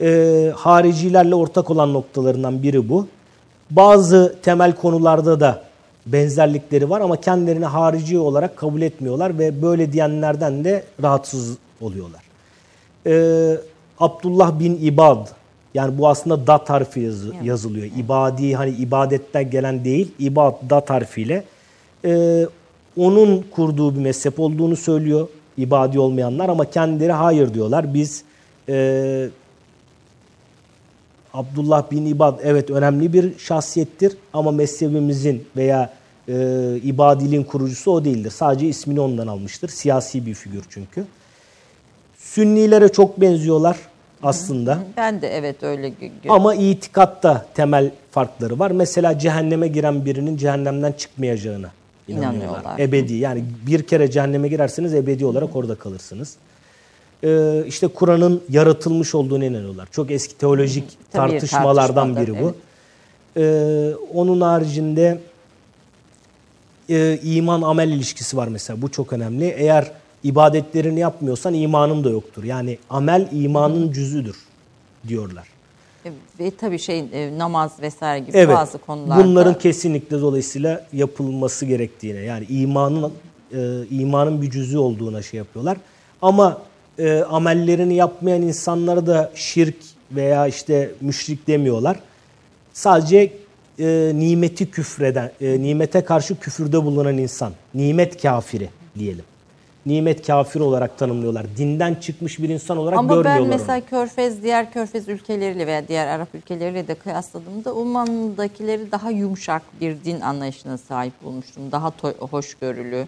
Ee, 0.02 0.52
haricilerle 0.56 1.36
ortak 1.36 1.70
olan 1.70 1.94
noktalarından 1.94 2.64
biri 2.64 2.90
bu. 2.90 3.08
Bazı 3.72 4.36
temel 4.44 4.76
konularda 4.76 5.40
da 5.40 5.64
benzerlikleri 6.06 6.90
var 6.90 7.02
ama 7.02 7.22
kendilerini 7.22 7.66
harici 7.66 8.20
olarak 8.20 8.58
kabul 8.58 8.82
etmiyorlar 8.82 9.40
ve 9.40 9.62
böyle 9.62 9.94
diyenlerden 9.94 10.64
de 10.64 10.84
rahatsız 11.04 11.58
oluyorlar. 11.82 12.22
Ee, 13.08 13.58
Abdullah 14.00 14.60
bin 14.60 14.80
İbad 14.82 15.28
yani 15.74 15.98
bu 15.98 16.08
aslında 16.08 16.48
dat 16.48 16.70
harfi 16.70 17.00
yazı- 17.00 17.34
yazılıyor. 17.44 17.86
İbadi 17.98 18.54
hani 18.56 18.70
ibadetten 18.72 19.50
gelen 19.50 19.86
değil, 19.86 20.12
ibad 20.20 20.54
dat 20.70 20.90
harfiyle. 20.90 21.44
Ee, 22.06 22.46
onun 22.98 23.46
kurduğu 23.52 23.96
bir 23.96 24.00
mezhep 24.00 24.40
olduğunu 24.40 24.76
söylüyor 24.76 25.28
ibadi 25.58 26.00
olmayanlar 26.00 26.50
ama 26.50 26.70
kendileri 26.70 27.12
hayır 27.12 27.54
diyorlar. 27.54 27.94
Biz 27.94 28.24
e, 28.70 29.30
Abdullah 31.34 31.92
bin 31.92 32.06
İbad 32.06 32.40
evet 32.44 32.70
önemli 32.70 33.14
bir 33.14 33.38
şahsiyettir 33.38 34.18
ama 34.34 34.52
mezhebimizin 34.52 35.44
veya 35.58 35.94
e, 36.28 36.34
ibadiliğin 36.84 37.44
kurucusu 37.44 37.92
o 37.92 38.06
değildir. 38.06 38.32
Sadece 38.32 38.68
ismini 38.68 39.00
ondan 39.00 39.28
almıştır. 39.28 39.70
Siyasi 39.70 40.26
bir 40.26 40.34
figür 40.34 40.64
çünkü. 40.70 41.06
Sünnilere 42.18 42.90
çok 42.90 43.22
benziyorlar. 43.22 43.78
aslında. 44.24 44.80
Ben 44.98 45.22
de 45.22 45.28
evet 45.28 45.64
öyle 45.64 45.88
gö- 45.88 46.10
gö- 46.24 46.30
Ama 46.30 46.56
itikatta 46.56 47.46
temel 47.54 47.92
farkları 48.12 48.60
var. 48.60 48.72
Mesela 48.72 49.20
cehenneme 49.20 49.68
giren 49.68 50.06
birinin 50.06 50.38
cehennemden 50.38 50.92
çıkmayacağına 50.92 51.72
inanıyorlar. 52.08 52.34
İnanıyorlar. 52.34 52.80
Ebedi 52.80 53.14
yani 53.14 53.46
bir 53.68 53.84
kere 53.84 54.12
cehenneme 54.12 54.48
girerseniz 54.48 54.94
ebedi 54.94 55.26
olarak 55.26 55.56
orada 55.56 55.76
kalırsınız. 55.76 56.36
Ee, 57.24 57.64
işte 57.68 57.88
Kur'an'ın 57.88 58.44
yaratılmış 58.50 59.16
olduğunu 59.16 59.46
inanıyorlar. 59.46 59.88
Çok 59.92 60.12
eski 60.12 60.38
teolojik 60.38 60.98
Tabii, 61.12 61.32
tartışmalardan 61.32 62.16
biri 62.16 62.42
bu. 62.42 62.56
Ee, 63.38 63.94
onun 64.14 64.42
haricinde 64.42 65.20
e, 66.90 67.20
iman 67.24 67.62
amel 67.62 67.90
ilişkisi 67.90 68.38
var 68.38 68.48
mesela. 68.48 68.82
Bu 68.82 68.92
çok 68.92 69.14
önemli. 69.14 69.46
Eğer 69.46 69.92
ibadetlerini 70.24 71.00
yapmıyorsan 71.00 71.54
imanın 71.54 72.04
da 72.04 72.10
yoktur. 72.10 72.44
Yani 72.44 72.78
amel 72.90 73.30
imanın 73.32 73.92
cüzüdür 73.92 74.38
diyorlar. 75.08 75.53
E, 76.06 76.12
ve 76.40 76.52
tabii 76.52 76.80
şey 76.80 77.00
e, 77.14 77.38
namaz 77.38 77.72
vesaire 77.82 78.26
gibi 78.26 78.38
Evet. 78.38 78.56
bazı 78.58 78.78
konularda 78.78 79.24
Bunların 79.24 79.58
kesinlikle 79.58 80.22
dolayısıyla 80.22 80.88
yapılması 80.94 81.66
gerektiğine 81.66 82.20
yani 82.20 82.46
imanın 82.50 83.12
e, 83.54 83.88
imanın 83.90 84.42
bir 84.42 84.52
cüzü 84.52 84.78
olduğuna 84.78 85.22
şey 85.22 85.38
yapıyorlar. 85.38 85.78
Ama 86.22 86.62
e, 87.00 87.20
amellerini 87.20 87.96
yapmayan 87.96 88.42
insanlara 88.42 89.06
da 89.08 89.32
şirk 89.36 89.76
veya 90.12 90.48
işte 90.48 90.92
müşrik 91.02 91.48
demiyorlar. 91.48 92.00
Sadece 92.74 93.34
e, 93.80 94.12
nimeti 94.16 94.72
küfreden, 94.72 95.32
e, 95.42 95.62
nimete 95.62 96.04
karşı 96.04 96.40
küfürde 96.40 96.84
bulunan 96.84 97.18
insan, 97.18 97.54
nimet 97.74 98.22
kafiri 98.22 98.70
diyelim. 99.00 99.26
Nimet 99.86 100.28
kafiri 100.28 100.64
olarak 100.64 100.98
tanımlıyorlar. 100.98 101.46
Dinden 101.58 101.96
çıkmış 101.96 102.40
bir 102.40 102.50
insan 102.50 102.78
olarak 102.78 103.00
Ama 103.00 103.10
ben 103.10 103.16
görmüyorlar 103.16 103.42
onu. 103.42 103.48
mesela 103.48 103.82
Körfez, 103.82 104.44
diğer 104.44 104.74
Körfez 104.74 105.10
ülkeleriyle 105.10 105.68
veya 105.68 105.88
diğer 105.88 106.08
Arap 106.08 106.36
ülkeleriyle 106.36 106.88
de 106.88 106.96
kıyasladığımda 106.96 107.74
Umman'dakileri 107.74 108.92
daha 108.92 109.12
yumuşak 109.12 109.62
bir 109.82 109.98
din 110.06 110.22
anlayışına 110.22 110.78
sahip 110.78 111.14
bulmuştum. 111.24 111.72
Daha 111.72 111.94
hoşgörülü. 112.20 113.08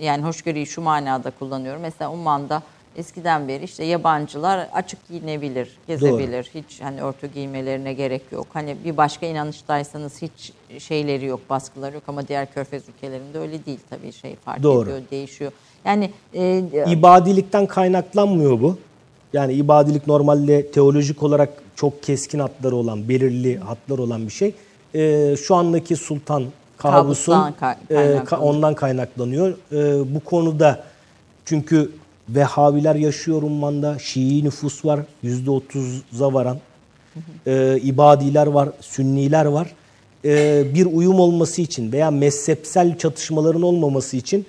Yani 0.00 0.22
hoşgörüyü 0.22 0.66
şu 0.66 0.80
manada 0.80 1.30
kullanıyorum. 1.30 1.82
Mesela 1.82 2.12
Umman'da 2.12 2.62
eskiden 2.96 3.48
beri 3.48 3.64
işte 3.64 3.84
yabancılar 3.84 4.68
açık 4.72 5.08
giyinebilir, 5.08 5.78
gezebilir. 5.86 6.50
Hiç 6.54 6.80
hani 6.82 7.02
örtü 7.02 7.26
giymelerine 7.26 7.92
gerek 7.92 8.22
yok. 8.32 8.46
Hani 8.52 8.76
bir 8.84 8.96
başka 8.96 9.26
inanıştaysanız 9.26 10.22
hiç 10.22 10.52
şeyleri 10.82 11.26
yok, 11.26 11.40
baskıları 11.50 11.94
yok 11.94 12.04
ama 12.08 12.28
diğer 12.28 12.52
Körfez 12.52 12.88
ülkelerinde 12.88 13.38
öyle 13.38 13.66
değil 13.66 13.80
tabii 13.90 14.12
şey 14.12 14.36
fark 14.36 14.62
Doğru. 14.62 14.90
ediyor, 14.90 15.02
değişiyor. 15.10 15.52
Yani 15.84 16.10
e, 16.34 16.64
İbadilikten 16.90 17.66
kaynaklanmıyor 17.66 18.60
bu. 18.60 18.78
Yani 19.32 19.52
ibadilik 19.52 20.06
normalde 20.06 20.66
teolojik 20.70 21.22
olarak 21.22 21.48
çok 21.76 22.02
keskin 22.02 22.38
hatları 22.38 22.76
olan, 22.76 23.08
belirli 23.08 23.58
hatlar 23.58 23.98
olan 23.98 24.26
bir 24.26 24.32
şey. 24.32 24.54
Ee, 24.94 25.36
şu 25.46 25.54
andaki 25.54 25.96
Sultan 25.96 26.44
Kabus'un 26.76 27.32
e, 27.90 27.94
ka- 27.94 28.36
ondan 28.36 28.74
kaynaklanıyor. 28.74 29.50
Ee, 29.72 30.14
bu 30.14 30.20
konuda 30.20 30.84
çünkü 31.44 31.90
Vehhabiler 32.28 32.94
yaşıyor 32.94 33.42
Umman'da, 33.42 33.98
Şii 33.98 34.44
nüfus 34.44 34.84
var, 34.84 35.00
%30'a 35.24 36.34
varan. 36.34 36.58
Ee, 37.46 37.78
ibadiler 37.82 38.46
var, 38.46 38.68
Sünniler 38.80 39.44
var. 39.44 39.72
Ee, 40.24 40.64
bir 40.74 40.86
uyum 40.86 41.20
olması 41.20 41.62
için 41.62 41.92
veya 41.92 42.10
mezhepsel 42.10 42.98
çatışmaların 42.98 43.62
olmaması 43.62 44.16
için 44.16 44.40
e, 44.40 44.44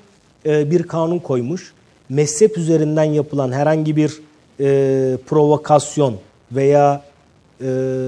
bir 0.45 0.83
kanun 0.83 1.19
koymuş. 1.19 1.73
Mezhep 2.09 2.57
üzerinden 2.57 3.03
yapılan 3.03 3.51
herhangi 3.51 3.95
bir 3.95 4.21
e, 4.59 5.17
provokasyon 5.27 6.15
veya 6.51 7.01
e, 7.61 7.65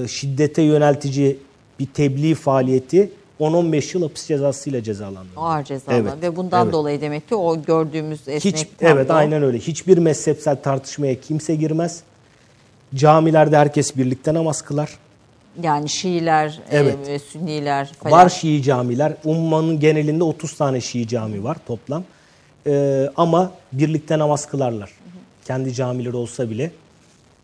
şiddete 0.08 0.62
yöneltici 0.62 1.38
bir 1.80 1.86
tebliğ 1.86 2.34
faaliyeti 2.34 3.12
10-15 3.40 3.96
yıl 3.96 4.02
hapis 4.02 4.26
cezasıyla 4.26 4.82
cezalandırılıyor. 4.82 5.42
Ağır 5.42 5.64
cezalı 5.64 5.94
Evet, 5.96 6.12
ve 6.22 6.36
bundan 6.36 6.64
evet. 6.64 6.72
dolayı 6.72 7.00
demek 7.00 7.28
ki 7.28 7.34
o 7.34 7.62
gördüğümüz 7.62 8.20
esnek 8.28 8.56
Hiç 8.56 8.66
evet 8.80 9.10
aynen 9.10 9.42
öyle. 9.42 9.58
Hiçbir 9.58 9.98
mezhepsel 9.98 10.62
tartışmaya 10.62 11.20
kimse 11.20 11.54
girmez. 11.54 12.02
Camilerde 12.94 13.56
herkes 13.56 13.96
birlikte 13.96 14.34
namaz 14.34 14.62
kılar. 14.62 14.98
Yani 15.62 15.88
Şiiler, 15.88 16.60
Evet. 16.70 16.96
e, 17.08 17.18
Sünniler 17.18 17.92
falan. 17.92 18.12
Var 18.12 18.28
Şii 18.28 18.62
camiler. 18.62 19.12
Ummanın 19.24 19.80
genelinde 19.80 20.24
30 20.24 20.56
tane 20.56 20.80
Şii 20.80 21.08
cami 21.08 21.44
var 21.44 21.56
toplam. 21.66 22.04
Ee, 22.66 23.10
ama 23.16 23.52
birlikte 23.72 24.18
namaz 24.18 24.46
kılarlar. 24.46 24.90
Kendi 25.44 25.74
camileri 25.74 26.16
olsa 26.16 26.50
bile. 26.50 26.70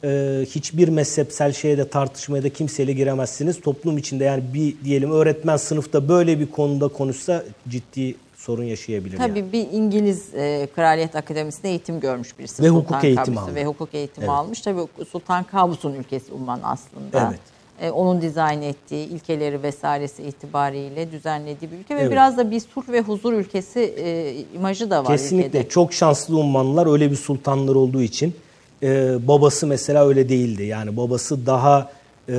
Ee, 0.05 0.45
hiçbir 0.51 0.89
mezhepsel 0.89 1.53
şeye 1.53 1.79
de 1.79 1.89
tartışmaya 1.89 2.43
da 2.43 2.49
kimseyle 2.49 2.93
giremezsiniz. 2.93 3.61
Toplum 3.61 3.99
içinde 3.99 4.25
yani 4.25 4.43
bir 4.55 4.75
diyelim 4.85 5.13
öğretmen 5.13 5.57
sınıfta 5.57 6.09
böyle 6.09 6.41
bir 6.41 6.51
konuda 6.51 6.89
konuşsa 6.89 7.45
ciddi 7.69 8.15
sorun 8.37 8.65
yaşayabilir. 8.65 9.17
Tabii 9.17 9.39
yani. 9.39 9.53
bir 9.53 9.67
İngiliz 9.73 10.35
e, 10.35 10.69
Kraliyet 10.77 11.17
Akademisi'nde 11.17 11.69
eğitim 11.69 12.01
görmüş 12.01 12.39
birisi. 12.39 12.63
Ve 12.63 12.69
Sultan 12.69 12.81
hukuk 12.81 13.05
eğitimi 13.05 13.41
aldı. 13.41 13.55
Ve 13.55 13.65
hukuk 13.65 13.95
eğitimi 13.95 14.25
Evet. 14.25 14.31
almış. 14.31 14.61
Tabii 14.61 14.81
Sultan 15.13 15.45
Kabus'un 15.45 15.95
ülkesi 15.95 16.33
Umman 16.33 16.61
aslında. 16.63 17.29
Evet. 17.29 17.41
E, 17.81 17.91
onun 17.91 18.23
dizayn 18.23 18.63
ettiği 18.63 19.09
ilkeleri 19.09 19.63
vesairesi 19.63 20.23
itibariyle 20.23 21.13
düzenlediği 21.13 21.71
bir 21.73 21.77
ülke 21.77 21.97
ve 21.97 22.01
Evet. 22.01 22.13
biraz 22.13 22.37
da 22.37 22.51
bir 22.51 22.61
sulh 22.61 22.89
ve 22.89 23.01
huzur 23.01 23.33
ülkesi 23.33 23.81
e, 23.81 24.35
imajı 24.55 24.91
da 24.91 25.05
var 25.05 25.07
Kesinlikle 25.07 25.49
ülkede. 25.49 25.69
çok 25.69 25.93
şanslı 25.93 26.37
Ummanlılar 26.37 26.93
öyle 26.93 27.11
bir 27.11 27.17
sultanlar 27.17 27.75
olduğu 27.75 28.03
için. 28.03 28.35
Ee, 28.83 29.29
babası 29.29 29.67
mesela 29.67 30.09
öyle 30.09 30.29
değildi. 30.29 30.63
Yani 30.65 30.97
babası 30.97 31.47
daha 31.47 31.91
e, 32.29 32.35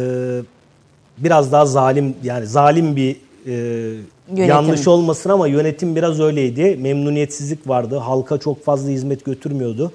biraz 1.17 1.51
daha 1.51 1.65
zalim 1.65 2.15
yani 2.23 2.47
zalim 2.47 2.95
bir 2.95 3.15
e, 3.47 4.45
yanlış 4.45 4.87
olmasın 4.87 5.29
ama 5.29 5.47
yönetim 5.47 5.95
biraz 5.95 6.19
öyleydi. 6.19 6.77
Memnuniyetsizlik 6.81 7.67
vardı. 7.69 7.97
Halka 7.97 8.37
çok 8.37 8.63
fazla 8.65 8.89
hizmet 8.89 9.25
götürmüyordu. 9.25 9.91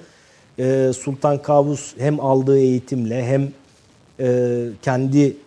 Ee, 0.59 0.91
Sultan 0.99 1.41
Kabus 1.41 1.93
hem 1.97 2.19
aldığı 2.19 2.57
eğitimle 2.59 3.25
hem 3.25 3.47
e, 4.19 4.67
kendi 4.81 5.37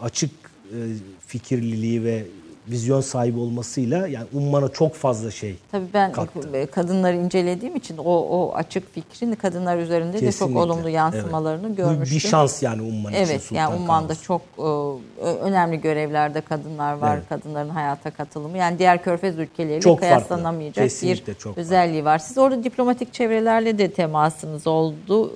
açık 0.00 0.30
e, 0.64 0.78
fikirliliği 1.26 2.04
ve 2.04 2.26
vizyon 2.68 3.00
sahibi 3.00 3.38
olmasıyla 3.38 4.06
yani 4.06 4.26
Umman'a 4.34 4.68
çok 4.68 4.94
fazla 4.94 5.30
şey 5.30 5.56
Tabii 5.72 5.86
ben 5.94 6.12
kattı. 6.12 6.56
e, 6.56 6.66
kadınları 6.66 7.16
incelediğim 7.16 7.76
için 7.76 7.96
o, 7.96 8.02
o 8.12 8.52
açık 8.54 8.94
fikrin 8.94 9.32
kadınlar 9.34 9.78
üzerinde 9.78 10.12
de 10.12 10.18
çok 10.18 10.26
Kesinlikle. 10.26 10.58
olumlu 10.58 10.88
yansımalarını 10.88 11.66
Evet. 11.66 11.76
görmüştüm. 11.76 12.16
Bir 12.16 12.20
şans 12.20 12.62
yani 12.62 12.82
Umman 12.82 13.12
için 13.12 13.22
Evet 13.24 13.52
yani 13.52 13.74
Umman'da 13.74 14.08
Kabus. 14.08 14.22
çok 14.22 14.40
e, 14.58 15.22
önemli 15.24 15.80
görevlerde 15.80 16.40
kadınlar 16.40 16.92
var. 16.92 17.16
Evet. 17.16 17.28
Kadınların 17.28 17.68
hayata 17.68 18.10
katılımı. 18.10 18.58
Yani 18.58 18.78
diğer 18.78 19.02
körfez 19.02 19.38
ülkeleriyle 19.38 19.80
Çok 19.80 19.98
kıyaslanamayacak 19.98 20.84
Kesinlikle 20.84 21.32
bir 21.32 21.38
çok 21.38 21.58
özelliği 21.58 22.04
var. 22.04 22.18
Siz 22.18 22.38
orada 22.38 22.64
diplomatik 22.64 23.12
çevrelerle 23.12 23.78
de 23.78 23.90
temasınız 23.90 24.66
oldu. 24.66 25.30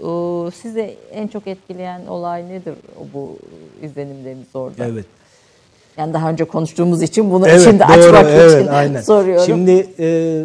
E, 0.49 0.51
Size 0.51 0.95
en 1.13 1.29
çok 1.29 1.47
etkileyen 1.47 2.07
olay 2.07 2.49
nedir 2.49 2.75
bu 3.15 3.37
izlenimleriniz 3.83 4.47
orada? 4.55 4.87
Evet. 4.87 5.05
Yani 5.97 6.15
daha 6.15 6.31
önce 6.31 6.45
konuştuğumuz 6.45 7.03
için 7.03 7.31
bunu 7.31 7.49
Evet, 7.49 7.63
şimdi 7.65 7.79
doğru, 7.79 7.93
açmak 7.93 8.27
evet, 8.29 8.61
için 8.61 8.67
aynen. 8.67 9.01
soruyorum. 9.01 9.47
Şimdi 9.47 9.87
e, 9.99 10.43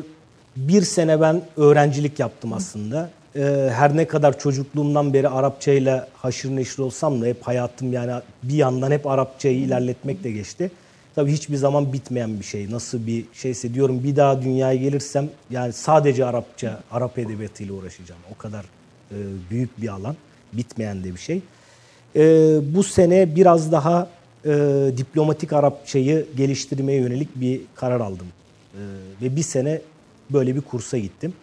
bir 0.55 0.81
sene 0.81 1.22
ben 1.22 1.41
öğrencilik 1.57 2.19
yaptım 2.19 2.53
aslında. 2.53 3.09
E, 3.35 3.69
her 3.73 3.97
ne 3.97 4.07
kadar 4.07 4.39
çocukluğumdan 4.39 5.13
beri 5.13 5.30
Arapçayla 5.30 6.07
haşır 6.13 6.55
neşir 6.55 6.80
olsam 6.80 7.22
da 7.22 7.26
hep 7.26 7.47
hayatım 7.47 7.93
yani 7.93 8.11
bir 8.43 8.55
yandan 8.55 8.91
hep 8.91 9.07
Arapçayı 9.07 9.57
ilerletmekle 9.57 10.31
geçti. 10.31 10.72
Tabii 11.15 11.31
hiçbir 11.31 11.55
zaman 11.55 11.93
bitmeyen 11.93 12.39
bir 12.39 12.45
şey. 12.45 12.72
Nasıl 12.72 13.07
bir 13.07 13.26
şeyse 13.34 13.73
diyorum 13.73 14.03
bir 14.03 14.15
daha 14.15 14.41
dünyaya 14.41 14.76
gelirsem 14.76 15.30
yani 15.49 15.73
sadece 15.73 16.26
Arapça, 16.26 16.80
Arap 16.91 17.17
edebiyatıyla 17.17 17.73
uğraşacağım. 17.73 18.22
O 18.35 18.38
kadar 18.38 18.65
e, 19.11 19.15
büyük 19.49 19.81
bir 19.81 19.88
alan. 19.88 20.15
Bitmeyen 20.53 21.03
de 21.03 21.13
bir 21.13 21.19
şey. 21.19 21.41
E, 22.15 22.22
bu 22.76 22.84
sene 22.84 23.35
biraz 23.35 23.72
daha 23.72 24.07
e, 24.45 24.51
diplomatik 24.97 25.53
Arapçayı 25.53 26.26
geliştirmeye 26.38 26.99
yönelik 26.99 27.35
bir 27.35 27.61
karar 27.76 27.99
aldım. 27.99 28.27
E, 28.73 28.81
ve 29.22 29.35
bir 29.35 29.43
sene 29.43 29.81
böyle 30.30 30.55
bir 30.55 30.61
kursa 30.61 30.97
gittim. 30.97 31.34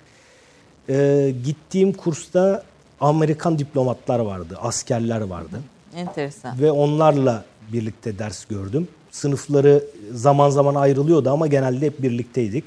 E, 0.88 1.34
gittiğim 1.44 1.92
kursta 1.92 2.64
Amerikan 3.00 3.58
diplomatlar 3.58 4.18
vardı, 4.18 4.58
askerler 4.62 5.20
vardı. 5.20 5.60
Enteresan. 5.96 6.60
Ve 6.60 6.70
onlarla 6.70 7.44
birlikte 7.72 8.18
ders 8.18 8.44
gördüm. 8.44 8.88
Sınıfları 9.10 9.84
zaman 10.12 10.50
zaman 10.50 10.74
ayrılıyordu 10.74 11.30
ama 11.30 11.46
genelde 11.46 11.86
hep 11.86 12.02
birlikteydik. 12.02 12.64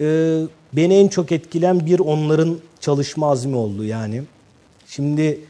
Ee, 0.00 0.40
beni 0.72 0.94
en 0.94 1.08
çok 1.08 1.32
etkilen 1.32 1.86
bir 1.86 1.98
onların 1.98 2.58
çalışma 2.80 3.30
azmi 3.30 3.56
oldu 3.56 3.84
yani. 3.84 4.22
Şimdi 4.86 5.40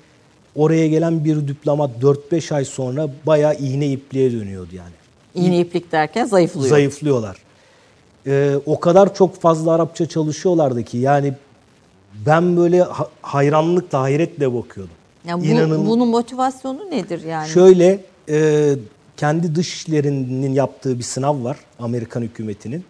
oraya 0.56 0.86
gelen 0.88 1.24
bir 1.24 1.48
diplomat 1.48 1.90
4-5 2.02 2.54
ay 2.54 2.64
sonra 2.64 3.08
bayağı 3.26 3.54
iğne 3.54 3.86
ipliğe 3.86 4.32
dönüyordu 4.32 4.70
yani. 4.76 4.92
İğne 5.46 5.60
iplik 5.60 5.92
derken 5.92 6.24
zayıflıyor. 6.26 6.68
Zayıflıyorlar. 6.68 7.36
Ee, 8.26 8.54
o 8.66 8.80
kadar 8.80 9.14
çok 9.14 9.40
fazla 9.40 9.72
Arapça 9.72 10.06
çalışıyorlardı 10.06 10.82
ki 10.82 10.98
yani 10.98 11.34
ben 12.26 12.56
böyle 12.56 12.82
ha- 12.82 13.08
hayranlıkla, 13.22 14.00
hayretle 14.00 14.54
bakıyordum. 14.54 14.94
Yani 15.26 15.42
bu, 15.42 15.46
İnanın- 15.46 15.86
bunun 15.86 16.08
motivasyonu 16.08 16.90
nedir 16.90 17.22
yani? 17.24 17.48
Şöyle 17.48 18.00
e, 18.28 18.70
kendi 19.16 19.54
dışişlerinin 19.54 20.52
yaptığı 20.52 20.98
bir 20.98 21.02
sınav 21.04 21.44
var 21.44 21.56
Amerikan 21.78 22.22
hükümetinin. 22.22 22.84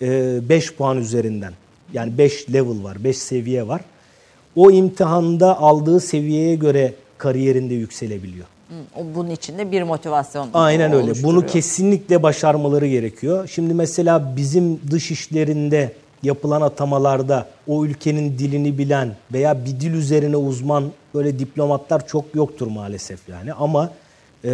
5 0.00 0.74
puan 0.74 0.98
üzerinden. 0.98 1.52
Yani 1.92 2.18
5 2.18 2.52
level 2.52 2.84
var, 2.84 3.04
5 3.04 3.18
seviye 3.18 3.68
var. 3.68 3.80
O 4.56 4.70
imtihanda 4.70 5.58
aldığı 5.58 6.00
seviyeye 6.00 6.54
göre 6.54 6.94
kariyerinde 7.18 7.74
yükselebiliyor. 7.74 8.46
O 8.96 9.00
bunun 9.14 9.30
içinde 9.30 9.72
bir 9.72 9.82
motivasyon 9.82 10.48
Aynen 10.54 10.92
öyle. 10.92 11.22
Bunu 11.22 11.46
kesinlikle 11.46 12.22
başarmaları 12.22 12.86
gerekiyor. 12.86 13.48
Şimdi 13.48 13.74
mesela 13.74 14.36
bizim 14.36 14.80
dış 14.90 15.10
işlerinde 15.10 15.92
yapılan 16.22 16.60
atamalarda 16.60 17.48
o 17.66 17.84
ülkenin 17.84 18.38
dilini 18.38 18.78
bilen 18.78 19.16
veya 19.32 19.64
bir 19.64 19.80
dil 19.80 19.92
üzerine 19.92 20.36
uzman 20.36 20.84
böyle 21.14 21.38
diplomatlar 21.38 22.06
çok 22.06 22.34
yoktur 22.34 22.66
maalesef 22.66 23.28
yani. 23.28 23.52
Ama 23.52 23.90
e, 24.44 24.50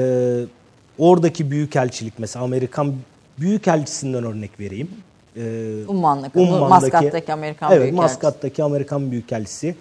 oradaki 0.98 1.51
büyükelçilik 1.51 2.14
mesela 2.18 2.44
Amerikan 2.44 2.94
büyükelçisinden 3.39 4.24
örnek 4.24 4.60
vereyim. 4.60 4.89
E, 5.36 5.42
Ummanlık, 5.88 6.36
Umman'daki- 6.36 6.68
Maskat'taki 6.68 7.32
Amerikan 7.32 7.72
evet, 7.72 7.82
Büyükelçisi. 7.82 8.02
Maskat'taki 8.02 8.62
Amerikan 8.62 9.10
Büyükelçisi. 9.10 9.74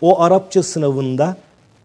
O 0.00 0.20
Arapça 0.20 0.62
sınavında 0.62 1.36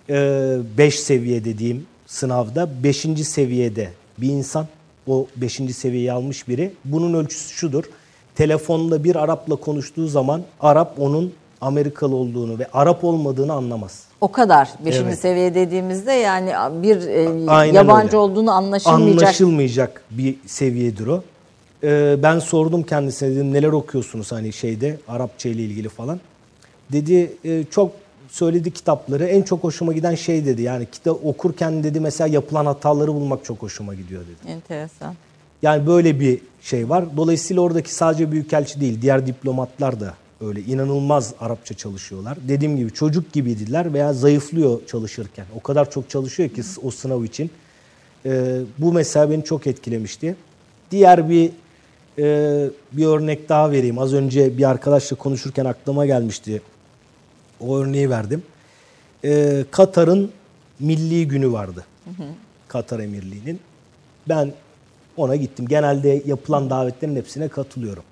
5 0.10 0.99
seviye 0.99 1.45
dediğim 1.45 1.85
sınavda 2.07 2.69
5. 2.84 2.98
seviyede 3.26 3.90
bir 4.18 4.30
insan 4.30 4.65
o 5.07 5.27
5. 5.35 5.73
seviyeyi 5.76 6.11
almış 6.11 6.48
biri. 6.48 6.73
Bunun 6.85 7.14
ölçüsü 7.14 7.53
şudur. 7.56 7.84
Telefonda 8.35 9.03
bir 9.03 9.15
Arap'la 9.15 9.56
konuştuğu 9.56 10.07
zaman 10.07 10.41
Arap 10.60 10.99
onun 10.99 11.34
Amerikalı 11.61 12.15
olduğunu 12.15 12.60
ve 12.60 12.68
Arap 12.73 13.03
olmadığını 13.03 13.53
anlamaz. 13.53 14.03
O 14.22 14.31
kadar. 14.31 14.69
Beşinci 14.85 15.06
Evet. 15.07 15.19
seviye 15.19 15.56
dediğimizde 15.56 16.11
yani 16.11 16.52
bir 16.84 17.07
e, 17.07 17.49
Aynen 17.49 17.73
yabancı 17.73 18.07
öyle. 18.07 18.18
olduğunu 18.18 18.52
anlaşılmayacak. 18.52 19.22
Anlaşılmayacak 19.23 20.03
bir 20.11 20.35
seviyedir 20.45 21.07
o. 21.07 21.23
Ee, 21.84 22.16
ben 22.24 22.40
sordum 22.40 22.84
kendisine 22.84 23.32
dedim 23.32 23.54
neler 23.54 23.68
okuyorsunuz 23.68 24.32
hani 24.32 24.54
şeyde 24.54 24.98
Arapça 25.08 25.50
ile 25.50 25.62
ilgili 25.62 25.90
falan. 25.90 26.20
Dedi 26.92 27.34
"E, 27.46 27.64
çok 27.72 27.92
söyledi 28.30 28.72
kitapları 28.72 29.26
en 29.26 29.42
çok 29.42 29.64
hoşuma 29.64 29.94
giden 29.94 30.16
şey 30.16 30.46
dedi. 30.46 30.62
Yani 30.62 30.88
kitap 30.92 31.26
okurken 31.26 31.84
dedi 31.84 32.00
mesela 32.00 32.28
yapılan 32.28 32.66
hataları 32.66 33.14
bulmak 33.14 33.46
çok 33.46 33.62
hoşuma 33.62 33.94
gidiyor 33.96 34.22
dedi. 34.22 34.52
Enteresan. 34.52 35.16
Yani 35.62 35.88
böyle 35.88 36.20
bir 36.20 36.40
şey 36.62 36.90
var. 36.90 37.06
Dolayısıyla 37.18 37.62
oradaki 37.62 37.94
sadece 37.94 38.32
büyükelçi 38.32 38.82
değil, 38.82 39.02
diğer 39.02 39.28
diplomatlar 39.28 40.00
da 40.00 40.14
öyle 40.42 40.62
inanılmaz 40.62 41.34
Arapça 41.40 41.74
çalışıyorlar. 41.74 42.38
Dediğim 42.48 42.78
gibi 42.78 42.92
çocuk 42.94 43.34
gibiydiler 43.34 43.94
veya 43.94 44.14
zayıflıyor 44.14 44.86
çalışırken. 44.88 45.46
O 45.56 45.60
kadar 45.60 45.92
çok 45.92 46.10
çalışıyor 46.10 46.50
ki 46.50 46.62
o 46.84 46.92
sınav 46.92 47.24
için. 47.24 47.52
Ee, 48.26 48.60
bu 48.78 48.94
mesela 48.94 49.30
beni 49.32 49.44
çok 49.44 49.68
etkilemişti. 49.68 50.36
Diğer 50.92 51.30
bir 51.30 51.52
e, 52.19 52.23
bir 52.91 53.06
örnek 53.06 53.49
daha 53.49 53.72
vereyim. 53.72 53.99
Az 53.99 54.14
önce 54.14 54.57
bir 54.57 54.69
arkadaşla 54.69 55.15
konuşurken 55.18 55.65
aklıma 55.65 56.06
gelmişti. 56.06 56.61
O 57.60 57.77
örneği 57.77 58.10
verdim. 58.10 58.44
Ee, 59.26 59.65
Katar'ın 59.72 60.31
milli 60.80 61.27
günü 61.27 61.52
vardı. 61.52 61.85
Katar 62.68 62.99
Emirliği'nin. 62.99 63.60
Ben 64.30 64.53
ona 65.18 65.35
gittim. 65.35 65.68
Genelde 65.68 66.22
yapılan 66.26 66.69
davetlerin 66.69 67.15
hepsine 67.15 67.48
katılıyorum. 67.48 68.03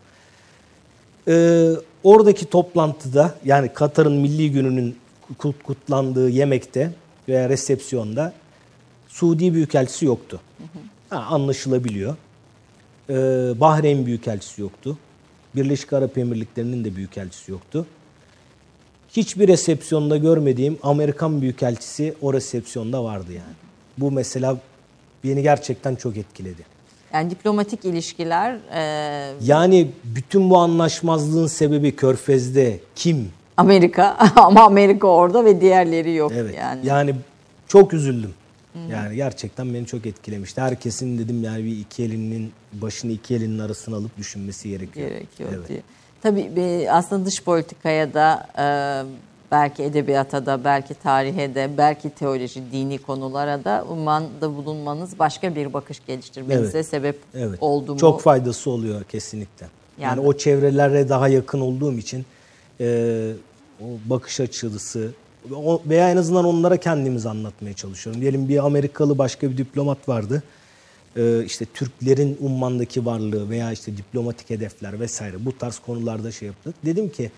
Ee, 1.28 1.70
oradaki 2.04 2.46
toplantıda 2.50 3.36
yani 3.46 3.74
Katar'ın 3.74 4.14
milli 4.14 4.52
gününün 4.52 4.98
kut- 5.38 5.64
kutlandığı 5.64 6.30
yemekte 6.30 6.92
veya 7.28 7.50
resepsiyonda 7.50 8.34
Suudi 9.08 9.54
Büyükelçisi 9.54 10.06
yoktu. 10.06 10.40
Ha, 11.10 11.18
anlaşılabiliyor. 11.18 12.16
Ee, 13.12 13.60
Bahreyn 13.60 14.06
Büyükelçisi 14.06 14.62
yoktu. 14.62 14.98
Birleşik 15.56 15.94
Arap 15.94 16.18
Emirlikleri'nin 16.18 16.84
de 16.84 16.96
Büyükelçisi 16.96 17.52
yoktu. 17.52 17.86
Hiçbir 19.10 19.48
resepsiyonda 19.48 20.18
görmediğim 20.18 20.78
Amerikan 20.84 21.42
Büyükelçisi 21.42 22.14
o 22.22 22.34
resepsiyonda 22.34 23.04
vardı 23.04 23.32
yani. 23.32 23.56
Bu 23.98 24.12
mesela 24.12 24.58
beni 25.24 25.44
gerçekten 25.44 25.96
çok 25.96 26.18
etkiledi. 26.18 26.62
Yani 27.14 27.30
diplomatik 27.30 27.86
ilişkiler 27.86 28.58
e, 28.74 28.82
Yani 29.44 29.92
bütün 30.04 30.50
bu 30.50 30.58
anlaşmazlığın 30.58 31.48
sebebi 31.48 31.96
Körfez'de 31.96 32.80
kim? 32.96 33.32
Amerika 33.58 34.18
ama 34.36 34.66
Amerika 34.66 35.08
orada 35.08 35.46
ve 35.46 35.62
diğerleri 35.62 36.14
yok 36.14 36.32
Evet. 36.36 36.56
yani. 36.58 36.88
Yani, 36.88 37.16
çok 37.68 37.94
üzüldüm. 37.94 38.34
Yani 38.90 39.16
gerçekten 39.16 39.74
beni 39.74 39.86
çok 39.86 40.06
etkilemişti. 40.06 40.62
Herkesin 40.62 41.20
dedim 41.20 41.44
yani 41.44 41.64
bir 41.66 41.78
iki 41.80 42.04
elinin 42.04 42.52
başını 42.74 43.12
iki 43.12 43.36
elinin 43.36 43.60
arasına 43.60 43.96
alıp 43.96 44.18
düşünmesi 44.18 44.70
gerekiyor. 44.70 45.10
gerekiyor 45.10 45.50
Evet. 45.56 45.68
diye. 45.70 45.82
Tabii 46.22 46.52
bir- 46.56 46.98
aslında 46.98 47.26
dış 47.26 47.44
politikaya 47.44 48.14
da 48.14 48.48
e, 48.58 48.66
belki 49.52 49.84
edebiyata 49.84 50.46
da 50.46 50.64
belki 50.64 50.94
tarihe 50.94 51.56
de 51.56 51.70
belki 51.78 52.10
teoloji 52.10 52.62
dini 52.72 52.98
konulara 52.98 53.64
da 53.64 53.86
ummanda 53.90 54.56
bulunmanız 54.56 55.20
başka 55.20 55.56
bir 55.56 55.74
bakış 55.74 56.02
geliştirmenize 56.08 56.78
Evet. 56.78 56.88
sebep 56.88 57.20
Evet. 57.34 57.58
oldu 57.62 57.94
mu? 57.94 58.00
Çok 58.00 58.22
faydası 58.22 58.70
oluyor 58.70 59.04
kesinlikle. 59.04 59.68
Yani, 60.00 60.20
Yani- 60.20 60.28
o 60.28 60.38
çevrelere 60.38 61.10
daha 61.10 61.28
yakın 61.28 61.62
olduğum 61.62 61.94
için 61.98 62.26
e, 62.80 63.34
o 63.82 63.86
bakış 64.06 64.40
açısı 64.40 65.12
o- 65.56 65.82
veya 65.86 66.12
en 66.12 66.18
azından 66.18 66.46
onlara 66.46 66.78
kendimizi 66.78 67.30
anlatmaya 67.30 67.74
çalışıyorum. 67.74 68.22
Diyelim 68.22 68.50
bir 68.50 68.66
Amerikalı 68.66 69.18
başka 69.18 69.52
bir 69.52 69.58
diplomat 69.58 70.10
vardı. 70.10 70.44
E, 71.18 71.46
işte 71.46 71.66
Türklerin 71.74 72.38
Umman'daki 72.42 73.06
varlığı 73.06 73.50
veya 73.50 73.72
işte 73.72 73.98
diplomatik 73.98 74.50
hedefler 74.50 75.00
vesaire 75.00 75.46
bu 75.46 75.58
tarz 75.58 75.80
konularda 75.80 76.32
şey 76.32 76.48
yaptık. 76.48 76.76
Dedim 76.86 77.10
ki 77.10 77.32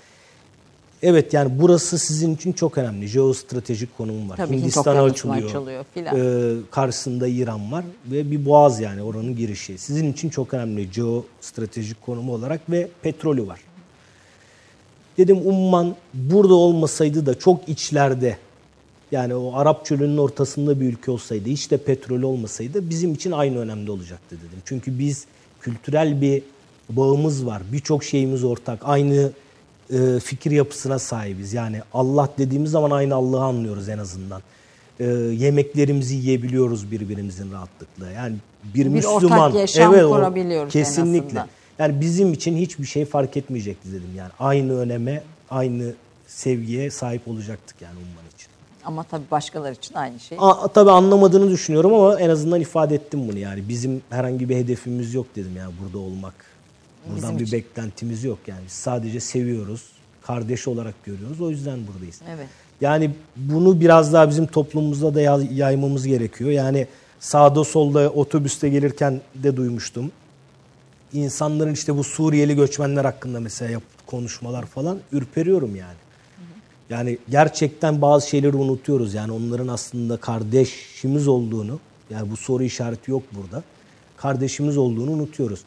evet 1.03 1.33
yani 1.33 1.51
burası 1.61 1.99
sizin 1.99 2.35
için 2.35 2.53
çok 2.53 2.77
önemli. 2.77 3.07
Jeostratejik 3.07 3.97
konum 3.97 4.29
var. 4.29 4.37
Tabii, 4.37 4.57
Hindistan'a 4.57 5.03
açılıyor. 5.03 5.49
açılıyor 5.49 5.85
filan. 5.93 6.15
E, 6.19 6.53
karşısında 6.71 7.27
İran 7.27 7.71
var 7.71 7.85
ve 8.11 8.31
bir 8.31 8.45
boğaz 8.45 8.79
yani 8.79 9.01
oranın 9.01 9.35
girişi. 9.35 9.77
Sizin 9.77 10.11
için 10.13 10.29
çok 10.29 10.53
önemli 10.53 10.89
jeostratejik 10.93 12.01
konumu 12.01 12.33
olarak 12.33 12.69
ve 12.69 12.89
petrolü 13.01 13.47
var. 13.47 13.59
Dedim 15.17 15.37
Umman 15.45 15.95
burada 16.13 16.53
olmasaydı 16.53 17.25
da 17.25 17.39
çok 17.39 17.69
içlerde 17.69 18.37
yani 19.11 19.35
o 19.35 19.55
Arap 19.55 19.85
çölünün 19.85 20.17
ortasında 20.17 20.79
bir 20.79 20.85
ülke 20.85 21.11
olsaydı 21.11 21.49
hiç 21.49 21.71
de 21.71 21.77
petrolü 21.77 22.25
olmasaydı 22.25 22.89
bizim 22.89 23.13
için 23.13 23.31
aynı 23.31 23.57
önemli 23.59 23.91
olacaktı 23.91 24.35
dedim. 24.47 24.59
Çünkü 24.65 24.99
biz 24.99 25.25
kültürel 25.61 26.21
bir 26.21 26.41
bağımız 26.89 27.45
var. 27.45 27.61
Birçok 27.71 28.03
şeyimiz 28.03 28.43
ortak. 28.43 28.79
Aynı 28.83 29.31
e, 29.93 30.19
fikir 30.19 30.51
yapısına 30.51 30.99
sahibiz. 30.99 31.53
Yani 31.53 31.79
Allah 31.93 32.29
dediğimiz 32.37 32.71
zaman 32.71 32.91
aynı 32.91 33.15
Allah'ı 33.15 33.43
anlıyoruz 33.43 33.89
en 33.89 33.97
azından. 33.97 34.41
E, 34.99 35.05
yemeklerimizi 35.37 36.15
yiyebiliyoruz 36.15 36.91
birbirimizin 36.91 37.51
rahatlıkla. 37.51 38.11
Yani 38.11 38.35
bir, 38.75 38.93
Bir 38.93 39.03
ortak 39.03 39.21
Müslüman 39.21 39.51
yaşam 39.53 39.93
evet, 39.93 40.03
o- 40.05 40.09
kurabiliyoruz 40.09 40.75
en 40.75 40.81
kesinlikle. 40.83 41.27
azından. 41.27 41.47
Yani 41.79 42.01
bizim 42.01 42.33
için 42.33 42.57
hiçbir 42.57 42.85
şey 42.85 43.05
fark 43.05 43.37
etmeyecekti 43.37 43.89
dedim. 43.91 44.09
Yani 44.17 44.31
aynı 44.39 44.77
öneme, 44.79 45.23
aynı 45.49 45.93
sevgiye 46.27 46.91
sahip 46.91 47.27
olacaktık 47.27 47.81
yani 47.81 47.93
umman 47.95 48.25
için. 48.35 48.47
Ama 48.85 49.03
tabii 49.03 49.31
başkaları 49.31 49.73
için 49.73 49.95
aynı 49.95 50.19
şey. 50.19 50.37
A, 50.41 50.67
tabii 50.67 50.91
anlamadığını 50.91 51.49
düşünüyorum 51.51 51.93
ama 51.93 52.19
en 52.19 52.29
azından 52.29 52.61
ifade 52.61 52.95
ettim 52.95 53.27
bunu 53.27 53.37
yani. 53.39 53.69
Bizim 53.69 54.01
herhangi 54.09 54.49
bir 54.49 54.55
hedefimiz 54.55 55.13
yok 55.13 55.25
dedim 55.35 55.51
yani 55.57 55.73
burada 55.83 55.97
olmak. 55.97 56.33
Buradan 57.05 57.17
Bizim 57.23 57.39
bir 57.39 57.43
için. 57.43 57.57
beklentimiz 57.57 58.23
yok 58.23 58.37
yani. 58.47 58.61
Biz 58.65 58.73
sadece 58.73 59.19
seviyoruz, 59.19 59.83
kardeş 60.21 60.67
olarak 60.67 61.03
görüyoruz. 61.05 61.41
O 61.41 61.49
yüzden 61.49 61.79
buradayız. 61.87 62.21
Evet. 62.35 62.47
Yani 62.81 63.11
bunu 63.35 63.79
biraz 63.81 64.13
daha 64.13 64.29
bizim 64.29 64.45
toplumumuzda 64.47 65.15
da 65.15 65.21
yay- 65.21 65.53
yaymamız 65.57 66.07
gerekiyor. 66.07 66.49
Yani 66.49 66.87
sağda 67.19 67.63
solda 67.63 68.09
otobüste 68.09 68.69
gelirken 68.69 69.21
de 69.35 69.57
duymuştum. 69.57 70.11
İnsanların 71.13 71.73
işte 71.73 71.97
bu 71.97 72.03
Suriyeli 72.03 72.55
göçmenler 72.55 73.05
hakkında 73.05 73.39
mesela 73.39 73.71
yap 73.71 73.83
konuşmalar 74.05 74.65
falan 74.65 74.99
ürperiyorum 75.11 75.75
yani. 75.75 75.97
Yani 76.89 77.17
gerçekten 77.29 78.01
bazı 78.01 78.29
şeyleri 78.29 78.55
unutuyoruz. 78.55 79.13
Yani 79.13 79.31
onların 79.31 79.67
aslında 79.67 80.17
kardeşimiz 80.17 81.27
olduğunu, 81.27 81.79
yani 82.09 82.31
bu 82.31 82.37
soru 82.37 82.63
işareti 82.63 83.11
yok 83.11 83.23
burada. 83.31 83.63
Kardeşimiz 84.17 84.77
olduğunu 84.77 85.11
unutuyoruz. 85.11 85.59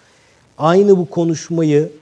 Aynı 0.58 0.98
bu 0.98 1.10
konuşmayı 1.10 1.92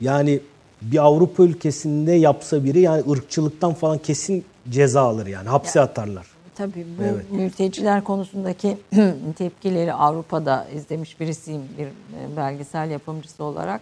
yani 0.00 0.40
bir 0.82 1.04
Avrupa 1.04 1.42
ülkesinde 1.42 2.12
yapsa 2.12 2.64
biri 2.64 2.80
yani 2.80 3.10
ırkçılıktan 3.10 3.74
falan 3.74 3.98
kesin 3.98 4.44
ceza 4.70 5.00
alır 5.00 5.26
yani. 5.26 5.48
Hapse 5.48 5.80
atarlar. 5.80 6.26
Tabii 6.56 6.86
bu 6.98 7.02
Evet. 7.02 7.30
mülteciler 7.32 8.04
konusundaki 8.04 8.78
tepkileri 9.38 9.92
Avrupa'da 9.92 10.66
izlemiş 10.74 11.20
birisiyim 11.20 11.62
bir 11.78 11.86
e, 11.86 12.36
belgesel 12.36 12.90
yapımcısı 12.90 13.44
olarak. 13.44 13.80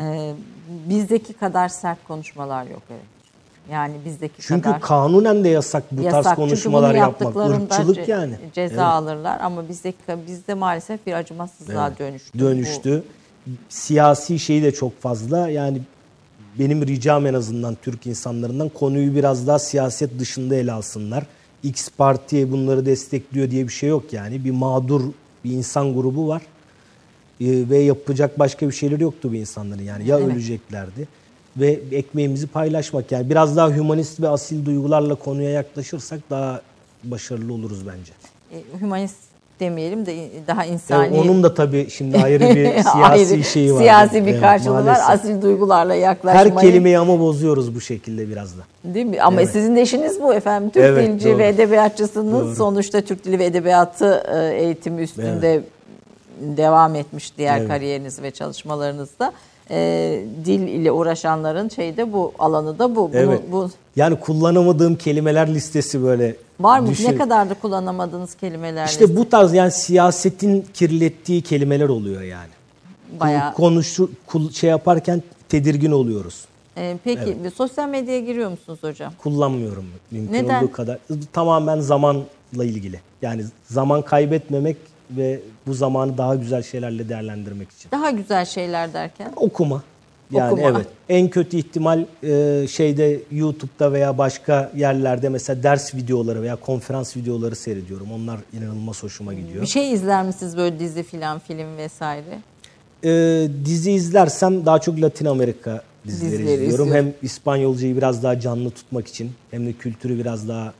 Ee, 0.00 0.32
bizdeki 0.88 1.32
kadar 1.32 1.68
sert 1.68 1.98
konuşmalar 2.08 2.66
yok 2.66 2.82
evet. 2.90 3.02
Yani 3.72 3.94
bizdeki 4.04 4.34
Çünkü 4.42 4.62
kadar. 4.62 4.80
kanunen 4.80 5.44
de 5.44 5.48
yasak 5.48 5.84
bu 5.92 6.02
tarz 6.02 6.14
yasak. 6.14 6.36
konuşmalar 6.36 6.94
Çünkü 6.94 7.04
bunu 7.40 7.46
yapmak. 7.46 7.62
Irkçılık 7.62 7.96
ce- 7.98 8.10
yani. 8.10 8.34
Ceza 8.54 8.74
Evet. 8.74 8.80
alırlar 8.82 9.40
ama 9.40 9.68
bizdeki 9.68 9.96
bizde 10.26 10.54
maalesef 10.54 11.06
bir 11.06 11.12
acımasızlığa 11.12 11.88
Evet. 11.88 11.98
dönüştü. 11.98 12.38
dönüştü. 12.38 13.02
Siyasi 13.68 14.38
şeyi 14.38 14.62
de 14.62 14.72
çok 14.72 15.00
fazla. 15.02 15.48
Yani 15.48 15.78
benim 16.58 16.86
ricam 16.86 17.26
en 17.26 17.34
azından 17.34 17.76
Türk 17.82 18.06
insanlarından 18.06 18.68
konuyu 18.68 19.14
biraz 19.14 19.46
daha 19.46 19.58
siyaset 19.58 20.18
dışında 20.18 20.54
ele 20.54 20.72
alsınlar. 20.72 21.26
X 21.64 21.88
partiye 21.96 22.52
bunları 22.52 22.86
destekliyor 22.86 23.50
diye 23.50 23.64
bir 23.68 23.72
şey 23.72 23.88
yok 23.88 24.12
yani. 24.12 24.44
Bir 24.44 24.50
mağdur 24.50 25.02
bir 25.44 25.50
insan 25.50 25.94
grubu 25.94 26.28
var. 26.28 26.42
Ee, 27.40 27.46
ve 27.70 27.78
yapacak 27.78 28.38
başka 28.38 28.66
bir 28.68 28.72
şeyleri 28.72 29.02
yoktu 29.02 29.30
bu 29.30 29.34
insanların 29.34 29.82
yani. 29.82 30.08
Ya 30.08 30.18
Evet. 30.18 30.28
öleceklerdi 30.32 31.08
ve 31.56 31.80
ekmeğimizi 31.92 32.46
paylaşmak 32.46 33.12
yani 33.12 33.30
biraz 33.30 33.56
daha 33.56 33.70
hümanist 33.70 34.20
ve 34.20 34.28
asil 34.28 34.64
duygularla 34.66 35.14
konuya 35.14 35.50
yaklaşırsak 35.50 36.20
daha 36.30 36.62
başarılı 37.04 37.52
oluruz 37.52 37.86
bence. 37.86 38.12
E, 38.52 38.80
Hümanist 38.80 39.16
demeyelim 39.60 40.06
de 40.06 40.16
daha 40.46 40.64
Yani 40.64 40.74
insani. 40.74 41.20
onun 41.20 41.42
da 41.42 41.54
tabii 41.54 41.90
şimdi 41.90 42.18
ayrı 42.18 42.40
bir 42.54 42.64
siyasi 42.82 43.34
ayrı, 43.34 43.44
şeyi 43.44 43.74
var. 43.74 43.78
Siyasi 43.80 44.26
bir 44.26 44.30
Evet, 44.32 44.40
karşılığı 44.40 44.86
var. 44.86 44.98
Asil 45.08 45.42
duygularla 45.42 45.94
yaklaşmayı. 45.94 46.54
Her 46.54 46.60
kelimeyi 46.60 46.98
ama 46.98 47.20
bozuyoruz 47.20 47.74
bu 47.74 47.80
şekilde 47.80 48.28
biraz 48.28 48.58
da. 48.58 48.62
Değil 48.84 49.06
mi? 49.06 49.22
Ama 49.22 49.40
Evet. 49.40 49.50
sizin 49.52 49.76
de 49.76 49.82
işiniz 49.82 50.22
bu 50.22 50.34
efendim. 50.34 50.70
Türk 50.70 50.84
Evet, 50.84 51.08
dilci 51.08 51.28
doğru. 51.30 51.38
ve 51.38 51.48
edebiyatçısınız. 51.48 52.46
Doğru. 52.46 52.54
Sonuçta 52.54 53.00
Türk 53.00 53.24
dili 53.24 53.38
ve 53.38 53.44
edebiyatı 53.44 54.22
e, 54.34 54.54
eğitimi 54.56 55.02
üstünde 55.02 55.62
devam 56.40 56.94
etmiş 56.94 57.36
diğer 57.38 57.58
Evet. 57.58 57.68
kariyeriniz 57.68 58.22
ve 58.22 58.30
çalışmalarınızda. 58.30 59.32
E, 59.70 60.24
dil 60.44 60.60
ile 60.60 60.92
uğraşanların 60.92 61.68
şeyi 61.68 61.96
de 61.96 62.12
bu 62.12 62.32
alanı 62.38 62.78
da 62.78 62.90
bu. 62.96 62.96
Bunu, 63.12 63.16
Evet. 63.20 63.40
bu 63.52 63.70
Yani 63.96 64.16
kullanamadığım 64.20 64.96
kelimeler 64.96 65.54
listesi 65.54 66.02
böyle. 66.02 66.36
var 66.60 66.80
mı? 66.80 66.88
düşün- 66.88 67.04
Ne 67.10 67.16
kadar 67.16 67.50
da 67.50 67.54
kullanamadığınız 67.54 68.34
kelimeler 68.34 68.86
İşte 68.86 69.16
bu 69.16 69.28
tarz 69.28 69.54
yani 69.54 69.70
siyasetin 69.72 70.66
kirlettiği 70.74 71.42
kelimeler 71.42 71.88
oluyor 71.88 72.22
yani. 72.22 72.50
bayağı. 73.20 73.54
Konuşu 73.54 74.10
şey 74.52 74.70
yaparken 74.70 75.22
tedirgin 75.48 75.90
oluyoruz. 75.92 76.44
E, 76.76 76.96
peki 77.04 77.36
sosyal 77.56 77.88
medyaya 77.88 78.20
giriyor 78.20 78.50
musunuz 78.50 78.78
hocam? 78.82 79.12
Kullanmıyorum 79.22 79.84
mümkün 80.10 80.32
Neden? 80.34 80.62
olduğu 80.62 80.72
kadar. 80.72 80.98
Tamamen 81.32 81.80
zamanla 81.80 82.24
ilgili. 82.64 83.00
Yani 83.22 83.44
zaman 83.70 84.02
kaybetmemek 84.02 84.76
ve 85.16 85.40
bu 85.66 85.74
zamanı 85.74 86.18
daha 86.18 86.34
güzel 86.34 86.62
şeylerle 86.62 87.08
değerlendirmek 87.08 87.70
için. 87.70 87.90
Daha 87.90 88.10
güzel 88.10 88.44
şeyler 88.44 88.92
derken. 88.92 89.32
Okuma. 89.36 89.82
Yani 90.30 90.52
Okuma. 90.52 90.68
evet. 90.68 90.86
En 91.08 91.28
kötü 91.28 91.56
ihtimal 91.56 92.04
e, 92.22 92.66
şeyde 92.68 93.20
YouTube'da 93.30 93.92
veya 93.92 94.18
başka 94.18 94.72
yerlerde 94.76 95.28
mesela 95.28 95.62
ders 95.62 95.94
videoları 95.94 96.42
veya 96.42 96.56
konferans 96.56 97.16
videoları 97.16 97.56
seyrediyorum. 97.56 98.06
Onlar 98.12 98.40
inanılmaz 98.52 99.02
hoşuma 99.02 99.34
gidiyor. 99.34 99.62
Bir 99.62 99.66
şey 99.66 99.92
izler 99.92 100.24
misiniz 100.24 100.56
böyle 100.56 100.78
dizi 100.78 101.02
filan 101.02 101.38
film 101.38 101.76
vesaire? 101.76 102.38
E, 103.04 103.10
dizi 103.64 103.92
izlersem 103.92 104.66
daha 104.66 104.78
çok 104.78 105.00
Latin 105.00 105.26
Amerika 105.26 105.82
dizileri 106.06 106.32
Dizileri 106.32 106.52
izliyorum. 106.52 106.86
izliyorum. 106.88 106.94
Hem 106.94 107.14
İspanyolcayı 107.22 107.96
biraz 107.96 108.22
daha 108.22 108.40
canlı 108.40 108.70
tutmak 108.70 109.06
için 109.08 109.32
hem 109.50 109.66
de 109.66 109.72
kültürü 109.72 110.18
biraz 110.18 110.48
daha 110.48 110.72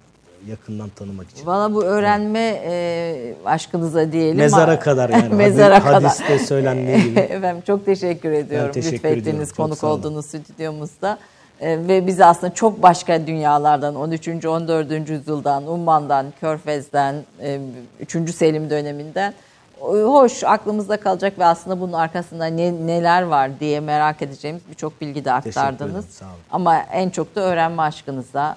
yakından 0.47 0.89
tanımak 0.89 1.31
için. 1.31 1.47
Valla 1.47 1.75
bu 1.75 1.85
öğrenme 1.85 2.63
e, 2.65 3.35
aşkınıza 3.45 4.13
diyelim. 4.13 4.37
Mezara 4.37 4.79
kadar 4.81 5.11
yani. 5.11 5.29
Mezara 5.35 5.75
Hadis- 5.75 5.85
kadar. 5.85 6.03
hadiste 6.03 6.39
söylendiği 6.39 7.03
gibi. 7.05 7.21
Efendim 7.21 7.63
çok 7.67 7.87
teşekkür 7.87 8.31
ediyorum. 8.31 8.73
teşekkür 8.73 8.93
Lütfettiniz 8.95 9.23
ediyorum. 9.29 9.47
Çok 9.49 9.57
konuk 9.57 9.85
olun. 9.85 9.93
olduğunuz 9.99 10.27
stüdyomuzda. 10.27 11.19
E, 11.61 11.89
ve 11.89 12.07
bizi 12.07 12.25
aslında 12.25 12.55
çok 12.55 12.83
başka 12.83 13.27
dünyalardan 13.27 13.95
13. 13.95 14.29
14. 14.47 15.09
yüzyıldan, 15.11 15.67
Umman'dan, 15.67 16.27
Körfez'den, 16.41 17.15
e, 17.43 17.61
3. 18.01 18.35
Selim 18.35 18.71
döneminden 18.71 19.35
e, 19.81 19.85
hoş 19.85 20.45
aklımızda 20.45 20.97
kalacak 20.97 21.39
ve 21.39 21.45
aslında 21.45 21.81
bunun 21.81 21.93
arkasında 21.93 22.47
ne, 22.47 22.73
neler 22.87 23.23
var 23.23 23.61
diye 23.61 23.81
merak 23.81 24.23
edeceğimiz 24.23 24.63
birçok 24.71 25.01
bilgi 25.01 25.25
de 25.25 25.33
aktardınız. 25.33 26.05
ederim. 26.17 26.33
Ama 26.51 26.79
en 26.79 27.11
çok 27.11 27.37
da 27.37 27.41
öğrenme 27.41 27.83
aşkınıza 27.83 28.57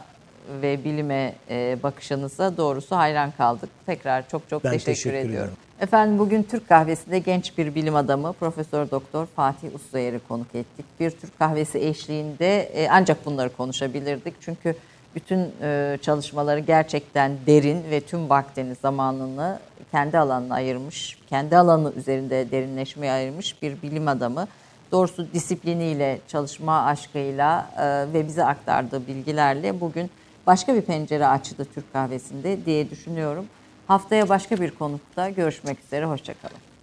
ve 0.62 0.84
bilime 0.84 1.34
e, 1.50 1.78
bakışınıza 1.84 2.58
doğrusu 2.58 2.96
hayran 2.96 3.32
kaldık. 3.32 3.70
Tekrar 3.86 4.30
çok 4.30 4.50
çok 4.50 4.64
Ben 4.64 4.72
teşekkür, 4.72 4.86
teşekkür 4.86 5.10
ediyorum. 5.10 5.32
ediyorum. 5.32 5.54
Efendim 5.80 6.20
bugün 6.20 6.44
Türk 6.44 6.70
kahvesinde 6.70 7.20
genç 7.20 7.58
bir 7.58 7.76
bilim 7.76 7.96
adamı 7.96 8.34
Profesör 8.34 8.92
Doktor 8.92 9.26
Fatih 9.26 9.76
Ustayer'i 9.76 10.20
konuk 10.28 10.56
ettik. 10.56 10.86
Bir 11.00 11.12
Türk 11.12 11.40
kahvesi 11.40 11.80
eşliğinde 11.80 12.62
e, 12.62 12.88
ancak 12.92 13.26
bunları 13.26 13.50
konuşabilirdik. 13.50 14.34
Çünkü 14.42 14.76
bütün 15.16 15.52
e, 15.62 15.98
çalışmaları 16.02 16.60
gerçekten 16.60 17.32
derin 17.48 17.84
ve 17.92 18.02
tüm 18.02 18.30
vaktini, 18.30 18.76
zamanını 18.82 19.60
kendi 19.92 20.18
alanına 20.18 20.54
ayırmış, 20.54 21.18
kendi 21.30 21.58
alanı 21.58 21.94
üzerinde 21.98 22.52
derinleşmeye 22.52 23.12
ayırmış 23.12 23.62
bir 23.62 23.82
bilim 23.82 24.08
adamı. 24.08 24.48
Doğrusu 24.92 25.34
disipliniyle, 25.34 26.20
çalışma 26.28 26.86
aşkıyla 26.86 27.70
e, 27.78 28.14
ve 28.14 28.28
bize 28.28 28.46
aktardığı 28.46 29.08
bilgilerle 29.08 29.82
bugün 29.82 30.12
başka 30.48 30.76
bir 30.76 30.82
pencere 30.82 31.28
açtı 31.28 31.66
Türk 31.76 31.94
kahvesinde 31.94 32.66
diye 32.66 32.90
düşünüyorum. 32.90 33.46
Haftaya 33.88 34.30
başka 34.30 34.58
bir 34.62 34.72
konukta 34.72 35.30
görüşmek 35.30 35.78
üzere. 35.86 36.06
Hoşçakalın. 36.06 36.75